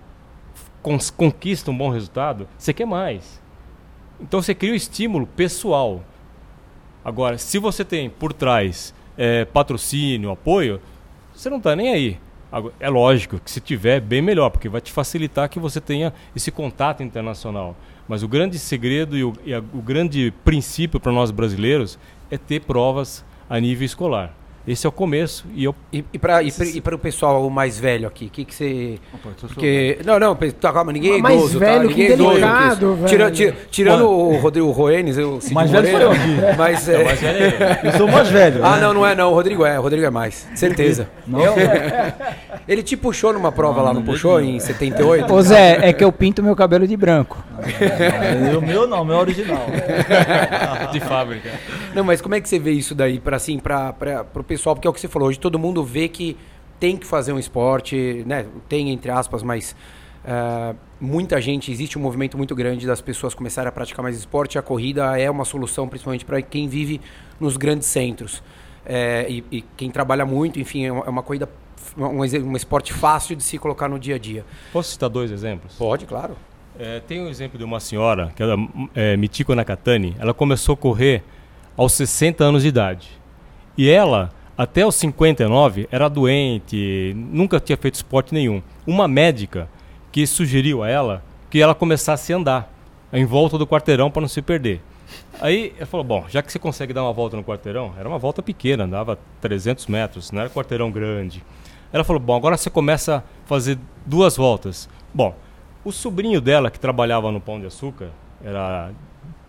conquista 1.16 1.70
um 1.70 1.76
bom 1.76 1.90
resultado, 1.90 2.46
você 2.56 2.72
quer 2.72 2.86
mais. 2.86 3.44
Então 4.20 4.40
você 4.40 4.54
cria 4.54 4.72
um 4.72 4.76
estímulo 4.76 5.26
pessoal. 5.26 6.02
Agora, 7.04 7.38
se 7.38 7.58
você 7.58 7.84
tem 7.84 8.10
por 8.10 8.32
trás 8.32 8.94
é, 9.16 9.44
patrocínio, 9.44 10.30
apoio, 10.30 10.80
você 11.34 11.50
não 11.50 11.58
está 11.58 11.76
nem 11.76 11.92
aí. 11.92 12.18
É 12.80 12.88
lógico 12.88 13.38
que 13.38 13.50
se 13.50 13.60
tiver, 13.60 14.00
bem 14.00 14.22
melhor, 14.22 14.50
porque 14.50 14.68
vai 14.68 14.80
te 14.80 14.90
facilitar 14.90 15.48
que 15.48 15.58
você 15.58 15.80
tenha 15.80 16.12
esse 16.34 16.50
contato 16.50 17.02
internacional. 17.02 17.76
Mas 18.08 18.22
o 18.22 18.28
grande 18.28 18.58
segredo 18.58 19.16
e 19.16 19.24
o, 19.24 19.32
e 19.44 19.52
a, 19.52 19.58
o 19.58 19.82
grande 19.82 20.32
princípio 20.44 20.98
para 20.98 21.12
nós 21.12 21.30
brasileiros 21.30 21.98
é 22.30 22.38
ter 22.38 22.62
provas 22.62 23.24
a 23.50 23.60
nível 23.60 23.84
escolar. 23.84 24.34
Esse 24.66 24.84
é 24.84 24.88
o 24.88 24.92
começo. 24.92 25.46
E, 25.54 25.64
eu... 25.64 25.74
e, 25.92 26.04
e 26.12 26.18
para 26.18 26.42
e 26.42 26.50
o 26.50 26.98
pessoal 26.98 27.48
mais 27.48 27.78
velho 27.78 28.08
aqui, 28.08 28.26
o 28.26 28.30
que, 28.30 28.44
que 28.44 28.54
você. 28.54 28.98
Opa, 29.14 29.30
Porque... 29.40 29.98
Não, 30.04 30.18
não, 30.18 30.34
tá, 30.34 30.72
calma, 30.72 30.92
ninguém 30.92 31.18
é 31.18 31.22
mais 31.22 31.36
idoso, 31.36 31.60
tá? 31.60 31.66
velho, 31.66 31.82
tá? 31.82 31.88
Ninguém 31.88 32.06
é 32.06 32.16
delicado, 32.16 32.94
velho. 32.96 33.08
Tira, 33.08 33.30
tira, 33.30 33.56
tirando 33.70 34.08
o 34.08 34.36
Rodrigo 34.38 34.68
Roenes, 34.72 35.16
eu 35.16 35.38
mais 35.52 35.70
velho 35.70 35.88
sou 35.88 36.00
eu 36.00 36.10
aqui. 36.10 36.36
Mas, 36.58 36.88
é... 36.88 37.04
mais 37.04 37.20
velho 37.20 37.38
é 37.38 37.80
eu. 37.84 37.92
sou 37.92 38.08
mais 38.08 38.28
velho. 38.28 38.64
Ah, 38.64 38.74
né? 38.74 38.80
não, 38.82 38.94
não 38.94 39.06
é 39.06 39.14
não. 39.14 39.30
O 39.30 39.34
Rodrigo 39.34 39.64
é. 39.64 39.78
O 39.78 39.82
Rodrigo 39.82 40.04
é 40.04 40.10
mais. 40.10 40.48
Certeza. 40.56 41.08
Ele 42.66 42.82
te 42.82 42.96
puxou 42.96 43.32
numa 43.32 43.52
prova 43.52 43.78
não, 43.78 43.84
lá, 43.84 43.94
não, 43.94 44.00
não 44.00 44.06
puxou? 44.06 44.40
Em 44.40 44.58
78? 44.58 45.32
Ô 45.32 45.42
Zé, 45.42 45.78
é 45.88 45.92
que 45.92 46.02
eu 46.02 46.10
pinto 46.10 46.42
meu 46.42 46.56
cabelo 46.56 46.88
de 46.88 46.96
branco. 46.96 47.44
o 48.56 48.60
meu 48.60 48.86
não, 48.88 49.02
o 49.02 49.04
meu 49.04 49.16
é 49.16 49.20
original. 49.20 49.66
de 50.90 50.98
fábrica. 50.98 51.50
Não, 51.94 52.02
mas 52.02 52.20
como 52.20 52.34
é 52.34 52.40
que 52.40 52.48
você 52.48 52.58
vê 52.58 52.72
isso 52.72 52.94
daí 52.94 53.20
para 53.20 53.36
assim, 53.36 53.60
para 53.60 53.94
o 54.34 54.42
pessoal? 54.42 54.55
Porque 54.62 54.86
é 54.86 54.90
o 54.90 54.92
que 54.92 55.00
você 55.00 55.08
falou, 55.08 55.28
hoje 55.28 55.38
todo 55.38 55.58
mundo 55.58 55.82
vê 55.84 56.08
que 56.08 56.36
tem 56.78 56.96
que 56.96 57.06
fazer 57.06 57.32
um 57.32 57.38
esporte, 57.38 58.22
né? 58.26 58.46
Tem 58.68 58.90
entre 58.90 59.10
aspas, 59.10 59.42
mas 59.42 59.74
uh, 60.24 60.76
muita 61.00 61.40
gente, 61.40 61.70
existe 61.70 61.98
um 61.98 62.02
movimento 62.02 62.36
muito 62.36 62.54
grande 62.54 62.86
das 62.86 63.00
pessoas 63.00 63.34
começarem 63.34 63.68
a 63.68 63.72
praticar 63.72 64.02
mais 64.02 64.16
esporte. 64.16 64.58
A 64.58 64.62
corrida 64.62 65.18
é 65.18 65.30
uma 65.30 65.44
solução, 65.44 65.88
principalmente 65.88 66.24
para 66.24 66.40
quem 66.42 66.68
vive 66.68 67.00
nos 67.40 67.56
grandes 67.56 67.86
centros. 67.88 68.42
É, 68.84 69.26
e, 69.28 69.44
e, 69.50 69.64
quem 69.76 69.90
trabalha 69.90 70.24
muito, 70.24 70.60
enfim, 70.60 70.84
é 70.84 70.92
uma, 70.92 71.04
é 71.04 71.10
uma 71.10 71.22
corrida, 71.22 71.48
um, 71.98 72.20
um, 72.20 72.56
esporte 72.56 72.92
fácil 72.92 73.34
de 73.34 73.42
se 73.42 73.58
colocar 73.58 73.88
no 73.88 73.98
dia 73.98 74.14
a 74.14 74.18
dia. 74.18 74.44
Posso 74.72 74.92
citar 74.92 75.08
dois 75.08 75.32
exemplos? 75.32 75.74
Pode, 75.74 76.06
claro. 76.06 76.36
É, 76.78 77.00
tem 77.00 77.20
um 77.20 77.28
exemplo 77.28 77.58
de 77.58 77.64
uma 77.64 77.80
senhora, 77.80 78.32
que 78.36 78.42
é 78.42 78.46
é, 78.94 79.16
Mitiko 79.16 79.54
Nakatani. 79.54 80.14
Ela 80.18 80.32
começou 80.32 80.74
a 80.74 80.76
correr 80.76 81.24
aos 81.76 81.92
60 81.94 82.44
anos 82.44 82.62
de 82.62 82.68
idade. 82.68 83.08
E 83.76 83.90
ela, 83.90 84.30
até 84.56 84.86
os 84.86 84.94
59, 84.94 85.88
era 85.90 86.08
doente, 86.08 87.12
nunca 87.14 87.60
tinha 87.60 87.76
feito 87.76 87.94
esporte 87.94 88.32
nenhum. 88.32 88.62
Uma 88.86 89.06
médica 89.06 89.68
que 90.10 90.26
sugeriu 90.26 90.82
a 90.82 90.88
ela 90.88 91.22
que 91.50 91.60
ela 91.60 91.74
começasse 91.74 92.32
a 92.32 92.36
andar 92.36 92.72
em 93.12 93.24
volta 93.24 93.58
do 93.58 93.66
quarteirão 93.66 94.10
para 94.10 94.22
não 94.22 94.28
se 94.28 94.40
perder. 94.40 94.80
Aí 95.40 95.72
ela 95.76 95.86
falou: 95.86 96.04
Bom, 96.04 96.24
já 96.28 96.42
que 96.42 96.50
você 96.50 96.58
consegue 96.58 96.92
dar 96.92 97.02
uma 97.02 97.12
volta 97.12 97.36
no 97.36 97.44
quarteirão, 97.44 97.92
era 97.98 98.08
uma 98.08 98.18
volta 98.18 98.42
pequena, 98.42 98.84
andava 98.84 99.18
300 99.40 99.86
metros, 99.86 100.32
não 100.32 100.40
era 100.40 100.50
quarteirão 100.50 100.90
grande. 100.90 101.44
Ela 101.92 102.02
falou: 102.02 102.20
Bom, 102.20 102.34
agora 102.34 102.56
você 102.56 102.70
começa 102.70 103.16
a 103.16 103.22
fazer 103.46 103.78
duas 104.04 104.36
voltas. 104.36 104.88
Bom, 105.14 105.34
o 105.84 105.92
sobrinho 105.92 106.40
dela, 106.40 106.70
que 106.70 106.80
trabalhava 106.80 107.30
no 107.30 107.40
Pão 107.40 107.60
de 107.60 107.66
Açúcar, 107.66 108.08
era 108.42 108.90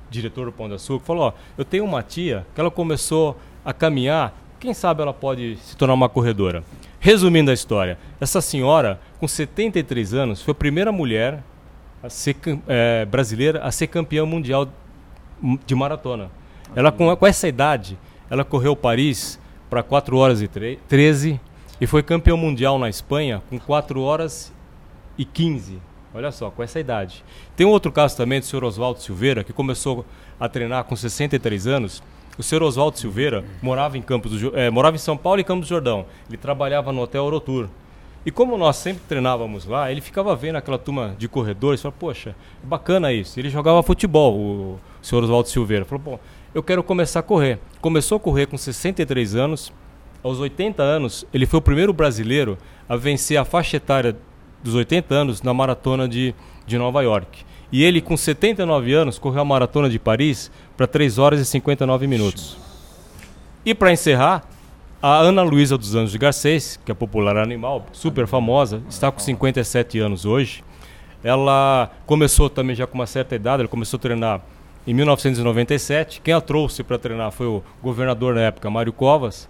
diretor 0.10 0.46
do 0.46 0.52
Pão 0.52 0.68
de 0.68 0.76
Açúcar, 0.76 1.06
falou: 1.06 1.24
Ó, 1.24 1.34
eu 1.58 1.66
tenho 1.66 1.86
uma 1.86 2.04
tia 2.04 2.46
que 2.54 2.62
ela 2.62 2.70
começou 2.70 3.38
a 3.66 3.74
caminhar, 3.74 4.34
quem 4.60 4.74
sabe 4.74 5.02
ela 5.02 5.14
pode 5.14 5.58
se 5.58 5.76
tornar 5.76 5.94
uma 5.94 6.10
corredora. 6.10 6.64
Resumindo 7.00 7.52
a 7.52 7.54
história, 7.54 7.98
essa 8.20 8.42
senhora, 8.42 9.00
com 9.20 9.28
73 9.28 10.14
anos, 10.14 10.42
foi 10.42 10.52
a 10.52 10.56
primeira 10.56 10.92
mulher 10.92 11.44
a 12.02 12.10
ser, 12.10 12.36
é, 12.68 13.06
brasileira 13.06 13.62
a 13.64 13.72
ser 13.72 13.88
campeã 13.88 14.26
mundial 14.26 14.68
de 15.66 15.76
maratona. 15.76 16.32
Ela, 16.76 16.92
com, 16.92 17.16
com 17.16 17.28
essa 17.28 17.48
idade, 17.48 17.98
ela 18.30 18.44
correu 18.44 18.76
Paris 18.76 19.40
para 19.70 19.84
4 19.84 20.18
horas 20.18 20.42
e 20.42 20.48
13 20.48 21.40
e 21.80 21.86
foi 21.88 22.02
campeã 22.02 22.36
mundial 22.36 22.80
na 22.80 22.90
Espanha 22.90 23.42
com 23.50 23.60
4 23.60 24.02
horas 24.02 24.52
e 25.18 25.24
15. 25.24 25.80
Olha 26.14 26.32
só, 26.32 26.50
com 26.50 26.64
essa 26.64 26.80
idade. 26.80 27.24
Tem 27.56 27.66
um 27.66 27.70
outro 27.70 27.92
caso 27.92 28.18
também 28.18 28.40
do 28.40 28.46
senhor 28.46 28.64
Oswaldo 28.64 29.00
Silveira, 29.00 29.44
que 29.44 29.54
começou 29.54 30.06
a 30.40 30.50
treinar 30.50 30.84
com 30.86 30.96
63 30.96 31.68
anos. 31.68 32.02
O 32.38 32.44
senhor 32.44 32.64
Oswaldo 32.64 32.98
Silveira 32.98 33.44
morava 33.62 33.98
em 33.98 34.02
Campos 34.02 34.40
do, 34.40 34.58
é, 34.58 34.70
morava 34.70 34.96
em 34.96 35.00
São 35.00 35.18
Paulo 35.18 35.40
e 35.40 35.44
Campos 35.44 35.68
do 35.68 35.70
Jordão. 35.70 36.06
Ele 36.28 36.38
trabalhava 36.38 36.92
no 36.92 37.02
Hotel 37.02 37.24
Orotur. 37.24 37.68
E 38.26 38.32
como 38.32 38.58
nós 38.58 38.76
sempre 38.76 39.04
treinávamos 39.08 39.66
lá, 39.66 39.92
ele 39.92 40.02
ficava 40.02 40.36
vendo 40.36 40.58
aquela 40.58 40.78
turma 40.78 41.16
de 41.18 41.28
corredores 41.30 41.80
e 41.80 41.84
falava, 41.84 41.98
poxa, 42.00 42.36
é 42.64 42.68
bacana 42.68 43.14
isso. 43.14 43.40
Ele 43.40 43.50
jogava 43.50 43.82
futebol, 43.82 44.38
o 44.38 44.80
o 45.02 45.06
senhor 45.06 45.24
Oswaldo 45.24 45.50
Silveira. 45.50 45.86
Falou, 45.86 46.04
pô, 46.04 46.20
eu 46.54 46.64
quero 46.64 46.84
começar 46.84 47.20
a 47.20 47.24
correr. 47.24 47.60
Começou 47.82 48.18
a 48.18 48.20
correr 48.20 48.48
com 48.48 48.58
63 48.58 49.36
anos. 49.36 49.72
Aos 50.24 50.40
80 50.40 50.82
anos, 50.82 51.26
ele 51.34 51.46
foi 51.46 51.60
o 51.60 51.62
primeiro 51.62 51.94
brasileiro 51.94 52.58
a 52.90 52.96
vencer 52.96 53.38
a 53.38 53.46
faixa 53.46 53.78
etária 53.78 54.18
dos 54.64 54.74
80 54.74 55.14
anos 55.14 55.42
na 55.42 55.54
maratona 55.54 56.08
de, 56.08 56.34
de 56.66 56.78
Nova 56.78 57.02
York. 57.02 57.46
E 57.72 57.84
ele, 57.84 58.02
com 58.02 58.16
79 58.16 58.94
anos, 58.94 59.20
correu 59.20 59.42
a 59.42 59.46
maratona 59.46 59.90
de 59.90 60.00
Paris 60.00 60.52
para 60.76 60.88
3 60.88 61.18
horas 61.18 61.40
e 61.40 61.46
59 61.46 62.08
minutos. 62.08 62.58
E 63.66 63.76
para 63.76 63.92
encerrar, 63.92 64.48
a 65.02 65.18
Ana 65.18 65.44
Luísa 65.44 65.78
dos 65.78 65.96
Anos 65.96 66.12
de 66.12 66.18
Garcês, 66.18 66.80
que 66.84 66.92
é 66.92 66.96
popular 66.96 67.38
animal, 67.38 67.86
super 67.92 68.26
famosa, 68.26 68.82
está 68.90 69.12
com 69.12 69.20
57 69.20 70.00
anos 70.00 70.26
hoje. 70.26 70.64
Ela 71.24 71.92
começou 72.06 72.50
também 72.50 72.76
já 72.76 72.88
com 72.88 72.96
uma 72.96 73.06
certa 73.06 73.36
idade, 73.36 73.62
ela 73.62 73.70
começou 73.70 73.98
a 73.98 74.02
treinar 74.02 74.42
em 74.88 74.94
1997. 74.94 76.22
Quem 76.22 76.34
a 76.34 76.40
trouxe 76.42 76.84
para 76.84 76.98
treinar 76.98 77.32
foi 77.32 77.46
o 77.46 77.62
governador 77.84 78.34
na 78.34 78.42
época, 78.42 78.70
Mário 78.70 78.94
Covas, 78.94 79.50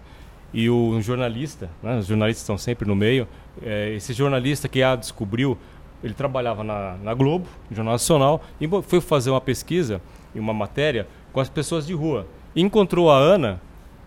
e 0.53 0.69
o 0.69 0.89
um 0.89 1.01
jornalista, 1.01 1.69
né? 1.83 1.97
os 1.97 2.07
jornalistas 2.07 2.41
estão 2.41 2.57
sempre 2.57 2.87
no 2.87 2.95
meio. 2.95 3.27
É, 3.61 3.93
esse 3.93 4.13
jornalista 4.13 4.67
que 4.67 4.81
a 4.81 4.95
descobriu, 4.95 5.57
ele 6.03 6.13
trabalhava 6.13 6.63
na, 6.63 6.95
na 7.03 7.13
Globo, 7.13 7.47
Jornal 7.71 7.93
Nacional, 7.93 8.41
e 8.59 8.67
foi 8.83 9.01
fazer 9.01 9.29
uma 9.29 9.41
pesquisa 9.41 10.01
e 10.33 10.39
uma 10.39 10.53
matéria 10.53 11.07
com 11.33 11.39
as 11.39 11.49
pessoas 11.49 11.85
de 11.85 11.93
rua. 11.93 12.27
E 12.55 12.61
encontrou 12.61 13.11
a 13.11 13.17
Ana 13.17 13.61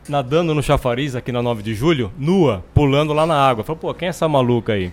nadando 0.08 0.54
no 0.54 0.62
chafariz 0.62 1.14
aqui 1.14 1.30
na 1.30 1.42
9 1.42 1.62
de 1.62 1.74
julho, 1.74 2.12
nua, 2.18 2.64
pulando 2.74 3.12
lá 3.12 3.26
na 3.26 3.36
água. 3.36 3.62
Falou, 3.64 3.78
pô, 3.78 3.94
quem 3.94 4.06
é 4.06 4.10
essa 4.10 4.28
maluca 4.28 4.72
aí? 4.72 4.92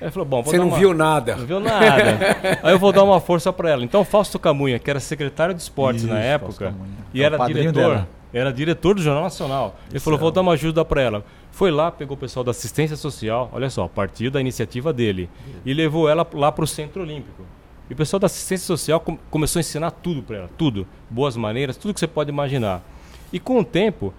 Aí 0.00 0.10
falou, 0.10 0.26
bom, 0.26 0.42
Você 0.42 0.58
não 0.58 0.68
uma... 0.68 0.78
viu 0.78 0.92
nada. 0.92 1.36
Não 1.36 1.46
viu 1.46 1.60
nada. 1.60 2.18
aí 2.62 2.72
eu 2.72 2.78
vou 2.78 2.92
dar 2.92 3.04
uma 3.04 3.20
força 3.20 3.52
para 3.52 3.70
ela. 3.70 3.84
Então, 3.84 4.04
Fausto 4.04 4.38
Camunha, 4.38 4.78
que 4.78 4.90
era 4.90 4.98
secretário 4.98 5.54
de 5.54 5.62
esportes 5.62 6.02
Isso, 6.02 6.12
na 6.12 6.18
época, 6.18 6.74
e 7.14 7.22
é 7.22 7.26
era 7.26 7.38
diretor, 7.46 7.72
dela. 7.72 8.08
Era 8.32 8.52
diretor 8.52 8.94
do 8.94 9.02
Jornal 9.02 9.24
Nacional. 9.24 9.76
Ele 9.88 9.96
Isso 9.96 10.04
falou, 10.04 10.18
vou 10.18 10.30
dar 10.30 10.40
uma 10.40 10.52
ajuda 10.52 10.84
para 10.84 11.02
ela. 11.02 11.24
Foi 11.50 11.70
lá, 11.70 11.90
pegou 11.90 12.16
o 12.16 12.20
pessoal 12.20 12.42
da 12.42 12.50
assistência 12.50 12.96
social, 12.96 13.50
olha 13.52 13.68
só, 13.68 13.84
a 13.84 13.88
partir 13.88 14.30
da 14.30 14.40
iniciativa 14.40 14.92
dele, 14.92 15.28
e 15.66 15.74
levou 15.74 16.08
ela 16.08 16.26
lá 16.32 16.50
para 16.50 16.64
o 16.64 16.66
Centro 16.66 17.02
Olímpico. 17.02 17.44
E 17.90 17.92
o 17.92 17.96
pessoal 17.96 18.18
da 18.18 18.26
assistência 18.26 18.66
social 18.66 19.00
com 19.00 19.18
começou 19.30 19.58
a 19.58 19.60
ensinar 19.60 19.90
tudo 19.90 20.22
para 20.22 20.36
ela, 20.38 20.50
tudo, 20.56 20.86
boas 21.10 21.36
maneiras, 21.36 21.76
tudo 21.76 21.92
que 21.92 22.00
você 22.00 22.06
pode 22.06 22.30
imaginar. 22.30 22.82
E 23.30 23.38
com 23.38 23.58
o 23.58 23.64
tempo, 23.64 24.14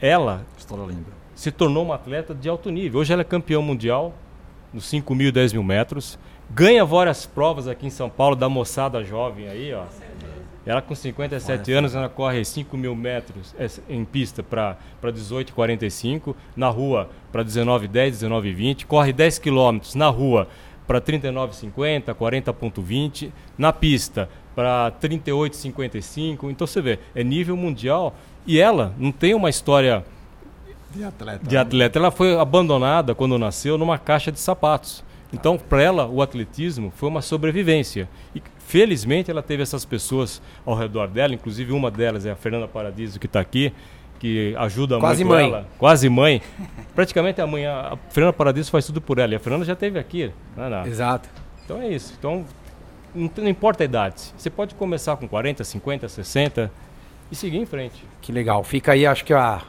ela 0.00 0.44
se 1.34 1.50
tornou 1.50 1.84
uma 1.84 1.96
atleta 1.96 2.34
de 2.34 2.48
alto 2.48 2.70
nível. 2.70 3.00
Hoje 3.00 3.12
ela 3.12 3.22
é 3.22 3.24
campeã 3.24 3.60
mundial 3.60 4.14
nos 4.72 4.86
5 4.86 5.14
mil 5.14 5.28
e 5.28 5.32
10 5.32 5.52
mil 5.52 5.62
metros. 5.62 6.18
Ganha 6.50 6.84
várias 6.84 7.26
provas 7.26 7.68
aqui 7.68 7.86
em 7.86 7.90
São 7.90 8.08
Paulo 8.08 8.36
da 8.36 8.48
moçada 8.48 9.02
jovem 9.02 9.48
aí, 9.48 9.72
ó. 9.74 9.84
Ela 10.66 10.80
com 10.80 10.94
57 10.94 11.70
Olha, 11.70 11.78
anos, 11.78 11.94
ela 11.94 12.08
corre 12.08 12.44
5 12.44 12.76
mil 12.76 12.94
metros 12.96 13.54
é, 13.58 13.66
em 13.88 14.04
pista 14.04 14.42
para 14.42 14.78
18,45, 15.02 16.34
na 16.56 16.68
rua 16.68 17.10
para 17.30 17.44
19,10, 17.44 18.12
19,20, 18.12 18.86
corre 18.86 19.12
10 19.12 19.38
quilômetros 19.38 19.94
na 19.94 20.08
rua 20.08 20.48
para 20.86 21.00
39,50, 21.00 22.14
40,20, 22.14 23.30
na 23.58 23.72
pista 23.72 24.28
para 24.54 24.92
38,55. 25.02 26.50
Então 26.50 26.66
você 26.66 26.80
vê, 26.80 26.98
é 27.14 27.22
nível 27.22 27.56
mundial 27.56 28.14
e 28.46 28.58
ela 28.58 28.94
não 28.98 29.12
tem 29.12 29.34
uma 29.34 29.50
história 29.50 30.04
de 30.94 31.04
atleta. 31.04 31.46
De 31.46 31.56
atleta. 31.56 31.98
Ela 31.98 32.10
foi 32.10 32.38
abandonada 32.38 33.14
quando 33.14 33.38
nasceu 33.38 33.76
numa 33.76 33.98
caixa 33.98 34.30
de 34.30 34.38
sapatos. 34.38 35.04
Então, 35.32 35.58
para 35.58 35.82
ela, 35.82 36.06
o 36.06 36.22
atletismo 36.22 36.92
foi 36.94 37.08
uma 37.08 37.20
sobrevivência. 37.20 38.08
E 38.32 38.40
felizmente 38.74 39.30
ela 39.30 39.40
teve 39.40 39.62
essas 39.62 39.84
pessoas 39.84 40.42
ao 40.66 40.74
redor 40.74 41.06
dela, 41.06 41.32
inclusive 41.32 41.72
uma 41.72 41.92
delas 41.92 42.26
é 42.26 42.32
a 42.32 42.34
Fernanda 42.34 42.66
Paradiso, 42.66 43.20
que 43.20 43.26
está 43.26 43.38
aqui, 43.38 43.72
que 44.18 44.52
ajuda 44.58 44.98
Quase 44.98 45.22
muito 45.22 45.36
mãe. 45.36 45.48
ela. 45.48 45.68
Quase 45.78 46.08
mãe. 46.08 46.42
Praticamente 46.92 47.40
a 47.40 47.46
mãe, 47.46 47.64
a 47.64 47.96
Fernanda 48.10 48.32
Paradiso 48.32 48.72
faz 48.72 48.84
tudo 48.84 49.00
por 49.00 49.20
ela. 49.20 49.32
E 49.32 49.36
a 49.36 49.38
Fernanda 49.38 49.64
já 49.64 49.74
esteve 49.74 49.96
aqui. 49.96 50.32
É 50.56 50.68
não. 50.68 50.86
Exato. 50.86 51.28
Então 51.64 51.80
é 51.80 51.88
isso. 51.88 52.16
Então, 52.18 52.44
não, 53.14 53.30
não 53.36 53.48
importa 53.48 53.84
a 53.84 53.86
idade. 53.86 54.34
Você 54.36 54.50
pode 54.50 54.74
começar 54.74 55.16
com 55.18 55.28
40, 55.28 55.62
50, 55.62 56.08
60 56.08 56.72
e 57.30 57.36
seguir 57.36 57.58
em 57.58 57.66
frente. 57.66 58.04
Que 58.20 58.32
legal. 58.32 58.64
Fica 58.64 58.90
aí, 58.90 59.06
acho 59.06 59.24
que 59.24 59.32
a, 59.32 59.62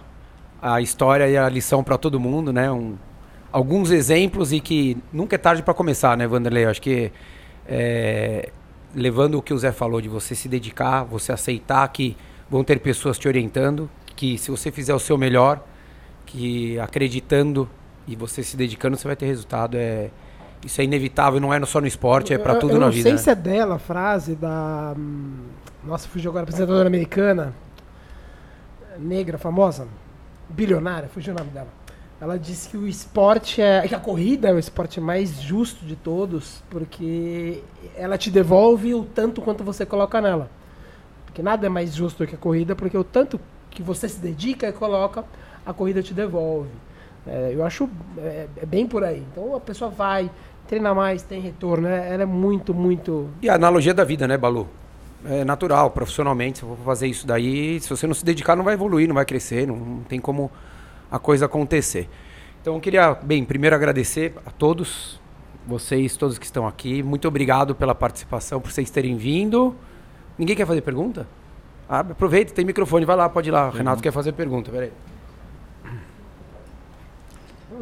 a 0.59 0.81
história 0.81 1.29
e 1.29 1.37
a 1.37 1.47
lição 1.47 1.83
para 1.83 1.95
todo 1.95 2.19
mundo, 2.19 2.51
né? 2.51 2.71
Um, 2.71 2.95
alguns 3.51 3.91
exemplos 3.91 4.51
e 4.51 4.59
que 4.59 4.97
nunca 5.13 5.35
é 5.35 5.37
tarde 5.37 5.61
para 5.61 5.75
começar, 5.75 6.17
né, 6.17 6.25
Vanderlei? 6.25 6.65
Acho 6.65 6.81
que 6.81 7.11
é, 7.67 8.49
levando 8.95 9.35
o 9.35 9.41
que 9.41 9.53
o 9.53 9.57
Zé 9.57 9.71
falou 9.71 9.99
de 9.99 10.07
você 10.07 10.33
se 10.33 10.47
dedicar, 10.47 11.03
você 11.03 11.31
aceitar 11.31 11.87
que 11.89 12.15
vão 12.49 12.63
ter 12.63 12.79
pessoas 12.79 13.19
te 13.19 13.27
orientando, 13.27 13.89
que 14.15 14.37
se 14.37 14.49
você 14.49 14.71
fizer 14.71 14.93
o 14.93 14.99
seu 14.99 15.17
melhor, 15.17 15.61
que 16.25 16.79
acreditando 16.79 17.69
e 18.07 18.15
você 18.15 18.41
se 18.41 18.55
dedicando, 18.55 18.95
você 18.95 19.07
vai 19.07 19.15
ter 19.15 19.25
resultado. 19.25 19.75
É, 19.75 20.09
isso 20.63 20.79
é 20.79 20.83
inevitável, 20.83 21.39
não 21.39 21.53
é 21.53 21.63
só 21.65 21.81
no 21.81 21.87
esporte, 21.87 22.33
é 22.33 22.37
para 22.37 22.55
tudo 22.55 22.75
eu 22.75 22.79
na 22.79 22.89
vida. 22.89 23.09
Não 23.09 23.17
sei 23.17 23.23
se 23.23 23.29
é 23.29 23.35
dela 23.35 23.75
a 23.75 23.79
frase 23.79 24.35
da. 24.35 24.95
Hum, 24.97 25.33
nossa, 25.83 26.07
fugiu 26.07 26.31
agora, 26.31 26.43
apresentadora 26.43 26.87
americana, 26.87 27.53
negra, 28.97 29.37
famosa, 29.37 29.87
bilionária, 30.49 31.09
fugiu 31.09 31.33
o 31.33 31.37
nome 31.37 31.51
dela. 31.51 31.67
Ela 32.19 32.39
disse 32.39 32.69
que 32.69 32.77
o 32.77 32.87
esporte 32.87 33.61
é. 33.61 33.85
que 33.87 33.93
a 33.93 33.99
corrida 33.99 34.47
é 34.47 34.53
o 34.53 34.59
esporte 34.59 35.01
mais 35.01 35.41
justo 35.41 35.85
de 35.85 35.95
todos, 35.95 36.63
porque 36.69 37.61
ela 37.95 38.17
te 38.17 38.31
devolve 38.31 38.93
o 38.93 39.03
tanto 39.03 39.41
quanto 39.41 39.63
você 39.63 39.85
coloca 39.85 40.21
nela. 40.21 40.49
Porque 41.25 41.41
nada 41.41 41.65
é 41.65 41.69
mais 41.69 41.93
justo 41.93 42.23
do 42.23 42.27
que 42.27 42.35
a 42.35 42.37
corrida, 42.37 42.75
porque 42.75 42.97
o 42.97 43.03
tanto 43.03 43.39
que 43.69 43.83
você 43.83 44.07
se 44.07 44.19
dedica 44.19 44.67
e 44.67 44.71
coloca, 44.71 45.25
a 45.65 45.73
corrida 45.73 46.01
te 46.01 46.13
devolve. 46.13 46.69
É, 47.27 47.51
eu 47.53 47.65
acho 47.65 47.89
é, 48.17 48.47
é, 48.55 48.65
bem 48.65 48.87
por 48.87 49.03
aí. 49.03 49.21
Então 49.31 49.53
a 49.53 49.59
pessoa 49.59 49.91
vai, 49.91 50.31
treina 50.67 50.93
mais, 50.93 51.21
tem 51.21 51.41
retorno. 51.41 51.89
Né? 51.89 52.13
Ela 52.13 52.23
é 52.23 52.25
muito, 52.25 52.73
muito. 52.73 53.29
E 53.41 53.49
a 53.49 53.55
analogia 53.55 53.93
da 53.93 54.05
vida, 54.05 54.25
né, 54.25 54.37
Balu? 54.37 54.67
É 55.25 55.43
natural, 55.43 55.89
profissionalmente, 55.89 56.59
se 56.59 56.65
for 56.65 56.77
fazer 56.85 57.07
isso 57.07 57.25
daí, 57.25 57.79
se 57.79 57.89
você 57.89 58.05
não 58.05 58.13
se 58.13 58.23
dedicar, 58.23 58.55
não 58.55 58.63
vai 58.63 58.75
evoluir, 58.75 59.07
não 59.07 59.15
vai 59.15 59.25
crescer, 59.25 59.67
não, 59.67 59.75
não 59.75 60.03
tem 60.03 60.19
como 60.19 60.51
a 61.11 61.19
coisa 61.19 61.45
acontecer. 61.45 62.09
Então 62.61 62.75
eu 62.75 62.81
queria, 62.81 63.13
bem, 63.13 63.45
primeiro 63.45 63.75
agradecer 63.75 64.33
a 64.45 64.51
todos, 64.51 65.19
vocês, 65.67 66.17
todos 66.17 66.37
que 66.37 66.45
estão 66.45 66.67
aqui. 66.67 67.03
Muito 67.03 67.27
obrigado 67.27 67.75
pela 67.75 67.93
participação, 67.93 68.59
por 68.59 68.71
vocês 68.71 68.89
terem 68.89 69.15
vindo. 69.17 69.75
Ninguém 70.37 70.55
quer 70.55 70.65
fazer 70.65 70.81
pergunta? 70.81 71.27
Ah, 71.87 71.99
aproveita, 71.99 72.53
tem 72.53 72.65
microfone, 72.65 73.05
vai 73.05 73.15
lá, 73.15 73.29
pode 73.29 73.49
ir 73.49 73.51
lá. 73.51 73.69
Renato 73.69 74.01
quer 74.01 74.11
fazer 74.11 74.31
pergunta, 74.31 74.71
peraí. 74.71 74.91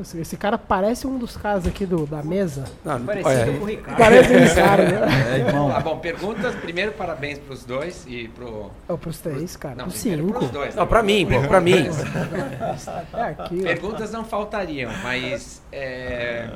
Esse, 0.02 0.20
esse 0.20 0.38
cara 0.38 0.57
parece 0.57 1.06
um 1.07 1.18
dos 1.18 1.38
caras 1.38 1.65
aqui 1.68 1.86
do, 1.86 2.06
da 2.06 2.24
mesa. 2.24 2.65
Não, 2.84 3.03
Parecido 3.06 3.30
olha, 3.30 3.57
com 3.57 3.64
o 3.64 3.68
Ricardo. 3.68 3.98
Parece 3.98 4.36
um 4.36 4.56
cara, 4.56 4.90
né? 4.90 5.36
É, 5.36 5.38
irmão. 5.40 5.70
Tá 5.72 5.80
bom, 5.80 5.99
perguntas. 5.99 6.56
Primeiro, 6.56 6.91
parabéns 6.94 7.40
pros 7.40 7.64
dois 7.64 8.06
e 8.07 8.28
pro. 8.30 8.72
Oh, 8.88 8.98
pros 8.98 9.20
três, 9.20 9.56
cara. 9.56 9.76
Não, 9.76 9.86
Pros 9.86 9.98
cinco. 9.99 10.32
pros 10.34 10.49
dois. 10.49 10.76
não, 10.76 10.88
pra 10.88 11.03
mim, 11.03 11.28
pô, 11.28 11.48
pra 11.48 11.61
mim. 11.61 11.74
É 13.14 13.22
aqui. 13.22 13.61
Perguntas 13.61 14.11
não 14.11 14.24
faltariam, 14.26 14.91
mas. 15.03 15.61
É, 15.72 16.49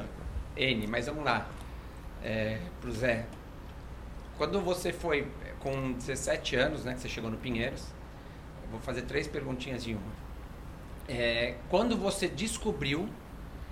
N, 0.55 0.88
mas 0.88 1.05
vamos 1.07 1.23
lá. 1.23 1.47
É, 2.23 2.57
pro 2.81 2.91
Zé. 2.91 3.26
Quando 4.38 4.59
você 4.61 4.91
foi 4.91 5.27
com 5.59 5.93
17 5.93 6.55
anos, 6.55 6.85
né, 6.85 6.93
que 6.93 7.01
você 7.01 7.09
chegou 7.09 7.30
no 7.30 7.38
Pinheiros, 7.38 7.84
vou 8.72 8.80
fazer 8.80 9.03
três 9.03 9.27
perguntinhas 9.27 9.85
em 9.88 9.93
uma. 9.93 10.27
É, 11.09 11.55
quando 11.69 11.95
você 11.97 12.27
descobriu 12.27 13.07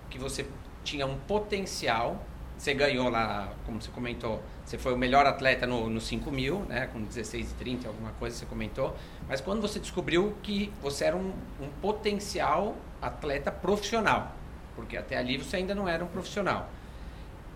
que 0.10 0.18
você 0.18 0.46
tinha 0.84 1.06
um 1.06 1.18
potencial, 1.18 2.24
você 2.58 2.74
ganhou 2.74 3.10
lá, 3.10 3.54
como 3.66 3.82
você 3.82 3.92
comentou, 3.92 4.42
você 4.64 4.78
foi 4.78 4.94
o 4.94 4.98
melhor 4.98 5.26
atleta 5.26 5.68
no, 5.68 5.90
no 5.90 6.00
5 6.00 6.32
mil, 6.32 6.60
né, 6.70 6.88
com 6.88 7.02
16 7.04 7.52
e 7.52 7.54
30, 7.56 7.88
alguma 7.88 8.12
coisa 8.14 8.36
você 8.38 8.46
comentou, 8.46 8.96
mas 9.28 9.42
quando 9.42 9.62
você 9.62 9.80
descobriu 9.80 10.36
que 10.42 10.72
você 10.82 11.06
era 11.06 11.16
um, 11.16 11.34
um 11.60 11.70
potencial 11.82 12.76
atleta 13.02 13.52
profissional, 13.52 14.34
porque 14.76 14.96
até 14.96 15.18
ali 15.18 15.38
você 15.38 15.58
ainda 15.58 15.76
não 15.76 15.88
era 15.88 16.04
um 16.04 16.08
profissional. 16.08 16.70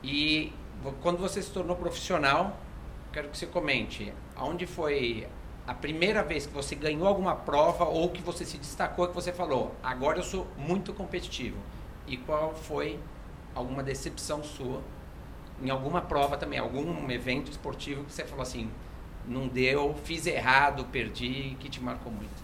E 0.03 0.53
quando 1.01 1.17
você 1.17 1.41
se 1.41 1.51
tornou 1.51 1.75
profissional, 1.75 2.57
quero 3.11 3.29
que 3.29 3.37
você 3.37 3.45
comente, 3.45 4.13
aonde 4.35 4.65
foi 4.65 5.27
a 5.67 5.73
primeira 5.73 6.23
vez 6.23 6.45
que 6.45 6.53
você 6.53 6.73
ganhou 6.73 7.07
alguma 7.07 7.35
prova 7.35 7.85
ou 7.85 8.09
que 8.09 8.21
você 8.21 8.45
se 8.45 8.57
destacou 8.57 9.07
que 9.07 9.13
você 9.13 9.31
falou, 9.31 9.75
agora 9.83 10.17
eu 10.19 10.23
sou 10.23 10.47
muito 10.57 10.93
competitivo. 10.93 11.57
E 12.09 12.17
qual 12.17 12.53
foi 12.53 12.99
alguma 13.55 13.83
decepção 13.83 14.43
sua 14.43 14.81
em 15.61 15.69
alguma 15.69 16.01
prova 16.01 16.37
também, 16.37 16.57
algum 16.57 17.09
evento 17.11 17.51
esportivo 17.51 18.03
que 18.05 18.13
você 18.13 18.23
falou 18.23 18.41
assim, 18.41 18.69
não 19.27 19.47
deu, 19.47 19.93
fiz 20.03 20.25
errado, 20.25 20.85
perdi, 20.85 21.55
que 21.59 21.69
te 21.69 21.81
marcou 21.81 22.11
muito? 22.11 22.43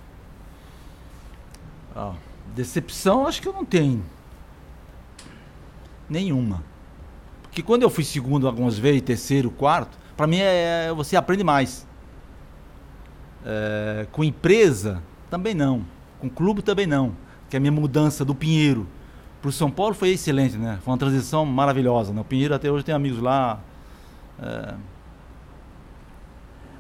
Ó, 1.96 2.14
decepção 2.54 3.26
acho 3.26 3.42
que 3.42 3.48
eu 3.48 3.54
não 3.54 3.64
tenho. 3.64 4.04
Nenhuma. 6.10 6.64
Porque 7.44 7.64
quando 7.64 7.84
eu 7.84 7.90
fui 7.90 8.04
segundo 8.04 8.48
algumas 8.48 8.78
vezes, 8.78 9.02
terceiro, 9.02 9.50
quarto, 9.50 9.98
pra 10.18 10.28
mim 10.28 10.40
é, 10.40 10.92
você 10.94 11.16
aprende 11.16 11.44
mais. 11.44 11.88
É, 13.46 14.06
com 14.12 14.24
empresa, 14.24 15.02
também 15.30 15.54
não. 15.54 15.86
Com 16.20 16.30
clube, 16.30 16.62
também 16.62 16.86
não. 16.86 17.16
Que 17.50 17.56
a 17.56 17.60
minha 17.60 17.72
mudança 17.72 18.26
do 18.26 18.36
Pinheiro 18.36 18.86
para 19.46 19.50
o 19.50 19.54
São 19.54 19.70
Paulo 19.70 19.94
foi 19.94 20.10
excelente, 20.10 20.58
né? 20.58 20.80
Foi 20.84 20.92
uma 20.92 20.98
transição 20.98 21.46
maravilhosa. 21.46 22.12
Né? 22.12 22.20
O 22.20 22.24
Pinheiro 22.24 22.56
até 22.56 22.72
hoje 22.72 22.84
tem 22.84 22.96
amigos 22.96 23.20
lá. 23.20 23.60
É... 24.42 24.74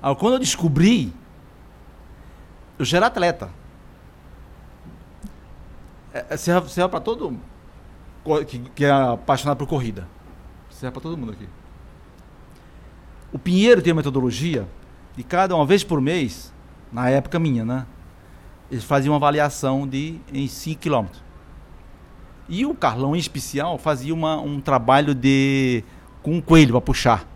Aí, 0.01 0.15
quando 0.15 0.33
eu 0.33 0.39
descobri, 0.39 1.13
eu 2.79 2.83
já 2.83 2.97
era 2.97 3.05
atleta. 3.05 3.51
É, 6.11 6.25
é 6.31 6.37
serve, 6.37 6.69
serve 6.69 6.89
para 6.89 7.01
todo 7.01 7.39
que, 8.47 8.57
que 8.73 8.83
é 8.83 8.91
apaixonado 8.91 9.57
por 9.57 9.67
corrida. 9.67 10.07
Serve 10.71 10.91
para 10.91 11.03
todo 11.03 11.15
mundo 11.15 11.33
aqui. 11.33 11.47
O 13.31 13.37
Pinheiro 13.37 13.79
tem 13.79 13.93
uma 13.93 13.97
metodologia 13.97 14.67
de 15.15 15.23
cada 15.23 15.55
uma 15.55 15.67
vez 15.67 15.83
por 15.83 16.01
mês, 16.01 16.51
na 16.91 17.11
época 17.11 17.37
minha, 17.37 17.63
né? 17.63 17.85
Eles 18.71 18.83
faziam 18.83 19.11
uma 19.11 19.17
avaliação 19.17 19.87
de 19.87 20.19
em 20.33 20.47
5 20.47 20.81
km. 20.81 21.24
E 22.47 22.65
o 22.65 22.75
Carlão, 22.75 23.15
em 23.15 23.19
especial, 23.19 23.77
fazia 23.77 24.13
uma, 24.13 24.39
um 24.39 24.61
trabalho 24.61 25.15
de 25.15 25.83
com 26.21 26.33
um 26.33 26.41
coelho 26.41 26.71
para 26.71 26.81
puxar. 26.81 27.27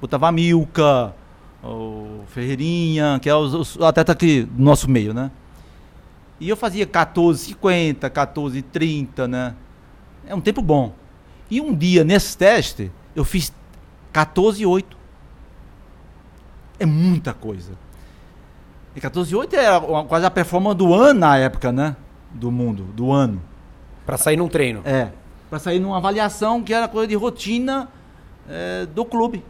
Botava 0.00 0.28
a 0.28 0.32
Milka, 0.32 1.14
o 1.62 2.22
Ferreirinha, 2.28 3.18
que 3.20 3.28
é 3.28 3.34
os, 3.34 3.54
os 3.54 3.82
atletas 3.82 4.14
aqui 4.14 4.42
do 4.42 4.62
nosso 4.62 4.90
meio, 4.90 5.12
né? 5.12 5.30
E 6.38 6.48
eu 6.48 6.56
fazia 6.56 6.86
14,50, 6.86 8.10
14,30, 8.10 9.26
né? 9.26 9.54
É 10.26 10.34
um 10.34 10.40
tempo 10.40 10.62
bom. 10.62 10.94
E 11.50 11.60
um 11.60 11.74
dia, 11.74 12.02
nesse 12.02 12.36
teste, 12.36 12.90
eu 13.14 13.24
fiz 13.24 13.52
14,8. 14.12 14.84
É 16.78 16.86
muita 16.86 17.34
coisa. 17.34 17.72
E 18.96 19.00
14,8 19.00 19.52
era 19.52 19.80
quase 20.04 20.24
a 20.24 20.30
performance 20.30 20.76
do 20.76 20.94
ano 20.94 21.20
na 21.20 21.36
época, 21.36 21.70
né? 21.70 21.94
Do 22.30 22.50
mundo, 22.50 22.84
do 22.84 23.12
ano. 23.12 23.49
Para 24.10 24.18
sair 24.18 24.36
num 24.36 24.48
treino. 24.48 24.82
É. 24.84 25.12
Para 25.48 25.60
sair 25.60 25.78
numa 25.78 25.98
avaliação 25.98 26.64
que 26.64 26.74
era 26.74 26.88
coisa 26.88 27.06
de 27.06 27.14
rotina 27.14 27.88
é, 28.48 28.84
do 28.86 29.04
clube. 29.04 29.44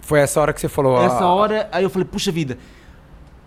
Foi 0.00 0.20
essa 0.20 0.40
hora 0.40 0.54
que 0.54 0.60
você 0.62 0.70
falou. 0.70 1.02
Essa 1.02 1.26
hora, 1.26 1.68
aí 1.70 1.84
eu 1.84 1.90
falei, 1.90 2.08
puxa 2.08 2.32
vida. 2.32 2.56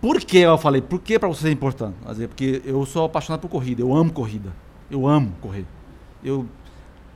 Por 0.00 0.20
que 0.20 0.38
eu 0.38 0.56
falei? 0.58 0.80
Por 0.80 1.00
que 1.00 1.18
para 1.18 1.28
você 1.28 1.48
é 1.48 1.50
importante? 1.50 1.96
Dizer, 2.06 2.28
porque 2.28 2.62
eu 2.64 2.86
sou 2.86 3.06
apaixonado 3.06 3.40
por 3.40 3.48
corrida, 3.48 3.82
eu 3.82 3.92
amo 3.92 4.12
corrida. 4.12 4.52
Eu 4.88 5.08
amo 5.08 5.32
correr. 5.40 5.66
Eu, 6.22 6.46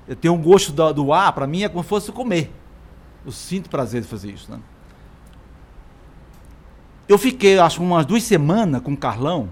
eu 0.08 0.16
tenho 0.16 0.34
um 0.34 0.42
gosto 0.42 0.72
do, 0.72 0.92
do 0.92 1.12
ar, 1.12 1.32
para 1.32 1.46
mim 1.46 1.62
é 1.62 1.68
como 1.68 1.84
se 1.84 1.88
fosse 1.88 2.10
comer. 2.10 2.52
Eu 3.24 3.30
sinto 3.30 3.70
prazer 3.70 4.02
de 4.02 4.08
fazer 4.08 4.32
isso, 4.32 4.50
né? 4.50 4.58
Eu 7.06 7.16
fiquei, 7.16 7.56
acho, 7.56 7.80
umas 7.80 8.04
duas 8.04 8.24
semanas 8.24 8.82
com 8.82 8.94
o 8.94 8.96
Carlão, 8.96 9.48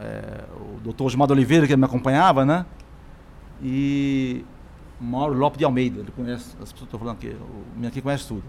é, 0.00 0.44
o 0.54 0.80
doutor 0.80 1.06
Osmar 1.06 1.30
Oliveira, 1.30 1.66
que 1.66 1.76
me 1.76 1.84
acompanhava, 1.84 2.44
né? 2.44 2.66
E 3.62 4.44
Mauro 5.00 5.34
Lopes 5.34 5.58
de 5.58 5.64
Almeida, 5.64 6.00
ele 6.00 6.10
conhece, 6.10 6.50
as 6.62 6.72
pessoas 6.72 6.82
estão 6.82 6.98
falando 6.98 7.16
aqui, 7.16 7.28
o 7.28 7.78
minha 7.78 7.88
aqui 7.88 8.00
conhece 8.00 8.26
tudo. 8.26 8.44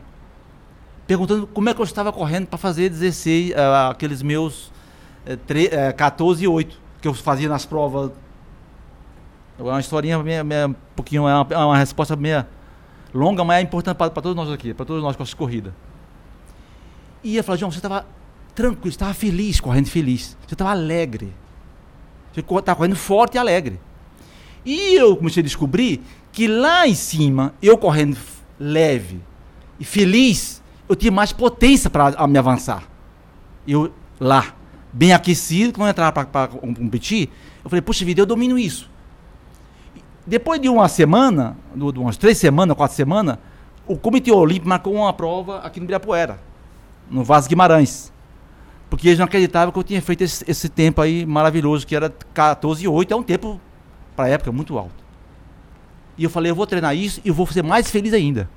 Perguntando 1.06 1.48
como 1.48 1.70
é 1.70 1.74
que 1.74 1.80
eu 1.80 1.86
estava 1.86 2.12
correndo 2.12 2.48
para 2.48 2.58
fazer 2.58 2.90
16, 2.90 3.52
uh, 3.52 3.56
aqueles 3.92 4.22
meus 4.22 4.68
uh, 5.26 5.38
3, 5.46 5.70
uh, 5.70 5.96
14 5.96 6.44
e 6.44 6.48
8, 6.48 6.80
que 7.02 7.08
eu 7.08 7.14
fazia 7.14 7.48
nas 7.48 7.66
provas. 7.66 8.12
É 9.58 9.64
uma 9.64 9.80
historinha 9.80 10.22
meio, 10.22 10.68
um 10.68 10.76
pouquinho, 10.96 11.28
é 11.28 11.34
uma, 11.34 11.48
é 11.50 11.58
uma 11.58 11.78
resposta 11.78 12.16
meio 12.16 12.46
longa, 13.14 13.44
mas 13.44 13.58
é 13.58 13.62
importante 13.62 13.96
para 13.96 14.10
todos 14.10 14.36
nós 14.36 14.52
aqui, 14.52 14.74
para 14.74 14.86
todos 14.86 15.02
nós 15.02 15.16
com 15.16 15.24
essa 15.24 15.36
corrida. 15.36 15.74
E 17.24 17.34
ia 17.36 17.44
falar, 17.44 17.58
João, 17.58 17.72
você 17.72 17.80
estava 17.80 18.06
tranquilo, 18.58 18.90
estava 18.90 19.14
feliz, 19.14 19.60
correndo 19.60 19.88
feliz. 19.88 20.36
Você 20.48 20.56
estava 20.56 20.72
alegre. 20.72 21.32
Você 22.34 22.40
estava 22.40 22.76
correndo 22.76 22.96
forte 22.96 23.36
e 23.36 23.38
alegre. 23.38 23.80
E 24.66 24.96
eu 24.96 25.16
comecei 25.16 25.42
a 25.42 25.44
descobrir 25.44 26.02
que 26.32 26.48
lá 26.48 26.88
em 26.88 26.96
cima, 26.96 27.54
eu 27.62 27.78
correndo 27.78 28.18
leve 28.60 29.22
e 29.80 29.86
feliz, 29.86 30.62
eu 30.90 30.96
tinha 30.96 31.12
mais 31.12 31.32
potência 31.32 31.88
para 31.88 32.28
me 32.28 32.40
avançar. 32.40 32.84
Eu 33.68 33.94
lá, 34.20 34.56
bem 34.92 35.14
aquecido, 35.14 35.74
quando 35.74 35.90
eu 35.90 35.92
entrava 35.92 36.26
para 36.26 36.48
competir, 36.48 37.30
eu 37.64 37.70
falei, 37.70 37.82
puxa 37.82 38.04
vida, 38.04 38.22
eu 38.22 38.26
domino 38.26 38.58
isso. 38.58 38.90
Depois 40.26 40.60
de 40.60 40.68
uma 40.68 40.90
semana, 40.90 41.56
de 41.76 42.00
umas 42.00 42.18
três 42.18 42.40
semanas, 42.40 42.76
quatro 42.76 42.98
semanas, 42.98 43.38
o 43.86 43.96
Comitê 43.96 44.32
Olímpico 44.32 44.68
marcou 44.68 44.96
uma 44.96 45.14
prova 45.14 45.60
aqui 45.60 45.80
no 45.80 45.86
Ibirapuera, 45.86 46.40
no 47.08 47.24
Vaz 47.24 47.46
Guimarães. 47.46 48.17
Porque 48.90 49.10
eles 49.10 49.20
não 49.20 49.26
acreditavam 49.26 49.72
que 49.72 49.80
eu 49.80 49.84
tinha 49.84 50.02
feito 50.02 50.24
esse, 50.24 50.44
esse 50.48 50.70
tempo 50.70 51.02
aí 51.02 51.26
maravilhoso, 51.26 51.86
que 51.86 51.96
era 51.96 52.10
14,8, 52.34 53.12
é 53.12 53.16
um 53.16 53.24
tempo, 53.24 53.60
para 54.16 54.26
a 54.26 54.30
época, 54.30 54.52
muito 54.52 54.78
alto. 54.78 55.08
E 56.18 56.24
eu 56.24 56.30
falei, 56.30 56.52
eu 56.52 56.56
vou 56.56 56.66
treinar 56.66 56.96
isso 56.96 57.22
e 57.24 57.28
eu 57.28 57.34
vou 57.34 57.46
ser 57.48 57.64
mais 57.64 57.92
feliz 57.92 58.14
ainda. 58.14 58.50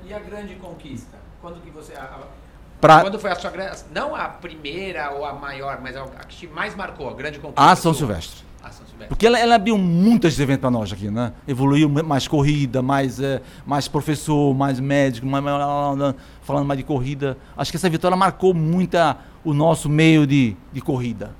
E 0.07 0.11
a 0.11 0.17
grande 0.17 0.55
conquista? 0.55 1.19
Quando 1.41 1.61
que 1.61 1.69
você. 1.71 1.93
A, 1.93 2.19
pra... 2.79 3.01
Quando 3.01 3.19
foi 3.19 3.31
a 3.31 3.35
sua 3.35 3.49
grande. 3.49 3.77
Não 3.93 4.15
a 4.15 4.25
primeira 4.25 5.11
ou 5.11 5.25
a 5.25 5.33
maior, 5.33 5.79
mas 5.81 5.95
a, 5.95 6.05
que 6.27 6.47
mais 6.47 6.75
marcou, 6.75 7.09
a 7.09 7.13
grande 7.13 7.39
conquista? 7.39 7.71
A 7.71 7.75
São 7.75 7.93
Silvestre. 7.93 8.43
A 8.63 8.71
São 8.71 8.85
Silvestre. 8.85 9.07
Porque 9.07 9.27
ela, 9.27 9.39
ela 9.39 9.55
abriu 9.55 9.77
muitos 9.77 10.39
eventos 10.39 10.61
para 10.61 10.71
nós 10.71 10.91
aqui, 10.91 11.09
né? 11.09 11.33
Evoluiu 11.47 11.89
mais 11.89 12.27
corrida, 12.27 12.81
mais, 12.81 13.19
é, 13.19 13.41
mais 13.65 13.87
professor, 13.87 14.53
mais 14.53 14.79
médico, 14.79 15.25
mais, 15.25 15.43
falando 16.41 16.65
mais 16.65 16.77
de 16.77 16.83
corrida. 16.83 17.37
Acho 17.57 17.71
que 17.71 17.77
essa 17.77 17.89
vitória 17.89 18.15
marcou 18.17 18.53
muito 18.53 18.97
o 19.43 19.53
nosso 19.53 19.89
meio 19.89 20.27
de, 20.27 20.55
de 20.71 20.81
corrida. 20.81 21.35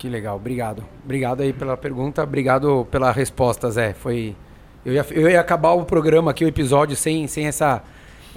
Que 0.00 0.08
legal, 0.08 0.36
obrigado. 0.36 0.82
Obrigado 1.04 1.42
aí 1.42 1.52
pela 1.52 1.76
pergunta, 1.76 2.22
obrigado 2.22 2.86
pela 2.90 3.12
resposta, 3.12 3.70
Zé. 3.70 3.92
Foi. 3.92 4.34
Eu 4.82 4.94
ia, 4.94 5.06
eu 5.10 5.28
ia 5.28 5.38
acabar 5.38 5.72
o 5.72 5.84
programa 5.84 6.30
aqui, 6.30 6.42
o 6.42 6.48
episódio, 6.48 6.96
sem, 6.96 7.26
sem 7.26 7.46
essa 7.46 7.82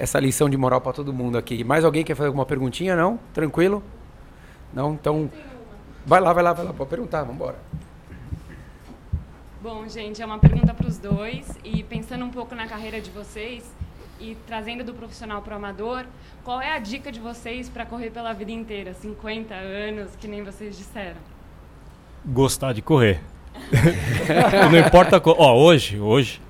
essa 0.04 0.20
lição 0.20 0.50
de 0.50 0.58
moral 0.58 0.82
para 0.82 0.92
todo 0.92 1.14
mundo 1.14 1.38
aqui. 1.38 1.64
Mais 1.64 1.86
alguém 1.86 2.04
quer 2.04 2.14
fazer 2.14 2.28
alguma 2.28 2.46
perguntinha? 2.46 2.94
Não? 2.94 3.18
Tranquilo? 3.34 3.82
Não? 4.74 4.94
Então, 4.94 5.32
vai 6.06 6.20
lá, 6.20 6.34
vai 6.34 6.44
lá, 6.44 6.52
vai 6.52 6.66
lá. 6.66 6.74
Pode 6.74 6.90
perguntar, 6.90 7.22
vamos 7.22 7.36
embora. 7.36 7.56
Bom, 9.62 9.88
gente, 9.88 10.22
é 10.22 10.26
uma 10.26 10.40
pergunta 10.40 10.74
para 10.74 10.88
os 10.88 10.98
dois. 10.98 11.58
E 11.64 11.84
pensando 11.84 12.26
um 12.26 12.30
pouco 12.30 12.54
na 12.54 12.68
carreira 12.68 13.00
de 13.00 13.10
vocês 13.12 13.64
e 14.20 14.36
trazendo 14.46 14.84
do 14.84 14.94
profissional 14.94 15.42
para 15.42 15.54
o 15.54 15.56
amador, 15.56 16.06
qual 16.44 16.60
é 16.60 16.74
a 16.74 16.80
dica 16.80 17.10
de 17.10 17.22
vocês 17.22 17.70
para 17.70 17.86
correr 17.86 18.10
pela 18.10 18.34
vida 18.34 18.52
inteira? 18.52 18.94
50 18.94 19.54
anos, 19.56 20.18
que 20.18 20.28
nem 20.28 20.44
vocês 20.44 20.78
disseram. 20.78 21.22
Gostar 22.26 22.74
de 22.74 22.82
correr. 22.82 23.22
Não 24.70 24.78
importa. 24.78 25.22
Ó, 25.26 25.56
hoje, 25.56 25.98
hoje, 25.98 26.42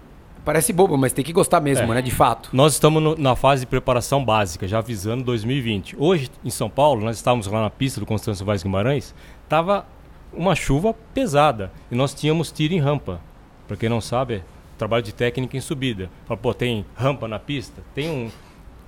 Parece 0.45 0.73
bobo, 0.73 0.97
mas 0.97 1.13
tem 1.13 1.23
que 1.23 1.31
gostar 1.31 1.61
mesmo, 1.61 1.91
É. 1.91 1.95
né? 1.95 2.01
De 2.01 2.11
fato. 2.11 2.49
Nós 2.51 2.73
estamos 2.73 3.01
no- 3.01 3.15
na 3.17 3.35
fase 3.35 3.61
de 3.61 3.67
preparação 3.67 4.23
básica, 4.23 4.67
já 4.67 4.79
avisando 4.79 5.23
2020. 5.23 5.95
Hoje, 5.97 6.29
em 6.43 6.49
São 6.49 6.69
Paulo, 6.69 7.03
nós 7.03 7.15
estávamos 7.15 7.47
lá 7.47 7.61
na 7.61 7.69
pista 7.69 7.99
do 7.99 8.05
Constâncio 8.05 8.45
Vaz 8.45 8.61
Guimarães, 8.61 9.15
tava 9.47 9.85
uma 10.33 10.53
chuva 10.55 10.93
pesada 11.13 11.71
e 11.89 11.95
nós 11.95 12.13
tínhamos 12.13 12.51
tiro 12.51 12.73
em 12.73 12.79
rampa. 12.79 13.21
Para 13.67 13.77
quem 13.77 13.87
não 13.87 14.01
sabe, 14.01 14.43
trabalho 14.77 15.01
de 15.03 15.13
técnica 15.13 15.55
em 15.55 15.61
subida. 15.61 16.09
Fala, 16.25 16.37
pô, 16.37 16.53
tem 16.53 16.85
rampa 16.95 17.27
na 17.27 17.39
pista? 17.39 17.81
Tem 17.95 18.09
um. 18.09 18.29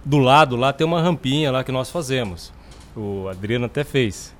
Do 0.03 0.18
lado 0.18 0.56
lá 0.57 0.73
tem 0.73 0.86
uma 0.86 1.02
rampinha 1.02 1.52
lá 1.52 1.64
que 1.64 1.72
nós 1.72 1.90
fazemos. 1.90 2.52
O 2.95 3.27
Adriano 3.30 3.65
até 3.65 3.84
fez. 3.84 4.36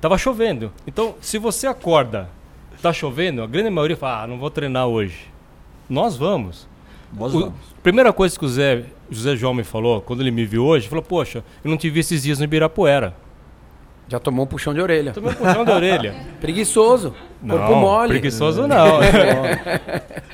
Tava 0.00 0.18
chovendo. 0.18 0.72
Então, 0.86 1.14
se 1.20 1.38
você 1.38 1.66
acorda, 1.68 2.28
tá 2.82 2.92
chovendo, 2.92 3.42
a 3.42 3.46
grande 3.46 3.70
maioria 3.70 3.96
fala, 3.96 4.24
ah, 4.24 4.26
não 4.26 4.38
vou 4.38 4.50
treinar 4.50 4.86
hoje. 4.86 5.26
Nós 5.88 6.16
vamos. 6.16 6.68
Nós 7.16 7.34
O- 7.34 7.40
vamos. 7.40 7.54
primeira 7.82 8.12
coisa 8.12 8.38
que 8.38 8.44
o 8.44 8.48
Zé, 8.48 8.84
José 9.10 9.34
João 9.36 9.54
me 9.54 9.64
falou, 9.64 10.00
quando 10.02 10.20
ele 10.20 10.30
me 10.30 10.44
viu 10.44 10.64
hoje, 10.64 10.88
falou, 10.88 11.02
poxa, 11.02 11.42
eu 11.64 11.70
não 11.70 11.76
te 11.78 11.88
vi 11.88 12.00
esses 12.00 12.22
dias 12.22 12.38
no 12.38 12.44
Ibirapuera. 12.44 13.14
Já 14.10 14.18
tomou 14.18 14.44
um 14.44 14.48
puxão 14.48 14.72
de 14.72 14.80
orelha. 14.80 15.12
Tomei 15.12 15.30
um 15.32 15.34
puxão 15.34 15.64
da 15.66 15.74
orelha. 15.74 16.14
Preguiçoso. 16.40 17.10
corpo 17.46 17.72
Não, 17.72 17.80
mole. 17.80 18.08
preguiçoso 18.08 18.66
não. 18.66 19.00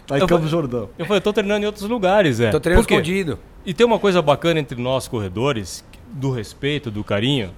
Tá 0.06 0.16
em 0.18 0.20
Eu 0.20 0.26
Campos 0.28 0.48
Jordão. 0.48 0.88
Eu 0.96 1.04
falei, 1.06 1.18
eu 1.18 1.22
tô 1.22 1.32
treinando 1.32 1.64
em 1.64 1.66
outros 1.66 1.88
lugares, 1.88 2.36
Zé. 2.36 2.50
Tô 2.50 2.60
treinando 2.60 2.88
escondido. 2.88 3.38
E 3.66 3.74
tem 3.74 3.84
uma 3.84 3.98
coisa 3.98 4.22
bacana 4.22 4.60
entre 4.60 4.80
nós 4.80 5.08
corredores, 5.08 5.84
do 6.12 6.30
respeito, 6.30 6.88
do 6.90 7.02
carinho. 7.02 7.50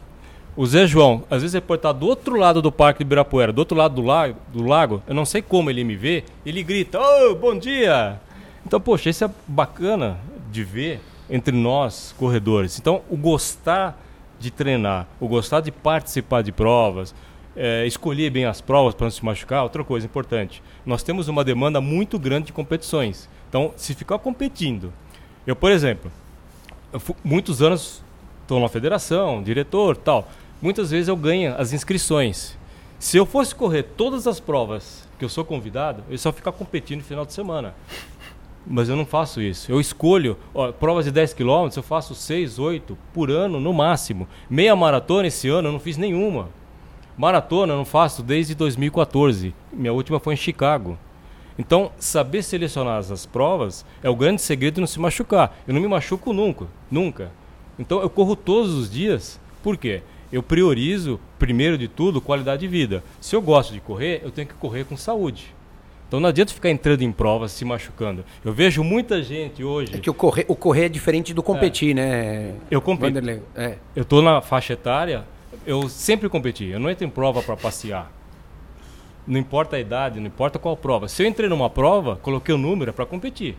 O 0.57 0.65
Zé 0.65 0.87
João, 0.87 1.23
às 1.31 1.43
vezes 1.43 1.55
ele 1.55 1.67
pode 1.67 1.81
estar 1.81 1.93
do 1.93 2.07
outro 2.07 2.35
lado 2.35 2.63
do 2.63 2.73
Parque 2.73 3.05
do 3.05 3.09
Ibirapuera, 3.09 3.53
do 3.53 3.59
outro 3.59 3.77
lado 3.77 3.97
do 3.97 4.01
lago, 4.01 4.39
do 4.51 4.65
lago, 4.65 5.03
eu 5.07 5.15
não 5.15 5.27
sei 5.27 5.43
como 5.43 5.69
ele 5.69 5.85
me 5.85 5.95
vê, 5.95 6.25
ele 6.47 6.63
grita, 6.63 6.99
ô, 6.99 7.35
bom 7.35 7.59
dia! 7.59 8.19
Então, 8.65 8.81
poxa, 8.81 9.11
isso 9.11 9.23
é 9.23 9.31
bacana 9.47 10.19
de 10.51 10.65
ver 10.65 11.01
entre 11.29 11.55
nós 11.55 12.15
corredores. 12.17 12.79
Então, 12.79 13.03
o 13.11 13.19
gostar 13.19 14.01
de 14.41 14.51
treinar, 14.51 15.07
o 15.21 15.29
gostar 15.29 15.61
de 15.61 15.71
participar 15.71 16.41
de 16.41 16.53
provas, 16.53 17.15
é, 17.55 17.87
escolher 17.87 18.31
bem 18.31 18.47
as 18.47 18.63
provas 18.63 18.95
para 18.95 19.05
não 19.05 19.11
se 19.11 19.23
machucar, 19.23 19.63
outra 19.63 19.85
coisa 19.85 20.07
importante. 20.07 20.63
Nós 20.87 21.03
temos 21.03 21.29
uma 21.29 21.45
demanda 21.45 21.83
muito 21.83 22.19
grande 22.19 22.47
de 22.47 22.53
competições. 22.55 23.29
Então, 23.47 23.75
se 23.77 23.95
ficar 23.95 24.19
competindo, 24.19 24.91
eu, 25.47 25.55
por 25.55 25.71
exemplo, 25.71 26.11
eu 26.95 27.01
muitos 27.23 27.61
anos 27.61 28.03
estou 28.41 28.59
na 28.59 28.69
federação, 28.71 29.43
diretor, 29.43 29.99
tal. 29.99 30.27
Muitas 30.61 30.91
vezes 30.91 31.09
eu 31.09 31.17
ganho 31.17 31.55
as 31.59 31.73
inscrições. 31.73 32.57
Se 32.99 33.17
eu 33.19 33.27
fosse 33.27 33.55
correr 33.55 33.83
todas 33.83 34.27
as 34.27 34.41
provas 34.41 35.07
que 35.19 35.25
eu 35.25 35.29
sou 35.29 35.45
convidado, 35.45 36.03
eu 36.09 36.17
só 36.17 36.33
ficar 36.33 36.53
competindo 36.53 36.99
no 36.99 37.05
final 37.05 37.27
de 37.27 37.33
semana. 37.33 37.75
Mas 38.67 38.89
eu 38.89 38.97
não 38.97 39.05
faço 39.05 39.41
isso. 39.41 39.71
Eu 39.71 39.79
escolho, 39.79 40.37
ó, 40.55 40.73
provas 40.73 41.05
de 41.05 41.11
10 41.11 41.35
km, 41.35 41.69
eu 41.77 41.83
faço 41.83 42.15
6, 42.15 42.59
8 42.59 42.97
por 43.13 43.31
ano 43.31 43.61
no 43.61 43.73
máximo. 43.73 44.27
Meia 44.49 44.75
maratona 44.75 45.29
esse 45.29 45.47
ano 45.49 45.69
eu 45.69 45.73
não 45.73 45.79
fiz 45.79 45.97
nenhuma. 45.97 46.49
Maratona 47.17 47.75
eu 47.75 47.77
não 47.77 47.85
faço 47.85 48.23
desde 48.23 48.55
2014. 48.55 49.55
Minha 49.73 49.93
última 49.93 50.19
foi 50.19 50.35
em 50.35 50.39
Chicago. 50.39 50.99
Então, 51.59 51.93
saber 51.99 52.43
selecionar 52.43 52.99
as 52.99 53.25
provas 53.25 53.85
é 54.03 54.11
o 54.11 54.17
grande 54.17 54.43
segredo 54.43 54.75
de 54.75 54.81
não 54.81 54.87
se 54.87 54.99
machucar. 54.99 55.57
Eu 55.67 55.75
não 55.75 55.81
me 55.81 55.89
machuco 55.89 56.33
nunca, 56.33 56.67
nunca. 56.91 57.31
Então, 57.79 58.01
eu 58.01 58.11
corro 58.11 58.35
todos 58.35 58.75
os 58.75 58.91
dias. 58.91 59.39
Por 59.63 59.77
quê? 59.77 60.03
Eu 60.33 60.43
priorizo, 60.43 61.21
primeiro 61.39 61.79
de 61.79 61.89
tudo, 61.89 62.21
qualidade 62.21 62.61
de 62.61 62.69
vida. 62.69 63.03
Se 63.21 63.37
eu 63.37 63.43
gosto 63.43 63.73
de 63.73 63.81
correr, 63.81 64.21
eu 64.25 64.31
tenho 64.31 64.49
que 64.49 64.55
correr 64.55 64.85
com 64.85 64.97
saúde. 64.97 65.55
Então, 66.09 66.21
não 66.21 66.29
adianta 66.29 66.53
ficar 66.53 66.71
entrando 66.71 67.03
em 67.03 67.11
provas, 67.11 67.51
se 67.51 67.65
machucando. 67.65 68.25
Eu 68.45 68.53
vejo 68.53 68.85
muita 68.85 69.23
gente 69.23 69.65
hoje. 69.65 69.97
É 69.97 69.99
que 69.99 70.09
o 70.09 70.15
correr, 70.15 70.45
o 70.47 70.55
correr 70.55 70.85
é 70.85 70.89
diferente 70.89 71.35
do 71.35 71.43
competir, 71.43 71.95
né? 71.95 72.55
Eu 72.71 72.81
compito. 72.81 73.19
É. 73.57 73.77
Eu 73.95 74.05
tô 74.05 74.23
na 74.23 74.41
faixa 74.41 74.73
etária, 74.73 75.25
eu 75.67 75.89
sempre 75.89 76.29
competi. 76.29 76.67
Eu 76.67 76.79
não 76.79 76.89
entro 76.89 77.05
em 77.05 77.11
prova 77.11 77.43
para 77.43 77.57
passear. 77.57 78.13
Não 79.27 79.41
importa 79.41 79.75
a 79.75 79.81
idade, 79.81 80.21
não 80.21 80.29
importa 80.29 80.61
qual 80.61 80.77
prova. 80.77 81.09
Se 81.09 81.25
eu 81.25 81.27
entrei 81.27 81.49
numa 81.49 81.69
prova, 81.69 82.15
coloquei 82.17 82.55
o 82.55 82.59
número 82.59 82.91
é 82.91 82.93
para 82.93 83.05
competir. 83.05 83.57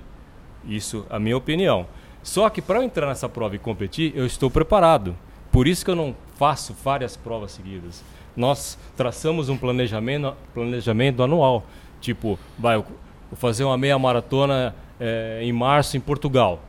Isso, 0.66 1.06
a 1.10 1.20
minha 1.20 1.36
opinião. 1.36 1.86
Só 2.24 2.50
que 2.50 2.62
para 2.62 2.80
eu 2.80 2.84
entrar 2.84 3.08
nessa 3.08 3.28
prova 3.28 3.56
e 3.56 3.60
competir, 3.60 4.14
eu 4.16 4.26
estou 4.26 4.50
preparado. 4.50 5.18
Por 5.52 5.68
isso 5.68 5.84
que 5.84 5.92
eu 5.92 5.96
não 5.96 6.16
faço 6.38 6.76
várias 6.84 7.18
provas 7.18 7.52
seguidas. 7.52 8.04
Nós 8.36 8.78
traçamos 8.96 9.50
um 9.50 9.58
planejamento, 9.58 10.34
planejamento 10.54 11.24
anual. 11.24 11.64
Tipo, 12.00 12.38
vai, 12.58 12.78
vou 12.78 12.88
fazer 13.36 13.64
uma 13.64 13.78
meia 13.78 13.98
maratona 13.98 14.76
eh, 15.00 15.40
em 15.42 15.52
março 15.52 15.98
em 15.98 16.00
Portugal. 16.00 16.60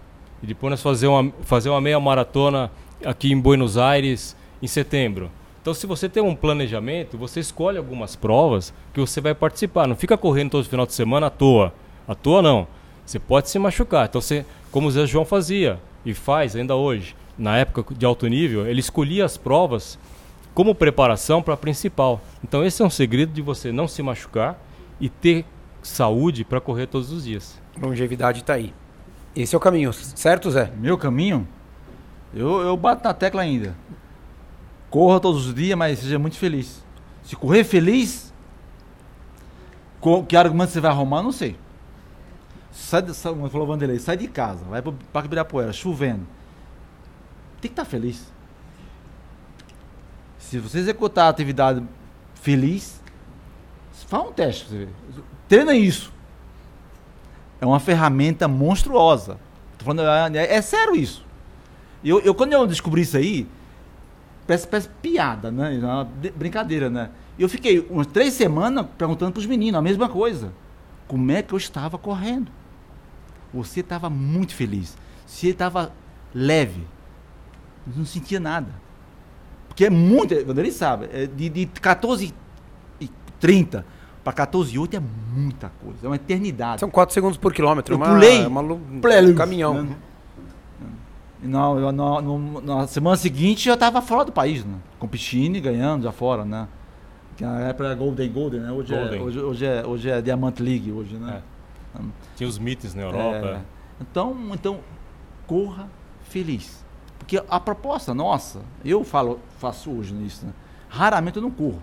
E 0.42 0.46
depois 0.46 0.70
nós 0.70 0.82
fazer 0.82 1.06
uma, 1.06 1.32
fazer 1.42 1.68
uma 1.68 1.80
meia 1.80 2.00
maratona 2.00 2.70
aqui 3.04 3.30
em 3.30 3.38
Buenos 3.38 3.76
Aires 3.76 4.34
em 4.62 4.66
setembro. 4.66 5.30
Então, 5.60 5.74
se 5.74 5.86
você 5.86 6.08
tem 6.08 6.22
um 6.22 6.34
planejamento, 6.34 7.18
você 7.18 7.40
escolhe 7.40 7.76
algumas 7.76 8.16
provas 8.16 8.72
que 8.94 9.00
você 9.00 9.20
vai 9.20 9.34
participar. 9.34 9.86
Não 9.86 9.96
fica 9.96 10.16
correndo 10.16 10.52
todo 10.52 10.64
final 10.64 10.86
de 10.86 10.94
semana 10.94 11.26
à 11.26 11.30
toa. 11.30 11.74
À 12.06 12.14
toa 12.14 12.40
não. 12.40 12.66
Você 13.04 13.18
pode 13.18 13.50
se 13.50 13.58
machucar. 13.58 14.06
Então, 14.08 14.20
você, 14.20 14.46
como 14.70 14.88
o 14.88 14.90
Zé 14.90 15.04
João 15.04 15.26
fazia 15.26 15.78
e 16.06 16.14
faz 16.14 16.56
ainda 16.56 16.74
hoje, 16.74 17.14
na 17.38 17.56
época 17.56 17.94
de 17.94 18.04
alto 18.04 18.26
nível, 18.26 18.66
ele 18.66 18.80
escolhia 18.80 19.24
as 19.24 19.36
provas 19.36 19.98
como 20.54 20.74
preparação 20.74 21.40
para 21.40 21.54
a 21.54 21.56
principal. 21.56 22.20
Então, 22.42 22.64
esse 22.64 22.82
é 22.82 22.84
um 22.84 22.90
segredo 22.90 23.32
de 23.32 23.40
você 23.40 23.70
não 23.70 23.86
se 23.86 24.02
machucar 24.02 24.58
e 25.00 25.08
ter 25.08 25.44
saúde 25.82 26.44
para 26.44 26.60
correr 26.60 26.86
todos 26.88 27.12
os 27.12 27.24
dias. 27.24 27.60
Longevidade 27.80 28.42
tá 28.42 28.54
aí. 28.54 28.74
Esse 29.36 29.54
é 29.54 29.58
o 29.58 29.60
caminho, 29.60 29.92
certo, 29.92 30.50
Zé? 30.50 30.72
Meu 30.78 30.98
caminho, 30.98 31.46
eu, 32.34 32.60
eu 32.60 32.76
bato 32.76 33.04
na 33.04 33.14
tecla 33.14 33.42
ainda. 33.42 33.76
Corra 34.90 35.20
todos 35.20 35.46
os 35.46 35.54
dias, 35.54 35.78
mas 35.78 36.00
seja 36.00 36.18
muito 36.18 36.36
feliz. 36.36 36.82
Se 37.22 37.36
correr 37.36 37.62
feliz, 37.62 38.32
co- 40.00 40.24
que 40.24 40.36
argumento 40.36 40.72
você 40.72 40.80
vai 40.80 40.90
arrumar, 40.90 41.22
não 41.22 41.30
sei. 41.30 41.56
Sai, 42.72 43.02
de- 43.02 43.14
sai, 43.14 43.32
como 43.32 43.48
falou 43.48 43.66
o 43.66 43.70
Vanderlei, 43.70 43.98
sai 43.98 44.16
de 44.16 44.26
casa, 44.28 44.64
vai 44.64 44.80
pro 44.82 44.94
Parque 45.12 45.26
Ibirapuera, 45.28 45.72
chovendo. 45.72 46.26
Tem 47.60 47.68
que 47.68 47.72
estar 47.72 47.84
feliz. 47.84 48.32
Se 50.38 50.58
você 50.58 50.78
executar 50.78 51.26
a 51.26 51.28
atividade 51.28 51.82
feliz, 52.34 53.00
faz 54.06 54.24
um 54.28 54.32
teste. 54.32 54.66
você 54.68 54.78
ver. 54.78 54.88
Treina 55.48 55.74
isso. 55.74 56.12
É 57.60 57.66
uma 57.66 57.80
ferramenta 57.80 58.46
monstruosa. 58.46 59.38
Tô 59.76 59.84
falando, 59.84 60.02
é, 60.36 60.54
é 60.54 60.62
sério 60.62 60.94
isso. 60.94 61.24
Eu, 62.02 62.20
eu, 62.20 62.34
quando 62.34 62.52
eu 62.52 62.66
descobri 62.66 63.02
isso 63.02 63.16
aí, 63.16 63.46
parece, 64.46 64.66
parece 64.66 64.88
piada, 65.02 65.50
né? 65.50 65.74
É 65.76 65.78
uma 65.84 66.04
de- 66.04 66.30
brincadeira, 66.30 66.88
né? 66.88 67.10
Eu 67.38 67.48
fiquei 67.48 67.80
umas 67.90 68.06
três 68.06 68.34
semanas 68.34 68.86
perguntando 68.96 69.32
pros 69.32 69.46
meninos 69.46 69.78
a 69.78 69.82
mesma 69.82 70.08
coisa. 70.08 70.52
Como 71.06 71.30
é 71.32 71.42
que 71.42 71.52
eu 71.52 71.58
estava 71.58 71.98
correndo? 71.98 72.50
Você 73.52 73.80
estava 73.80 74.08
muito 74.08 74.54
feliz. 74.54 74.96
Você 75.26 75.48
estava 75.48 75.92
leve. 76.34 76.86
Não 77.96 78.04
sentia 78.04 78.38
nada. 78.40 78.68
Porque 79.68 79.84
é 79.84 79.90
muito, 79.90 80.34
quando 80.44 80.58
ele 80.58 80.72
sabe, 80.72 81.08
é 81.12 81.26
de, 81.26 81.48
de 81.48 81.66
14 81.66 82.34
e 83.00 83.10
30 83.38 83.84
para 84.24 84.32
14 84.32 84.74
e 84.74 84.78
8 84.78 84.96
é 84.96 85.00
muita 85.34 85.70
coisa. 85.82 85.98
É 86.02 86.06
uma 86.08 86.16
eternidade. 86.16 86.80
São 86.80 86.90
4 86.90 87.14
segundos 87.14 87.38
por 87.38 87.52
quilômetro. 87.52 87.94
Eu 87.94 87.98
uma, 87.98 88.06
pulei. 88.06 88.44
Uma, 88.46 88.60
um 88.62 89.34
caminhão. 89.34 89.82
Né? 89.84 89.96
Não, 91.42 91.78
eu, 91.78 91.92
no- 91.92 92.20
no- 92.20 92.60
na 92.60 92.86
semana 92.88 93.16
seguinte 93.16 93.68
eu 93.68 93.74
estava 93.74 94.02
fora 94.02 94.24
do 94.24 94.32
país, 94.32 94.64
né? 94.64 94.74
competindo 94.98 95.56
e 95.56 95.60
ganhando 95.60 96.02
já 96.02 96.10
fora, 96.10 96.44
né? 96.44 96.66
Que 97.36 97.44
na 97.44 97.60
época 97.60 97.84
era 97.84 97.94
Golden 97.94 98.32
Golden, 98.32 98.60
né? 98.60 98.72
Hoje, 98.72 98.92
é, 98.92 98.98
Golden. 98.98 99.22
hoje, 99.22 99.38
hoje, 99.38 99.64
é, 99.64 99.86
hoje 99.86 100.10
é 100.10 100.20
Diamante 100.20 100.60
League, 100.60 100.90
hoje, 100.90 101.14
né? 101.14 101.40
Tinha 102.36 102.48
os 102.48 102.58
mitos 102.58 102.94
na 102.94 103.02
Europa. 103.02 103.46
É. 103.46 103.60
Então, 104.00 104.36
então, 104.52 104.80
corra 105.46 105.88
feliz. 106.24 106.84
Porque 107.28 107.44
a 107.46 107.60
proposta 107.60 108.14
nossa, 108.14 108.62
eu 108.82 109.04
falo, 109.04 109.38
faço 109.58 109.90
hoje 109.90 110.14
nisso, 110.14 110.46
né? 110.46 110.52
Raramente 110.88 111.36
eu 111.36 111.42
não 111.42 111.50
corro. 111.50 111.82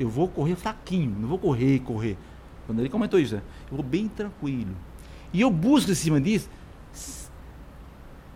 Eu 0.00 0.08
vou 0.08 0.26
correr 0.26 0.56
fraquinho, 0.56 1.14
não 1.20 1.28
vou 1.28 1.38
correr, 1.38 1.80
correr. 1.80 2.16
Quando 2.64 2.78
ele 2.78 2.88
comentou 2.88 3.20
isso, 3.20 3.34
né? 3.34 3.42
eu 3.70 3.76
vou 3.76 3.84
bem 3.84 4.08
tranquilo. 4.08 4.74
E 5.30 5.42
eu 5.42 5.50
busco 5.50 5.90
em 5.90 5.94
cima 5.94 6.18
disso 6.18 6.48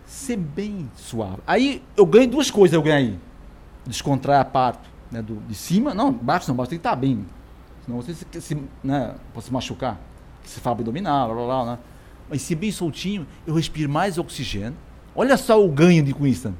ser 0.05 0.37
bem 0.37 0.87
suave. 0.95 1.39
Aí 1.47 1.83
eu 1.95 2.05
ganho 2.05 2.29
duas 2.29 2.51
coisas, 2.51 2.75
eu 2.75 2.83
ganho 2.83 2.97
aí. 2.97 3.19
Descontrair 3.87 4.39
a 4.39 4.45
parte 4.45 4.87
né, 5.09 5.23
do, 5.23 5.37
de 5.37 5.55
cima. 5.55 5.95
Não, 5.95 6.13
baixo 6.13 6.47
não, 6.47 6.55
baixo 6.55 6.69
tem 6.69 6.77
que 6.77 6.85
estar 6.85 6.95
bem. 6.95 7.25
Senão 7.83 7.99
você 7.99 8.13
se, 8.13 8.41
se, 8.41 8.63
né, 8.83 9.15
pode 9.33 9.47
se 9.47 9.51
machucar. 9.51 9.99
Você 10.43 10.59
fala 10.59 10.75
abdominal, 10.75 11.33
blá, 11.33 11.35
blá, 11.35 11.45
blá, 11.45 11.65
né? 11.65 11.79
Mas 12.29 12.43
se 12.43 12.53
bem 12.53 12.71
soltinho, 12.71 13.25
eu 13.47 13.55
respiro 13.55 13.89
mais 13.89 14.19
oxigênio. 14.19 14.77
Olha 15.17 15.35
só 15.35 15.61
o 15.61 15.67
ganho 15.67 16.03
de 16.03 16.13
com 16.13 16.25
isso. 16.27 16.53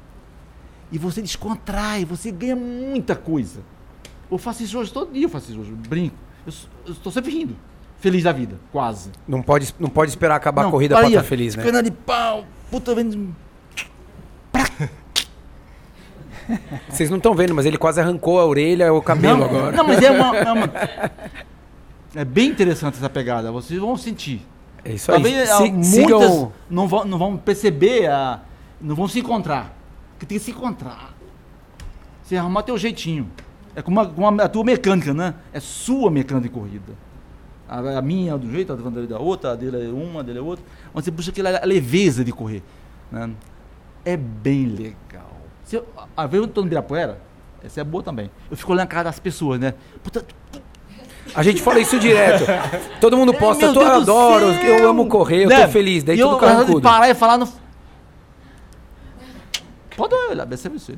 E 0.90 0.98
você 0.98 1.22
descontrai, 1.22 2.04
você 2.04 2.30
ganha 2.32 2.56
muita 2.56 3.14
coisa. 3.14 3.60
Eu 4.30 4.36
faço 4.36 4.62
isso 4.64 4.76
hoje 4.78 4.92
todo 4.92 5.12
dia, 5.12 5.24
eu 5.24 5.28
faço 5.30 5.50
isso 5.52 5.60
hoje, 5.60 5.70
brinco. 5.70 6.16
Eu 6.84 6.92
estou 6.92 7.12
sempre 7.12 7.30
rindo. 7.30 7.56
feliz 8.00 8.24
da 8.24 8.32
vida, 8.32 8.58
quase. 8.72 9.10
Não 9.26 9.40
pode, 9.42 9.74
não 9.78 9.88
pode 9.88 10.10
esperar 10.10 10.34
acabar 10.36 10.62
Não, 10.62 10.68
a 10.68 10.72
corrida 10.72 10.94
pra 10.94 11.02
paria, 11.04 11.18
estar 11.18 11.28
feliz, 11.28 11.54
né? 11.56 11.62
Perna 11.62 11.82
de 11.82 11.90
pau, 11.90 12.44
puta 12.70 12.94
vendo. 12.94 13.34
Vocês 16.88 17.10
não 17.10 17.18
estão 17.18 17.34
vendo, 17.34 17.54
mas 17.54 17.66
ele 17.66 17.76
quase 17.76 18.00
arrancou 18.00 18.40
a 18.40 18.46
orelha 18.46 18.92
ou 18.92 18.98
o 18.98 19.02
cabelo 19.02 19.38
não, 19.38 19.44
agora. 19.46 19.76
Não, 19.76 19.86
mas 19.86 20.02
é 20.02 20.10
uma, 20.10 20.36
é 20.36 20.52
uma- 20.52 20.70
É 22.14 22.24
bem 22.24 22.48
interessante 22.48 22.96
essa 22.96 23.10
pegada, 23.10 23.52
vocês 23.52 23.78
vão 23.78 23.96
sentir. 23.96 24.44
É 24.84 24.92
isso 24.92 25.10
aí. 25.10 25.16
Talvez 25.22 25.50
ah, 25.50 25.56
Si- 25.58 25.70
muitas 25.72 25.88
sigam- 25.88 26.52
não, 26.70 26.88
vão, 26.88 27.04
não 27.04 27.18
vão 27.18 27.36
perceber, 27.36 28.06
a, 28.10 28.40
não 28.80 28.94
vão 28.94 29.08
se 29.08 29.18
encontrar. 29.20 29.76
Porque 30.12 30.26
tem 30.26 30.38
que 30.38 30.44
se 30.44 30.50
encontrar. 30.50 31.14
Você 32.22 32.36
arrumar 32.36 32.62
teu 32.62 32.76
jeitinho. 32.76 33.30
É 33.74 33.82
como, 33.82 34.00
a, 34.00 34.06
como 34.06 34.40
a, 34.40 34.48
tua 34.48 34.64
mecânica, 34.64 35.14
né? 35.14 35.34
É 35.52 35.60
sua 35.60 36.10
mecânica 36.10 36.48
de 36.48 36.54
corrida. 36.54 36.92
A, 37.68 37.98
a 37.98 38.02
minha 38.02 38.34
é 38.34 38.38
de 38.38 38.46
um 38.46 38.50
jeito, 38.50 38.72
a 38.72 38.76
do 38.76 38.82
Vanderlei 38.82 39.08
da 39.08 39.18
outra, 39.18 39.52
a 39.52 39.54
dele 39.54 39.86
é 39.86 39.88
uma, 39.88 40.20
a 40.20 40.22
dele 40.22 40.38
é 40.38 40.42
outra. 40.42 40.64
Mas 40.92 41.04
você 41.04 41.12
puxa 41.12 41.30
aquela 41.30 41.60
leveza 41.64 42.24
de 42.24 42.32
correr. 42.32 42.62
né? 43.12 43.30
É 44.04 44.16
bem 44.16 44.66
legal. 44.66 45.30
Se 45.64 45.76
eu, 45.76 45.86
a 46.16 46.26
vez 46.26 46.42
eu 46.42 46.48
tô 46.48 46.62
no 46.62 46.66
Ibirapuera, 46.66 47.20
essa 47.62 47.80
é 47.80 47.84
boa 47.84 48.02
também. 48.02 48.30
Eu 48.50 48.56
fico 48.56 48.72
olhando 48.72 48.84
a 48.84 48.88
cara 48.88 49.04
das 49.04 49.20
pessoas, 49.20 49.60
né? 49.60 49.74
Puta, 50.02 50.24
A 51.34 51.42
gente 51.42 51.60
fala 51.62 51.78
isso 51.80 51.98
direto. 51.98 52.44
Todo 53.00 53.16
mundo 53.16 53.32
posta, 53.34 53.66
Meu 53.66 53.74
"Tô- 53.74 53.82
eu 53.82 53.92
adoro, 53.92 54.52
céu!" 54.54 54.62
eu 54.78 54.88
amo 54.88 55.06
correr, 55.06 55.44
eu 55.44 55.48
Né? 55.48 55.66
tô 55.66 55.72
feliz. 55.72 56.02
Daí 56.02 56.16
E 56.16 56.18
tudo 56.20 56.30
eu, 56.30 56.34
eu 56.34 56.38
carrancudo. 56.40 56.80
parar 56.80 57.08
e 57.08 57.14
falar 57.14 57.38
no. 57.38 57.48
Pode 59.96 60.14
olhar, 60.14 60.46
você. 60.46 60.94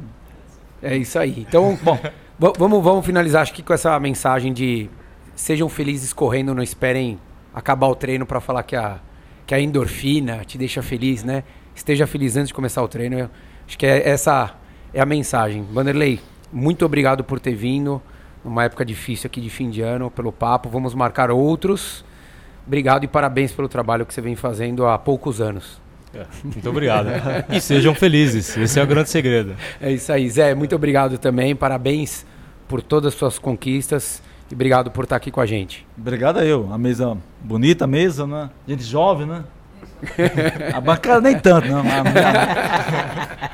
É 0.82 0.96
isso 0.96 1.18
aí. 1.18 1.44
Então, 1.48 1.78
Bom, 1.82 1.98
va- 2.38 2.52
vamos, 2.58 2.82
vamos 2.82 3.04
finalizar 3.06 3.42
acho 3.42 3.52
que 3.52 3.62
com 3.62 3.72
essa 3.72 3.98
mensagem 3.98 4.52
de 4.52 4.88
sejam 5.34 5.68
felizes 5.68 6.12
correndo, 6.12 6.54
não 6.54 6.62
esperem 6.62 7.18
acabar 7.54 7.88
o 7.88 7.94
treino 7.94 8.26
para 8.26 8.40
falar 8.40 8.62
que 8.62 8.76
a, 8.76 8.98
que 9.46 9.54
a 9.54 9.60
endorfina 9.60 10.44
te 10.44 10.56
deixa 10.58 10.82
feliz, 10.82 11.24
né? 11.24 11.42
Esteja 11.74 12.06
feliz 12.06 12.36
antes 12.36 12.48
de 12.48 12.54
começar 12.54 12.82
o 12.82 12.88
treino. 12.88 13.18
Eu 13.18 13.30
acho 13.66 13.78
que 13.78 13.86
é, 13.86 14.08
essa 14.08 14.54
é 14.92 15.00
a 15.00 15.06
mensagem. 15.06 15.66
Vanderlei, 15.72 16.20
muito 16.52 16.84
obrigado 16.84 17.24
por 17.24 17.40
ter 17.40 17.54
vindo 17.54 18.02
numa 18.44 18.64
época 18.64 18.84
difícil 18.84 19.26
aqui 19.26 19.40
de 19.40 19.50
fim 19.50 19.70
de 19.70 19.82
ano, 19.82 20.10
pelo 20.10 20.32
papo. 20.32 20.68
Vamos 20.68 20.94
marcar 20.94 21.30
outros. 21.30 22.04
Obrigado 22.66 23.04
e 23.04 23.08
parabéns 23.08 23.52
pelo 23.52 23.68
trabalho 23.68 24.06
que 24.06 24.14
você 24.14 24.20
vem 24.20 24.36
fazendo 24.36 24.86
há 24.86 24.98
poucos 24.98 25.40
anos. 25.40 25.80
É, 26.14 26.26
muito 26.42 26.68
obrigado. 26.68 27.08
e 27.50 27.60
sejam 27.60 27.94
felizes, 27.94 28.56
esse 28.56 28.78
é 28.78 28.82
o 28.82 28.86
grande 28.86 29.10
segredo. 29.10 29.54
É 29.80 29.92
isso 29.92 30.12
aí, 30.12 30.28
Zé. 30.28 30.54
Muito 30.54 30.74
obrigado 30.74 31.18
também. 31.18 31.54
Parabéns 31.54 32.26
por 32.68 32.82
todas 32.82 33.12
as 33.12 33.18
suas 33.18 33.38
conquistas. 33.38 34.22
E 34.50 34.54
obrigado 34.54 34.90
por 34.90 35.04
estar 35.04 35.16
aqui 35.16 35.30
com 35.30 35.40
a 35.40 35.46
gente. 35.46 35.86
obrigado 35.96 36.38
a 36.38 36.44
eu. 36.44 36.72
A 36.72 36.78
mesa 36.78 37.16
bonita, 37.40 37.84
a 37.84 37.88
mesa, 37.88 38.26
né? 38.26 38.50
Gente 38.66 38.82
jovem, 38.82 39.26
né? 39.26 39.44
A 40.74 40.80
bancada 40.80 41.20
nem 41.20 41.38
tanto, 41.38 41.68
não. 41.68 41.82
Mas, 41.84 42.12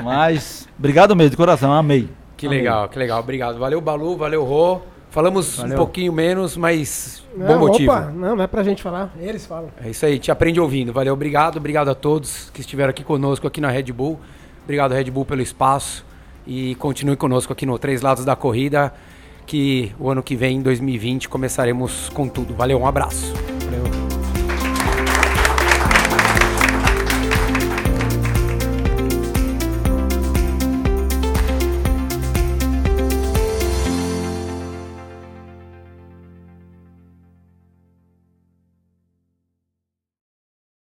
mas 0.02 0.68
obrigado 0.78 1.14
mesmo, 1.14 1.30
de 1.30 1.36
coração, 1.36 1.72
amei. 1.72 2.08
Que 2.36 2.46
Amei. 2.46 2.58
legal, 2.58 2.88
que 2.88 2.98
legal. 2.98 3.20
Obrigado. 3.20 3.58
Valeu, 3.58 3.80
Balu. 3.80 4.16
Valeu, 4.16 4.44
Rô. 4.44 4.80
Falamos 5.10 5.56
Valeu. 5.56 5.72
um 5.74 5.76
pouquinho 5.78 6.12
menos, 6.12 6.56
mas 6.56 7.24
Não, 7.34 7.46
bom 7.46 7.68
motivo. 7.68 7.90
Opa, 7.90 8.10
não, 8.10 8.36
não 8.36 8.44
é 8.44 8.46
pra 8.46 8.62
gente 8.62 8.82
falar. 8.82 9.10
Eles 9.18 9.46
falam. 9.46 9.70
É 9.82 9.88
isso 9.88 10.04
aí, 10.04 10.18
te 10.18 10.30
aprende 10.30 10.60
ouvindo. 10.60 10.92
Valeu, 10.92 11.14
obrigado. 11.14 11.56
Obrigado 11.56 11.88
a 11.88 11.94
todos 11.94 12.50
que 12.52 12.60
estiveram 12.60 12.90
aqui 12.90 13.02
conosco 13.02 13.46
aqui 13.46 13.60
na 13.60 13.70
Red 13.70 13.84
Bull. 13.92 14.20
Obrigado, 14.64 14.92
Red 14.92 15.10
Bull, 15.10 15.24
pelo 15.24 15.40
espaço. 15.40 16.04
E 16.46 16.74
continue 16.74 17.16
conosco 17.16 17.52
aqui 17.52 17.64
no 17.64 17.78
Três 17.78 18.02
Lados 18.02 18.24
da 18.24 18.36
Corrida, 18.36 18.92
que 19.46 19.92
o 19.98 20.10
ano 20.10 20.22
que 20.22 20.36
vem, 20.36 20.58
em 20.58 20.62
2020, 20.62 21.28
começaremos 21.28 22.10
com 22.10 22.28
tudo. 22.28 22.54
Valeu, 22.54 22.78
um 22.78 22.86
abraço. 22.86 23.55